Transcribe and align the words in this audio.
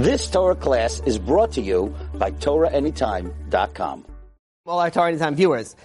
This 0.00 0.30
Torah 0.30 0.54
class 0.54 1.02
is 1.04 1.18
brought 1.18 1.52
to 1.52 1.60
you 1.60 1.94
by 2.14 2.30
TorahAnytime.com. 2.30 4.06
All 4.64 4.78
our 4.78 4.90
Torah 4.90 5.10
Anytime 5.10 5.34
viewers. 5.34 5.76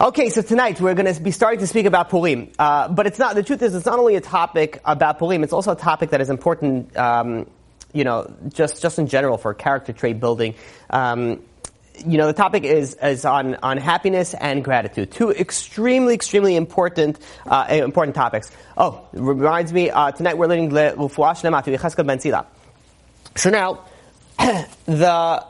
Okay, 0.00 0.30
so 0.30 0.42
tonight 0.42 0.80
we're 0.80 0.94
going 0.94 1.14
to 1.14 1.22
be 1.22 1.30
starting 1.30 1.60
to 1.60 1.68
speak 1.68 1.86
about 1.86 2.10
Purim, 2.10 2.50
uh, 2.58 2.88
but 2.88 3.06
it's 3.06 3.20
not. 3.20 3.36
The 3.36 3.44
truth 3.44 3.62
is, 3.62 3.76
it's 3.76 3.86
not 3.86 4.00
only 4.00 4.16
a 4.16 4.20
topic 4.20 4.80
about 4.84 5.20
Purim; 5.20 5.44
it's 5.44 5.52
also 5.52 5.70
a 5.70 5.76
topic 5.76 6.10
that 6.10 6.20
is 6.20 6.28
important, 6.28 6.96
um, 6.96 7.48
you 7.92 8.02
know, 8.02 8.34
just 8.48 8.82
just 8.82 8.98
in 8.98 9.06
general 9.06 9.38
for 9.38 9.54
character 9.54 9.92
trait 9.92 10.18
building. 10.18 10.56
Um, 10.90 11.40
you 12.04 12.18
know, 12.18 12.26
the 12.26 12.32
topic 12.32 12.64
is, 12.64 12.94
is 12.94 13.24
on, 13.24 13.54
on 13.62 13.78
happiness 13.78 14.34
and 14.34 14.62
gratitude. 14.64 15.12
Two 15.12 15.30
extremely, 15.30 16.14
extremely 16.14 16.56
important, 16.56 17.18
uh, 17.46 17.66
important 17.70 18.16
topics. 18.16 18.50
Oh, 18.76 19.06
reminds 19.12 19.72
me, 19.72 19.88
uh, 19.90 20.10
tonight 20.10 20.36
we're 20.36 20.48
learning 20.48 20.70
Shlema 20.70 22.06
Ben 22.06 22.18
Tzila. 22.18 22.44
So 23.36 23.50
now, 23.50 23.84
the, 24.86 25.46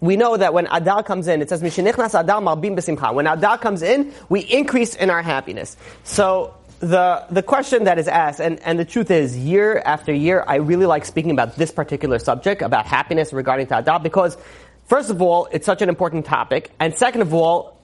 we 0.00 0.16
know 0.16 0.36
that 0.36 0.52
when 0.52 0.66
Adar 0.70 1.02
comes 1.02 1.28
in, 1.28 1.40
it 1.40 1.48
says, 1.48 1.62
Adar 1.62 2.40
Marbim 2.40 2.76
B'Simcha. 2.76 3.14
When 3.14 3.26
Adar 3.26 3.58
comes 3.58 3.82
in, 3.82 4.12
we 4.28 4.40
increase 4.40 4.94
in 4.94 5.10
our 5.10 5.22
happiness. 5.22 5.76
So, 6.02 6.54
the, 6.80 7.24
the 7.30 7.42
question 7.42 7.84
that 7.84 7.98
is 7.98 8.08
asked, 8.08 8.40
and, 8.40 8.60
and 8.60 8.78
the 8.78 8.84
truth 8.84 9.10
is, 9.10 9.38
year 9.38 9.78
after 9.78 10.12
year, 10.12 10.44
I 10.46 10.56
really 10.56 10.84
like 10.84 11.06
speaking 11.06 11.30
about 11.30 11.56
this 11.56 11.70
particular 11.70 12.18
subject, 12.18 12.60
about 12.60 12.84
happiness 12.84 13.32
regarding 13.32 13.68
to 13.68 13.78
Adar, 13.78 14.00
because 14.00 14.36
First 14.86 15.10
of 15.10 15.22
all, 15.22 15.48
it's 15.50 15.64
such 15.64 15.82
an 15.82 15.88
important 15.88 16.26
topic. 16.26 16.70
And 16.78 16.94
second 16.94 17.22
of 17.22 17.32
all, 17.32 17.80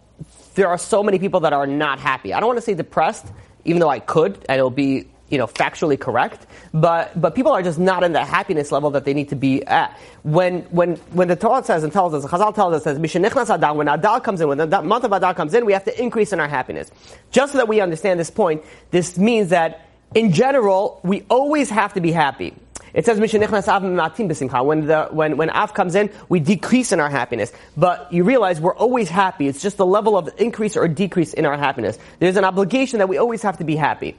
there 0.55 0.69
are 0.69 0.79
so 0.79 1.03
many 1.03 1.19
people 1.19 1.41
that 1.41 1.53
are 1.53 1.67
not 1.67 1.99
happy. 1.99 2.35
I 2.35 2.41
don't 2.41 2.49
want 2.49 2.59
to 2.59 2.63
say 2.63 2.75
depressed, 2.75 3.27
even 3.65 3.81
though 3.81 3.89
I 3.89 4.01
could, 4.01 4.35
and 4.49 4.59
it'll 4.59 4.71
be, 4.71 5.09
you 5.31 5.39
know, 5.39 5.47
factually 5.47 5.99
correct. 5.99 6.47
But, 6.75 7.19
but 7.19 7.35
people 7.35 7.53
are 7.53 7.63
just 7.63 7.79
not 7.79 8.03
in 8.03 8.13
the 8.13 8.25
happiness 8.25 8.71
level 8.73 8.91
that 8.91 9.05
they 9.05 9.15
need 9.15 9.31
to 9.31 9.37
be 9.37 9.65
at. 9.65 9.97
When, 10.23 10.63
when, 10.65 10.97
when 11.13 11.29
the 11.29 11.37
Torah 11.37 11.65
says 11.65 11.85
and 11.85 11.93
tells 11.93 12.13
us, 12.13 12.25
Chazal 12.25 12.55
tells 12.55 12.75
us, 12.75 12.85
says, 12.85 13.51
Adar, 13.51 13.75
when 13.75 13.89
Adar 13.89 14.21
comes 14.21 14.41
in, 14.41 14.49
when 14.49 14.59
the 14.59 14.83
month 14.83 15.05
of 15.05 15.13
Adar 15.13 15.35
comes 15.35 15.55
in, 15.55 15.65
we 15.65 15.73
have 15.73 15.85
to 15.85 16.03
increase 16.03 16.33
in 16.33 16.41
our 16.41 16.49
happiness. 16.49 16.91
Just 17.31 17.53
so 17.53 17.59
that 17.59 17.69
we 17.69 17.81
understand 17.81 18.19
this 18.21 18.31
point, 18.31 18.65
this 18.91 19.17
means 19.17 19.51
that 19.51 19.87
in 20.15 20.33
general, 20.33 21.01
we 21.05 21.25
always 21.31 21.71
have 21.71 21.95
to 21.95 22.01
be 22.01 22.11
happy. 22.11 22.55
It 22.93 23.07
says 23.07 23.21
when 23.21 23.31
the 23.31 25.09
when 25.13 25.37
when 25.37 25.51
Av 25.51 25.75
comes 25.75 25.95
in, 25.95 26.11
we 26.29 26.41
decrease 26.41 26.91
in 26.91 26.99
our 26.99 27.09
happiness. 27.09 27.53
But 27.77 28.13
you 28.13 28.25
realize 28.25 28.61
we're 28.61 28.75
always 28.75 29.09
happy. 29.09 29.47
It's 29.47 29.63
just 29.63 29.77
the 29.77 29.87
level 29.87 30.19
of 30.19 30.29
increase 30.39 30.77
or 30.77 30.89
decrease 30.89 31.33
in 31.33 31.47
our 31.47 31.57
happiness. 31.57 31.99
There's 32.19 32.37
an 32.37 32.45
obligation 32.45 32.99
that 32.99 33.09
we 33.09 33.19
always 33.19 33.43
have 33.43 33.59
to 33.59 33.65
be 33.65 33.77
happy. 33.77 34.17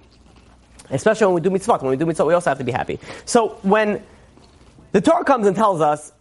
Especially 0.91 1.27
when 1.27 1.35
we 1.35 1.41
do 1.41 1.49
mitzvot. 1.49 1.81
When 1.81 1.91
we 1.91 1.97
do 1.97 2.05
mitzvot, 2.05 2.27
we 2.27 2.33
also 2.33 2.49
have 2.49 2.57
to 2.59 2.63
be 2.63 2.71
happy. 2.71 2.99
So 3.25 3.59
when 3.63 4.03
the 4.91 5.01
Torah 5.01 5.23
comes 5.23 5.47
and 5.47 5.55
tells 5.55 5.81
us, 5.81 6.11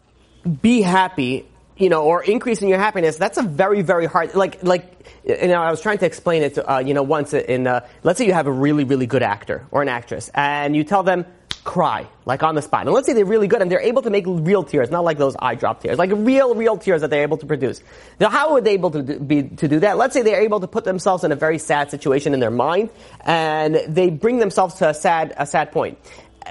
be 0.62 0.80
happy, 0.80 1.46
you 1.76 1.88
know, 1.88 2.04
or 2.04 2.22
increase 2.22 2.62
in 2.62 2.68
your 2.68 2.78
happiness, 2.78 3.16
that's 3.16 3.38
a 3.38 3.42
very, 3.42 3.82
very 3.82 4.06
hard, 4.06 4.34
like, 4.34 4.62
like, 4.62 5.10
you 5.24 5.48
know, 5.48 5.60
I 5.60 5.70
was 5.70 5.80
trying 5.80 5.98
to 5.98 6.06
explain 6.06 6.42
it, 6.42 6.54
to, 6.54 6.72
uh, 6.72 6.78
you 6.78 6.94
know, 6.94 7.02
once 7.02 7.34
in, 7.34 7.66
uh, 7.66 7.86
let's 8.02 8.18
say 8.18 8.26
you 8.26 8.32
have 8.32 8.46
a 8.46 8.52
really, 8.52 8.84
really 8.84 9.06
good 9.06 9.22
actor 9.22 9.66
or 9.70 9.82
an 9.82 9.88
actress, 9.88 10.30
and 10.34 10.76
you 10.76 10.84
tell 10.84 11.02
them, 11.02 11.26
cry, 11.64 12.06
like 12.24 12.42
on 12.42 12.54
the 12.54 12.62
spot. 12.62 12.86
And 12.86 12.94
let's 12.94 13.06
say 13.06 13.12
they're 13.12 13.24
really 13.24 13.48
good 13.48 13.62
and 13.62 13.70
they're 13.70 13.80
able 13.80 14.02
to 14.02 14.10
make 14.10 14.24
real 14.26 14.62
tears, 14.62 14.90
not 14.90 15.04
like 15.04 15.18
those 15.18 15.36
eye 15.38 15.54
drop 15.54 15.82
tears, 15.82 15.98
like 15.98 16.10
real, 16.12 16.54
real 16.54 16.76
tears 16.76 17.02
that 17.02 17.10
they're 17.10 17.22
able 17.22 17.36
to 17.38 17.46
produce. 17.46 17.82
Now, 18.18 18.30
how 18.30 18.54
are 18.54 18.60
they 18.60 18.72
able 18.72 18.90
to 18.92 19.02
do, 19.02 19.18
be, 19.18 19.42
to 19.42 19.68
do 19.68 19.80
that? 19.80 19.96
Let's 19.96 20.14
say 20.14 20.22
they're 20.22 20.42
able 20.42 20.60
to 20.60 20.66
put 20.66 20.84
themselves 20.84 21.24
in 21.24 21.32
a 21.32 21.36
very 21.36 21.58
sad 21.58 21.90
situation 21.90 22.34
in 22.34 22.40
their 22.40 22.50
mind 22.50 22.90
and 23.20 23.76
they 23.88 24.10
bring 24.10 24.38
themselves 24.38 24.76
to 24.76 24.88
a 24.88 24.94
sad, 24.94 25.34
a 25.36 25.46
sad 25.46 25.72
point. 25.72 25.98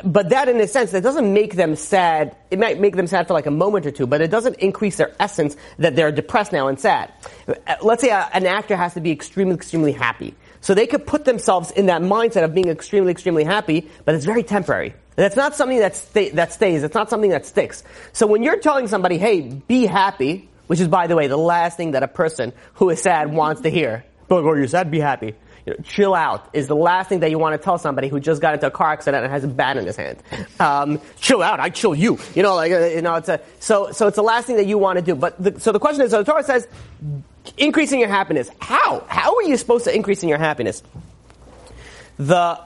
But 0.04 0.30
that, 0.30 0.48
in 0.48 0.62
a 0.62 0.68
sense, 0.68 0.92
that 0.92 1.02
doesn't 1.02 1.34
make 1.34 1.56
them 1.56 1.76
sad. 1.76 2.36
It 2.52 2.60
might 2.60 2.80
make 2.80 2.96
them 2.96 3.08
sad 3.08 3.28
for 3.28 3.34
like 3.34 3.48
a 3.48 3.52
moment 3.52 3.86
or 3.86 3.92
two, 3.92 4.08
but 4.08 4.22
it 4.22 4.30
doesn't 4.30 4.58
increase 4.58 4.98
their 4.98 5.14
essence 5.20 5.58
that 5.80 5.96
they're 5.96 6.12
depressed 6.12 6.52
now 6.52 6.68
and 6.68 6.80
sad. 6.80 7.12
Let's 7.82 8.02
say 8.02 8.10
a, 8.10 8.30
an 8.34 8.46
actor 8.46 8.76
has 8.76 8.94
to 8.94 9.02
be 9.02 9.12
extremely, 9.12 9.56
extremely 9.56 9.92
happy. 9.92 10.36
So 10.62 10.74
they 10.74 10.88
could 10.88 11.08
put 11.08 11.26
themselves 11.26 11.72
in 11.72 11.86
that 11.88 12.02
mindset 12.02 12.44
of 12.44 12.54
being 12.54 12.68
extremely, 12.68 13.12
extremely 13.12 13.44
happy, 13.44 13.90
but 14.06 14.16
it's 14.16 14.26
very 14.26 14.44
temporary. 14.44 14.94
That's 15.16 15.36
not 15.36 15.56
something 15.56 15.80
that, 15.80 15.96
sta- 15.96 16.32
that 16.32 16.54
stays. 16.54 16.84
It's 16.84 16.96
not 16.96 17.10
something 17.10 17.32
that 17.32 17.46
sticks. 17.46 17.84
So 18.14 18.28
when 18.28 18.44
you're 18.44 18.60
telling 18.60 18.88
somebody, 18.88 19.18
hey, 19.18 19.42
be 19.42 19.86
happy, 19.86 20.50
which 20.68 20.80
is, 20.80 20.88
by 20.88 21.08
the 21.08 21.16
way, 21.16 21.28
the 21.28 21.38
last 21.38 21.78
thing 21.78 21.92
that 21.92 22.04
a 22.04 22.08
person 22.08 22.54
who 22.76 22.90
is 22.90 23.02
sad 23.02 23.34
wants 23.34 23.62
to 23.62 23.70
hear. 23.70 24.06
But, 24.28 24.44
Oh, 24.44 24.54
you're 24.54 24.68
sad, 24.68 24.92
be 24.92 25.00
happy. 25.00 25.36
You 25.66 25.74
know, 25.74 25.84
chill 25.84 26.16
out 26.16 26.50
is 26.54 26.68
the 26.68 26.76
last 26.76 27.10
thing 27.10 27.20
that 27.20 27.32
you 27.32 27.38
want 27.38 27.60
to 27.60 27.64
tell 27.64 27.78
somebody 27.78 28.08
who 28.08 28.20
just 28.20 28.42
got 28.42 28.54
into 28.54 28.68
a 28.68 28.72
car 28.72 28.92
accident 28.94 29.24
and 29.24 29.32
has 29.32 29.44
a 29.44 29.48
bat 29.48 29.78
in 29.78 29.86
his 29.86 29.96
hand. 29.96 30.18
Um, 30.60 31.02
chill 31.20 31.42
out, 31.42 31.60
I 31.60 31.70
chill 31.70 31.94
you. 31.94 32.18
You 32.34 32.44
know, 32.44 32.56
like 32.56 32.72
uh, 32.72 32.86
you 32.86 33.02
know, 33.02 33.16
it's 33.16 33.30
a 33.30 33.42
so 33.60 33.92
so 33.92 34.08
it's 34.08 34.16
the 34.16 34.24
last 34.24 34.46
thing 34.46 34.56
that 34.56 34.68
you 34.68 34.78
want 34.78 34.98
to 34.98 35.02
do. 35.04 35.16
But 35.16 35.42
the, 35.42 35.60
so 35.60 35.72
the 35.72 35.80
question 35.80 36.04
is, 36.04 36.12
so 36.12 36.24
the 36.24 36.32
Torah 36.32 36.44
says, 36.44 36.68
increasing 37.58 38.00
your 38.00 38.10
happiness. 38.10 38.50
How? 38.60 39.04
How 39.08 39.36
are 39.36 39.44
you 39.44 39.58
supposed 39.58 39.86
to 39.86 39.96
increase 39.96 40.24
in 40.24 40.30
your 40.30 40.38
happiness? 40.38 40.84
The 42.18 42.60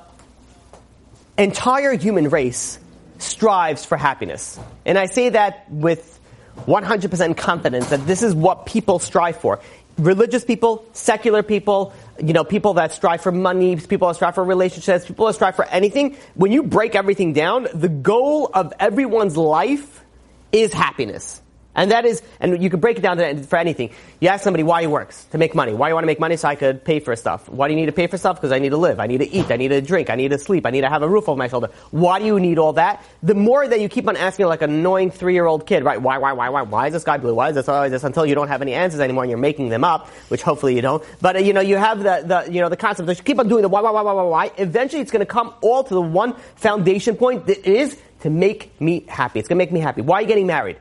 entire 1.38 1.94
human 1.94 2.30
race 2.30 2.80
strives 3.20 3.86
for 3.86 3.98
happiness. 3.98 4.60
And 4.86 4.98
I 4.98 5.06
say 5.06 5.30
that 5.30 5.70
with 5.70 6.20
100% 6.68 7.38
confidence 7.38 7.90
that 7.90 8.06
this 8.06 8.24
is 8.24 8.34
what 8.34 8.66
people 8.66 9.00
strive 9.00 9.38
for. 9.38 9.60
Religious 9.98 10.44
people, 10.44 10.86
secular 10.94 11.44
people, 11.44 11.94
you 12.22 12.34
know, 12.34 12.44
people 12.44 12.76
that 12.76 12.92
strive 12.92 13.22
for 13.22 13.32
money, 13.32 13.76
people 13.76 14.08
that 14.08 14.16
strive 14.16 14.36
for 14.36 14.44
relationships, 14.44 15.06
people 15.06 15.28
that 15.28 15.34
strive 15.34 15.56
for 15.56 15.66
anything. 15.66 16.18
When 16.34 16.52
you 16.52 16.64
break 16.64 16.96
everything 16.96 17.34
down, 17.34 17.68
the 17.74 17.90
goal 17.90 18.50
of 18.54 18.74
everyone's 18.80 19.38
life 19.38 20.04
is 20.52 20.74
happiness. 20.74 21.43
And 21.76 21.92
that 21.92 22.06
is, 22.06 22.22
and 22.40 22.62
you 22.62 22.70
can 22.70 22.80
break 22.80 22.98
it 22.98 23.02
down 23.02 23.44
for 23.44 23.58
anything. 23.58 23.90
You 24.20 24.30
ask 24.30 24.44
somebody 24.44 24.64
why 24.64 24.82
he 24.82 24.88
works, 24.88 25.26
to 25.32 25.38
make 25.38 25.56
money. 25.56 25.74
Why 25.74 25.88
do 25.88 25.92
you 25.92 25.96
want 25.96 26.04
to 26.04 26.08
make 26.08 26.20
money? 26.20 26.38
So 26.38 26.48
I 26.48 26.56
could 26.56 26.84
pay 26.84 27.00
for 27.00 27.16
stuff. 27.16 27.50
Why 27.50 27.68
do 27.68 27.74
you 27.74 27.80
need 27.80 27.88
to 27.88 27.92
pay 27.92 28.08
for 28.08 28.18
stuff? 28.18 28.38
Because 28.38 28.52
I 28.52 28.60
need 28.60 28.70
to 28.70 28.78
live. 28.78 29.00
I 29.00 29.08
need 29.08 29.20
to 29.20 29.30
eat. 29.30 29.50
I 29.50 29.56
need 29.58 29.70
to 29.70 29.82
drink. 29.82 30.10
I 30.10 30.16
need 30.16 30.30
to 30.30 30.38
sleep. 30.38 30.66
I 30.66 30.70
need 30.70 30.82
to 30.82 30.90
have 30.90 31.02
a 31.02 31.10
roof 31.10 31.28
over 31.28 31.38
my 31.38 31.48
shoulder. 31.48 31.70
Why 31.90 32.20
do 32.20 32.26
you 32.26 32.40
need 32.40 32.60
all 32.60 32.74
that? 32.74 33.04
The 33.24 33.34
more 33.34 33.68
that 33.68 33.82
you 33.82 33.90
keep 33.90 34.08
on 34.08 34.18
asking 34.18 34.46
like 34.46 34.62
an 34.62 34.72
annoying 34.72 35.10
three-year-old 35.10 35.66
kid, 35.66 35.84
right? 35.84 36.00
Why, 36.00 36.20
why, 36.20 36.34
why, 36.34 36.50
why? 36.50 36.62
Why 36.62 36.88
is 36.88 36.94
this 36.94 37.04
guy 37.04 37.18
blue? 37.18 37.34
Why 37.34 37.50
is 37.50 37.56
this, 37.56 37.66
why 37.66 37.86
is 37.86 37.92
this? 37.92 38.04
Until 38.04 38.26
you 38.26 38.36
don't 38.36 38.50
have 38.50 38.62
any 38.62 38.74
answers 38.74 39.00
anymore 39.00 39.24
and 39.24 39.32
you're 39.32 39.40
making 39.40 39.70
them 39.70 39.84
up, 39.84 40.08
which 40.30 40.44
hopefully 40.44 40.76
you 40.76 40.82
don't. 40.82 41.04
But, 41.22 41.38
uh, 41.38 41.40
you 41.40 41.54
know, 41.54 41.62
you 41.62 41.78
have 41.78 41.98
the, 41.98 42.24
the, 42.24 42.54
you 42.54 42.62
know, 42.62 42.70
the 42.70 42.78
concept 42.78 43.08
that 43.08 43.18
you 43.18 43.24
keep 43.24 43.40
on 43.40 43.48
doing 43.48 43.64
the 43.64 43.70
why, 43.70 43.82
why, 43.82 43.90
why, 43.90 44.02
why, 44.02 44.14
why, 44.14 44.24
why. 44.24 44.52
Eventually 44.58 45.02
it's 45.02 45.12
going 45.12 45.22
to 45.22 45.26
come 45.26 45.54
all 45.62 45.84
to 45.84 45.94
the 45.94 46.02
one 46.02 46.36
foundation 46.56 47.16
point 47.16 47.48
that 47.48 47.66
is 47.66 47.98
to 48.22 48.30
make 48.30 48.80
me 48.80 49.06
happy. 49.08 49.40
It's 49.40 49.48
going 49.48 49.58
to 49.58 49.62
make 49.62 49.72
me 49.72 49.80
happy. 49.80 50.02
Why 50.02 50.20
are 50.20 50.22
you 50.22 50.28
getting 50.28 50.48
married? 50.48 50.78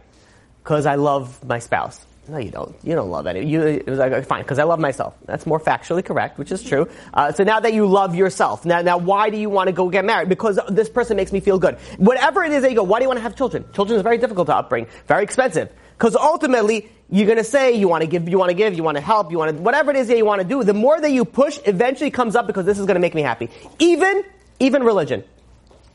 Because 0.63 0.87
I 0.87 0.95
love 0.95 1.45
my 1.45 1.59
spouse. 1.59 2.05
No, 2.29 2.39
you 2.39 2.53
don't. 2.53 2.77
You 2.85 2.95
don't 2.95 3.11
love 3.11 3.27
any. 3.27 3.45
You, 3.45 3.63
it 3.63 3.87
was 3.87 3.99
like, 3.99 4.25
fine, 4.27 4.43
because 4.43 4.61
I 4.61 4.63
love 4.63 4.79
myself. 4.79 5.15
That's 5.25 5.45
more 5.45 5.59
factually 5.59 6.05
correct, 6.05 6.39
which 6.39 6.53
is 6.53 6.63
true. 6.63 6.89
Uh, 7.13 7.33
so 7.33 7.43
now 7.43 7.59
that 7.59 7.75
you 7.75 7.87
love 7.87 8.15
yourself, 8.15 8.65
now, 8.65 8.81
now 8.81 8.97
why 8.97 9.29
do 9.29 9.37
you 9.37 9.51
want 9.51 9.67
to 9.67 9.73
go 9.73 9.91
get 9.91 10.05
married? 10.05 10.29
Because 10.29 10.61
this 10.69 10.89
person 10.89 11.17
makes 11.17 11.33
me 11.33 11.41
feel 11.41 11.59
good. 11.59 11.79
Whatever 11.99 12.45
it 12.45 12.53
is 12.53 12.63
that 12.63 12.71
you 12.71 12.77
go, 12.77 12.85
why 12.85 13.01
do 13.01 13.05
you 13.05 13.09
want 13.09 13.19
to 13.19 13.23
have 13.23 13.35
children? 13.35 13.65
Children 13.73 13.97
is 13.97 14.03
very 14.05 14.19
difficult 14.19 14.47
to 14.47 14.53
upbring, 14.53 14.89
very 15.09 15.25
expensive. 15.25 15.73
Because 15.99 16.15
ultimately, 16.15 16.89
you're 17.11 17.27
to 17.39 17.45
say 17.45 17.73
you 17.73 17.89
want 17.89 18.03
to 18.03 18.07
give, 18.07 18.29
you 18.29 18.39
want 18.39 18.51
to 18.51 18.57
give, 18.57 18.75
you 18.75 18.85
want 18.85 18.97
to 18.97 19.03
help, 19.03 19.33
you 19.33 19.39
want 19.39 19.57
to, 19.57 19.63
whatever 19.63 19.91
it 19.91 19.97
is 19.97 20.07
that 20.07 20.17
you 20.17 20.25
want 20.25 20.41
to 20.41 20.47
do. 20.47 20.63
The 20.63 20.75
more 20.75 21.01
that 21.01 21.11
you 21.11 21.25
push, 21.25 21.59
eventually 21.67 22.13
comes 22.13 22.37
up 22.37 22.47
because 22.47 22.67
this 22.67 22.79
is 22.79 22.87
to 22.95 23.01
make 23.01 23.15
me 23.15 23.23
happy. 23.23 23.51
Even, 23.81 24.23
even 24.61 24.85
religion. 24.85 25.25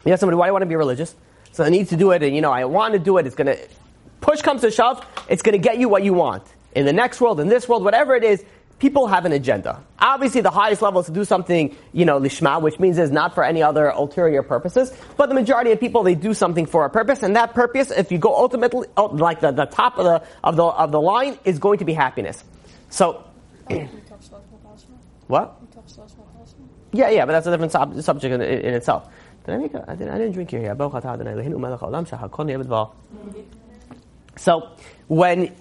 You 0.04 0.12
know, 0.12 0.18
somebody, 0.18 0.36
why 0.36 0.48
do 0.48 0.54
want 0.54 0.64
to 0.64 0.68
be 0.68 0.76
religious? 0.76 1.16
So 1.54 1.64
I 1.64 1.70
need 1.70 1.88
to 1.90 1.98
do 1.98 2.12
it, 2.12 2.22
and 2.22 2.36
you 2.36 2.42
know, 2.42 2.52
I 2.52 2.66
want 2.66 2.94
to 2.94 3.00
do 3.00 3.18
it. 3.18 3.26
It's 3.26 3.36
to 3.48 3.58
push 4.28 4.42
comes 4.42 4.62
to 4.62 4.70
shove, 4.70 5.04
it's 5.30 5.42
going 5.42 5.54
to 5.54 5.60
get 5.60 5.78
you 5.78 5.88
what 5.88 6.04
you 6.04 6.14
want. 6.14 6.44
In 6.76 6.86
the 6.86 6.94
next 6.94 7.22
world, 7.22 7.40
in 7.40 7.48
this 7.48 7.68
world, 7.68 7.84
whatever 7.84 8.14
it 8.14 8.26
is, 8.26 8.44
people 8.78 9.08
have 9.08 9.26
an 9.26 9.32
agenda. 9.32 9.82
Obviously, 10.00 10.42
the 10.42 10.52
highest 10.52 10.82
level 10.82 11.00
is 11.00 11.08
to 11.08 11.14
do 11.14 11.24
something, 11.24 11.76
you 11.94 12.06
know, 12.06 12.20
lishma, 12.20 12.62
which 12.62 12.78
means 12.78 12.98
it's 12.98 13.12
not 13.12 13.34
for 13.34 13.44
any 13.44 13.64
other 13.64 13.88
ulterior 13.88 14.44
purposes. 14.44 14.94
But 15.16 15.30
the 15.30 15.36
majority 15.36 15.72
of 15.72 15.80
people, 15.80 16.04
they 16.04 16.14
do 16.14 16.34
something 16.34 16.66
for 16.66 16.84
a 16.86 16.90
purpose, 16.90 17.24
and 17.24 17.38
that 17.38 17.54
purpose, 17.54 17.90
if 17.90 18.12
you 18.12 18.18
go 18.18 18.36
ultimately, 18.36 18.88
oh, 18.98 19.06
like 19.06 19.40
the, 19.40 19.52
the 19.52 19.66
top 19.66 19.98
of 19.98 20.04
the, 20.04 20.22
of 20.44 20.58
the, 20.58 20.64
of 20.64 20.92
the 20.92 21.02
line, 21.02 21.40
is 21.46 21.58
going 21.58 21.80
to 21.80 21.86
be 21.86 21.94
happiness. 21.94 22.44
So, 22.90 23.24
what? 25.28 25.56
Yeah, 26.92 27.10
yeah, 27.10 27.26
but 27.26 27.32
that's 27.32 27.48
a 27.48 27.52
different 27.52 27.72
sub- 27.72 28.02
subject 28.02 28.34
in, 28.34 28.42
in, 28.42 28.74
itself. 28.74 29.10
Did 29.46 29.56
I 29.56 29.58
make 29.58 29.74
a, 29.74 29.86
I 29.88 29.96
didn't, 29.96 30.14
I 30.14 30.18
didn't 30.18 30.34
drink 30.34 30.52
here. 30.52 30.76
So 34.38 34.70
when 35.08 35.54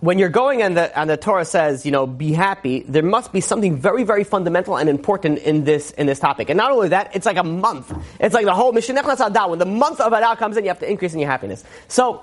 when 0.00 0.18
you're 0.18 0.28
going 0.28 0.62
and 0.62 0.76
the, 0.76 0.98
and 0.98 1.08
the 1.08 1.16
Torah 1.16 1.44
says, 1.44 1.86
you 1.86 1.90
know, 1.90 2.06
be 2.06 2.32
happy, 2.32 2.80
there 2.80 3.02
must 3.02 3.32
be 3.32 3.40
something 3.40 3.76
very, 3.76 4.04
very 4.04 4.24
fundamental 4.24 4.76
and 4.76 4.90
important 4.90 5.38
in 5.38 5.64
this, 5.64 5.90
in 5.92 6.06
this 6.06 6.18
topic. 6.18 6.50
And 6.50 6.58
not 6.58 6.70
only 6.70 6.88
that, 6.90 7.16
it's 7.16 7.24
like 7.24 7.38
a 7.38 7.42
month. 7.42 7.92
It's 8.20 8.34
like 8.34 8.44
the 8.44 8.54
whole 8.54 8.72
Mishnech 8.72 9.26
Adar. 9.26 9.48
When 9.48 9.58
the 9.58 9.64
month 9.64 10.00
of 10.00 10.12
Adar 10.12 10.36
comes 10.36 10.58
in, 10.58 10.64
you 10.64 10.68
have 10.68 10.80
to 10.80 10.90
increase 10.90 11.14
in 11.14 11.20
your 11.20 11.30
happiness. 11.30 11.64
So, 11.88 12.22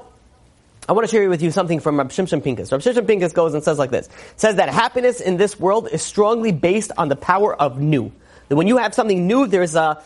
I 0.87 0.91
want 0.91 1.07
to 1.07 1.11
share 1.11 1.27
with 1.29 1.41
you 1.41 1.49
something 1.49 1.79
from 1.79 1.97
Rab 1.97 2.09
Shimshon 2.09 2.43
Pincus. 2.43 2.71
Rab 2.71 2.81
Shimshon 2.81 3.07
Pincus 3.07 3.31
goes 3.31 3.53
and 3.53 3.63
says 3.63 3.79
like 3.79 3.89
this. 3.89 4.09
Says 4.35 4.57
that 4.57 4.69
happiness 4.69 5.21
in 5.21 5.37
this 5.37 5.59
world 5.59 5.87
is 5.91 6.01
strongly 6.01 6.51
based 6.51 6.91
on 6.97 7.09
the 7.09 7.15
power 7.15 7.55
of 7.59 7.79
new. 7.79 8.11
That 8.49 8.57
when 8.57 8.67
you 8.67 8.77
have 8.77 8.93
something 8.93 9.25
new, 9.25 9.47
there's 9.47 9.75
a, 9.75 10.03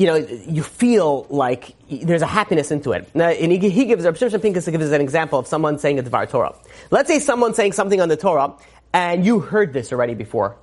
you 0.00 0.06
know, 0.06 0.16
you 0.16 0.62
feel 0.62 1.26
like 1.28 1.74
there's 1.90 2.22
a 2.22 2.26
happiness 2.26 2.70
into 2.70 2.92
it. 2.92 3.14
Now, 3.14 3.28
and 3.28 3.52
he, 3.52 3.68
he 3.68 3.84
gives, 3.84 4.02
Rav 4.06 4.16
Shimshon 4.16 4.40
Pincus 4.40 4.66
gives 4.66 4.90
an 4.92 5.02
example 5.02 5.38
of 5.38 5.46
someone 5.46 5.78
saying 5.78 5.98
a 5.98 6.02
Dvar 6.02 6.26
Torah. 6.26 6.54
Let's 6.90 7.10
say 7.10 7.18
someone's 7.18 7.56
saying 7.56 7.72
something 7.72 8.00
on 8.00 8.08
the 8.08 8.16
Torah, 8.16 8.54
and 8.94 9.26
you 9.26 9.40
heard 9.40 9.74
this 9.74 9.92
already 9.92 10.14
before. 10.14 10.56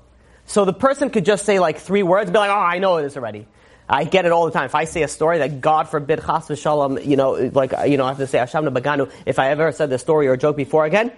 So 0.48 0.66
the 0.66 0.74
person 0.74 1.12
could 1.12 1.24
just 1.24 1.46
say 1.46 1.60
like 1.60 1.78
three 1.78 2.02
words, 2.02 2.32
be 2.32 2.38
like, 2.40 2.50
oh, 2.50 2.54
I 2.56 2.80
know 2.80 3.00
this 3.00 3.16
already. 3.16 3.46
I 3.88 4.06
get 4.06 4.26
it 4.26 4.32
all 4.32 4.46
the 4.46 4.52
time. 4.52 4.66
If 4.66 4.74
I 4.74 4.86
say 4.86 5.04
a 5.04 5.08
story 5.08 5.38
that 5.38 5.62
God 5.62 5.88
forbid, 5.88 6.18
chas 6.26 6.48
v'shalom, 6.48 7.06
you 7.06 7.16
know, 7.16 7.34
like, 7.54 7.74
you 7.88 7.98
know, 7.98 8.06
I 8.06 8.08
have 8.08 8.18
to 8.18 8.26
say 8.26 8.40
Hashem 8.40 8.66
Baganu, 8.66 9.12
if 9.28 9.38
I 9.38 9.52
ever 9.52 9.72
said 9.72 9.92
the 9.92 10.00
story 10.00 10.28
or 10.28 10.36
joke 10.36 10.58
before 10.58 10.86
again, 10.86 11.12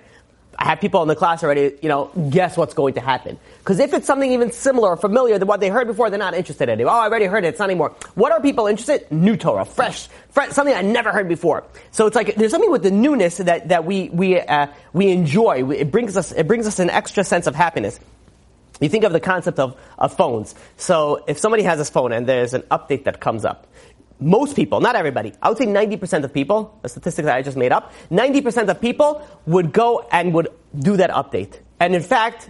I 0.62 0.66
have 0.66 0.82
people 0.82 1.02
in 1.02 1.08
the 1.08 1.16
class 1.16 1.42
already, 1.42 1.78
you 1.82 1.88
know, 1.88 2.12
guess 2.30 2.58
what's 2.58 2.74
going 2.74 2.96
to 2.96 3.00
happen. 3.00 3.40
Because 3.60 3.80
if 3.80 3.94
it's 3.94 4.06
something 4.06 4.34
even 4.34 4.52
similar 4.52 4.90
or 4.90 4.98
familiar 4.98 5.40
than 5.40 5.48
what 5.48 5.62
they 5.62 5.70
heard 5.70 5.88
before, 5.88 6.10
they're 6.10 6.20
not 6.20 6.34
interested 6.34 6.68
anymore. 6.68 6.94
Oh, 6.94 6.98
I 6.98 7.06
already 7.06 7.26
heard 7.26 7.46
it, 7.46 7.48
it's 7.48 7.60
not 7.60 7.70
anymore. 7.70 7.96
What 8.16 8.34
are 8.34 8.42
people 8.42 8.68
interested? 8.68 9.10
New 9.10 9.38
Torah, 9.38 9.64
fresh, 9.64 10.10
fresh 10.32 10.50
something 10.50 10.76
I 10.76 10.82
never 10.82 11.14
heard 11.14 11.30
before. 11.30 11.64
So 11.92 12.08
it's 12.08 12.16
like, 12.16 12.36
there's 12.36 12.52
something 12.52 12.72
with 12.72 12.84
the 12.84 12.92
newness 12.92 13.38
that, 13.38 13.70
that 13.70 13.86
we, 13.86 14.10
we, 14.10 14.38
uh, 14.38 14.68
we 14.92 15.12
enjoy. 15.12 15.72
It 15.72 15.92
brings 15.92 16.18
us, 16.18 16.34
it 16.34 16.46
brings 16.46 16.68
us 16.68 16.80
an 16.80 16.90
extra 16.90 17.24
sense 17.24 17.48
of 17.48 17.56
happiness. 17.56 17.98
You 18.82 18.90
think 18.90 19.06
of 19.06 19.14
the 19.14 19.22
concept 19.22 19.60
of, 19.60 19.80
of 19.98 20.18
phones. 20.18 20.56
So 20.76 21.24
if 21.26 21.38
somebody 21.38 21.64
has 21.64 21.80
this 21.80 21.90
phone 21.90 22.12
and 22.12 22.28
there's 22.28 22.54
an 22.54 22.64
update 22.64 23.06
that 23.06 23.22
comes 23.22 23.46
up, 23.46 23.66
most 24.20 24.56
people, 24.56 24.82
not 24.82 24.96
everybody, 24.96 25.34
I 25.42 25.50
would 25.50 25.58
say 25.58 25.66
90% 25.66 26.24
of 26.24 26.34
people, 26.34 26.80
a 26.84 26.90
statistic 26.90 27.26
that 27.26 27.36
I 27.36 27.42
just 27.42 27.58
made 27.58 27.72
up, 27.72 27.94
90% 28.12 28.70
of 28.70 28.82
people 28.82 29.26
would 29.46 29.72
go 29.72 30.08
and 30.12 30.34
would 30.34 30.50
do 30.78 30.98
that 30.98 31.10
update. 31.12 31.60
And 31.80 31.96
in 31.96 32.02
fact, 32.02 32.50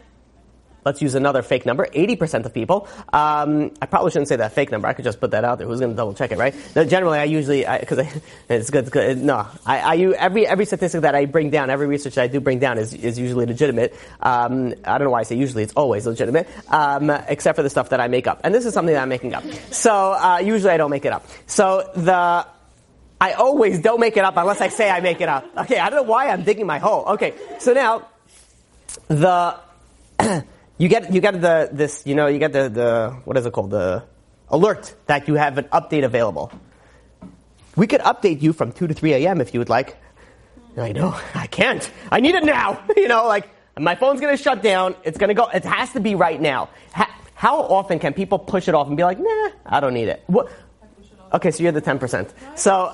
let's 0.90 1.02
use 1.04 1.14
another 1.14 1.44
fake 1.44 1.66
number, 1.66 1.86
80% 1.86 2.46
of 2.46 2.54
people, 2.54 2.88
um, 3.14 3.72
I 3.80 3.86
probably 3.86 4.10
shouldn't 4.10 4.28
say 4.28 4.38
that 4.38 4.54
fake 4.54 4.72
number, 4.72 4.88
I 4.88 4.94
could 4.94 5.06
just 5.06 5.20
put 5.20 5.32
that 5.32 5.46
out 5.46 5.60
there, 5.60 5.68
who's 5.68 5.80
going 5.80 5.92
to 5.92 5.96
double 5.96 6.16
check 6.16 6.32
it, 6.32 6.40
right? 6.40 6.56
No, 6.76 6.84
generally 6.84 7.20
I 7.20 7.26
usually, 7.26 7.64
because 7.80 8.00
it's 8.50 8.72
good, 8.72 8.86
it's 8.86 8.90
good, 8.90 9.22
no, 9.22 9.46
I, 9.66 9.80
I, 9.80 9.98
every, 10.18 10.48
every 10.48 10.66
statistic 10.66 11.02
that 11.02 11.14
I 11.14 11.26
bring 11.26 11.52
down, 11.52 11.70
every 11.70 11.86
research 11.86 12.16
that 12.16 12.24
I 12.24 12.28
do 12.28 12.40
bring 12.40 12.58
down 12.58 12.80
is, 12.80 12.94
is 12.94 13.20
usually 13.20 13.46
legitimate. 13.46 13.96
Um, 14.20 14.74
I 14.84 14.98
don't 14.98 15.06
know 15.06 15.12
why 15.12 15.20
I 15.20 15.24
say 15.24 15.36
usually, 15.36 15.62
it's 15.62 15.74
always 15.74 16.08
legitimate, 16.08 16.48
um, 16.70 17.12
except 17.28 17.56
for 17.56 17.64
the 17.64 17.70
stuff 17.70 17.90
that 17.90 18.00
I 18.00 18.08
make 18.08 18.26
up. 18.26 18.42
And 18.44 18.54
this 18.54 18.66
is 18.66 18.74
something 18.74 18.94
that 18.94 19.02
I'm 19.02 19.10
making 19.10 19.36
up. 19.36 19.44
So, 19.70 20.14
uh, 20.14 20.42
usually 20.44 20.72
I 20.72 20.78
don't 20.78 20.92
make 20.92 21.06
it 21.06 21.14
up. 21.14 21.26
So 21.46 21.90
the, 21.96 22.48
I 23.22 23.34
always 23.34 23.80
don't 23.80 24.00
make 24.00 24.18
it 24.18 24.24
up 24.24 24.38
unless 24.38 24.62
I 24.62 24.70
say 24.70 24.90
I 24.90 25.02
make 25.02 25.22
it 25.22 25.30
up. 25.30 25.46
Okay, 25.58 25.78
I 25.78 25.90
don't 25.90 25.98
know 26.04 26.10
why 26.12 26.30
I'm 26.30 26.44
digging 26.44 26.66
my 26.66 26.80
hole. 26.80 27.04
Okay, 27.10 27.34
so 27.60 27.74
now, 27.74 28.08
the, 29.08 29.60
you 30.80 30.88
get 30.88 31.14
you 31.14 31.22
get 31.22 31.40
the 31.40 31.70
this 31.72 32.04
you 32.06 32.16
know 32.16 32.26
you 32.28 32.40
get 32.40 32.54
the 32.54 32.70
the 32.70 33.16
what 33.26 33.38
is 33.38 33.46
it 33.46 33.54
called 33.54 33.70
the 33.70 34.04
alert 34.50 34.96
that 35.06 35.28
you 35.28 35.36
have 35.36 35.58
an 35.60 35.66
update 35.66 36.04
available. 36.04 36.52
We 37.76 37.86
could 37.86 38.02
update 38.02 38.42
you 38.42 38.54
from 38.54 38.72
two 38.72 38.88
to 38.88 38.94
three 38.94 39.14
a.m. 39.14 39.42
if 39.42 39.54
you 39.54 39.60
would 39.60 39.70
like. 39.70 39.98
I 40.78 40.92
know 40.94 41.16
I 41.36 41.48
can't. 41.48 41.90
I 42.12 42.22
need 42.22 42.36
it 42.36 42.46
now. 42.46 42.82
you 42.98 43.08
know, 43.08 43.28
like 43.28 43.50
my 43.78 43.96
phone's 43.96 44.22
going 44.22 44.36
to 44.36 44.42
shut 44.42 44.64
down. 44.64 44.96
It's 45.04 45.18
going 45.18 45.28
to 45.28 45.34
go. 45.34 45.48
It 45.48 45.66
has 45.66 45.92
to 45.94 46.00
be 46.00 46.16
right 46.16 46.40
now. 46.42 46.70
how 47.36 47.60
often 47.60 48.00
can 48.00 48.14
people 48.14 48.40
push 48.40 48.68
it 48.68 48.76
off 48.76 48.88
and 48.88 48.98
be 48.98 49.04
like, 49.04 49.20
Nah, 49.20 49.50
I 49.66 49.80
don't 49.80 49.94
need 49.94 50.08
it. 50.08 50.24
What? 50.28 50.50
Okay, 51.34 51.52
so 51.52 51.62
you're 51.62 51.72
the 51.72 51.82
ten 51.82 52.00
percent. 52.00 52.34
So 52.56 52.92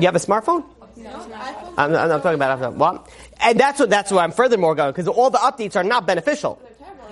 you 0.00 0.06
have 0.06 0.16
a 0.16 0.18
smartphone? 0.18 0.64
I'm, 1.76 1.94
I'm, 1.94 2.22
talking 2.22 2.34
about 2.34 2.74
what, 2.74 3.08
and 3.40 3.60
that's 3.60 3.78
what 3.80 3.90
that's 3.90 4.10
why 4.10 4.24
I'm 4.24 4.32
furthermore 4.32 4.74
going 4.74 4.92
because 4.92 5.08
all 5.08 5.30
the 5.30 5.38
updates 5.38 5.76
are 5.76 5.84
not 5.84 6.06
beneficial. 6.06 6.60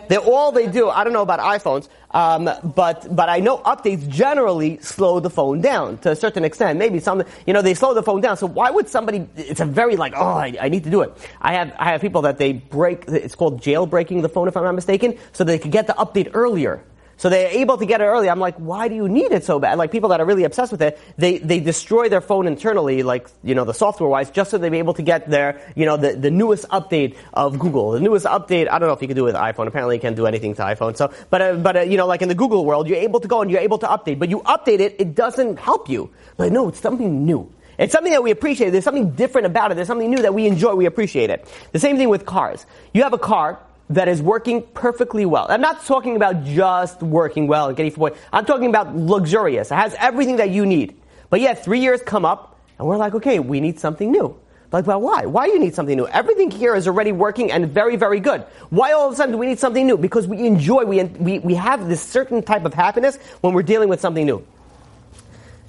They're 0.09 0.19
all 0.19 0.53
they 0.53 0.67
do. 0.67 0.89
I 0.89 1.05
don't 1.05 1.13
know 1.13 1.23
about 1.23 1.41
iPhones, 1.41 1.89
um, 2.11 2.51
but 2.75 3.15
but 3.15 3.29
I 3.29 3.41
know 3.41 3.59
updates 3.59 4.07
generally 4.09 4.79
slow 4.79 5.21
the 5.21 5.31
phone 5.31 5.61
down 5.61 5.99
to 5.99 6.11
a 6.11 6.17
certain 6.17 6.45
extent. 6.45 6.79
Maybe 6.79 7.01
some, 7.01 7.23
you 7.47 7.53
know, 7.53 7.63
they 7.63 7.75
slow 7.75 7.95
the 7.95 8.03
phone 8.03 8.21
down. 8.21 8.37
So 8.37 8.47
why 8.47 8.71
would 8.71 8.89
somebody? 8.89 9.27
It's 9.37 9.61
a 9.61 9.65
very 9.65 9.97
like, 9.97 10.13
oh, 10.17 10.25
I, 10.25 10.57
I 10.61 10.69
need 10.69 10.85
to 10.85 10.91
do 10.91 11.03
it. 11.03 11.13
I 11.41 11.55
have 11.55 11.75
I 11.79 11.91
have 11.93 12.01
people 12.01 12.23
that 12.23 12.39
they 12.39 12.53
break. 12.53 13.05
It's 13.09 13.35
called 13.35 13.63
jailbreaking 13.63 14.23
the 14.23 14.29
phone, 14.29 14.49
if 14.49 14.57
I'm 14.57 14.65
not 14.65 14.75
mistaken, 14.75 15.19
so 15.33 15.45
they 15.45 15.59
could 15.59 15.73
get 15.73 15.87
the 15.87 15.95
update 15.95 16.31
earlier. 16.35 16.83
So 17.17 17.29
they're 17.29 17.49
able 17.49 17.79
to 17.79 17.87
get 17.87 18.01
it 18.01 18.05
early. 18.05 18.29
I'm 18.29 18.41
like, 18.41 18.57
why 18.57 18.89
do 18.89 18.95
you 18.95 19.09
need 19.09 19.33
it 19.33 19.45
so 19.45 19.59
bad? 19.59 19.79
Like 19.79 19.93
people 19.93 20.11
that 20.11 20.21
are 20.21 20.27
really 20.27 20.45
obsessed 20.45 20.73
with 20.73 20.83
it, 20.83 21.01
they, 21.17 21.39
they 21.39 21.61
destroy 21.61 22.09
their 22.09 22.21
phone 22.21 22.47
internally, 22.47 23.03
like, 23.03 23.29
you 23.43 23.55
know, 23.55 23.65
the 23.65 23.75
software 23.75 24.09
wise, 24.09 24.31
just 24.31 24.51
so 24.51 24.59
they 24.59 24.69
be 24.69 24.79
able 24.79 24.95
to 24.95 25.03
get 25.03 25.29
their, 25.29 25.61
you 25.75 25.87
know, 25.87 25.97
the, 25.97 26.15
the 26.15 26.31
newest 26.31 26.69
update 26.69 27.17
of 27.33 27.59
Google. 27.59 27.93
The 27.93 28.01
newest 28.01 28.27
update, 28.27 28.69
I 28.69 28.79
don't 28.79 28.89
know 28.89 28.95
if 28.95 29.03
you 29.03 29.09
can 29.09 29.17
do 29.17 29.25
it 29.27 29.33
with 29.33 29.37
iPhone. 29.37 29.67
Apparently 29.67 29.97
you 29.97 30.01
can't 30.01 30.17
do 30.17 30.27
anything 30.27 30.55
to 30.55 30.63
iPhone. 30.63 30.97
So, 30.97 31.13
but, 31.31 31.43
uh, 31.43 31.55
but, 31.55 31.77
uh, 31.77 31.81
you 31.81 31.97
know, 31.97 32.07
like 32.07 32.23
in 32.23 32.29
the 32.29 32.35
Google 32.35 32.65
world, 32.65 32.89
you're 32.89 32.99
able 32.99 33.21
to 33.21 33.29
go 33.29 33.43
and 33.43 33.51
you're 33.51 33.61
able 33.61 33.79
to 33.79 33.87
update, 33.87 34.19
but 34.19 34.29
you 34.29 34.41
update 34.41 34.81
it, 34.81 34.97
it 34.99 35.15
doesn't 35.15 35.59
help 35.59 35.89
you. 35.89 36.11
Like, 36.39 36.53
no, 36.53 36.69
it's 36.69 36.81
something 36.81 37.25
new. 37.25 37.53
It's 37.79 37.93
something 37.93 38.13
that 38.13 38.23
we 38.23 38.31
appreciate. 38.31 38.71
There's 38.71 38.85
something 38.85 39.11
different 39.11 39.47
about 39.47 39.73
it. 39.73 39.75
There's 39.75 39.89
something 39.89 40.11
new 40.11 40.23
that 40.23 40.35
we 40.35 40.47
enjoy. 40.47 40.75
We 40.75 40.87
appreciate 40.87 41.31
it. 41.31 41.47
The 41.73 41.81
same 41.81 41.97
thing 41.97 42.09
with 42.09 42.25
cars. 42.25 42.67
You 42.93 43.03
have 43.03 43.13
a 43.13 43.19
car, 43.19 43.59
that 43.91 44.09
is 44.09 44.23
working 44.23 44.63
perfectly 44.75 45.27
well. 45.27 45.47
I'm 45.49 45.61
not 45.61 45.85
talking 45.85 46.17
about 46.17 46.45
just 46.45 47.03
working 47.03 47.47
well 47.47 47.69
and 47.69 47.77
getting 47.77 47.93
point. 47.93 48.17
I'm 48.33 48.45
talking 48.45 48.69
about 48.69 48.97
luxurious. 48.97 49.71
It 49.71 49.75
has 49.75 49.95
everything 49.99 50.37
that 50.37 50.51
you 50.51 50.65
need. 50.65 50.97
But 51.31 51.41
yet, 51.41 51.65
three 51.65 51.81
years 51.81 52.01
come 52.03 52.25
up, 52.25 52.59
and 52.79 52.89
we're 52.89 52.97
like, 52.97 53.15
okay, 53.15 53.39
we 53.39 53.61
need 53.61 53.79
something 53.79 54.11
new. 54.11 54.39
Like, 54.73 54.87
well, 54.87 55.01
why? 55.01 55.27
Why 55.27 55.47
do 55.47 55.53
you 55.53 55.61
need 55.61 55.75
something 55.75 55.97
new? 55.97 56.09
Everything 56.09 56.51
here 56.51 56.75
is 56.75 56.89
already 56.89 57.13
working 57.13 57.53
and 57.53 57.71
very, 57.71 57.95
very 57.95 58.19
good. 58.19 58.41
Why 58.71 58.93
all 58.93 59.07
of 59.07 59.13
a 59.13 59.17
sudden 59.17 59.33
do 59.33 59.39
we 59.39 59.47
need 59.47 59.61
something 59.61 59.87
new? 59.87 59.97
Because 59.97 60.27
we 60.27 60.47
enjoy, 60.47 60.85
we, 60.85 61.05
we, 61.05 61.39
we 61.39 61.55
have 61.55 61.89
this 61.89 62.03
certain 62.03 62.43
type 62.43 62.65
of 62.65 62.75
happiness 62.75 63.17
when 63.41 63.55
we're 63.55 63.63
dealing 63.63 63.89
with 63.89 64.01
something 64.01 64.27
new. 64.27 64.45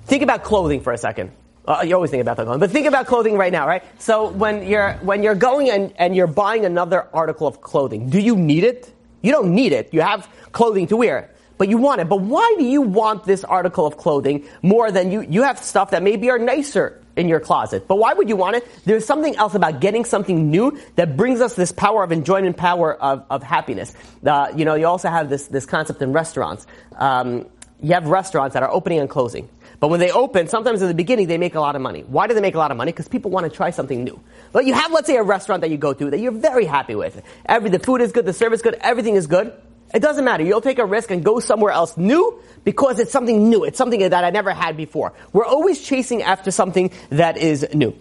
Think 0.05 0.23
about 0.23 0.43
clothing 0.43 0.81
for 0.81 0.91
a 0.91 0.97
second. 0.97 1.31
Uh, 1.67 1.83
you 1.85 1.95
always 1.95 2.11
think 2.11 2.21
about 2.21 2.37
that, 2.37 2.45
but 2.45 2.69
think 2.69 2.85
about 2.85 3.07
clothing 3.07 3.37
right 3.37 3.51
now, 3.51 3.67
right? 3.67 3.83
So 3.99 4.29
when 4.29 4.67
you're 4.67 4.93
when 5.01 5.23
you're 5.23 5.35
going 5.35 5.69
and, 5.69 5.93
and 5.97 6.15
you're 6.15 6.27
buying 6.27 6.63
another 6.65 7.07
article 7.11 7.47
of 7.47 7.61
clothing, 7.61 8.09
do 8.09 8.19
you 8.19 8.35
need 8.35 8.63
it? 8.63 8.91
You 9.21 9.31
don't 9.31 9.55
need 9.55 9.71
it. 9.73 9.91
You 9.91 10.01
have 10.01 10.29
clothing 10.51 10.85
to 10.87 10.97
wear, 10.97 11.31
but 11.57 11.67
you 11.67 11.77
want 11.77 12.01
it. 12.01 12.09
But 12.09 12.21
why 12.21 12.53
do 12.59 12.63
you 12.63 12.81
want 12.81 13.23
this 13.25 13.43
article 13.43 13.87
of 13.87 13.97
clothing 13.97 14.45
more 14.61 14.91
than 14.91 15.11
you? 15.11 15.21
You 15.21 15.41
have 15.41 15.57
stuff 15.57 15.89
that 15.91 16.03
maybe 16.03 16.29
are 16.29 16.37
nicer 16.37 17.01
in 17.15 17.27
your 17.27 17.39
closet, 17.39 17.87
but 17.87 17.95
why 17.95 18.13
would 18.13 18.29
you 18.29 18.35
want 18.35 18.57
it? 18.57 18.67
There's 18.83 19.05
something 19.05 19.35
else 19.37 19.55
about 19.55 19.79
getting 19.79 20.05
something 20.05 20.51
new 20.51 20.77
that 20.97 21.17
brings 21.17 21.41
us 21.41 21.55
this 21.55 21.71
power 21.71 22.03
of 22.03 22.11
enjoyment, 22.11 22.57
power 22.57 22.93
of, 22.93 23.25
of 23.29 23.41
happiness. 23.41 23.95
Uh, 24.23 24.51
you 24.55 24.65
know, 24.65 24.75
you 24.75 24.85
also 24.85 25.09
have 25.09 25.29
this 25.29 25.47
this 25.47 25.65
concept 25.65 26.01
in 26.03 26.13
restaurants. 26.13 26.67
Um, 26.95 27.47
you 27.81 27.93
have 27.93 28.07
restaurants 28.07 28.53
that 28.53 28.63
are 28.63 28.71
opening 28.71 28.99
and 28.99 29.09
closing. 29.09 29.49
But 29.79 29.89
when 29.89 29.99
they 29.99 30.11
open, 30.11 30.47
sometimes 30.47 30.81
in 30.81 30.87
the 30.87 30.93
beginning 30.93 31.27
they 31.27 31.37
make 31.37 31.55
a 31.55 31.59
lot 31.59 31.75
of 31.75 31.81
money. 31.81 32.01
Why 32.01 32.27
do 32.27 32.33
they 32.33 32.41
make 32.41 32.55
a 32.55 32.57
lot 32.57 32.71
of 32.71 32.77
money? 32.77 32.91
Because 32.91 33.07
people 33.07 33.31
want 33.31 33.49
to 33.49 33.55
try 33.55 33.69
something 33.71 34.03
new. 34.03 34.19
But 34.51 34.65
you 34.65 34.73
have, 34.73 34.91
let's 34.91 35.07
say, 35.07 35.17
a 35.17 35.23
restaurant 35.23 35.61
that 35.61 35.69
you 35.69 35.77
go 35.77 35.93
to 35.93 36.09
that 36.11 36.19
you're 36.19 36.31
very 36.31 36.65
happy 36.65 36.95
with. 36.95 37.21
Every, 37.45 37.69
the 37.69 37.79
food 37.79 38.01
is 38.01 38.11
good, 38.11 38.25
the 38.25 38.33
service 38.33 38.59
is 38.59 38.63
good, 38.63 38.75
everything 38.81 39.15
is 39.15 39.27
good. 39.27 39.53
It 39.93 40.01
doesn't 40.01 40.25
matter. 40.25 40.43
You'll 40.43 40.61
take 40.61 40.79
a 40.79 40.85
risk 40.85 41.11
and 41.11 41.23
go 41.23 41.39
somewhere 41.39 41.71
else 41.71 41.95
new 41.95 42.41
because 42.63 42.99
it's 42.99 43.11
something 43.11 43.49
new. 43.49 43.63
It's 43.63 43.77
something 43.77 43.99
that 44.01 44.23
I 44.23 44.29
never 44.29 44.51
had 44.51 44.75
before. 44.75 45.13
We're 45.31 45.45
always 45.45 45.81
chasing 45.81 46.21
after 46.23 46.51
something 46.51 46.91
that 47.11 47.37
is 47.37 47.65
new. 47.73 47.95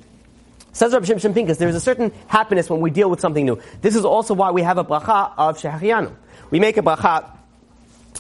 Says 0.72 0.92
Rabbi 0.92 1.06
Shimshon 1.06 1.34
Pincus, 1.34 1.58
there 1.58 1.68
is 1.68 1.76
a 1.76 1.80
certain 1.80 2.12
happiness 2.26 2.68
when 2.68 2.80
we 2.80 2.90
deal 2.90 3.08
with 3.08 3.20
something 3.20 3.46
new. 3.46 3.60
This 3.80 3.94
is 3.94 4.04
also 4.04 4.34
why 4.34 4.50
we 4.50 4.62
have 4.62 4.76
a 4.76 4.84
bracha 4.84 5.32
of 5.37 5.56
Shehachianu. 5.56 6.12
We 6.50 6.58
make 6.58 6.76
a 6.76 6.82
bracha 6.82 7.30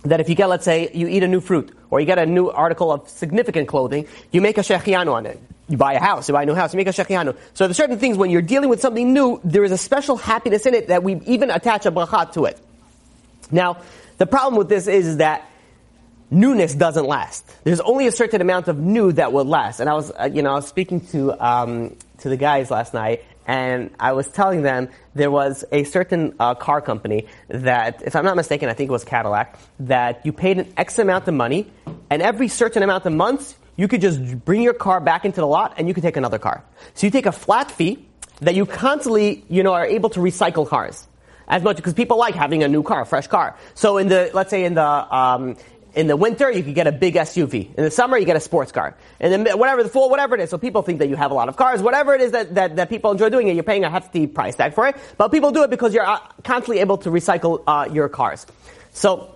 that 0.04 0.20
if 0.20 0.28
you 0.28 0.34
get, 0.34 0.48
let's 0.48 0.64
say, 0.64 0.90
you 0.92 1.08
eat 1.08 1.22
a 1.22 1.28
new 1.28 1.40
fruit, 1.40 1.76
or 1.90 2.00
you 2.00 2.06
get 2.06 2.18
a 2.18 2.26
new 2.26 2.50
article 2.50 2.92
of 2.92 3.08
significant 3.08 3.68
clothing, 3.68 4.06
you 4.30 4.40
make 4.40 4.58
a 4.58 4.60
shechianu 4.60 5.12
on 5.12 5.26
it. 5.26 5.40
You 5.68 5.78
buy 5.78 5.94
a 5.94 6.00
house, 6.00 6.28
you 6.28 6.34
buy 6.34 6.42
a 6.42 6.46
new 6.46 6.54
house, 6.54 6.74
you 6.74 6.76
make 6.76 6.88
a 6.88 6.90
shechianu. 6.90 7.36
So 7.54 7.66
there's 7.66 7.76
certain 7.76 7.98
things 7.98 8.18
when 8.18 8.30
you're 8.30 8.42
dealing 8.42 8.68
with 8.68 8.80
something 8.80 9.14
new, 9.14 9.40
there 9.44 9.64
is 9.64 9.72
a 9.72 9.78
special 9.78 10.16
happiness 10.16 10.66
in 10.66 10.74
it 10.74 10.88
that 10.88 11.02
we 11.02 11.20
even 11.26 11.50
attach 11.50 11.86
a 11.86 11.92
bracha 11.92 12.32
to 12.34 12.44
it. 12.44 12.58
Now, 13.50 13.78
the 14.18 14.26
problem 14.26 14.56
with 14.58 14.68
this 14.68 14.86
is 14.86 15.18
that 15.18 15.48
newness 16.30 16.74
doesn't 16.74 17.06
last. 17.06 17.44
There's 17.64 17.80
only 17.80 18.06
a 18.06 18.12
certain 18.12 18.40
amount 18.40 18.68
of 18.68 18.78
new 18.78 19.12
that 19.12 19.32
will 19.32 19.44
last. 19.44 19.80
And 19.80 19.88
I 19.88 19.94
was, 19.94 20.10
uh, 20.10 20.28
you 20.32 20.42
know, 20.42 20.52
I 20.52 20.56
was 20.56 20.68
speaking 20.68 21.00
to 21.08 21.32
um, 21.44 21.96
to 22.18 22.28
the 22.28 22.36
guys 22.36 22.70
last 22.70 22.94
night, 22.94 23.24
and 23.46 23.90
I 24.00 24.12
was 24.12 24.28
telling 24.28 24.62
them 24.62 24.88
there 25.14 25.30
was 25.30 25.64
a 25.70 25.84
certain 25.84 26.34
uh, 26.40 26.54
car 26.54 26.80
company 26.80 27.26
that, 27.48 28.02
if 28.02 28.16
I'm 28.16 28.24
not 28.24 28.36
mistaken, 28.36 28.68
I 28.68 28.74
think 28.74 28.88
it 28.88 28.92
was 28.92 29.04
Cadillac, 29.04 29.58
that 29.80 30.24
you 30.24 30.32
paid 30.32 30.58
an 30.58 30.72
X 30.76 30.98
amount 30.98 31.28
of 31.28 31.34
money, 31.34 31.70
and 32.10 32.22
every 32.22 32.48
certain 32.48 32.82
amount 32.82 33.06
of 33.06 33.12
months, 33.12 33.56
you 33.76 33.88
could 33.88 34.00
just 34.00 34.44
bring 34.44 34.62
your 34.62 34.74
car 34.74 35.00
back 35.00 35.24
into 35.24 35.40
the 35.40 35.46
lot 35.46 35.74
and 35.76 35.88
you 35.88 35.94
could 35.94 36.02
take 36.02 36.16
another 36.16 36.38
car. 36.38 36.62
So 36.94 37.06
you 37.06 37.10
take 37.10 37.26
a 37.26 37.32
flat 37.32 37.70
fee 37.70 38.06
that 38.40 38.54
you 38.54 38.66
constantly, 38.66 39.44
you 39.48 39.62
know, 39.62 39.72
are 39.72 39.86
able 39.86 40.10
to 40.10 40.20
recycle 40.20 40.66
cars 40.66 41.06
as 41.48 41.62
much 41.62 41.76
because 41.76 41.92
people 41.92 42.16
like 42.16 42.34
having 42.34 42.62
a 42.62 42.68
new 42.68 42.82
car, 42.82 43.02
a 43.02 43.06
fresh 43.06 43.26
car. 43.26 43.56
So 43.74 43.98
in 43.98 44.08
the, 44.08 44.30
let's 44.32 44.50
say 44.50 44.64
in 44.64 44.74
the, 44.74 45.14
um, 45.14 45.56
in 45.94 46.06
the 46.08 46.16
winter, 46.16 46.50
you 46.50 46.62
could 46.62 46.74
get 46.74 46.86
a 46.86 46.92
big 46.92 47.14
SUV. 47.14 47.74
In 47.74 47.84
the 47.84 47.90
summer, 47.90 48.18
you 48.18 48.26
get 48.26 48.36
a 48.36 48.40
sports 48.40 48.72
car. 48.72 48.96
And 49.20 49.46
then 49.46 49.58
whatever 49.58 49.82
the 49.82 49.88
fall, 49.88 50.10
whatever 50.10 50.34
it 50.34 50.40
is. 50.40 50.50
So 50.50 50.58
people 50.58 50.82
think 50.82 50.98
that 50.98 51.08
you 51.08 51.16
have 51.16 51.30
a 51.30 51.34
lot 51.34 51.48
of 51.48 51.56
cars. 51.56 51.82
Whatever 51.82 52.14
it 52.14 52.20
is 52.20 52.32
that, 52.32 52.54
that, 52.56 52.76
that 52.76 52.88
people 52.88 53.12
enjoy 53.12 53.30
doing 53.30 53.48
it, 53.48 53.54
you're 53.54 53.64
paying 53.64 53.84
a 53.84 53.90
hefty 53.90 54.26
price 54.26 54.56
tag 54.56 54.74
for 54.74 54.88
it. 54.88 54.96
But 55.16 55.28
people 55.28 55.52
do 55.52 55.62
it 55.62 55.70
because 55.70 55.94
you're 55.94 56.06
uh, 56.06 56.18
constantly 56.42 56.80
able 56.80 56.98
to 56.98 57.10
recycle 57.10 57.62
uh, 57.66 57.88
your 57.92 58.08
cars. 58.08 58.46
So 58.92 59.34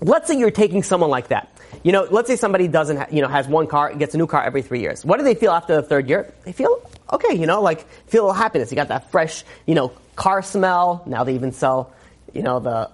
let's 0.00 0.28
say 0.28 0.38
you're 0.38 0.50
taking 0.50 0.82
someone 0.82 1.10
like 1.10 1.28
that. 1.28 1.48
You 1.84 1.92
know, 1.92 2.06
let's 2.10 2.28
say 2.28 2.36
somebody 2.36 2.68
doesn't, 2.68 2.96
ha- 2.96 3.06
you 3.10 3.22
know, 3.22 3.28
has 3.28 3.48
one 3.48 3.66
car, 3.66 3.94
gets 3.94 4.14
a 4.14 4.18
new 4.18 4.26
car 4.26 4.42
every 4.42 4.62
three 4.62 4.80
years. 4.80 5.04
What 5.04 5.18
do 5.18 5.24
they 5.24 5.34
feel 5.34 5.52
after 5.52 5.76
the 5.76 5.82
third 5.82 6.08
year? 6.08 6.32
They 6.44 6.52
feel 6.52 6.82
okay, 7.12 7.34
you 7.34 7.46
know, 7.46 7.62
like 7.62 7.88
feel 8.08 8.32
happiness. 8.32 8.70
You 8.70 8.76
got 8.76 8.88
that 8.88 9.10
fresh, 9.10 9.44
you 9.66 9.74
know, 9.74 9.92
car 10.16 10.42
smell. 10.42 11.02
Now 11.06 11.24
they 11.24 11.34
even 11.34 11.52
sell, 11.52 11.92
you 12.32 12.42
know, 12.42 12.60
the 12.60 12.90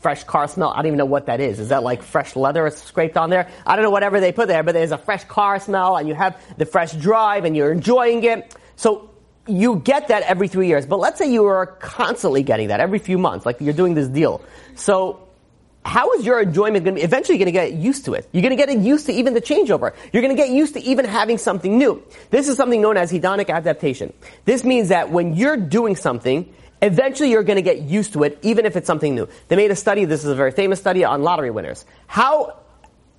fresh 0.00 0.24
car 0.24 0.46
smell. 0.48 0.70
I 0.70 0.76
don't 0.76 0.86
even 0.86 0.98
know 0.98 1.06
what 1.06 1.26
that 1.26 1.40
is. 1.40 1.58
Is 1.58 1.70
that 1.70 1.82
like 1.82 2.02
fresh 2.02 2.36
leather 2.36 2.68
scraped 2.70 3.16
on 3.16 3.30
there? 3.30 3.50
I 3.66 3.76
don't 3.76 3.82
know 3.82 3.90
whatever 3.90 4.20
they 4.20 4.32
put 4.32 4.48
there, 4.48 4.62
but 4.62 4.72
there's 4.72 4.92
a 4.92 4.98
fresh 4.98 5.24
car 5.24 5.58
smell 5.58 5.96
and 5.96 6.08
you 6.08 6.14
have 6.14 6.40
the 6.58 6.66
fresh 6.66 6.92
drive 6.92 7.44
and 7.44 7.56
you're 7.56 7.72
enjoying 7.72 8.22
it. 8.24 8.54
So 8.76 9.10
you 9.46 9.76
get 9.76 10.08
that 10.08 10.22
every 10.24 10.48
three 10.48 10.68
years. 10.68 10.86
But 10.86 10.98
let's 10.98 11.18
say 11.18 11.32
you 11.32 11.44
are 11.46 11.66
constantly 11.66 12.42
getting 12.42 12.68
that 12.68 12.80
every 12.80 12.98
few 12.98 13.18
months, 13.18 13.46
like 13.46 13.60
you're 13.60 13.74
doing 13.74 13.94
this 13.94 14.08
deal. 14.08 14.42
So 14.74 15.26
how 15.84 16.12
is 16.14 16.26
your 16.26 16.40
enjoyment 16.40 16.84
going 16.84 16.96
to 16.96 17.00
be 17.00 17.04
eventually 17.04 17.38
going 17.38 17.46
to 17.46 17.52
get 17.52 17.72
used 17.72 18.04
to 18.06 18.14
it? 18.14 18.28
You're 18.32 18.42
going 18.42 18.56
to 18.56 18.66
get 18.66 18.76
used 18.76 19.06
to 19.06 19.12
even 19.12 19.34
the 19.34 19.40
changeover. 19.40 19.94
You're 20.12 20.22
going 20.22 20.34
to 20.34 20.40
get 20.40 20.50
used 20.50 20.74
to 20.74 20.80
even 20.80 21.04
having 21.04 21.38
something 21.38 21.78
new. 21.78 22.02
This 22.30 22.48
is 22.48 22.56
something 22.56 22.80
known 22.80 22.96
as 22.96 23.12
hedonic 23.12 23.48
adaptation. 23.50 24.12
This 24.44 24.64
means 24.64 24.88
that 24.88 25.10
when 25.10 25.34
you're 25.34 25.56
doing 25.56 25.94
something, 25.94 26.52
eventually 26.82 27.30
you're 27.30 27.42
going 27.42 27.56
to 27.56 27.62
get 27.62 27.82
used 27.82 28.12
to 28.14 28.22
it, 28.24 28.38
even 28.42 28.66
if 28.66 28.76
it's 28.76 28.86
something 28.86 29.14
new. 29.14 29.28
They 29.48 29.56
made 29.56 29.70
a 29.70 29.76
study, 29.76 30.04
this 30.04 30.24
is 30.24 30.30
a 30.30 30.34
very 30.34 30.50
famous 30.50 30.80
study 30.80 31.04
on 31.04 31.22
lottery 31.22 31.50
winners. 31.50 31.84
How, 32.06 32.58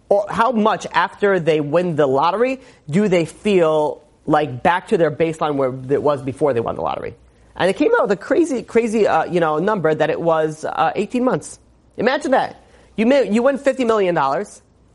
or 0.10 0.26
how 0.30 0.52
much 0.52 0.86
after 0.92 1.40
they 1.40 1.60
win 1.60 1.96
the 1.96 2.08
lottery 2.08 2.62
do 2.90 3.08
they 3.08 3.26
feel 3.26 4.04
like 4.26 4.64
back 4.64 4.90
to 4.90 4.98
their 4.98 5.12
baseline 5.12 5.56
where 5.56 5.74
it 5.94 6.02
was 6.02 6.22
before 6.22 6.54
they 6.54 6.60
won 6.60 6.76
the 6.76 6.82
lottery? 6.82 7.16
And 7.56 7.70
it 7.70 7.76
came 7.76 7.92
out 7.96 8.04
with 8.04 8.12
a 8.12 8.22
crazy, 8.22 8.62
crazy, 8.62 9.08
uh, 9.08 9.26
you 9.26 9.40
know, 9.40 9.58
number 9.58 9.94
that 9.94 10.10
it 10.10 10.22
was 10.22 10.64
uh, 10.64 10.92
18 10.96 11.24
months. 11.24 11.60
Imagine 11.98 12.32
that. 12.32 12.64
You, 12.96 13.08
may, 13.08 13.32
you 13.32 13.42
win 13.44 13.58
$50 13.58 13.86
million. 13.88 14.18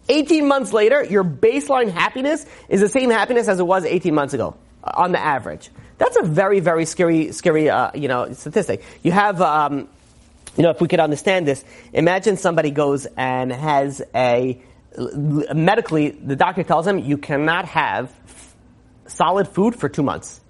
18 0.08 0.46
months 0.46 0.72
later, 0.72 1.04
your 1.04 1.24
baseline 1.24 1.90
happiness 1.90 2.46
is 2.68 2.80
the 2.80 2.88
same 2.88 3.10
happiness 3.10 3.48
as 3.48 3.58
it 3.58 3.66
was 3.66 3.84
18 3.84 4.14
months 4.14 4.34
ago, 4.34 4.56
on 4.82 5.12
the 5.12 5.18
average. 5.18 5.70
That's 6.02 6.16
a 6.16 6.24
very, 6.24 6.58
very 6.58 6.84
scary, 6.84 7.30
scary, 7.30 7.70
uh, 7.70 7.92
you 7.94 8.08
know, 8.08 8.32
statistic. 8.32 8.82
You 9.04 9.12
have, 9.12 9.40
um, 9.40 9.86
you 10.56 10.64
know, 10.64 10.70
if 10.70 10.80
we 10.80 10.88
could 10.88 10.98
understand 10.98 11.46
this, 11.46 11.64
imagine 11.92 12.36
somebody 12.36 12.72
goes 12.72 13.06
and 13.16 13.52
has 13.52 14.02
a, 14.12 14.60
medically, 14.98 16.10
the 16.10 16.34
doctor 16.34 16.64
tells 16.64 16.88
him 16.88 16.98
you 16.98 17.18
cannot 17.18 17.66
have 17.66 18.12
solid 19.06 19.46
food 19.46 19.76
for 19.76 19.88
two 19.88 20.02
months. 20.02 20.40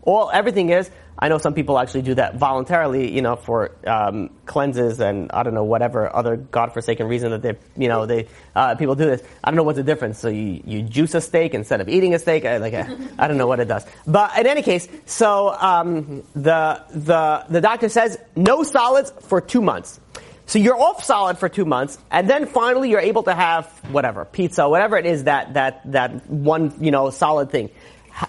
All, 0.00 0.30
everything 0.32 0.70
is, 0.70 0.90
I 1.18 1.28
know 1.28 1.38
some 1.38 1.54
people 1.54 1.78
actually 1.78 2.02
do 2.02 2.14
that 2.14 2.36
voluntarily, 2.36 3.12
you 3.12 3.22
know, 3.22 3.36
for 3.36 3.70
um, 3.86 4.30
cleanses 4.46 5.00
and 5.00 5.30
I 5.32 5.42
don't 5.42 5.54
know 5.54 5.64
whatever 5.64 6.14
other 6.14 6.36
godforsaken 6.36 7.06
reason 7.06 7.30
that 7.30 7.42
they, 7.42 7.56
you 7.76 7.88
know, 7.88 8.06
they 8.06 8.28
uh, 8.54 8.74
people 8.74 8.94
do 8.94 9.06
this. 9.06 9.22
I 9.42 9.50
don't 9.50 9.56
know 9.56 9.62
what's 9.62 9.76
the 9.76 9.84
difference. 9.84 10.18
So 10.18 10.28
you, 10.28 10.62
you 10.64 10.82
juice 10.82 11.14
a 11.14 11.20
steak 11.20 11.54
instead 11.54 11.80
of 11.80 11.88
eating 11.88 12.14
a 12.14 12.18
steak. 12.18 12.44
I, 12.44 12.56
like 12.56 12.74
I 12.74 13.28
don't 13.28 13.38
know 13.38 13.46
what 13.46 13.60
it 13.60 13.68
does. 13.68 13.86
But 14.06 14.38
in 14.38 14.46
any 14.46 14.62
case, 14.62 14.88
so 15.06 15.54
um, 15.54 16.24
the 16.34 16.82
the 16.90 17.44
the 17.48 17.60
doctor 17.60 17.88
says 17.88 18.18
no 18.34 18.64
solids 18.64 19.12
for 19.22 19.40
two 19.40 19.62
months. 19.62 20.00
So 20.46 20.58
you're 20.58 20.78
off 20.78 21.02
solid 21.02 21.38
for 21.38 21.48
two 21.48 21.64
months, 21.64 21.98
and 22.10 22.28
then 22.28 22.44
finally 22.46 22.90
you're 22.90 23.00
able 23.00 23.22
to 23.22 23.34
have 23.34 23.66
whatever 23.90 24.26
pizza, 24.26 24.68
whatever 24.68 24.98
it 24.98 25.06
is 25.06 25.24
that 25.24 25.54
that 25.54 25.90
that 25.92 26.28
one 26.28 26.74
you 26.80 26.90
know 26.90 27.08
solid 27.10 27.50
thing 27.50 27.70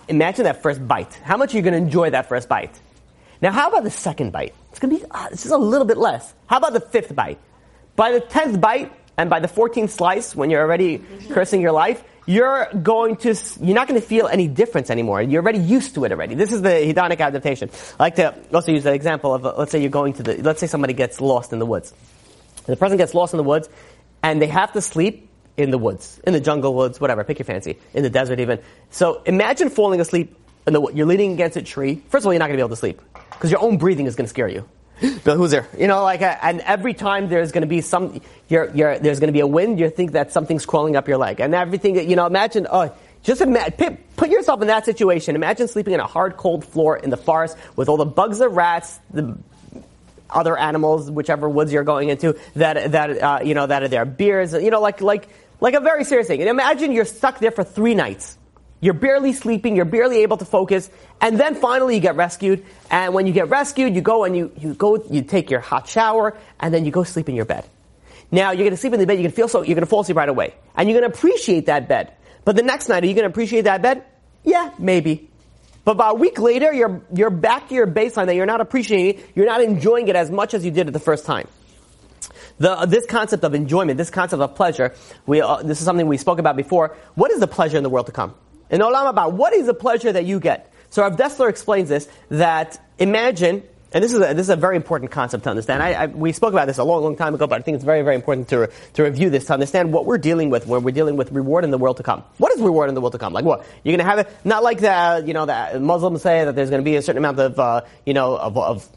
imagine 0.07 0.45
that 0.45 0.61
first 0.61 0.85
bite. 0.87 1.13
How 1.23 1.37
much 1.37 1.53
are 1.53 1.57
you 1.57 1.63
going 1.63 1.73
to 1.73 1.77
enjoy 1.77 2.09
that 2.09 2.27
first 2.27 2.49
bite? 2.49 2.79
Now, 3.41 3.51
how 3.51 3.69
about 3.69 3.83
the 3.83 3.91
second 3.91 4.31
bite? 4.31 4.55
It's 4.71 4.79
going 4.79 4.95
to 4.95 5.01
be 5.01 5.11
uh, 5.11 5.29
just 5.29 5.47
a 5.47 5.57
little 5.57 5.85
bit 5.85 5.97
less. 5.97 6.33
How 6.47 6.57
about 6.57 6.73
the 6.73 6.79
fifth 6.79 7.15
bite? 7.15 7.39
By 7.95 8.11
the 8.11 8.19
tenth 8.19 8.59
bite 8.59 8.91
and 9.17 9.29
by 9.29 9.39
the 9.39 9.47
fourteenth 9.47 9.91
slice, 9.91 10.35
when 10.35 10.49
you're 10.49 10.61
already 10.61 11.01
cursing 11.29 11.61
your 11.61 11.71
life, 11.71 12.03
you're 12.25 12.67
going 12.81 13.15
to 13.17 13.35
you're 13.61 13.75
not 13.75 13.87
going 13.87 13.99
to 13.99 14.05
feel 14.05 14.27
any 14.27 14.47
difference 14.47 14.89
anymore. 14.89 15.21
You're 15.21 15.43
already 15.43 15.59
used 15.59 15.95
to 15.95 16.05
it 16.05 16.11
already. 16.11 16.35
This 16.35 16.51
is 16.51 16.61
the 16.61 16.69
hedonic 16.69 17.19
adaptation. 17.19 17.69
I 17.99 18.03
like 18.03 18.15
to 18.15 18.35
also 18.53 18.71
use 18.71 18.83
that 18.83 18.93
example 18.95 19.33
of 19.33 19.45
uh, 19.45 19.53
let's 19.57 19.71
say 19.71 19.79
you're 19.79 19.89
going 19.89 20.13
to 20.13 20.23
the 20.23 20.41
let's 20.41 20.59
say 20.59 20.67
somebody 20.67 20.93
gets 20.93 21.21
lost 21.21 21.53
in 21.53 21.59
the 21.59 21.65
woods. 21.65 21.93
The 22.65 22.75
person 22.75 22.97
gets 22.97 23.13
lost 23.13 23.33
in 23.33 23.37
the 23.37 23.43
woods, 23.43 23.69
and 24.23 24.41
they 24.41 24.47
have 24.47 24.73
to 24.73 24.81
sleep 24.81 25.29
in 25.57 25.71
the 25.71 25.77
woods, 25.77 26.19
in 26.25 26.33
the 26.33 26.39
jungle 26.39 26.73
woods, 26.73 26.99
whatever, 26.99 27.23
pick 27.23 27.39
your 27.39 27.45
fancy, 27.45 27.77
in 27.93 28.03
the 28.03 28.09
desert 28.09 28.39
even. 28.39 28.59
So 28.89 29.21
imagine 29.25 29.69
falling 29.69 30.01
asleep 30.01 30.35
in 30.67 30.73
the 30.73 30.91
you're 30.93 31.05
leaning 31.05 31.33
against 31.33 31.57
a 31.57 31.61
tree. 31.61 32.01
First 32.09 32.23
of 32.23 32.27
all, 32.27 32.33
you're 32.33 32.39
not 32.39 32.47
going 32.47 32.57
to 32.57 32.61
be 32.61 32.65
able 32.65 32.69
to 32.69 32.75
sleep 32.75 33.01
because 33.31 33.51
your 33.51 33.61
own 33.61 33.77
breathing 33.77 34.05
is 34.05 34.15
going 34.15 34.25
to 34.25 34.29
scare 34.29 34.47
you. 34.47 34.67
Bill, 35.23 35.35
who's 35.35 35.51
there? 35.51 35.67
You 35.77 35.87
know, 35.87 36.03
like, 36.03 36.21
uh, 36.21 36.37
and 36.41 36.61
every 36.61 36.93
time 36.93 37.27
there's 37.29 37.51
going 37.51 37.61
to 37.61 37.67
be 37.67 37.81
some, 37.81 38.21
you're, 38.47 38.73
you're, 38.73 38.97
there's 38.99 39.19
going 39.19 39.27
to 39.27 39.33
be 39.33 39.41
a 39.41 39.47
wind, 39.47 39.79
you 39.79 39.89
think 39.89 40.13
that 40.13 40.31
something's 40.31 40.65
crawling 40.65 40.95
up 40.95 41.07
your 41.07 41.17
leg, 41.17 41.39
and 41.39 41.53
everything. 41.53 42.09
You 42.09 42.15
know, 42.15 42.25
imagine, 42.25 42.67
oh, 42.69 42.93
just 43.23 43.41
imagine, 43.41 43.97
put 44.15 44.29
yourself 44.29 44.61
in 44.61 44.67
that 44.67 44.85
situation. 44.85 45.35
Imagine 45.35 45.67
sleeping 45.67 45.93
in 45.93 45.99
a 45.99 46.07
hard, 46.07 46.37
cold 46.37 46.63
floor 46.63 46.95
in 46.97 47.09
the 47.09 47.17
forest 47.17 47.57
with 47.75 47.89
all 47.89 47.97
the 47.97 48.05
bugs 48.05 48.39
and 48.39 48.55
rats, 48.55 48.99
the 49.11 49.37
other 50.29 50.57
animals, 50.57 51.09
whichever 51.09 51.49
woods 51.49 51.71
you're 51.71 51.83
going 51.83 52.09
into, 52.09 52.37
that 52.55 52.91
that 52.91 53.21
uh, 53.21 53.39
you 53.43 53.53
know 53.53 53.65
that 53.65 53.83
are 53.83 53.87
there, 53.87 54.05
beers, 54.05 54.53
you 54.53 54.69
know, 54.69 54.81
like 54.81 55.01
like 55.01 55.29
like 55.59 55.73
a 55.73 55.79
very 55.79 56.03
serious 56.03 56.27
thing. 56.27 56.41
And 56.41 56.49
imagine 56.49 56.91
you're 56.91 57.05
stuck 57.05 57.39
there 57.39 57.51
for 57.51 57.63
three 57.63 57.95
nights. 57.95 58.37
You're 58.81 58.93
barely 58.93 59.33
sleeping, 59.33 59.75
you're 59.75 59.85
barely 59.85 60.17
able 60.19 60.37
to 60.37 60.45
focus, 60.45 60.89
and 61.21 61.39
then 61.39 61.55
finally 61.55 61.95
you 61.95 62.01
get 62.01 62.15
rescued. 62.15 62.65
And 62.91 63.13
when 63.13 63.25
you 63.25 63.33
get 63.33 63.49
rescued, 63.49 63.95
you 63.95 64.01
go 64.01 64.25
and 64.25 64.35
you, 64.35 64.51
you 64.57 64.73
go, 64.73 65.03
you 65.09 65.23
take 65.23 65.49
your 65.49 65.61
hot 65.61 65.87
shower, 65.87 66.37
and 66.59 66.73
then 66.73 66.85
you 66.85 66.91
go 66.91 67.03
sleep 67.03 67.29
in 67.29 67.35
your 67.35 67.45
bed. 67.45 67.65
Now 68.31 68.51
you're 68.51 68.65
gonna 68.65 68.77
sleep 68.77 68.93
in 68.93 68.99
the 68.99 69.07
bed, 69.07 69.13
you're 69.13 69.23
gonna 69.23 69.35
feel 69.35 69.47
so, 69.47 69.61
you're 69.61 69.75
gonna 69.75 69.85
fall 69.85 70.01
asleep 70.01 70.17
right 70.17 70.29
away. 70.29 70.53
And 70.75 70.89
you're 70.89 70.99
gonna 70.99 71.11
appreciate 71.11 71.67
that 71.67 71.87
bed. 71.87 72.13
But 72.43 72.55
the 72.55 72.63
next 72.63 72.89
night, 72.89 73.03
are 73.03 73.07
you 73.07 73.15
gonna 73.15 73.27
appreciate 73.27 73.63
that 73.63 73.81
bed? 73.81 74.03
Yeah, 74.43 74.71
maybe. 74.77 75.29
But 75.85 75.93
about 75.93 76.15
a 76.15 76.19
week 76.19 76.39
later, 76.39 76.73
you're, 76.73 77.01
you're 77.13 77.29
back 77.29 77.69
to 77.69 77.75
your 77.75 77.87
baseline 77.87 78.25
that 78.25 78.35
you're 78.35 78.45
not 78.45 78.59
appreciating 78.59 79.23
you're 79.35 79.45
not 79.45 79.61
enjoying 79.61 80.07
it 80.07 80.15
as 80.15 80.29
much 80.29 80.53
as 80.53 80.65
you 80.65 80.71
did 80.71 80.87
it 80.87 80.91
the 80.91 80.99
first 80.99 81.25
time. 81.25 81.47
The, 82.57 82.85
this 82.85 83.05
concept 83.05 83.43
of 83.43 83.53
enjoyment, 83.53 83.97
this 83.97 84.09
concept 84.09 84.41
of 84.41 84.55
pleasure, 84.55 84.93
we, 85.25 85.41
uh, 85.41 85.61
this 85.63 85.79
is 85.79 85.85
something 85.85 86.07
we 86.07 86.17
spoke 86.17 86.39
about 86.39 86.55
before. 86.55 86.95
What 87.15 87.31
is 87.31 87.39
the 87.39 87.47
pleasure 87.47 87.77
in 87.77 87.83
the 87.83 87.89
world 87.89 88.05
to 88.05 88.13
come? 88.13 88.33
In 88.69 88.81
Olam 88.81 89.13
Haba, 89.13 89.31
what 89.31 89.53
is 89.53 89.65
the 89.65 89.73
pleasure 89.73 90.11
that 90.11 90.25
you 90.25 90.39
get? 90.39 90.71
So 90.89 91.01
Rav 91.01 91.17
Dessler 91.17 91.49
explains 91.49 91.89
this, 91.89 92.07
that 92.29 92.79
imagine, 92.97 93.63
and 93.91 94.03
this 94.03 94.13
is 94.13 94.19
a, 94.19 94.33
this 94.33 94.45
is 94.45 94.49
a 94.49 94.55
very 94.55 94.77
important 94.77 95.11
concept 95.11 95.43
to 95.43 95.49
understand. 95.49 95.83
I, 95.83 95.93
I, 95.93 96.05
we 96.07 96.31
spoke 96.31 96.53
about 96.53 96.67
this 96.67 96.77
a 96.77 96.83
long, 96.85 97.03
long 97.03 97.17
time 97.17 97.35
ago, 97.35 97.47
but 97.47 97.59
I 97.59 97.61
think 97.61 97.75
it's 97.75 97.83
very, 97.83 98.01
very 98.01 98.15
important 98.15 98.47
to, 98.49 98.69
to 98.93 99.03
review 99.03 99.29
this 99.29 99.45
to 99.45 99.53
understand 99.53 99.91
what 99.91 100.05
we're 100.05 100.17
dealing 100.17 100.49
with 100.49 100.65
when 100.67 100.83
we're 100.83 100.91
dealing 100.91 101.17
with 101.17 101.31
reward 101.33 101.65
in 101.65 101.71
the 101.71 101.77
world 101.77 101.97
to 101.97 102.03
come. 102.03 102.23
What 102.37 102.53
is 102.53 102.61
reward 102.61 102.87
in 102.87 102.95
the 102.95 103.01
world 103.01 103.13
to 103.13 103.19
come? 103.19 103.33
Like 103.33 103.45
what? 103.45 103.65
You're 103.83 103.97
going 103.97 104.05
to 104.05 104.09
have 104.09 104.19
it, 104.19 104.29
not 104.45 104.63
like 104.63 104.79
the, 104.79 105.23
you 105.27 105.33
know, 105.33 105.45
the 105.45 105.79
Muslims 105.81 106.21
say 106.21 106.45
that 106.45 106.55
there's 106.55 106.69
going 106.69 106.81
to 106.81 106.85
be 106.85 106.95
a 106.95 107.01
certain 107.01 107.17
amount 107.17 107.39
of, 107.39 107.59
uh, 107.59 107.81
you 108.05 108.13
know, 108.13 108.37
of, 108.37 108.57
of 108.57 108.89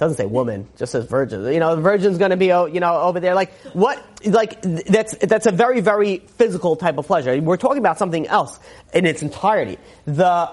doesn't 0.00 0.16
say 0.16 0.24
woman, 0.24 0.66
just 0.78 0.92
says 0.92 1.04
virgin. 1.04 1.44
You 1.52 1.60
know, 1.60 1.76
the 1.76 1.82
virgin's 1.82 2.16
going 2.16 2.30
to 2.30 2.36
be, 2.38 2.50
oh, 2.52 2.64
you 2.64 2.80
know, 2.80 2.98
over 3.02 3.20
there. 3.20 3.34
Like 3.34 3.52
what? 3.74 4.02
Like 4.24 4.60
that's 4.62 5.14
that's 5.18 5.44
a 5.44 5.52
very 5.52 5.80
very 5.80 6.18
physical 6.38 6.74
type 6.74 6.96
of 6.96 7.06
pleasure. 7.06 7.38
We're 7.38 7.58
talking 7.58 7.78
about 7.78 7.98
something 7.98 8.26
else 8.26 8.58
in 8.94 9.04
its 9.04 9.20
entirety. 9.20 9.78
The 10.06 10.50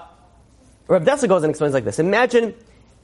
Rav 0.86 1.04
goes 1.04 1.42
and 1.42 1.50
explains 1.50 1.72
like 1.72 1.84
this: 1.84 1.98
Imagine 1.98 2.54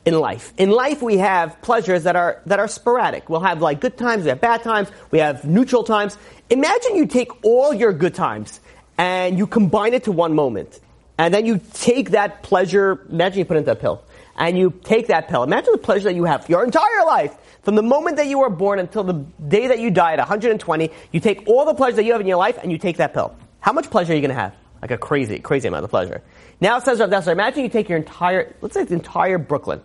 in 0.05 0.19
life. 0.19 0.53
In 0.59 0.71
life, 0.71 1.01
we 1.01 1.17
have 1.17 1.61
pleasures 1.63 2.03
that 2.03 2.15
are 2.15 2.43
that 2.45 2.59
are 2.59 2.69
sporadic. 2.69 3.31
We'll 3.31 3.41
have 3.41 3.63
like 3.63 3.81
good 3.81 3.97
times, 3.97 4.25
we 4.25 4.29
have 4.29 4.43
bad 4.43 4.63
times, 4.63 4.91
we 5.11 5.21
have 5.21 5.47
neutral 5.47 5.83
times. 5.83 6.19
Imagine 6.51 6.97
you 6.97 7.07
take 7.07 7.43
all 7.43 7.73
your 7.73 7.95
good 7.95 8.15
times 8.15 8.61
and 8.99 9.39
you 9.39 9.47
combine 9.47 9.95
it 9.95 10.05
to 10.05 10.13
one 10.13 10.35
moment, 10.35 10.79
and 11.17 11.33
then 11.33 11.47
you 11.47 11.59
take 11.73 12.11
that 12.11 12.43
pleasure. 12.43 13.07
Imagine 13.09 13.39
you 13.39 13.45
put 13.47 13.57
it 13.57 13.61
into 13.61 13.73
a 13.73 13.77
pill 13.77 14.05
and 14.37 14.59
you 14.59 14.73
take 14.85 15.09
that 15.09 15.29
pill. 15.29 15.43
Imagine 15.43 15.73
the 15.73 15.79
pleasure 15.79 16.05
that 16.05 16.15
you 16.15 16.25
have 16.25 16.49
your 16.49 16.65
entire 16.65 17.05
life. 17.07 17.37
From 17.63 17.77
the 17.77 17.83
moment 17.83 18.17
that 18.17 18.27
you 18.27 18.41
were 18.41 18.51
born 18.51 18.79
until 18.79 19.05
the 19.05 19.15
day 19.49 19.69
that 19.69 19.79
you 19.79 19.91
die 19.91 20.13
at 20.13 20.19
120, 20.19 20.91
you 21.13 21.21
take 21.21 21.47
all 21.47 21.65
the 21.65 21.75
pleasure 21.75 21.97
that 21.97 22.05
you 22.05 22.13
have 22.13 22.21
in 22.21 22.27
your 22.27 22.37
life 22.37 22.59
and 22.63 22.71
you 22.71 22.79
take 22.79 22.99
that 22.99 23.15
pill. 23.15 23.35
How 23.61 23.73
much 23.73 23.91
pleasure 23.91 24.13
are 24.13 24.17
you 24.17 24.21
going 24.21 24.35
to 24.35 24.41
have? 24.41 24.55
Like 24.83 24.91
a 24.91 24.99
crazy, 24.99 25.39
crazy 25.39 25.69
amount 25.69 25.85
of 25.85 25.91
pleasure. 25.91 26.23
Now 26.61 26.77
it 26.77 26.85
says 26.85 27.01
Rav 27.01 27.11
Dessler, 27.11 27.33
imagine 27.33 27.63
you 27.63 27.71
take 27.71 27.89
your 27.89 27.99
entire, 27.99 28.55
let's 28.61 28.75
say 28.75 28.85
the 28.85 28.95
entire 28.95 29.39
Brooklyn. 29.39 29.81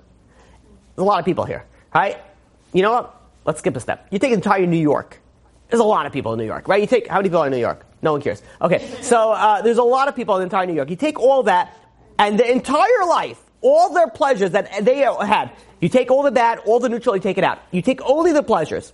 There's 0.96 1.04
a 1.04 1.08
lot 1.08 1.20
of 1.20 1.26
people 1.26 1.46
here, 1.46 1.66
right? 1.96 2.18
You 2.74 2.82
know 2.82 2.92
what? 2.92 3.16
Let's 3.46 3.60
skip 3.60 3.76
a 3.78 3.80
step. 3.80 4.08
You 4.12 4.20
take 4.20 4.34
entire 4.34 4.66
New 4.66 4.78
York. 4.78 5.20
There's 5.70 5.80
a 5.80 5.86
lot 5.86 6.06
of 6.06 6.12
people 6.12 6.34
in 6.34 6.40
New 6.40 6.46
York, 6.46 6.68
right? 6.68 6.82
You 6.82 6.88
take, 6.88 7.08
how 7.08 7.18
many 7.18 7.30
people 7.30 7.42
are 7.42 7.48
in 7.48 7.52
New 7.52 7.60
York? 7.60 7.86
No 8.02 8.12
one 8.12 8.22
cares. 8.22 8.42
Okay, 8.62 8.88
so 9.02 9.32
uh, 9.32 9.62
there's 9.62 9.78
a 9.78 9.84
lot 9.84 10.08
of 10.08 10.16
people 10.16 10.38
in 10.38 10.44
entire 10.44 10.66
New 10.66 10.74
York. 10.74 10.90
You 10.90 10.96
take 10.96 11.20
all 11.20 11.44
that, 11.44 11.78
and 12.18 12.40
the 12.40 12.50
entire 12.50 13.06
life, 13.08 13.40
all 13.62 13.94
their 13.94 14.08
pleasures 14.10 14.52
that 14.52 14.86
they 14.86 14.98
had. 14.98 15.52
You 15.80 15.90
take 15.90 16.12
all 16.12 16.24
the 16.24 16.32
bad, 16.32 16.60
all 16.60 16.80
the 16.80 16.90
neutral, 16.90 17.16
you 17.16 17.22
take 17.22 17.38
it 17.38 17.44
out. 17.44 17.60
You 17.72 17.82
take 17.82 18.02
only 18.02 18.32
the 18.34 18.44
pleasures 18.44 18.94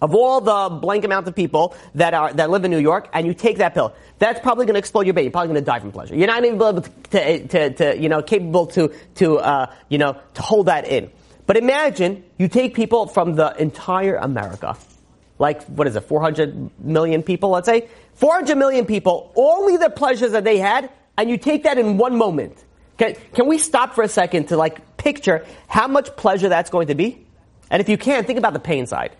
of 0.00 0.14
all 0.14 0.40
the 0.40 0.74
blank 0.76 1.04
amount 1.04 1.28
of 1.28 1.34
people 1.34 1.74
that 1.94 2.14
are 2.14 2.32
that 2.32 2.50
live 2.50 2.64
in 2.64 2.70
New 2.70 2.78
York, 2.78 3.08
and 3.12 3.26
you 3.26 3.34
take 3.34 3.58
that 3.58 3.74
pill. 3.74 3.94
That's 4.18 4.40
probably 4.40 4.66
going 4.66 4.74
to 4.74 4.78
explode 4.78 5.06
your 5.06 5.14
baby. 5.14 5.24
You're 5.24 5.32
probably 5.32 5.48
going 5.48 5.62
to 5.62 5.66
die 5.66 5.80
from 5.80 5.92
pleasure. 5.92 6.14
You're 6.14 6.26
not 6.26 6.44
even 6.44 6.56
able 6.56 6.82
to, 6.82 6.90
to, 7.10 7.48
to, 7.48 7.70
to 7.74 7.98
you 7.98 8.08
know 8.08 8.22
capable 8.22 8.66
to 8.68 8.92
to 9.16 9.38
uh, 9.38 9.74
you 9.88 9.98
know 9.98 10.16
to 10.34 10.42
hold 10.42 10.66
that 10.66 10.86
in. 10.86 11.10
But 11.46 11.56
imagine 11.56 12.24
you 12.38 12.48
take 12.48 12.74
people 12.74 13.06
from 13.06 13.34
the 13.34 13.54
entire 13.60 14.16
America, 14.16 14.76
like 15.38 15.64
what 15.64 15.88
is 15.88 15.96
it, 15.96 16.02
400 16.02 16.78
million 16.80 17.22
people, 17.22 17.50
let's 17.50 17.66
say, 17.66 17.88
400 18.14 18.56
million 18.56 18.86
people, 18.86 19.32
only 19.34 19.76
the 19.76 19.90
pleasures 19.90 20.32
that 20.32 20.44
they 20.44 20.58
had, 20.58 20.90
and 21.16 21.28
you 21.28 21.36
take 21.36 21.64
that 21.64 21.76
in 21.76 21.98
one 21.98 22.16
moment. 22.16 22.64
Can, 23.00 23.16
can 23.32 23.46
we 23.46 23.56
stop 23.56 23.94
for 23.94 24.04
a 24.04 24.08
second 24.08 24.48
to 24.48 24.58
like 24.58 24.98
picture 24.98 25.46
how 25.68 25.88
much 25.88 26.14
pleasure 26.16 26.50
that's 26.50 26.68
going 26.68 26.88
to 26.88 26.94
be? 26.94 27.26
And 27.70 27.80
if 27.80 27.88
you 27.88 27.96
can, 27.96 28.24
think 28.24 28.38
about 28.38 28.52
the 28.52 28.60
pain 28.60 28.86
side. 28.86 29.16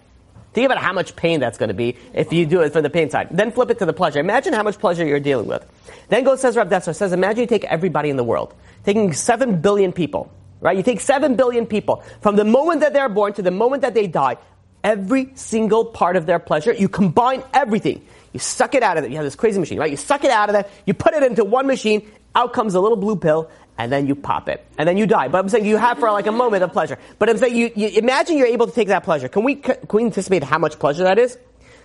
Think 0.52 0.66
about 0.66 0.76
how 0.76 0.92
much 0.92 1.16
pain 1.16 1.40
that's 1.40 1.56
going 1.56 1.68
to 1.68 1.75
be 1.75 1.96
if 2.12 2.30
you 2.30 2.44
do 2.44 2.60
it 2.60 2.75
from 2.75 2.82
the 2.82 2.90
pain 2.90 3.08
side. 3.08 3.28
Then 3.30 3.52
flip 3.52 3.70
it 3.70 3.78
to 3.78 3.87
the 3.87 3.94
pleasure. 3.94 4.20
Imagine 4.20 4.52
how 4.52 4.62
much 4.64 4.78
pleasure 4.78 5.06
you're 5.06 5.18
dealing 5.18 5.46
with. 5.46 5.64
Then 6.10 6.25
goes 6.25 6.42
says 6.42 6.58
Rav 6.58 6.68
Dessler 6.68 6.94
says, 6.94 7.14
imagine 7.14 7.40
you 7.40 7.46
take 7.46 7.64
everybody 7.64 8.10
in 8.10 8.16
the 8.16 8.25
world, 8.25 8.54
taking 8.84 9.14
seven 9.14 9.62
billion 9.62 9.94
people, 9.94 10.30
right? 10.60 10.76
You 10.76 10.82
take 10.82 11.00
seven 11.00 11.37
billion 11.37 11.64
people 11.64 12.04
from 12.20 12.37
the 12.37 12.44
moment 12.44 12.82
that 12.82 12.92
they're 12.92 13.08
born 13.08 13.32
to 13.32 13.42
the 13.42 13.50
moment 13.50 13.80
that 13.80 13.94
they 13.94 14.06
die. 14.06 14.37
Every 14.84 15.32
single 15.37 15.87
part 15.87 16.16
of 16.16 16.26
their 16.26 16.38
pleasure, 16.38 16.75
you 16.75 16.90
combine 16.90 17.42
everything. 17.54 18.04
You 18.34 18.40
suck 18.40 18.75
it 18.75 18.82
out 18.82 18.99
of 18.99 19.04
it. 19.04 19.10
You 19.10 19.16
have 19.16 19.25
this 19.25 19.37
crazy 19.37 19.58
machine, 19.58 19.78
right? 19.78 19.90
You 19.90 19.96
suck 19.96 20.22
it 20.22 20.30
out 20.30 20.50
of 20.50 20.52
that. 20.52 20.68
You 20.84 20.92
put 20.92 21.14
it 21.14 21.22
into 21.22 21.44
one 21.44 21.66
machine. 21.66 22.10
Out 22.34 22.52
comes 22.52 22.75
a 22.75 22.80
little 22.80 22.96
blue 22.96 23.16
pill, 23.16 23.50
and 23.79 23.91
then 23.91 24.07
you 24.07 24.15
pop 24.15 24.49
it, 24.49 24.65
and 24.79 24.89
then 24.89 24.97
you 24.97 25.07
die. 25.07 25.29
But 25.29 25.39
I'm 25.39 25.49
saying 25.49 25.65
you 25.65 25.77
have 25.77 25.99
for 25.99 26.11
like 26.11 26.27
a 26.27 26.33
moment 26.33 26.62
of 26.62 26.73
pleasure. 26.73 26.99
But 27.19 27.31
I'm 27.31 27.39
saying 27.39 27.57
you, 27.57 27.71
you 27.75 27.89
imagine 27.89 28.37
you're 28.37 28.47
able 28.47 28.67
to 28.67 28.73
take 28.73 28.89
that 28.89 29.05
pleasure. 29.05 29.29
Can 29.29 29.45
we 29.45 29.57
can 29.57 29.77
we 29.93 30.05
anticipate 30.05 30.43
how 30.43 30.59
much 30.59 30.79
pleasure 30.79 31.05
that 31.05 31.19
is? 31.19 31.39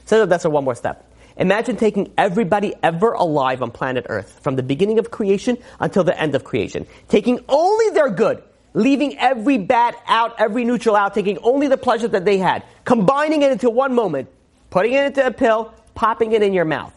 So 0.06 0.26
that's 0.26 0.46
a 0.46 0.50
one 0.50 0.64
more 0.64 0.76
step. 0.76 1.10
Imagine 1.38 1.76
taking 1.76 2.14
everybody 2.18 2.74
ever 2.82 3.12
alive 3.12 3.62
on 3.62 3.72
planet 3.72 4.06
Earth 4.08 4.40
from 4.42 4.56
the 4.56 4.64
beginning 4.64 5.00
of 5.00 5.12
creation 5.12 5.58
until 5.80 6.04
the 6.04 6.18
end 6.20 6.34
of 6.34 6.44
creation, 6.44 6.88
taking 7.10 7.44
only 7.50 7.90
their 7.90 8.10
good, 8.10 8.42
leaving 8.74 9.18
every 9.18 9.58
bad 9.58 9.96
out, 10.08 10.36
every 10.40 10.64
neutral 10.64 10.96
out, 10.96 11.14
taking 11.14 11.38
only 11.40 11.68
the 11.68 11.78
pleasure 11.78 12.08
that 12.08 12.24
they 12.24 12.38
had, 12.38 12.64
combining 12.86 13.42
it 13.42 13.52
into 13.52 13.70
one 13.70 13.94
moment, 13.94 14.30
putting 14.70 14.94
it 14.94 15.06
into 15.06 15.26
a 15.26 15.32
pill, 15.32 15.74
popping 15.94 16.32
it 16.32 16.42
in 16.42 16.54
your 16.54 16.66
mouth. 16.66 16.94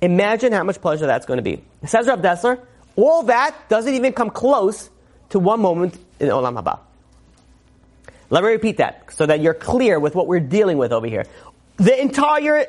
Imagine 0.00 0.52
how 0.52 0.64
much 0.64 0.80
pleasure 0.80 1.06
that's 1.06 1.26
going 1.26 1.38
to 1.38 1.42
be. 1.42 1.62
Says 1.86 2.06
Rav 2.06 2.20
Dessler, 2.20 2.60
all 2.96 3.24
that 3.24 3.68
doesn't 3.68 3.94
even 3.94 4.12
come 4.12 4.30
close 4.30 4.90
to 5.30 5.38
one 5.38 5.60
moment 5.60 5.98
in 6.20 6.28
Olam 6.28 6.62
Haba. 6.62 6.78
Let 8.30 8.42
me 8.42 8.50
repeat 8.50 8.78
that 8.78 9.12
so 9.12 9.26
that 9.26 9.40
you're 9.40 9.54
clear 9.54 9.98
with 9.98 10.14
what 10.14 10.26
we're 10.26 10.40
dealing 10.40 10.78
with 10.78 10.92
over 10.92 11.06
here. 11.06 11.26
The 11.76 12.00
entire 12.00 12.66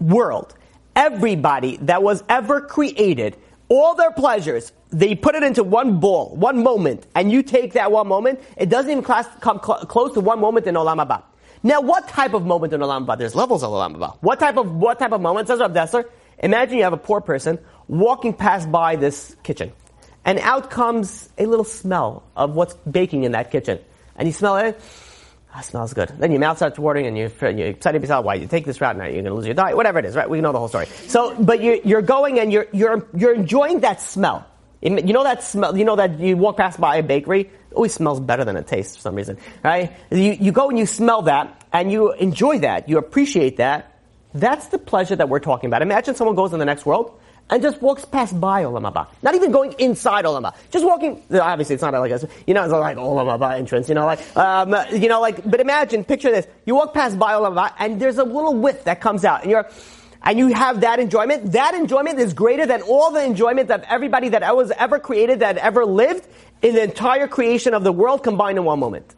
world, 0.00 0.54
everybody 0.96 1.76
that 1.82 2.02
was 2.02 2.24
ever 2.28 2.60
created, 2.60 3.36
all 3.68 3.94
their 3.94 4.10
pleasures, 4.10 4.72
they 4.90 5.14
put 5.14 5.34
it 5.34 5.42
into 5.42 5.62
one 5.62 6.00
ball, 6.00 6.34
one 6.34 6.62
moment, 6.62 7.06
and 7.14 7.30
you 7.30 7.42
take 7.42 7.74
that 7.74 7.92
one 7.92 8.08
moment, 8.08 8.40
it 8.56 8.68
doesn't 8.68 8.90
even 8.90 9.04
class, 9.04 9.26
come 9.40 9.60
cl- 9.64 9.86
close 9.86 10.12
to 10.14 10.20
one 10.20 10.40
moment 10.40 10.66
in 10.66 10.74
Olam 10.74 11.04
Haba. 11.04 11.22
Now, 11.62 11.80
what 11.80 12.08
type 12.08 12.34
of 12.34 12.44
moment 12.44 12.72
in 12.72 12.80
Olam 12.80 13.06
Haba? 13.06 13.18
There's 13.18 13.34
levels 13.34 13.62
of 13.62 13.70
Olam 13.70 13.96
Haba. 13.96 14.16
What 14.20 14.40
type 14.40 14.56
of, 14.56 14.74
what 14.74 14.98
type 14.98 15.12
of 15.12 15.20
moment? 15.20 15.48
Says 15.48 15.60
Rav 15.60 15.72
Dessler, 15.72 16.04
imagine 16.38 16.78
you 16.78 16.84
have 16.84 16.92
a 16.92 16.98
poor 16.98 17.20
person 17.20 17.58
walking 17.90 18.32
past 18.32 18.70
by 18.70 18.94
this 18.94 19.36
kitchen. 19.42 19.72
And 20.24 20.38
out 20.38 20.70
comes 20.70 21.28
a 21.36 21.46
little 21.46 21.64
smell 21.64 22.22
of 22.36 22.54
what's 22.54 22.74
baking 22.88 23.24
in 23.24 23.32
that 23.32 23.50
kitchen. 23.50 23.80
And 24.14 24.28
you 24.28 24.32
smell 24.32 24.58
it, 24.58 24.80
ah, 25.52 25.56
that 25.56 25.64
smells 25.64 25.92
good. 25.92 26.12
Then 26.18 26.30
your 26.30 26.40
mouth 26.40 26.56
starts 26.56 26.78
watering 26.78 27.06
and 27.06 27.18
you're, 27.18 27.32
you're 27.50 27.68
excited 27.68 28.00
yourself, 28.00 28.24
why 28.24 28.34
you 28.34 28.46
take 28.46 28.64
this 28.64 28.80
route 28.80 28.96
now, 28.96 29.04
you're 29.04 29.14
going 29.14 29.24
to 29.24 29.34
lose 29.34 29.46
your 29.46 29.54
diet, 29.54 29.76
whatever 29.76 29.98
it 29.98 30.04
is, 30.04 30.14
right? 30.14 30.30
We 30.30 30.40
know 30.40 30.52
the 30.52 30.58
whole 30.58 30.68
story. 30.68 30.86
So, 31.08 31.34
but 31.34 31.62
you're, 31.62 31.78
you're 31.82 32.02
going 32.02 32.38
and 32.38 32.52
you're, 32.52 32.68
you're, 32.72 33.08
you're 33.16 33.34
enjoying 33.34 33.80
that 33.80 34.00
smell. 34.00 34.46
You 34.82 34.90
know 34.90 35.24
that 35.24 35.42
smell, 35.42 35.76
you 35.76 35.84
know 35.84 35.96
that 35.96 36.20
you 36.20 36.36
walk 36.36 36.56
past 36.56 36.80
by 36.80 36.96
a 36.96 37.02
bakery, 37.02 37.40
it 37.42 37.74
always 37.74 37.92
smells 37.92 38.18
better 38.18 38.44
than 38.44 38.56
it 38.56 38.66
tastes 38.66 38.96
for 38.96 39.02
some 39.02 39.14
reason, 39.14 39.36
right? 39.62 39.92
You, 40.10 40.32
you 40.40 40.52
go 40.52 40.70
and 40.70 40.78
you 40.78 40.86
smell 40.86 41.22
that 41.22 41.66
and 41.72 41.92
you 41.92 42.12
enjoy 42.12 42.60
that, 42.60 42.88
you 42.88 42.96
appreciate 42.96 43.58
that. 43.58 43.98
That's 44.32 44.68
the 44.68 44.78
pleasure 44.78 45.16
that 45.16 45.28
we're 45.28 45.40
talking 45.40 45.68
about. 45.68 45.82
Imagine 45.82 46.14
someone 46.14 46.36
goes 46.36 46.52
in 46.52 46.60
the 46.60 46.64
next 46.64 46.86
world 46.86 47.19
and 47.50 47.62
just 47.62 47.82
walks 47.82 48.04
past 48.04 48.40
by 48.40 48.64
Olam 48.64 48.90
Haba. 48.90 49.08
Not 49.22 49.34
even 49.34 49.50
going 49.50 49.74
inside 49.78 50.24
Olam 50.24 50.42
Haba. 50.42 50.54
Just 50.70 50.86
walking, 50.86 51.22
obviously 51.32 51.74
it's 51.74 51.82
not 51.82 51.92
like 51.92 52.12
a, 52.12 52.28
you 52.46 52.54
know, 52.54 52.64
it's 52.64 52.72
like 52.72 52.96
Olam 52.96 53.38
Haba 53.38 53.58
entrance, 53.58 53.88
you 53.88 53.94
know, 53.94 54.06
like, 54.06 54.36
um, 54.36 54.74
you 54.92 55.08
know, 55.08 55.20
like, 55.20 55.48
but 55.48 55.60
imagine, 55.60 56.04
picture 56.04 56.30
this. 56.30 56.46
You 56.64 56.74
walk 56.74 56.94
past 56.94 57.18
by 57.18 57.34
Olam 57.34 57.54
Haba 57.54 57.74
and 57.78 58.00
there's 58.00 58.18
a 58.18 58.24
little 58.24 58.54
whiff 58.54 58.84
that 58.84 59.00
comes 59.00 59.24
out 59.24 59.42
and 59.42 59.50
you're, 59.50 59.68
and 60.22 60.38
you 60.38 60.48
have 60.48 60.82
that 60.82 61.00
enjoyment. 61.00 61.52
That 61.52 61.74
enjoyment 61.74 62.18
is 62.18 62.34
greater 62.34 62.66
than 62.66 62.82
all 62.82 63.10
the 63.10 63.24
enjoyment 63.24 63.70
of 63.70 63.82
everybody 63.88 64.28
that 64.30 64.54
was 64.54 64.70
ever 64.70 64.98
created, 64.98 65.40
that 65.40 65.56
ever 65.56 65.86
lived 65.86 66.26
in 66.62 66.74
the 66.74 66.82
entire 66.82 67.26
creation 67.26 67.74
of 67.74 67.84
the 67.84 67.92
world 67.92 68.22
combined 68.22 68.58
in 68.58 68.64
one 68.64 68.78
moment. 68.78 69.14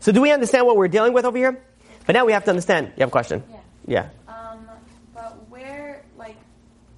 So 0.00 0.12
do 0.12 0.20
we 0.20 0.30
understand 0.30 0.66
what 0.66 0.76
we're 0.76 0.88
dealing 0.88 1.14
with 1.14 1.24
over 1.24 1.38
here? 1.38 1.62
But 2.06 2.14
now 2.14 2.26
we 2.26 2.32
have 2.32 2.44
to 2.44 2.50
understand. 2.50 2.92
You 2.96 3.00
have 3.00 3.08
a 3.08 3.12
question? 3.12 3.42
Yeah. 3.50 3.60
Yeah. 3.86 4.08
Um, 4.28 4.66
but 5.14 5.48
where, 5.48 6.02
like, 6.18 6.36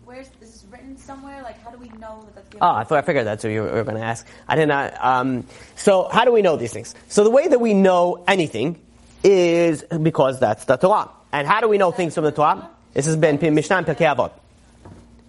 where's 0.04 0.26
is 0.26 0.32
this 0.40 0.64
written 0.70 0.96
somewhere? 0.96 1.42
Like, 1.42 1.62
how 1.62 1.70
do 1.70 1.78
we 1.78 1.88
know 1.98 2.22
that 2.24 2.34
that's 2.34 2.43
the? 2.43 2.43
Oh, 2.60 2.70
I 2.70 2.84
thought 2.84 2.98
I 2.98 3.02
figured 3.02 3.26
that's 3.26 3.44
what 3.44 3.52
you 3.52 3.62
were 3.62 3.84
going 3.84 3.96
to 3.96 4.02
ask. 4.02 4.26
I 4.48 4.56
did 4.56 4.66
not. 4.66 4.94
Um, 5.04 5.46
so 5.76 6.08
how 6.10 6.24
do 6.24 6.32
we 6.32 6.42
know 6.42 6.56
these 6.56 6.72
things? 6.72 6.94
So 7.08 7.24
the 7.24 7.30
way 7.30 7.48
that 7.48 7.60
we 7.60 7.74
know 7.74 8.24
anything 8.26 8.80
is 9.22 9.82
because 9.84 10.40
that's 10.40 10.64
the 10.64 10.76
Torah. 10.76 11.10
And 11.32 11.46
how 11.46 11.60
do 11.60 11.68
we 11.68 11.78
know 11.78 11.90
things 11.90 12.14
from 12.14 12.24
the 12.24 12.32
Torah? 12.32 12.70
This 12.92 13.06
has 13.06 13.16
been 13.16 13.38
Mishnah 13.54 13.76
and 13.76 13.86
Pirkei 13.86 14.14
Avot. 14.14 14.32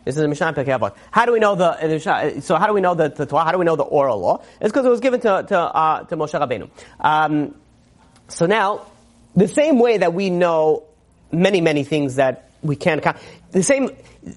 This 0.05 0.17
is 0.17 0.23
a 0.23 0.27
Mishnah 0.27 0.47
and 0.47 0.55
Pirkei 0.55 0.77
Avot. 0.77 0.95
How 1.09 1.25
do 1.25 1.31
we 1.31 1.39
know 1.39 1.55
the 1.55 2.41
so 2.41 2.55
how 2.57 2.67
do 2.67 2.73
we 2.73 2.81
know 2.81 2.93
the, 2.93 3.09
the 3.09 3.25
Torah? 3.25 3.43
How 3.43 3.51
do 3.51 3.57
we 3.57 3.65
know 3.65 3.75
the 3.75 3.83
oral 3.83 4.19
law? 4.19 4.43
It's 4.61 4.71
because 4.71 4.85
it 4.85 4.89
was 4.89 4.99
given 4.99 5.19
to 5.21 5.45
to, 5.47 5.57
uh, 5.57 6.03
to 6.03 6.15
Moshe 6.15 6.39
Rabbeinu. 6.39 6.69
Um, 6.99 7.55
so 8.27 8.45
now, 8.45 8.85
the 9.35 9.47
same 9.47 9.79
way 9.79 9.97
that 9.97 10.13
we 10.13 10.29
know 10.29 10.83
many 11.31 11.61
many 11.61 11.83
things 11.83 12.15
that 12.15 12.49
we 12.65 12.75
can't 12.75 13.01
count. 13.01 13.17
The 13.51 13.63
same, 13.63 13.91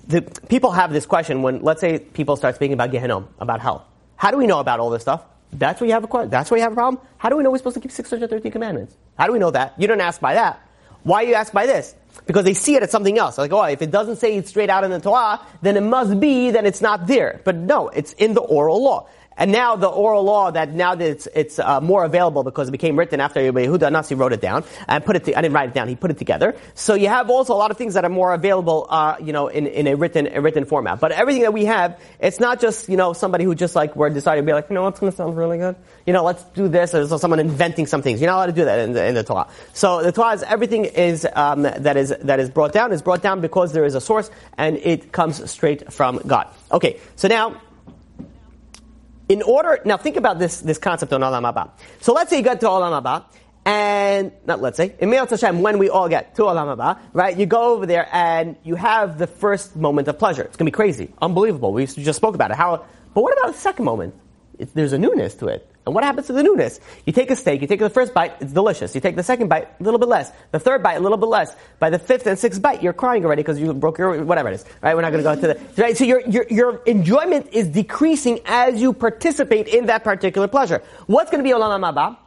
the, 0.07 0.23
people 0.49 0.71
have 0.73 0.93
this 0.93 1.07
question 1.07 1.43
when, 1.43 1.63
let's 1.63 1.81
say, 1.81 1.99
people 1.99 2.37
start 2.37 2.55
speaking 2.55 2.75
about 2.75 2.91
Gehenom, 2.91 3.27
about 3.41 3.61
hell. 3.61 3.87
How 4.17 4.31
do 4.31 4.37
we 4.37 4.47
know 4.47 4.61
about 4.61 4.81
all 4.81 4.91
this 4.91 5.03
stuff? 5.03 5.25
That's 5.53 5.81
where 5.81 5.89
you 5.89 5.95
have 5.95 6.05
a 6.05 6.09
question. 6.09 6.31
That's 6.31 6.51
where 6.51 6.59
you 6.59 6.63
have 6.63 6.73
a 6.73 6.77
problem. 6.77 7.03
How 7.17 7.31
do 7.31 7.37
we 7.37 7.43
know 7.43 7.51
we're 7.51 7.59
supposed 7.59 7.75
to 7.75 7.81
keep 7.81 7.91
613 7.91 8.53
commandments? 8.53 8.95
How 9.17 9.27
do 9.27 9.33
we 9.33 9.39
know 9.39 9.51
that? 9.51 9.75
You 9.79 9.87
don't 9.87 10.01
ask 10.01 10.21
by 10.21 10.35
that. 10.35 10.61
Why 11.05 11.23
you 11.23 11.35
ask 11.35 11.53
by 11.53 11.67
this? 11.67 11.95
Because 12.27 12.45
they 12.45 12.53
see 12.53 12.75
it 12.75 12.83
as 12.83 12.91
something 12.91 13.17
else. 13.17 13.39
Like, 13.39 13.53
oh, 13.53 13.63
if 13.63 13.81
it 13.81 13.91
doesn't 13.91 14.17
say 14.17 14.37
it 14.37 14.49
straight 14.49 14.69
out 14.69 14.85
in 14.85 14.91
the 14.91 15.01
Torah, 15.01 15.41
then 15.63 15.77
it 15.77 15.83
must 15.83 16.21
be 16.21 16.51
that 16.51 16.67
it's 16.67 16.83
not 16.83 17.07
there. 17.07 17.41
But 17.45 17.57
no, 17.57 17.89
it's 17.89 18.13
in 18.15 18.35
the 18.35 18.41
oral 18.41 18.83
law. 18.83 19.09
And 19.39 19.53
now 19.53 19.77
the 19.77 19.87
oral 19.87 20.25
law 20.25 20.51
that 20.51 20.75
now 20.75 20.97
that 20.97 21.09
it's, 21.09 21.29
it's 21.33 21.59
uh, 21.61 21.81
more 21.81 22.05
available 22.05 22.43
because 22.43 22.69
it 22.69 22.73
became 22.73 22.99
written 22.99 23.21
after 23.21 23.41
Yehuda 23.41 23.91
Nasi 23.93 24.17
wrote 24.17 24.33
it 24.33 24.41
down 24.41 24.65
and 24.89 25.05
put 25.05 25.15
it. 25.15 25.25
To, 25.25 25.39
I 25.39 25.43
didn't 25.43 25.55
write 25.55 25.71
it 25.71 25.75
down. 25.75 25.89
He 25.89 25.95
put 25.95 26.11
it 26.11 26.19
together. 26.19 26.57
So 26.75 26.95
you 26.95 27.09
have 27.09 27.31
also 27.31 27.55
a 27.55 27.57
lot 27.57 27.71
of 27.71 27.79
things 27.79 27.95
that 27.95 28.05
are 28.05 28.11
more 28.11 28.35
available, 28.35 28.87
uh, 28.91 29.17
you 29.23 29.33
know, 29.33 29.47
in, 29.47 29.69
in 29.69 29.87
a 29.87 29.95
written 29.95 30.27
a 30.27 30.41
written 30.41 30.65
format. 30.65 30.99
But 30.99 31.13
everything 31.13 31.43
that 31.43 31.53
we 31.53 31.67
have, 31.67 32.01
it's 32.19 32.41
not 32.41 32.61
just 32.61 32.89
you 32.89 32.97
know 32.97 33.13
somebody 33.13 33.45
who 33.45 33.55
just 33.55 33.77
like 33.77 33.95
we're 33.95 34.11
deciding 34.11 34.43
to 34.43 34.47
be 34.47 34.53
like, 34.53 34.69
you 34.69 34.75
know, 34.75 34.83
what's 34.83 34.99
going 34.99 35.13
to 35.13 35.17
sound 35.17 35.37
really 35.37 35.59
good. 35.59 35.77
You 36.05 36.13
know, 36.13 36.25
let's 36.25 36.43
do 36.55 36.67
this. 36.67 36.93
Or 36.95 37.07
someone 37.19 37.39
inventing 37.39 37.87
some 37.87 38.03
things. 38.03 38.21
You're 38.21 38.31
not 38.31 38.39
allowed 38.39 38.47
to 38.47 38.53
do 38.53 38.65
that 38.65 38.81
in 38.81 38.93
the, 38.93 39.07
in 39.07 39.15
the 39.15 39.23
Torah. 39.23 39.49
So 39.73 40.03
the 40.03 40.11
Torah 40.11 40.35
is 40.35 40.43
everything 40.43 40.85
is 40.85 41.27
um, 41.33 41.63
that 41.63 41.97
is 41.97 42.13
that 42.23 42.41
is 42.41 42.51
brought 42.51 42.73
down 42.73 42.93
is 42.93 43.03
brought 43.03 43.23
down 43.23 43.41
because 43.41 43.73
there 43.73 43.85
is 43.85 43.95
a 43.95 44.01
source 44.01 44.31
and 44.57 44.77
it 44.79 45.13
comes 45.13 45.49
straight 45.49 45.93
from 45.93 46.19
God. 46.27 46.49
Okay, 46.73 46.99
so 47.15 47.29
now 47.29 47.61
in 49.29 49.43
order, 49.43 49.81
now 49.85 49.97
think 49.97 50.17
about 50.17 50.39
this, 50.39 50.61
this 50.61 50.79
concept 50.79 51.13
on 51.13 51.21
Olam 51.21 51.43
Haba. 51.43 51.71
So 52.01 52.13
let's 52.13 52.31
say 52.31 52.39
you 52.39 52.43
get 52.43 52.61
to 52.61 52.67
Olam 52.67 53.03
Haba, 53.03 53.25
and, 53.67 54.33
not 54.47 54.63
let's 54.63 54.79
say, 54.79 54.95
in 54.99 55.11
Me'at 55.11 55.29
Hashem, 55.29 55.61
when 55.61 55.79
we 55.79 55.91
all 55.91 56.09
get 56.09 56.35
to 56.37 56.43
Olam 56.43 56.75
Haba, 56.75 56.99
right, 57.13 57.37
you 57.37 57.45
go 57.45 57.75
over 57.75 57.85
there 57.85 58.09
and 58.13 58.57
you 58.65 58.77
have 58.77 59.19
the 59.19 59.27
first 59.27 59.77
moment 59.77 60.09
of 60.09 60.19
pleasure. 60.19 60.43
It's 60.43 60.57
gonna 60.57 60.71
be 60.71 60.73
crazy, 60.73 61.13
unbelievable. 61.21 61.73
We 61.73 61.87
just 61.87 62.17
spoke 62.17 62.35
about 62.35 62.51
it. 62.51 62.57
How, 62.57 62.87
but 63.13 63.23
what 63.23 63.37
about 63.39 63.53
the 63.53 63.59
second 63.59 63.85
moment? 63.85 64.15
It, 64.59 64.75
there's 64.75 64.95
a 64.95 64.99
newness 64.99 65.35
to 65.37 65.49
it. 65.49 65.71
And 65.89 65.95
what 65.95 66.05
happens 66.05 66.27
to 66.27 66.35
the 66.35 66.43
newness? 66.43 66.81
You 67.07 67.15
take 67.15 67.31
a 67.31 67.37
steak, 67.37 67.63
you 67.63 67.67
take 67.67 67.81
the 67.81 67.89
first 67.89 68.13
bite, 68.13 68.35
it's 68.41 68.53
delicious. 68.53 68.95
You 68.95 69.01
take 69.01 69.17
the 69.17 69.23
second 69.23 69.49
bite, 69.49 69.69
a 69.81 69.83
little 69.83 69.99
bit 69.99 70.11
less. 70.11 70.31
The 70.53 70.59
third 70.59 70.83
bite, 70.83 70.97
a 70.97 71.01
little 71.01 71.17
bit 71.17 71.31
less. 71.31 71.57
By 71.79 71.89
the 71.89 71.99
fifth 71.99 72.27
and 72.27 72.39
sixth 72.39 72.61
bite, 72.61 72.83
you're 72.83 72.93
crying 72.93 73.25
already 73.25 73.41
because 73.41 73.59
you 73.59 73.73
broke 73.73 73.97
your, 73.97 74.23
whatever 74.23 74.51
it 74.51 74.57
is. 74.57 74.67
Right? 74.83 74.95
We're 74.95 75.01
not 75.01 75.13
going 75.13 75.25
to 75.25 75.29
go 75.31 75.33
into 75.33 75.47
the, 75.47 75.83
right? 75.83 75.97
So 75.97 76.05
your, 76.05 76.21
your, 76.29 76.45
your 76.51 76.83
enjoyment 76.85 77.49
is 77.53 77.69
decreasing 77.69 78.41
as 78.45 78.83
you 78.83 78.93
participate 78.93 79.67
in 79.69 79.87
that 79.87 80.05
particular 80.05 80.47
pleasure. 80.47 80.83
What's 81.07 81.31
going 81.31 81.43
to 81.43 81.49
be 81.49 81.57
Olam 81.57 81.81
Haba? 81.81 82.19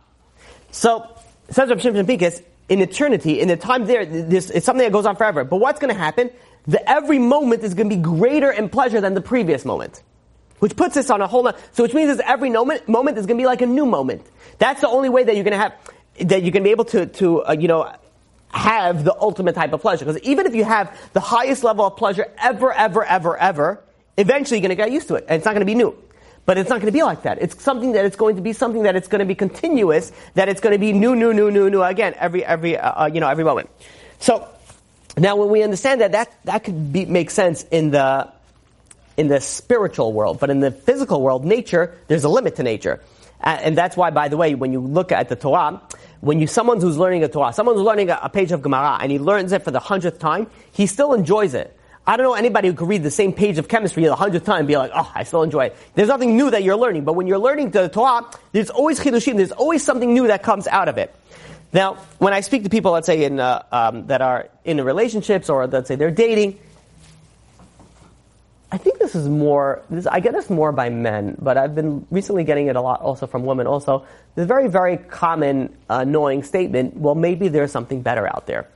So, 0.72 1.08
says 1.52 1.70
Rav 1.70 1.78
Shimshon 1.78 2.08
Pincus, 2.08 2.42
in 2.68 2.82
eternity, 2.82 3.40
in 3.42 3.48
the 3.48 3.58
time 3.58 3.86
there, 3.86 4.08
this, 4.08 4.50
it's 4.50 4.66
something 4.66 4.84
that 4.84 4.92
goes 4.92 5.06
on 5.06 5.16
forever. 5.18 5.44
But 5.44 5.58
what's 5.58 5.80
going 5.80 5.94
to 5.94 6.00
happen? 6.00 6.32
The 6.66 6.90
every 6.90 7.20
moment 7.20 7.64
is 7.64 7.76
going 7.76 7.92
to 7.92 7.96
be 7.96 8.02
greater 8.02 8.50
in 8.50 8.70
pleasure 8.70 9.02
than 9.02 9.14
the 9.14 9.22
previous 9.22 9.66
moment 9.66 10.02
which 10.62 10.76
puts 10.76 10.96
us 10.96 11.10
on 11.10 11.22
a 11.22 11.28
whole. 11.28 11.52
So 11.72 11.84
which 11.84 11.96
means 11.96 12.16
that 12.16 12.30
every 12.30 12.52
moment, 12.52 12.88
moment 12.88 13.18
is 13.18 13.26
going 13.26 13.38
to 13.38 13.42
be 13.42 13.48
like 13.48 13.62
a 13.62 13.66
new 13.66 13.86
moment. 13.86 14.24
That's 14.60 14.82
the 14.82 14.88
only 14.88 15.10
way 15.10 15.24
that 15.24 15.36
you're 15.36 15.44
going 15.44 15.58
to 15.58 15.58
have 15.58 15.74
that 16.20 16.44
you're 16.44 16.52
going 16.52 16.64
to 16.64 16.68
be 16.68 16.70
able 16.70 16.86
to 16.86 17.08
to 17.08 17.44
uh, 17.44 17.54
you 17.54 17.68
know 17.68 17.92
have 18.50 19.04
the 19.04 19.16
ultimate 19.20 19.56
type 19.56 19.74
of 19.74 19.82
pleasure. 19.82 20.06
Because 20.06 20.22
even 20.22 20.46
if 20.46 20.54
you 20.54 20.64
have 20.64 20.96
the 21.14 21.20
highest 21.20 21.64
level 21.64 21.86
of 21.86 21.98
pleasure 21.98 22.28
ever, 22.38 22.72
ever, 22.72 23.04
ever, 23.04 23.36
ever, 23.38 23.84
eventually 24.18 24.60
you're 24.60 24.68
going 24.68 24.78
to 24.78 24.84
get 24.84 24.92
used 24.92 25.08
to 25.08 25.16
it, 25.16 25.26
and 25.28 25.38
it's 25.38 25.46
not 25.46 25.52
going 25.52 25.62
to 25.62 25.66
be 25.66 25.76
new. 25.76 25.98
But 26.46 26.58
it's 26.60 26.70
not 26.70 26.76
going 26.76 26.92
to 26.92 26.98
be 26.98 27.04
like 27.04 27.24
that. 27.24 27.42
It's 27.42 27.62
something 27.62 27.94
that 27.94 28.06
it's 28.06 28.16
going 28.16 28.36
to 28.36 28.42
be 28.42 28.54
something 28.54 28.84
that 28.84 28.96
it's 28.96 29.08
going 29.08 29.20
to 29.20 29.26
be 29.26 29.36
continuous. 29.36 30.12
That 30.36 30.48
it's 30.48 30.62
going 30.62 30.74
to 30.74 30.80
be 30.80 30.94
new, 30.94 31.16
new, 31.16 31.34
new, 31.34 31.50
new, 31.50 31.72
new 31.72 31.82
again 31.82 32.14
every 32.20 32.46
every 32.46 32.78
uh, 32.78 33.06
uh 33.06 33.10
you 33.12 33.20
know 33.20 33.30
every 33.30 33.44
moment. 33.44 33.70
So 34.20 34.48
now, 35.18 35.36
when 35.36 35.50
we 35.50 35.64
understand 35.64 36.02
that, 36.02 36.12
that 36.12 36.32
that 36.46 36.64
could 36.64 36.94
be, 36.94 37.06
make 37.06 37.32
sense 37.32 37.64
in 37.72 37.92
the 37.92 38.32
in 39.18 39.28
the 39.28 39.42
spiritual 39.42 40.14
world, 40.14 40.40
but 40.40 40.50
in 40.50 40.60
the 40.60 40.72
physical 40.72 41.22
world, 41.22 41.46
nature, 41.46 41.98
there's 42.08 42.24
a 42.24 42.30
limit 42.30 42.56
to 42.56 42.64
nature, 42.64 43.02
and 43.42 43.78
that's 43.78 43.98
why, 43.98 44.12
by 44.12 44.28
the 44.28 44.38
way, 44.38 44.56
when 44.56 44.72
you 44.72 44.80
look 44.80 45.12
at 45.12 45.30
the 45.30 45.36
Torah, 45.36 45.82
when 46.22 46.40
you 46.40 46.48
someone 46.48 46.80
who's 46.80 46.98
learning 46.98 47.24
a 47.24 47.28
Torah, 47.28 47.54
someone 47.54 47.76
who's 47.76 47.84
learning 47.84 48.10
a, 48.10 48.20
a 48.24 48.30
page 48.30 48.52
of 48.52 48.62
Gemara, 48.62 49.00
and 49.02 49.12
he 49.12 49.18
learns 49.18 49.52
it 49.52 49.64
for 49.64 49.72
the 49.72 49.80
hundredth 49.80 50.20
time, 50.20 50.48
he 50.72 50.86
still 50.86 51.14
enjoys 51.14 51.54
it. 51.56 51.76
I 52.06 52.18
don't 52.18 52.26
know 52.26 52.34
anybody 52.34 52.68
who 52.68 52.74
could 52.74 52.88
read 52.88 53.04
the 53.04 53.12
same 53.12 53.32
page 53.32 53.58
of 53.58 53.68
chemistry 53.68 54.04
the 54.04 54.16
hundredth 54.16 54.46
time 54.46 54.60
and 54.60 54.68
be 54.68 54.78
like, 54.78 54.92
oh, 54.94 55.12
I 55.14 55.24
still 55.24 55.44
enjoy 55.44 55.66
it. 55.66 55.78
There's 55.94 56.08
nothing 56.08 56.36
new 56.36 56.50
that 56.50 56.64
you're 56.64 56.76
learning, 56.76 57.04
but 57.04 57.14
when 57.14 57.28
you're 57.28 57.40
learning 57.40 57.72
the 57.72 57.90
Torah, 57.90 58.26
there's 58.52 58.70
always 58.70 59.00
chidushim, 59.00 59.38
there's 59.38 59.52
always 59.52 59.84
something 59.84 60.14
new 60.14 60.28
that 60.28 60.44
comes 60.44 60.68
out 60.68 60.88
of 60.88 60.98
it. 60.98 61.14
Now, 61.74 61.96
when 62.18 62.34
I 62.34 62.42
speak 62.42 62.64
to 62.64 62.70
people, 62.70 62.92
let's 62.92 63.06
say 63.06 63.24
in 63.24 63.40
uh, 63.40 63.64
um, 63.72 64.08
that 64.08 64.22
are 64.22 64.50
in 64.66 64.82
relationships 64.84 65.50
or 65.50 65.68
let's 65.68 65.88
say 65.88 65.96
they're 65.96 66.12
dating, 66.12 66.60
I 68.72 68.78
think 68.78 69.00
this 69.00 69.16
is 69.16 69.28
more. 69.28 69.84
This, 69.90 70.08
I 70.08 70.22
get 70.22 70.34
this 70.34 70.50
more 70.50 70.72
by 70.72 70.90
men, 70.90 71.36
but 71.40 71.58
I've 71.58 71.76
been 71.76 72.08
recently 72.10 72.46
getting 72.46 72.68
it 72.68 72.76
a 72.78 72.82
lot 72.82 73.02
also 73.02 73.28
from 73.28 73.44
women. 73.44 73.68
Also, 73.68 74.06
the 74.36 74.46
very 74.46 74.70
very 74.70 74.98
common 74.98 75.76
uh, 75.90 76.00
annoying 76.08 76.44
statement. 76.44 76.96
Well, 76.96 77.16
maybe 77.16 77.50
there's 77.50 77.72
something 77.72 78.02
better 78.02 78.28
out 78.28 78.48
there. 78.48 78.68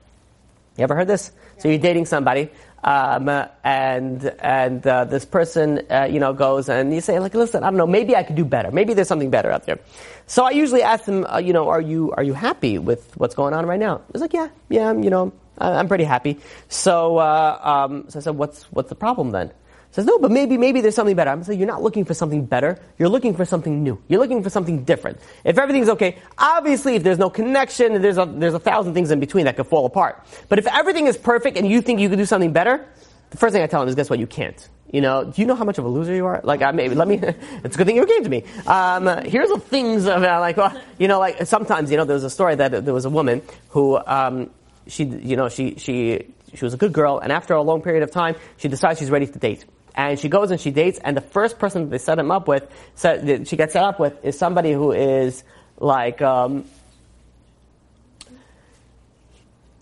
You 0.78 0.84
ever 0.84 0.96
heard 0.96 1.08
this? 1.08 1.32
So 1.60 1.70
you're 1.70 1.80
dating 1.80 2.08
somebody, 2.08 2.50
um, 2.84 3.30
and 3.64 4.26
and 4.40 4.86
uh, 4.86 5.06
this 5.06 5.24
person, 5.24 5.82
uh, 5.90 6.10
you 6.12 6.20
know, 6.20 6.34
goes 6.34 6.68
and 6.68 6.94
you 6.94 7.00
say 7.00 7.20
like, 7.20 7.34
listen, 7.34 7.64
I 7.64 7.68
don't 7.68 7.78
know, 7.78 7.88
maybe 7.88 8.18
I 8.18 8.24
could 8.24 8.36
do 8.36 8.44
better. 8.44 8.72
Maybe 8.72 8.94
there's 8.94 9.08
something 9.08 9.30
better 9.30 9.50
out 9.50 9.66
there. 9.66 9.80
So 10.28 10.44
I 10.44 10.50
usually 10.52 10.84
ask 10.84 11.06
them, 11.06 11.26
uh, 11.26 11.38
you 11.38 11.54
know, 11.54 11.70
are 11.70 11.80
you 11.80 12.12
are 12.12 12.24
you 12.24 12.34
happy 12.34 12.78
with 12.78 13.16
what's 13.16 13.36
going 13.36 13.54
on 13.54 13.66
right 13.66 13.80
now? 13.80 14.02
It's 14.10 14.20
like, 14.20 14.34
yeah, 14.34 14.50
yeah, 14.68 14.90
I'm, 14.90 15.04
you 15.04 15.10
know, 15.10 15.32
I'm 15.58 15.88
pretty 15.88 16.04
happy. 16.04 16.40
So 16.68 17.18
uh, 17.18 17.60
um, 17.64 18.10
so 18.10 18.20
I 18.20 18.22
said, 18.22 18.36
what's 18.36 18.64
what's 18.74 18.90
the 18.90 18.96
problem 18.96 19.32
then? 19.32 19.52
Says 19.96 20.06
no, 20.06 20.20
but 20.20 20.30
maybe 20.30 20.58
maybe 20.58 20.82
there's 20.82 20.94
something 20.94 21.16
better. 21.16 21.32
I'm 21.32 21.42
saying 21.42 21.58
you're 21.58 21.70
not 21.70 21.82
looking 21.82 22.04
for 22.04 22.14
something 22.14 22.44
better. 22.44 22.78
You're 23.00 23.08
looking 23.08 23.34
for 23.34 23.46
something 23.46 23.82
new. 23.82 23.98
You're 24.10 24.20
looking 24.20 24.44
for 24.44 24.50
something 24.50 24.84
different. 24.84 25.20
If 25.46 25.58
everything's 25.58 25.88
okay, 25.88 26.18
obviously 26.38 26.96
if 26.96 27.04
there's 27.04 27.18
no 27.18 27.30
connection, 27.30 28.02
there's 28.02 28.18
a 28.18 28.26
there's 28.26 28.54
a 28.54 28.60
thousand 28.60 28.94
things 28.94 29.10
in 29.10 29.22
between 29.22 29.46
that 29.46 29.56
could 29.56 29.68
fall 29.68 29.86
apart. 29.86 30.22
But 30.50 30.60
if 30.60 30.68
everything 30.68 31.08
is 31.08 31.16
perfect 31.16 31.56
and 31.56 31.66
you 31.66 31.80
think 31.80 32.02
you 32.02 32.10
could 32.10 32.18
do 32.18 32.26
something 32.26 32.52
better, 32.52 32.86
the 33.30 33.38
first 33.38 33.54
thing 33.54 33.64
I 33.64 33.68
tell 33.68 33.80
them 33.80 33.88
is 33.88 33.96
guess 33.96 34.10
what? 34.10 34.20
You 34.20 34.28
can't. 34.28 34.68
You 34.92 35.00
know, 35.00 35.24
do 35.24 35.42
you 35.42 35.48
know 35.48 35.56
how 35.56 35.64
much 35.64 35.78
of 35.78 35.86
a 35.86 35.88
loser 35.88 36.14
you 36.14 36.26
are? 36.26 36.42
Like, 36.44 36.62
I 36.62 36.72
maybe 36.72 36.94
let 36.94 37.08
me. 37.08 37.16
it's 37.64 37.76
a 37.76 37.78
good 37.78 37.88
thing 37.88 37.96
you 37.96 38.06
came 38.06 38.26
to 38.26 38.30
me. 38.30 38.44
Um, 38.68 39.08
here's 39.24 39.48
the 39.48 39.62
things 39.62 40.08
of 40.08 40.22
uh, 40.24 40.42
like, 40.42 40.58
well, 40.58 40.78
you 41.00 41.08
know, 41.08 41.20
like 41.20 41.46
sometimes 41.46 41.90
you 41.90 41.96
know 41.96 42.04
there 42.04 42.16
was 42.16 42.26
a 42.26 42.30
story 42.30 42.56
that 42.56 42.84
there 42.84 42.94
was 42.94 43.06
a 43.06 43.10
woman 43.10 43.44
who 43.70 43.98
um, 44.06 44.50
she 44.88 45.06
you 45.06 45.38
know 45.38 45.48
she 45.48 45.76
she 45.76 46.34
she 46.54 46.66
was 46.66 46.74
a 46.74 46.78
good 46.78 46.92
girl, 46.92 47.18
and 47.18 47.32
after 47.32 47.54
a 47.54 47.62
long 47.62 47.82
period 47.82 48.04
of 48.04 48.12
time, 48.12 48.36
she 48.58 48.68
decides 48.68 49.00
she's 49.00 49.10
ready 49.10 49.28
to 49.28 49.40
date 49.40 49.64
and 49.96 50.20
she 50.20 50.28
goes 50.28 50.52
and 50.52 50.60
she 50.60 50.72
dates, 50.72 51.00
and 51.00 51.16
the 51.16 51.22
first 51.22 51.58
person 51.58 51.84
that 51.84 51.90
they 51.90 51.98
set 51.98 52.20
him 52.20 52.30
up 52.30 52.48
with, 52.48 52.70
set, 52.96 53.26
that 53.26 53.48
she 53.48 53.56
gets 53.56 53.74
set 53.74 53.84
up 53.84 54.00
with, 54.00 54.24
is 54.24 54.38
somebody 54.38 54.74
who 54.74 54.92
is 54.92 55.44
like 55.80 56.22
um, 56.22 56.66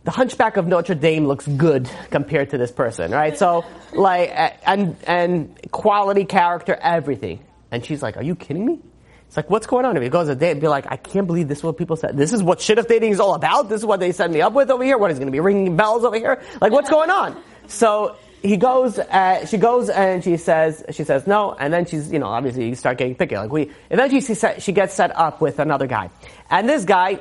the 0.03 0.11
Hunchback 0.11 0.57
of 0.57 0.67
Notre 0.67 0.93
Dame 0.93 1.25
looks 1.25 1.47
good 1.47 1.89
compared 2.11 2.51
to 2.51 2.59
this 2.59 2.71
person, 2.71 3.11
right? 3.11 3.35
So 3.37 3.65
like 3.93 4.31
and 4.65 4.95
and 5.07 5.71
quality, 5.71 6.25
character, 6.25 6.75
everything, 6.79 7.43
and 7.71 7.83
she's 7.83 8.03
like, 8.03 8.15
"Are 8.15 8.23
you 8.23 8.35
kidding 8.35 8.65
me?" 8.65 8.79
It's 9.27 9.37
like, 9.37 9.49
what's 9.49 9.65
going 9.65 9.83
on? 9.83 9.97
If 9.97 10.03
he 10.03 10.09
goes 10.09 10.29
a 10.29 10.35
date, 10.35 10.59
be 10.59 10.67
like, 10.67 10.85
I 10.91 10.95
can't 10.95 11.25
believe 11.25 11.47
this 11.47 11.57
is 11.57 11.63
what 11.63 11.75
people 11.75 11.95
said. 11.95 12.15
This 12.15 12.33
is 12.33 12.43
what 12.43 12.59
shidduch 12.59 12.87
dating 12.87 13.13
is 13.13 13.19
all 13.19 13.33
about. 13.33 13.67
This 13.67 13.79
is 13.79 13.85
what 13.87 13.99
they 13.99 14.11
set 14.11 14.29
me 14.29 14.41
up 14.41 14.53
with 14.53 14.69
over 14.69 14.83
here. 14.83 14.95
What 14.95 15.09
is 15.09 15.17
going 15.17 15.25
to 15.25 15.31
be 15.31 15.39
ringing 15.39 15.75
bells 15.75 16.05
over 16.05 16.15
here? 16.15 16.43
Like, 16.61 16.71
what's 16.71 16.91
going 16.91 17.09
on? 17.09 17.41
So 17.65 18.15
he 18.43 18.57
goes, 18.57 18.99
uh, 18.99 19.45
she 19.45 19.57
goes 19.57 19.89
and 19.89 20.23
she 20.23 20.35
says, 20.35 20.83
she 20.91 21.05
says 21.05 21.25
no, 21.25 21.53
and 21.53 21.73
then 21.73 21.85
she's, 21.85 22.11
you 22.11 22.19
know, 22.19 22.27
obviously 22.27 22.67
you 22.67 22.75
start 22.75 22.97
getting 22.97 23.15
picky. 23.15 23.37
Like 23.37 23.51
we, 23.51 23.71
eventually 23.89 24.21
she, 24.21 24.33
set, 24.33 24.61
she 24.61 24.73
gets 24.73 24.93
set 24.93 25.15
up 25.17 25.39
with 25.39 25.59
another 25.59 25.87
guy. 25.87 26.09
And 26.49 26.67
this 26.67 26.83
guy, 26.83 27.19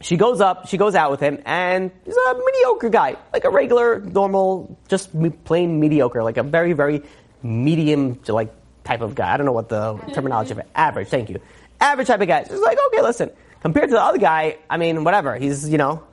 she 0.00 0.16
goes 0.16 0.40
up, 0.40 0.68
she 0.68 0.76
goes 0.76 0.94
out 0.94 1.10
with 1.10 1.18
him, 1.18 1.42
and 1.44 1.90
he's 2.04 2.16
a 2.16 2.34
mediocre 2.34 2.88
guy. 2.88 3.16
Like 3.32 3.44
a 3.44 3.50
regular, 3.50 3.98
normal, 3.98 4.78
just 4.86 5.10
plain 5.44 5.80
mediocre, 5.80 6.22
like 6.22 6.36
a 6.36 6.44
very, 6.44 6.72
very 6.72 7.02
medium, 7.42 8.20
like, 8.28 8.54
type 8.84 9.00
of 9.00 9.16
guy. 9.16 9.34
I 9.34 9.36
don't 9.36 9.44
know 9.44 9.52
what 9.52 9.68
the 9.68 9.98
terminology 10.14 10.52
of 10.52 10.58
it. 10.58 10.68
Average, 10.74 11.08
thank 11.08 11.30
you. 11.30 11.40
Average 11.80 12.06
type 12.06 12.20
of 12.20 12.28
guy. 12.28 12.44
She's 12.44 12.60
like, 12.60 12.78
okay, 12.86 13.02
listen, 13.02 13.30
compared 13.60 13.88
to 13.88 13.96
the 13.96 14.02
other 14.02 14.18
guy, 14.18 14.58
I 14.70 14.76
mean, 14.76 15.02
whatever. 15.02 15.36
He's, 15.36 15.68
you 15.68 15.78
know, 15.78 16.04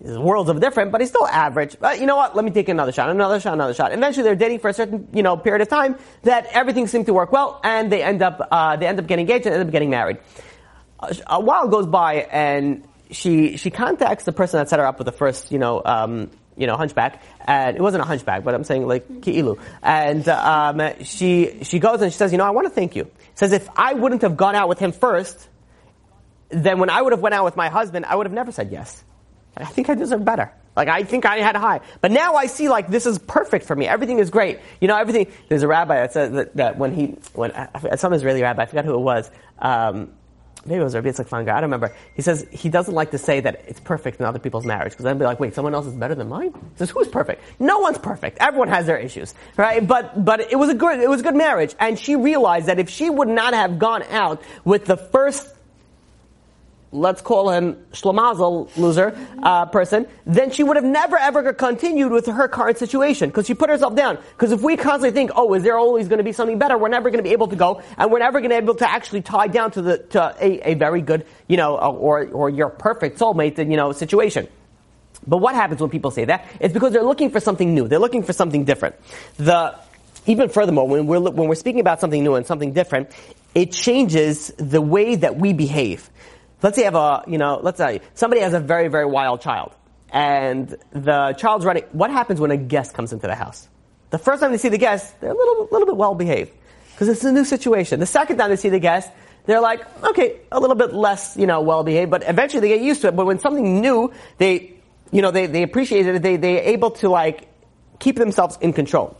worlds 0.00 0.50
of 0.50 0.60
different, 0.60 0.92
but 0.92 1.00
he's 1.00 1.10
still 1.10 1.26
average. 1.26 1.76
But 1.78 2.00
you 2.00 2.06
know 2.06 2.16
what? 2.16 2.36
Let 2.36 2.44
me 2.44 2.50
take 2.50 2.68
another 2.68 2.92
shot, 2.92 3.10
another 3.10 3.40
shot, 3.40 3.54
another 3.54 3.74
shot. 3.74 3.92
Eventually, 3.92 4.24
they're 4.24 4.34
dating 4.34 4.58
for 4.58 4.68
a 4.68 4.74
certain 4.74 5.08
you 5.12 5.22
know 5.22 5.36
period 5.36 5.62
of 5.62 5.68
time 5.68 5.96
that 6.22 6.46
everything 6.46 6.86
seemed 6.86 7.06
to 7.06 7.14
work 7.14 7.32
well, 7.32 7.60
and 7.64 7.90
they 7.90 8.02
end 8.02 8.22
up 8.22 8.46
uh, 8.50 8.76
they 8.76 8.86
end 8.86 8.98
up 8.98 9.06
getting 9.06 9.28
engaged 9.28 9.46
and 9.46 9.54
end 9.54 9.64
up 9.66 9.72
getting 9.72 9.90
married. 9.90 10.18
A, 11.26 11.40
while 11.40 11.68
goes 11.68 11.86
by, 11.86 12.26
and 12.30 12.86
she 13.10 13.56
she 13.56 13.70
contacts 13.70 14.24
the 14.24 14.32
person 14.32 14.58
that 14.58 14.68
set 14.68 14.78
her 14.78 14.86
up 14.86 14.98
with 14.98 15.06
the 15.06 15.12
first 15.12 15.52
you 15.52 15.58
know. 15.58 15.82
Um, 15.84 16.30
you 16.56 16.68
know, 16.68 16.76
hunchback, 16.76 17.20
and 17.44 17.76
it 17.76 17.82
wasn't 17.82 18.00
a 18.00 18.06
hunchback, 18.06 18.44
but 18.44 18.54
I'm 18.54 18.62
saying 18.62 18.86
like 18.86 19.08
ki'ilu. 19.08 19.58
And 19.82 20.28
um, 20.28 21.02
she 21.02 21.64
she 21.64 21.80
goes 21.80 22.00
and 22.00 22.12
she 22.12 22.16
says, 22.16 22.30
you 22.30 22.38
know, 22.38 22.44
I 22.44 22.50
want 22.50 22.66
to 22.68 22.70
thank 22.70 22.94
you. 22.94 23.10
Says 23.34 23.50
if 23.50 23.68
I 23.74 23.94
wouldn't 23.94 24.22
have 24.22 24.36
gone 24.36 24.54
out 24.54 24.68
with 24.68 24.78
him 24.78 24.92
first, 24.92 25.48
then 26.50 26.78
when 26.78 26.90
I 26.90 27.02
would 27.02 27.12
have 27.12 27.20
went 27.20 27.34
out 27.34 27.44
with 27.44 27.56
my 27.56 27.70
husband, 27.70 28.04
I 28.04 28.14
would 28.14 28.26
have 28.26 28.32
never 28.32 28.52
said 28.52 28.70
yes. 28.70 29.02
I 29.56 29.64
think 29.66 29.88
I 29.88 29.94
deserve 29.94 30.24
better. 30.24 30.52
Like 30.76 30.88
I 30.88 31.04
think 31.04 31.24
I 31.24 31.38
had 31.38 31.54
high, 31.54 31.80
but 32.00 32.10
now 32.10 32.34
I 32.34 32.46
see 32.46 32.68
like 32.68 32.88
this 32.88 33.06
is 33.06 33.18
perfect 33.18 33.66
for 33.66 33.76
me. 33.76 33.86
Everything 33.86 34.18
is 34.18 34.30
great. 34.30 34.58
You 34.80 34.88
know, 34.88 34.96
everything. 34.96 35.32
There's 35.48 35.62
a 35.62 35.68
rabbi 35.68 35.96
that 35.96 36.12
said 36.12 36.34
that, 36.34 36.56
that 36.56 36.78
when 36.78 36.92
he 36.92 37.16
when 37.34 37.52
some 37.96 38.12
Israeli 38.12 38.42
rabbi, 38.42 38.62
I 38.62 38.66
forgot 38.66 38.84
who 38.84 38.94
it 38.94 39.00
was. 39.00 39.30
Um, 39.60 40.10
maybe 40.66 40.80
it 40.80 40.84
was 40.84 40.94
Rabbi 40.94 41.08
Yitzchak 41.08 41.28
Fanger. 41.28 41.50
I 41.50 41.60
don't 41.60 41.64
remember. 41.64 41.94
He 42.14 42.22
says 42.22 42.46
he 42.50 42.68
doesn't 42.68 42.94
like 42.94 43.12
to 43.12 43.18
say 43.18 43.40
that 43.40 43.64
it's 43.68 43.80
perfect 43.80 44.18
in 44.18 44.26
other 44.26 44.38
people's 44.38 44.64
marriage 44.64 44.92
because 44.92 45.04
then 45.04 45.18
be 45.18 45.24
like, 45.24 45.38
wait, 45.38 45.54
someone 45.54 45.74
else 45.74 45.86
is 45.86 45.94
better 45.94 46.14
than 46.14 46.28
mine. 46.28 46.52
He 46.52 46.78
says 46.78 46.90
who's 46.90 47.08
perfect? 47.08 47.42
No 47.60 47.78
one's 47.78 47.98
perfect. 47.98 48.38
Everyone 48.40 48.68
has 48.68 48.86
their 48.86 48.98
issues, 48.98 49.34
right? 49.56 49.86
But 49.86 50.24
but 50.24 50.40
it 50.40 50.56
was 50.56 50.70
a 50.70 50.74
good 50.74 50.98
it 50.98 51.08
was 51.08 51.20
a 51.20 51.24
good 51.24 51.36
marriage, 51.36 51.74
and 51.78 51.98
she 51.98 52.16
realized 52.16 52.66
that 52.66 52.78
if 52.80 52.90
she 52.90 53.10
would 53.10 53.28
not 53.28 53.54
have 53.54 53.78
gone 53.78 54.02
out 54.04 54.42
with 54.64 54.86
the 54.86 54.96
first 54.96 55.48
let's 56.94 57.20
call 57.20 57.50
him 57.50 57.74
Shlomazel 57.92 58.74
loser 58.76 59.18
uh, 59.42 59.66
person, 59.66 60.06
then 60.24 60.50
she 60.50 60.62
would 60.62 60.76
have 60.76 60.84
never 60.84 61.18
ever 61.18 61.52
continued 61.52 62.12
with 62.12 62.26
her 62.26 62.48
current 62.48 62.78
situation 62.78 63.28
because 63.28 63.46
she 63.46 63.54
put 63.54 63.68
herself 63.68 63.94
down. 63.94 64.18
Because 64.32 64.52
if 64.52 64.62
we 64.62 64.76
constantly 64.76 65.10
think, 65.10 65.32
oh, 65.34 65.52
is 65.54 65.62
there 65.62 65.76
always 65.76 66.08
going 66.08 66.18
to 66.18 66.24
be 66.24 66.32
something 66.32 66.58
better? 66.58 66.78
We're 66.78 66.88
never 66.88 67.10
going 67.10 67.22
to 67.22 67.28
be 67.28 67.32
able 67.32 67.48
to 67.48 67.56
go, 67.56 67.82
and 67.98 68.10
we're 68.10 68.20
never 68.20 68.40
going 68.40 68.50
to 68.50 68.56
be 68.56 68.62
able 68.62 68.76
to 68.76 68.90
actually 68.90 69.22
tie 69.22 69.48
down 69.48 69.72
to 69.72 69.82
the 69.82 69.98
to 69.98 70.36
a, 70.40 70.70
a 70.70 70.74
very 70.74 71.02
good, 71.02 71.26
you 71.48 71.56
know, 71.56 71.76
or 71.76 72.26
or 72.28 72.48
your 72.48 72.70
perfect 72.70 73.18
soulmate, 73.18 73.58
you 73.58 73.76
know, 73.76 73.92
situation. 73.92 74.48
But 75.26 75.38
what 75.38 75.54
happens 75.54 75.80
when 75.80 75.90
people 75.90 76.10
say 76.10 76.26
that? 76.26 76.46
It's 76.60 76.74
because 76.74 76.92
they're 76.92 77.02
looking 77.02 77.30
for 77.30 77.40
something 77.40 77.74
new. 77.74 77.88
They're 77.88 77.98
looking 77.98 78.22
for 78.22 78.32
something 78.32 78.64
different. 78.64 78.96
The 79.36 79.74
even 80.26 80.48
furthermore, 80.48 80.88
when 80.88 81.06
we're 81.06 81.20
when 81.20 81.48
we're 81.48 81.54
speaking 81.54 81.80
about 81.80 82.00
something 82.00 82.22
new 82.22 82.34
and 82.34 82.46
something 82.46 82.72
different, 82.72 83.10
it 83.54 83.72
changes 83.72 84.48
the 84.56 84.80
way 84.80 85.14
that 85.16 85.36
we 85.36 85.52
behave. 85.52 86.10
Let's 86.64 86.76
say 86.76 86.84
you 86.84 86.86
have 86.86 86.94
a, 86.94 87.24
you 87.26 87.36
know, 87.36 87.60
let's 87.62 87.76
say 87.76 88.00
somebody 88.14 88.40
has 88.40 88.54
a 88.54 88.58
very, 88.58 88.88
very 88.88 89.04
wild 89.04 89.42
child. 89.42 89.74
And 90.10 90.74
the 90.92 91.34
child's 91.36 91.66
running. 91.66 91.84
What 91.92 92.10
happens 92.10 92.40
when 92.40 92.50
a 92.52 92.56
guest 92.56 92.94
comes 92.94 93.12
into 93.12 93.26
the 93.26 93.34
house? 93.34 93.68
The 94.08 94.16
first 94.16 94.40
time 94.40 94.50
they 94.50 94.56
see 94.56 94.70
the 94.70 94.78
guest, 94.78 95.20
they're 95.20 95.30
a 95.30 95.36
little, 95.36 95.68
little 95.70 95.86
bit 95.86 95.98
well 95.98 96.14
behaved. 96.14 96.52
Because 96.92 97.10
it's 97.10 97.22
a 97.22 97.32
new 97.32 97.44
situation. 97.44 98.00
The 98.00 98.06
second 98.06 98.38
time 98.38 98.48
they 98.48 98.56
see 98.56 98.70
the 98.70 98.78
guest, 98.78 99.10
they're 99.44 99.60
like, 99.60 99.82
okay, 100.04 100.40
a 100.50 100.58
little 100.58 100.74
bit 100.74 100.94
less, 100.94 101.36
you 101.36 101.46
know, 101.46 101.60
well 101.60 101.84
behaved, 101.84 102.10
but 102.10 102.26
eventually 102.26 102.62
they 102.62 102.68
get 102.68 102.80
used 102.80 103.02
to 103.02 103.08
it. 103.08 103.16
But 103.16 103.26
when 103.26 103.40
something 103.40 103.82
new, 103.82 104.10
they, 104.38 104.72
you 105.12 105.20
know, 105.20 105.32
they, 105.32 105.44
they 105.44 105.64
appreciate 105.64 106.06
it, 106.06 106.22
they, 106.22 106.36
they're 106.38 106.62
able 106.62 106.92
to 106.92 107.10
like 107.10 107.46
keep 107.98 108.16
themselves 108.16 108.56
in 108.62 108.72
control. 108.72 109.18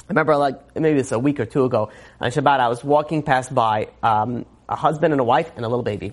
I 0.00 0.04
remember 0.08 0.36
like, 0.36 0.74
maybe 0.74 0.98
it's 0.98 1.12
a 1.12 1.18
week 1.20 1.38
or 1.38 1.46
two 1.46 1.64
ago 1.64 1.92
on 2.20 2.32
Shabbat, 2.32 2.58
I 2.58 2.66
was 2.66 2.82
walking 2.82 3.22
past 3.22 3.54
by, 3.54 3.86
um, 4.02 4.46
a 4.68 4.74
husband 4.74 5.12
and 5.12 5.20
a 5.20 5.24
wife 5.24 5.52
and 5.54 5.64
a 5.64 5.68
little 5.68 5.84
baby 5.84 6.12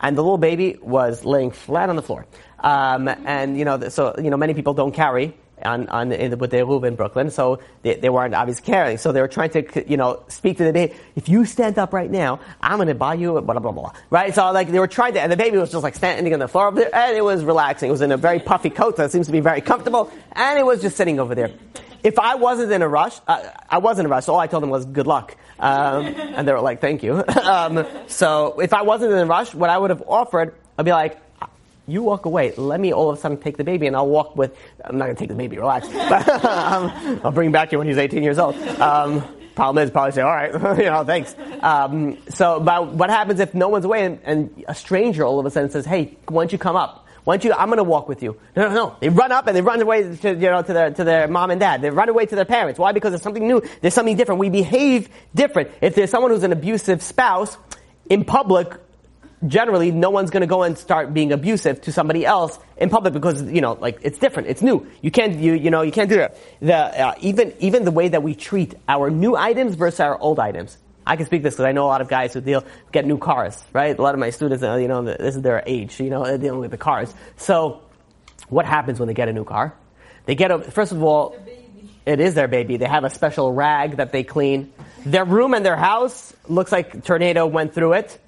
and 0.00 0.16
the 0.16 0.22
little 0.22 0.38
baby 0.38 0.78
was 0.82 1.24
laying 1.24 1.50
flat 1.50 1.88
on 1.88 1.96
the 1.96 2.02
floor. 2.02 2.26
Um, 2.60 3.08
and 3.08 3.58
you 3.58 3.64
know, 3.64 3.88
so 3.88 4.14
you 4.18 4.30
know, 4.30 4.36
many 4.36 4.54
people 4.54 4.74
don't 4.74 4.92
carry 4.92 5.34
on, 5.64 5.88
on 5.88 6.12
in, 6.12 6.38
with 6.38 6.50
their 6.50 6.70
in 6.70 6.94
Brooklyn, 6.94 7.30
so 7.30 7.60
they, 7.82 7.94
they 7.94 8.08
weren't 8.08 8.34
obviously 8.34 8.64
caring. 8.64 8.98
So 8.98 9.12
they 9.12 9.20
were 9.20 9.28
trying 9.28 9.50
to, 9.50 9.88
you 9.88 9.96
know, 9.96 10.22
speak 10.28 10.58
to 10.58 10.64
the 10.64 10.72
baby. 10.72 10.94
If 11.16 11.28
you 11.28 11.44
stand 11.44 11.78
up 11.78 11.92
right 11.92 12.10
now, 12.10 12.40
I'm 12.60 12.76
going 12.76 12.88
to 12.88 12.94
buy 12.94 13.14
you 13.14 13.36
a 13.36 13.42
blah 13.42 13.58
blah 13.58 13.72
blah. 13.72 13.92
Right? 14.10 14.34
So 14.34 14.50
like 14.52 14.70
they 14.70 14.78
were 14.78 14.88
trying 14.88 15.14
to, 15.14 15.20
and 15.20 15.30
the 15.30 15.36
baby 15.36 15.58
was 15.58 15.70
just 15.70 15.82
like 15.82 15.94
standing 15.94 16.32
on 16.32 16.38
the 16.38 16.48
floor 16.48 16.68
over 16.68 16.80
there, 16.80 16.94
and 16.94 17.16
it 17.16 17.24
was 17.24 17.44
relaxing. 17.44 17.88
It 17.88 17.92
was 17.92 18.02
in 18.02 18.12
a 18.12 18.16
very 18.16 18.38
puffy 18.38 18.70
coat 18.70 18.96
that 18.96 19.10
seems 19.10 19.26
to 19.26 19.32
be 19.32 19.40
very 19.40 19.60
comfortable, 19.60 20.10
and 20.32 20.58
it 20.58 20.64
was 20.64 20.82
just 20.82 20.96
sitting 20.96 21.20
over 21.20 21.34
there. 21.34 21.50
If 22.02 22.18
I 22.18 22.36
wasn't 22.36 22.72
in 22.72 22.82
a 22.82 22.88
rush, 22.88 23.18
uh, 23.28 23.42
I 23.68 23.78
wasn't 23.78 24.06
in 24.06 24.12
a 24.12 24.14
rush. 24.14 24.24
So 24.24 24.32
all 24.32 24.40
I 24.40 24.46
told 24.46 24.62
them 24.62 24.70
was 24.70 24.86
good 24.86 25.06
luck. 25.06 25.36
Um, 25.58 26.06
and 26.06 26.48
they 26.48 26.52
were 26.52 26.60
like, 26.60 26.80
thank 26.80 27.02
you. 27.02 27.22
um, 27.42 27.86
so 28.06 28.58
if 28.60 28.72
I 28.72 28.82
wasn't 28.82 29.12
in 29.12 29.18
a 29.18 29.26
rush, 29.26 29.54
what 29.54 29.68
I 29.68 29.76
would 29.76 29.90
have 29.90 30.02
offered, 30.06 30.54
I'd 30.78 30.84
be 30.84 30.92
like, 30.92 31.20
you 31.90 32.02
walk 32.02 32.24
away. 32.24 32.52
Let 32.56 32.80
me 32.80 32.92
all 32.92 33.10
of 33.10 33.18
a 33.18 33.20
sudden 33.20 33.38
take 33.38 33.56
the 33.56 33.64
baby 33.64 33.86
and 33.86 33.96
I'll 33.96 34.08
walk 34.08 34.36
with, 34.36 34.56
I'm 34.84 34.98
not 34.98 35.06
going 35.06 35.16
to 35.16 35.20
take 35.20 35.28
the 35.28 35.34
baby, 35.34 35.58
relax. 35.58 35.88
Um, 36.50 37.20
I'll 37.24 37.32
bring 37.32 37.46
him 37.46 37.52
back 37.52 37.70
here 37.70 37.78
when 37.78 37.88
he's 37.88 37.98
18 37.98 38.22
years 38.22 38.38
old. 38.38 38.54
Um, 38.80 39.22
problem 39.54 39.82
is 39.82 39.90
probably 39.90 40.12
say, 40.12 40.22
all 40.22 40.30
right, 40.30 40.52
you 40.78 40.84
know, 40.84 41.04
thanks. 41.04 41.34
Um, 41.60 42.18
so, 42.28 42.60
but 42.60 42.92
what 42.92 43.10
happens 43.10 43.40
if 43.40 43.54
no 43.54 43.68
one's 43.68 43.84
away 43.84 44.04
and, 44.04 44.20
and 44.24 44.64
a 44.68 44.74
stranger 44.74 45.24
all 45.24 45.38
of 45.38 45.46
a 45.46 45.50
sudden 45.50 45.70
says, 45.70 45.84
hey, 45.84 46.16
why 46.28 46.42
don't 46.42 46.52
you 46.52 46.58
come 46.58 46.76
up? 46.76 47.06
Why 47.24 47.36
don't 47.36 47.44
you, 47.44 47.52
I'm 47.52 47.68
gonna 47.68 47.84
walk 47.84 48.08
with 48.08 48.22
you. 48.22 48.38
No, 48.56 48.68
no, 48.68 48.74
no. 48.74 48.96
They 49.00 49.08
run 49.08 49.32
up 49.32 49.46
and 49.46 49.56
they 49.56 49.62
run 49.62 49.80
away 49.80 50.16
to, 50.16 50.28
you 50.30 50.50
know, 50.50 50.62
to 50.62 50.72
their, 50.72 50.90
to 50.90 51.04
their 51.04 51.28
mom 51.28 51.50
and 51.50 51.60
dad. 51.60 51.82
They 51.82 51.90
run 51.90 52.08
away 52.08 52.26
to 52.26 52.34
their 52.34 52.44
parents. 52.44 52.78
Why? 52.78 52.92
Because 52.92 53.10
there's 53.10 53.22
something 53.22 53.46
new. 53.46 53.62
There's 53.80 53.94
something 53.94 54.16
different. 54.16 54.40
We 54.40 54.50
behave 54.50 55.08
different. 55.34 55.70
If 55.80 55.94
there's 55.94 56.10
someone 56.10 56.30
who's 56.30 56.44
an 56.44 56.52
abusive 56.52 57.02
spouse, 57.02 57.56
in 58.10 58.24
public, 58.24 58.74
generally 59.46 59.90
no 59.90 60.10
one's 60.10 60.30
going 60.30 60.42
to 60.42 60.46
go 60.46 60.62
and 60.62 60.76
start 60.76 61.14
being 61.14 61.32
abusive 61.32 61.80
to 61.82 61.92
somebody 61.92 62.26
else 62.26 62.58
in 62.76 62.90
public 62.90 63.14
because 63.14 63.42
you 63.42 63.60
know 63.60 63.72
like 63.72 63.98
it's 64.02 64.18
different 64.18 64.48
it's 64.48 64.62
new 64.62 64.86
you 65.00 65.10
can't 65.10 65.36
you 65.36 65.54
you 65.54 65.70
know 65.70 65.82
you 65.82 65.92
can't 65.92 66.10
do 66.10 66.16
that 66.16 66.36
the 66.60 66.74
uh, 66.76 67.14
even 67.20 67.54
even 67.58 67.84
the 67.84 67.90
way 67.90 68.08
that 68.08 68.22
we 68.22 68.34
treat 68.34 68.74
our 68.88 69.10
new 69.10 69.34
items 69.36 69.74
versus 69.76 70.00
our 70.00 70.18
old 70.18 70.38
items 70.38 70.76
I 71.06 71.16
can 71.16 71.26
speak 71.26 71.42
this 71.42 71.54
because 71.54 71.64
I 71.64 71.72
know 71.72 71.86
a 71.86 71.88
lot 71.88 72.02
of 72.02 72.08
guys 72.08 72.34
who 72.34 72.40
deal 72.40 72.64
get 72.92 73.06
new 73.06 73.18
cars, 73.18 73.64
right? 73.72 73.98
A 73.98 74.02
lot 74.02 74.14
of 74.14 74.20
my 74.20 74.30
students, 74.30 74.62
uh, 74.62 74.76
you 74.76 74.86
know, 74.86 75.02
this 75.02 75.34
is 75.34 75.42
their 75.42 75.62
age, 75.66 75.98
you 75.98 76.10
know, 76.10 76.24
they're 76.24 76.38
dealing 76.38 76.60
with 76.60 76.70
the 76.70 76.76
cars. 76.76 77.12
So, 77.36 77.80
what 78.48 78.66
happens 78.66 79.00
when 79.00 79.08
they 79.08 79.14
get 79.14 79.28
a 79.28 79.32
new 79.32 79.44
car? 79.44 79.74
They 80.26 80.34
get 80.34 80.50
a 80.50 80.60
first 80.60 80.92
of 80.92 81.02
all, 81.02 81.36
it 82.06 82.20
is 82.20 82.34
their 82.34 82.48
baby. 82.48 82.76
They 82.76 82.86
have 82.86 83.04
a 83.04 83.10
special 83.10 83.52
rag 83.52 83.96
that 83.96 84.12
they 84.12 84.22
clean. 84.22 84.72
Their 85.04 85.24
room 85.24 85.54
and 85.54 85.64
their 85.64 85.76
house 85.76 86.34
looks 86.48 86.72
like 86.72 87.04
tornado 87.04 87.46
went 87.46 87.74
through 87.74 87.94
it, 87.94 88.18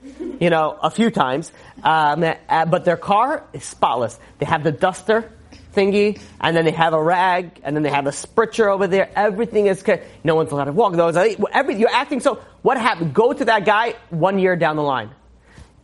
you 0.40 0.48
know, 0.48 0.78
a 0.82 0.90
few 0.90 1.10
times. 1.10 1.52
Um, 1.82 2.24
uh, 2.24 2.64
but 2.66 2.84
their 2.84 2.96
car 2.96 3.44
is 3.52 3.64
spotless. 3.64 4.18
They 4.38 4.46
have 4.46 4.64
the 4.64 4.72
duster 4.72 5.30
thingy, 5.74 6.20
and 6.40 6.56
then 6.56 6.64
they 6.64 6.70
have 6.70 6.92
a 6.92 7.02
rag, 7.02 7.60
and 7.62 7.74
then 7.74 7.82
they 7.82 7.90
have 7.90 8.06
a 8.06 8.10
spritzer 8.10 8.66
over 8.72 8.86
there. 8.86 9.10
Everything 9.16 9.66
is 9.66 9.84
no 10.24 10.34
one's 10.34 10.50
allowed 10.50 10.64
to 10.64 10.72
walk. 10.72 10.94
Those 10.94 11.16
every 11.52 11.76
you're 11.76 11.90
acting 11.90 12.20
so. 12.20 12.42
What 12.62 12.78
happened? 12.78 13.14
Go 13.14 13.32
to 13.32 13.44
that 13.46 13.64
guy 13.64 13.94
one 14.10 14.38
year 14.38 14.56
down 14.56 14.76
the 14.76 14.82
line. 14.82 15.10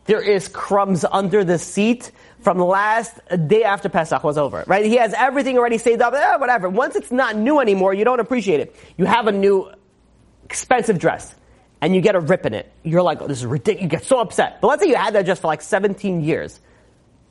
There 0.05 0.21
is 0.21 0.47
crumbs 0.47 1.05
under 1.05 1.43
the 1.43 1.59
seat 1.59 2.11
from 2.39 2.57
the 2.57 2.65
last 2.65 3.19
day 3.47 3.63
after 3.63 3.89
Pesach 3.89 4.23
was 4.23 4.37
over, 4.37 4.63
right? 4.65 4.85
He 4.85 4.95
has 4.95 5.13
everything 5.13 5.57
already 5.57 5.77
saved 5.77 6.01
up, 6.01 6.13
eh, 6.13 6.37
whatever. 6.37 6.69
Once 6.69 6.95
it's 6.95 7.11
not 7.11 7.35
new 7.35 7.59
anymore, 7.59 7.93
you 7.93 8.05
don't 8.05 8.19
appreciate 8.19 8.59
it. 8.59 8.75
You 8.97 9.05
have 9.05 9.27
a 9.27 9.31
new 9.31 9.69
expensive 10.49 10.97
dress 10.97 11.35
and 11.79 11.95
you 11.95 12.01
get 12.01 12.15
a 12.15 12.19
rip 12.19 12.45
in 12.45 12.55
it. 12.55 12.71
You're 12.83 13.03
like, 13.03 13.21
oh, 13.21 13.27
this 13.27 13.37
is 13.37 13.45
ridiculous. 13.45 13.83
You 13.83 13.89
get 13.89 14.03
so 14.03 14.19
upset. 14.19 14.59
But 14.61 14.67
let's 14.67 14.81
say 14.81 14.89
you 14.89 14.95
had 14.95 15.13
that 15.13 15.25
just 15.25 15.41
for 15.41 15.47
like 15.47 15.61
17 15.61 16.23
years. 16.23 16.59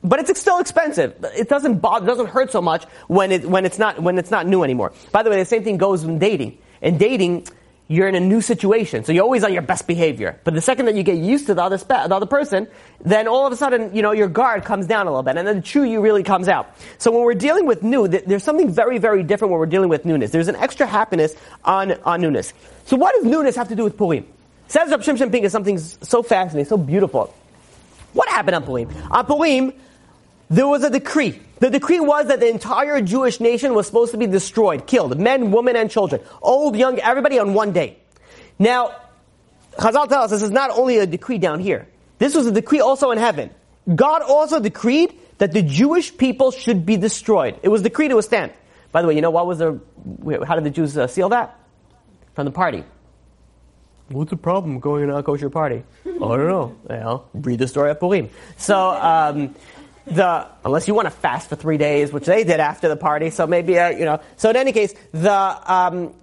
But 0.01 0.19
it's 0.21 0.39
still 0.39 0.59
expensive. 0.59 1.13
It 1.35 1.49
doesn't 1.49 1.79
bother, 1.79 2.05
it 2.05 2.07
doesn't 2.07 2.27
hurt 2.27 2.51
so 2.51 2.61
much 2.61 2.85
when 3.07 3.33
it, 3.33 3.45
when 3.45 3.65
it's 3.65 3.77
not, 3.77 4.01
when 4.01 4.17
it's 4.17 4.31
not 4.31 4.47
new 4.47 4.63
anymore. 4.63 4.93
By 5.11 5.23
the 5.23 5.29
way, 5.29 5.35
the 5.35 5.45
same 5.45 5.65
thing 5.65 5.77
goes 5.77 6.03
in 6.03 6.17
dating. 6.17 6.57
In 6.81 6.97
dating, 6.97 7.47
you're 7.91 8.07
in 8.07 8.13
a 8.13 8.19
new 8.19 8.39
situation, 8.39 9.03
so 9.03 9.11
you're 9.11 9.23
always 9.23 9.43
on 9.43 9.51
your 9.51 9.63
best 9.63 9.87
behavior. 9.87 10.39
But 10.43 10.53
the 10.53 10.61
second 10.61 10.85
that 10.85 10.93
you 10.93 11.01
get 11.01 11.17
used 11.17 11.47
to 11.47 11.55
the 11.55 11.63
other, 11.63 11.79
spe- 11.79 11.87
the 11.87 12.15
other 12.15 12.27
person, 12.27 12.67
then 13.01 13.27
all 13.27 13.47
of 13.47 13.51
a 13.51 13.55
sudden, 13.55 13.95
you 13.95 14.03
know, 14.03 14.11
your 14.11 14.27
guard 14.27 14.63
comes 14.63 14.85
down 14.85 15.07
a 15.07 15.09
little 15.09 15.23
bit, 15.23 15.37
and 15.37 15.47
then 15.47 15.55
the 15.55 15.61
true 15.63 15.83
you 15.83 15.99
really 15.99 16.21
comes 16.21 16.47
out. 16.47 16.69
So 16.99 17.09
when 17.09 17.23
we're 17.23 17.33
dealing 17.33 17.65
with 17.65 17.81
new, 17.81 18.07
th- 18.07 18.25
there's 18.25 18.43
something 18.43 18.69
very, 18.71 18.99
very 18.99 19.23
different 19.23 19.51
when 19.51 19.59
we're 19.59 19.65
dealing 19.65 19.89
with 19.89 20.05
newness. 20.05 20.29
There's 20.29 20.49
an 20.49 20.55
extra 20.57 20.85
happiness 20.85 21.33
on, 21.65 21.93
on 22.03 22.21
newness. 22.21 22.53
So 22.85 22.95
what 22.95 23.15
does 23.15 23.25
newness 23.25 23.55
have 23.55 23.69
to 23.69 23.75
do 23.75 23.85
with 23.85 23.97
Purim? 23.97 24.27
Says 24.67 24.91
Rab 24.91 25.01
Shimshon 25.01 25.31
Pincus 25.31 25.51
something 25.51 25.79
so 25.79 26.21
fascinating, 26.21 26.69
so 26.69 26.77
beautiful. 26.77 27.33
What 28.13 28.29
happened 28.29 28.55
on 28.55 28.63
Purim? 28.65 28.89
On 29.09 29.25
Purim, 29.25 29.73
there 30.49 30.67
was 30.67 30.83
a 30.83 30.89
decree. 30.89 31.39
The 31.59 31.69
decree 31.69 31.99
was 31.99 32.27
that 32.27 32.39
the 32.39 32.47
entire 32.47 33.01
Jewish 33.01 33.39
nation 33.39 33.73
was 33.73 33.85
supposed 33.87 34.11
to 34.11 34.17
be 34.17 34.27
destroyed, 34.27 34.87
killed, 34.87 35.19
men, 35.19 35.51
women, 35.51 35.75
and 35.75 35.91
children, 35.91 36.21
old, 36.41 36.75
young, 36.75 36.99
everybody 36.99 37.37
on 37.37 37.53
one 37.53 37.71
day. 37.71 37.97
Now, 38.57 38.95
Chazal 39.77 40.07
tells 40.07 40.25
us 40.25 40.31
this 40.31 40.43
is 40.43 40.51
not 40.51 40.71
only 40.71 40.97
a 40.97 41.05
decree 41.05 41.37
down 41.37 41.59
here. 41.59 41.87
This 42.17 42.35
was 42.35 42.47
a 42.47 42.51
decree 42.51 42.79
also 42.79 43.11
in 43.11 43.17
heaven. 43.17 43.49
God 43.93 44.21
also 44.21 44.59
decreed 44.59 45.13
that 45.37 45.51
the 45.51 45.61
Jewish 45.61 46.15
people 46.15 46.51
should 46.51 46.85
be 46.85 46.97
destroyed. 46.97 47.59
It 47.63 47.69
was 47.69 47.81
decreed 47.81 48.11
to 48.11 48.17
a 48.17 48.23
stand. 48.23 48.53
By 48.91 49.01
the 49.01 49.07
way, 49.07 49.15
you 49.15 49.21
know 49.21 49.29
what 49.29 49.47
was 49.47 49.59
the, 49.59 49.79
how 50.45 50.55
did 50.55 50.63
the 50.63 50.69
Jews 50.69 50.97
uh, 50.97 51.07
seal 51.07 51.29
that? 51.29 51.57
From 52.33 52.45
the 52.45 52.51
party. 52.51 52.83
What's 54.09 54.31
the 54.31 54.37
problem 54.37 54.79
going 54.79 55.07
to 55.07 55.17
a 55.17 55.23
kosher 55.23 55.49
party? 55.49 55.83
I 56.05 56.09
don't 56.09 56.47
know. 56.47 56.75
Well, 56.83 57.29
read 57.33 57.59
the 57.59 57.67
story 57.67 57.91
of 57.91 57.99
Purim. 57.99 58.29
So, 58.57 58.89
um, 58.89 59.55
the 60.11 60.47
unless 60.65 60.87
you 60.87 60.93
want 60.93 61.05
to 61.05 61.11
fast 61.11 61.49
for 61.49 61.55
three 61.55 61.77
days, 61.77 62.11
which 62.11 62.25
they 62.25 62.43
did 62.43 62.59
after 62.59 62.87
the 62.87 62.97
party. 62.97 63.29
So 63.29 63.47
maybe 63.47 63.77
uh, 63.79 63.89
you 63.89 64.05
know. 64.05 64.19
So 64.37 64.49
in 64.49 64.55
any 64.55 64.71
case, 64.71 64.93
the 65.11 65.31
um, 65.31 66.13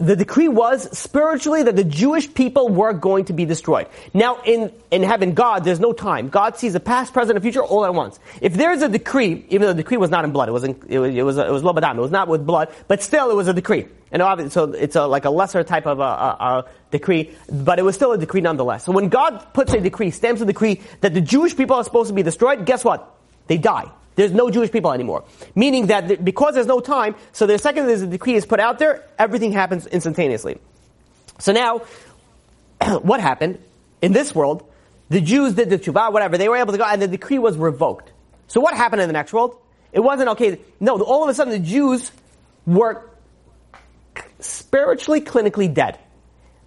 the 0.00 0.16
decree 0.16 0.48
was 0.48 0.96
spiritually 0.96 1.62
that 1.62 1.76
the 1.76 1.84
Jewish 1.84 2.32
people 2.32 2.70
were 2.70 2.94
going 2.94 3.26
to 3.26 3.34
be 3.34 3.44
destroyed. 3.44 3.86
Now, 4.14 4.40
in, 4.44 4.72
in 4.90 5.02
heaven, 5.02 5.34
God, 5.34 5.62
there's 5.62 5.78
no 5.78 5.92
time. 5.92 6.30
God 6.30 6.56
sees 6.56 6.72
the 6.72 6.80
past, 6.80 7.12
present, 7.12 7.36
and 7.36 7.42
future 7.42 7.62
all 7.62 7.84
at 7.84 7.92
once. 7.92 8.18
If 8.40 8.54
there's 8.54 8.80
a 8.80 8.88
decree, 8.88 9.44
even 9.50 9.62
though 9.62 9.74
the 9.74 9.82
decree 9.82 9.98
was 9.98 10.08
not 10.08 10.24
in 10.24 10.32
blood, 10.32 10.48
it 10.48 10.52
was 10.52 10.64
in, 10.64 10.82
it 10.88 10.98
was, 10.98 11.14
it 11.14 11.22
was, 11.22 11.36
it 11.36 11.50
was 11.50 11.62
lobadam, 11.62 11.98
it 11.98 12.00
was 12.00 12.10
not 12.10 12.28
with 12.28 12.46
blood, 12.46 12.72
but 12.88 13.02
still 13.02 13.30
it 13.30 13.34
was 13.34 13.46
a 13.46 13.52
decree. 13.52 13.86
And 14.10 14.22
obviously, 14.22 14.50
so 14.50 14.72
it's 14.72 14.96
a, 14.96 15.06
like 15.06 15.26
a 15.26 15.30
lesser 15.30 15.62
type 15.64 15.86
of 15.86 16.00
a, 16.00 16.02
a, 16.02 16.04
a 16.06 16.64
decree, 16.90 17.36
but 17.52 17.78
it 17.78 17.82
was 17.82 17.94
still 17.94 18.12
a 18.12 18.18
decree 18.18 18.40
nonetheless. 18.40 18.84
So 18.84 18.92
when 18.92 19.10
God 19.10 19.52
puts 19.52 19.74
a 19.74 19.80
decree, 19.80 20.10
stamps 20.10 20.40
a 20.40 20.46
decree 20.46 20.80
that 21.02 21.12
the 21.12 21.20
Jewish 21.20 21.54
people 21.54 21.76
are 21.76 21.84
supposed 21.84 22.08
to 22.08 22.14
be 22.14 22.22
destroyed, 22.22 22.64
guess 22.64 22.84
what? 22.84 23.16
They 23.48 23.58
die. 23.58 23.90
There's 24.20 24.32
no 24.32 24.50
Jewish 24.50 24.70
people 24.70 24.92
anymore. 24.92 25.24
Meaning 25.54 25.86
that 25.86 26.22
because 26.22 26.52
there's 26.52 26.66
no 26.66 26.80
time, 26.80 27.14
so 27.32 27.46
the 27.46 27.58
second 27.58 27.86
the 27.86 28.06
decree 28.06 28.34
is 28.34 28.44
put 28.44 28.60
out 28.60 28.78
there, 28.78 29.02
everything 29.18 29.50
happens 29.50 29.86
instantaneously. 29.86 30.58
So 31.38 31.52
now, 31.52 31.80
what 33.00 33.20
happened 33.20 33.60
in 34.02 34.12
this 34.12 34.34
world? 34.34 34.70
The 35.08 35.22
Jews 35.22 35.54
did 35.54 35.70
the 35.70 35.78
tshuva, 35.78 36.12
whatever. 36.12 36.36
They 36.36 36.50
were 36.50 36.58
able 36.58 36.72
to 36.72 36.78
go, 36.78 36.84
and 36.84 37.00
the 37.00 37.08
decree 37.08 37.38
was 37.38 37.56
revoked. 37.56 38.12
So 38.46 38.60
what 38.60 38.74
happened 38.74 39.00
in 39.00 39.08
the 39.08 39.14
next 39.14 39.32
world? 39.32 39.56
It 39.90 40.00
wasn't 40.00 40.28
okay. 40.32 40.60
No, 40.80 41.00
all 41.00 41.22
of 41.22 41.30
a 41.30 41.32
sudden 41.34 41.54
the 41.54 41.66
Jews 41.66 42.12
were 42.66 43.08
spiritually, 44.40 45.22
clinically 45.22 45.72
dead. 45.72 45.98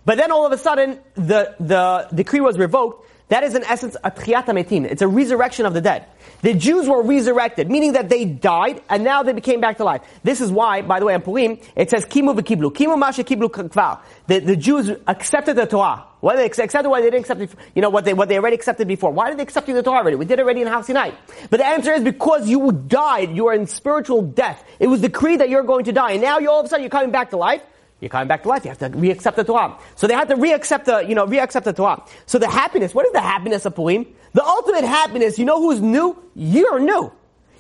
But 0.06 0.18
then 0.18 0.32
all 0.32 0.48
of 0.48 0.52
a 0.54 0.58
sudden, 0.58 1.00
the, 1.14 1.56
the 1.60 2.08
decree 2.16 2.42
was 2.42 2.58
revoked. 2.58 3.08
That 3.30 3.44
is 3.44 3.56
in 3.56 3.64
essence 3.64 3.96
a 4.04 4.12
tchiyat 4.12 4.46
metim. 4.46 4.86
It's 4.86 5.02
a 5.02 5.08
resurrection 5.08 5.66
of 5.66 5.74
the 5.74 5.82
dead. 5.82 6.06
The 6.42 6.54
Jews 6.54 6.88
were 6.88 7.02
resurrected, 7.02 7.70
meaning 7.70 7.94
that 7.94 8.10
they 8.10 8.26
died 8.26 8.82
and 8.90 9.04
now 9.04 9.24
they 9.24 9.34
became 9.34 9.62
back 9.62 9.78
to 9.78 9.84
life. 9.84 10.02
This 10.24 10.42
is 10.42 10.52
why, 10.52 10.82
by 10.82 11.00
the 11.00 11.06
way, 11.06 11.14
in 11.14 11.22
Purim, 11.22 11.58
it 11.76 11.90
says 11.90 12.06
kimu 12.06 12.38
v'kiblu. 12.38 12.74
Kimu 12.74 12.98
masha 12.98 13.24
kiblu 13.24 13.50
kvar. 13.50 14.00
The, 14.28 14.40
the 14.40 14.56
Jews 14.56 14.92
accepted 15.08 15.56
the 15.56 15.66
Torah. 15.66 16.06
Why 16.20 16.38
they 16.38 16.46
accepted? 16.46 16.88
Why 16.88 17.02
they 17.02 17.08
didn't 17.08 17.22
accept 17.22 17.42
it? 17.42 17.52
You 17.76 17.82
know 17.82 17.90
what 17.90 18.06
they 18.06 18.14
what 18.14 18.30
they 18.30 18.38
already 18.38 18.56
accepted 18.56 18.88
before. 18.88 19.12
Why 19.12 19.30
did 19.30 19.40
they 19.40 19.44
accept 19.44 19.68
the 19.68 19.84
Torah 19.84 19.98
already? 19.98 20.16
We 20.16 20.24
did 20.24 20.40
it 20.40 20.44
already 20.44 20.62
in 20.62 20.68
Har 20.68 20.82
Sinai. 20.82 21.12
But 21.50 21.58
the 21.58 21.66
answer 21.66 21.92
is 21.92 22.02
because 22.02 22.48
you 22.48 22.72
died. 22.72 23.36
You 23.36 23.48
are 23.48 23.54
in 23.54 23.68
spiritual 23.68 24.22
death. 24.22 24.64
It 24.80 24.88
was 24.88 25.02
decreed 25.02 25.42
that 25.42 25.50
you're 25.50 25.64
going 25.64 25.84
to 25.86 25.92
die, 25.92 26.12
and 26.12 26.22
now 26.22 26.40
you 26.40 26.50
all 26.50 26.62
of 26.62 26.66
a 26.66 26.70
sudden 26.70 26.84
you're 26.84 26.90
coming 26.90 27.12
back 27.12 27.32
to 27.32 27.38
life. 27.38 27.62
You're 28.04 28.10
coming 28.10 28.28
back 28.28 28.44
to 28.44 28.50
life. 28.50 28.66
You 28.66 28.70
have 28.70 28.80
to 28.80 28.90
re-accept 28.90 29.38
the 29.38 29.46
Torah. 29.46 29.78
So 29.96 30.08
they 30.08 30.14
had 30.14 30.28
to 30.28 30.36
re-accept 30.36 30.88
the, 30.88 31.00
you 31.08 31.16
know, 31.16 31.26
re-accept 31.26 31.64
the 31.64 31.72
Torah. 31.72 32.04
So 32.26 32.38
the 32.38 32.50
happiness, 32.50 32.94
what 32.94 33.06
is 33.06 33.14
the 33.14 33.22
happiness 33.22 33.66
of 33.66 33.76
Purim? 33.76 34.06
The 34.34 34.44
ultimate 34.44 34.84
happiness, 34.84 35.40
you 35.40 35.46
know 35.46 35.62
who's 35.62 35.80
new? 35.80 36.22
You're 36.36 36.82
new. 36.82 37.14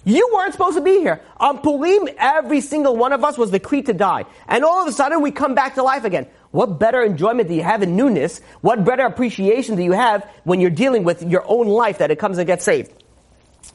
You 0.03 0.29
weren't 0.33 0.51
supposed 0.51 0.75
to 0.75 0.83
be 0.83 0.99
here. 0.99 1.21
On 1.37 1.59
Purim, 1.59 2.09
every 2.17 2.59
single 2.59 2.97
one 2.97 3.13
of 3.13 3.23
us 3.23 3.37
was 3.37 3.51
decreed 3.51 3.85
to 3.85 3.93
die. 3.93 4.25
And 4.45 4.65
all 4.65 4.81
of 4.81 4.87
a 4.89 4.91
sudden, 4.91 5.21
we 5.21 5.31
come 5.31 5.55
back 5.55 5.75
to 5.75 5.83
life 5.83 6.03
again. 6.03 6.27
What 6.51 6.77
better 6.77 7.01
enjoyment 7.01 7.47
do 7.47 7.55
you 7.55 7.63
have 7.63 7.81
in 7.81 7.95
newness? 7.95 8.41
What 8.59 8.83
better 8.83 9.05
appreciation 9.05 9.77
do 9.77 9.81
you 9.81 9.93
have 9.93 10.29
when 10.43 10.59
you're 10.59 10.71
dealing 10.71 11.05
with 11.05 11.23
your 11.23 11.45
own 11.47 11.67
life 11.67 11.99
that 11.99 12.11
it 12.11 12.19
comes 12.19 12.37
and 12.37 12.45
gets 12.45 12.65
saved? 12.65 12.91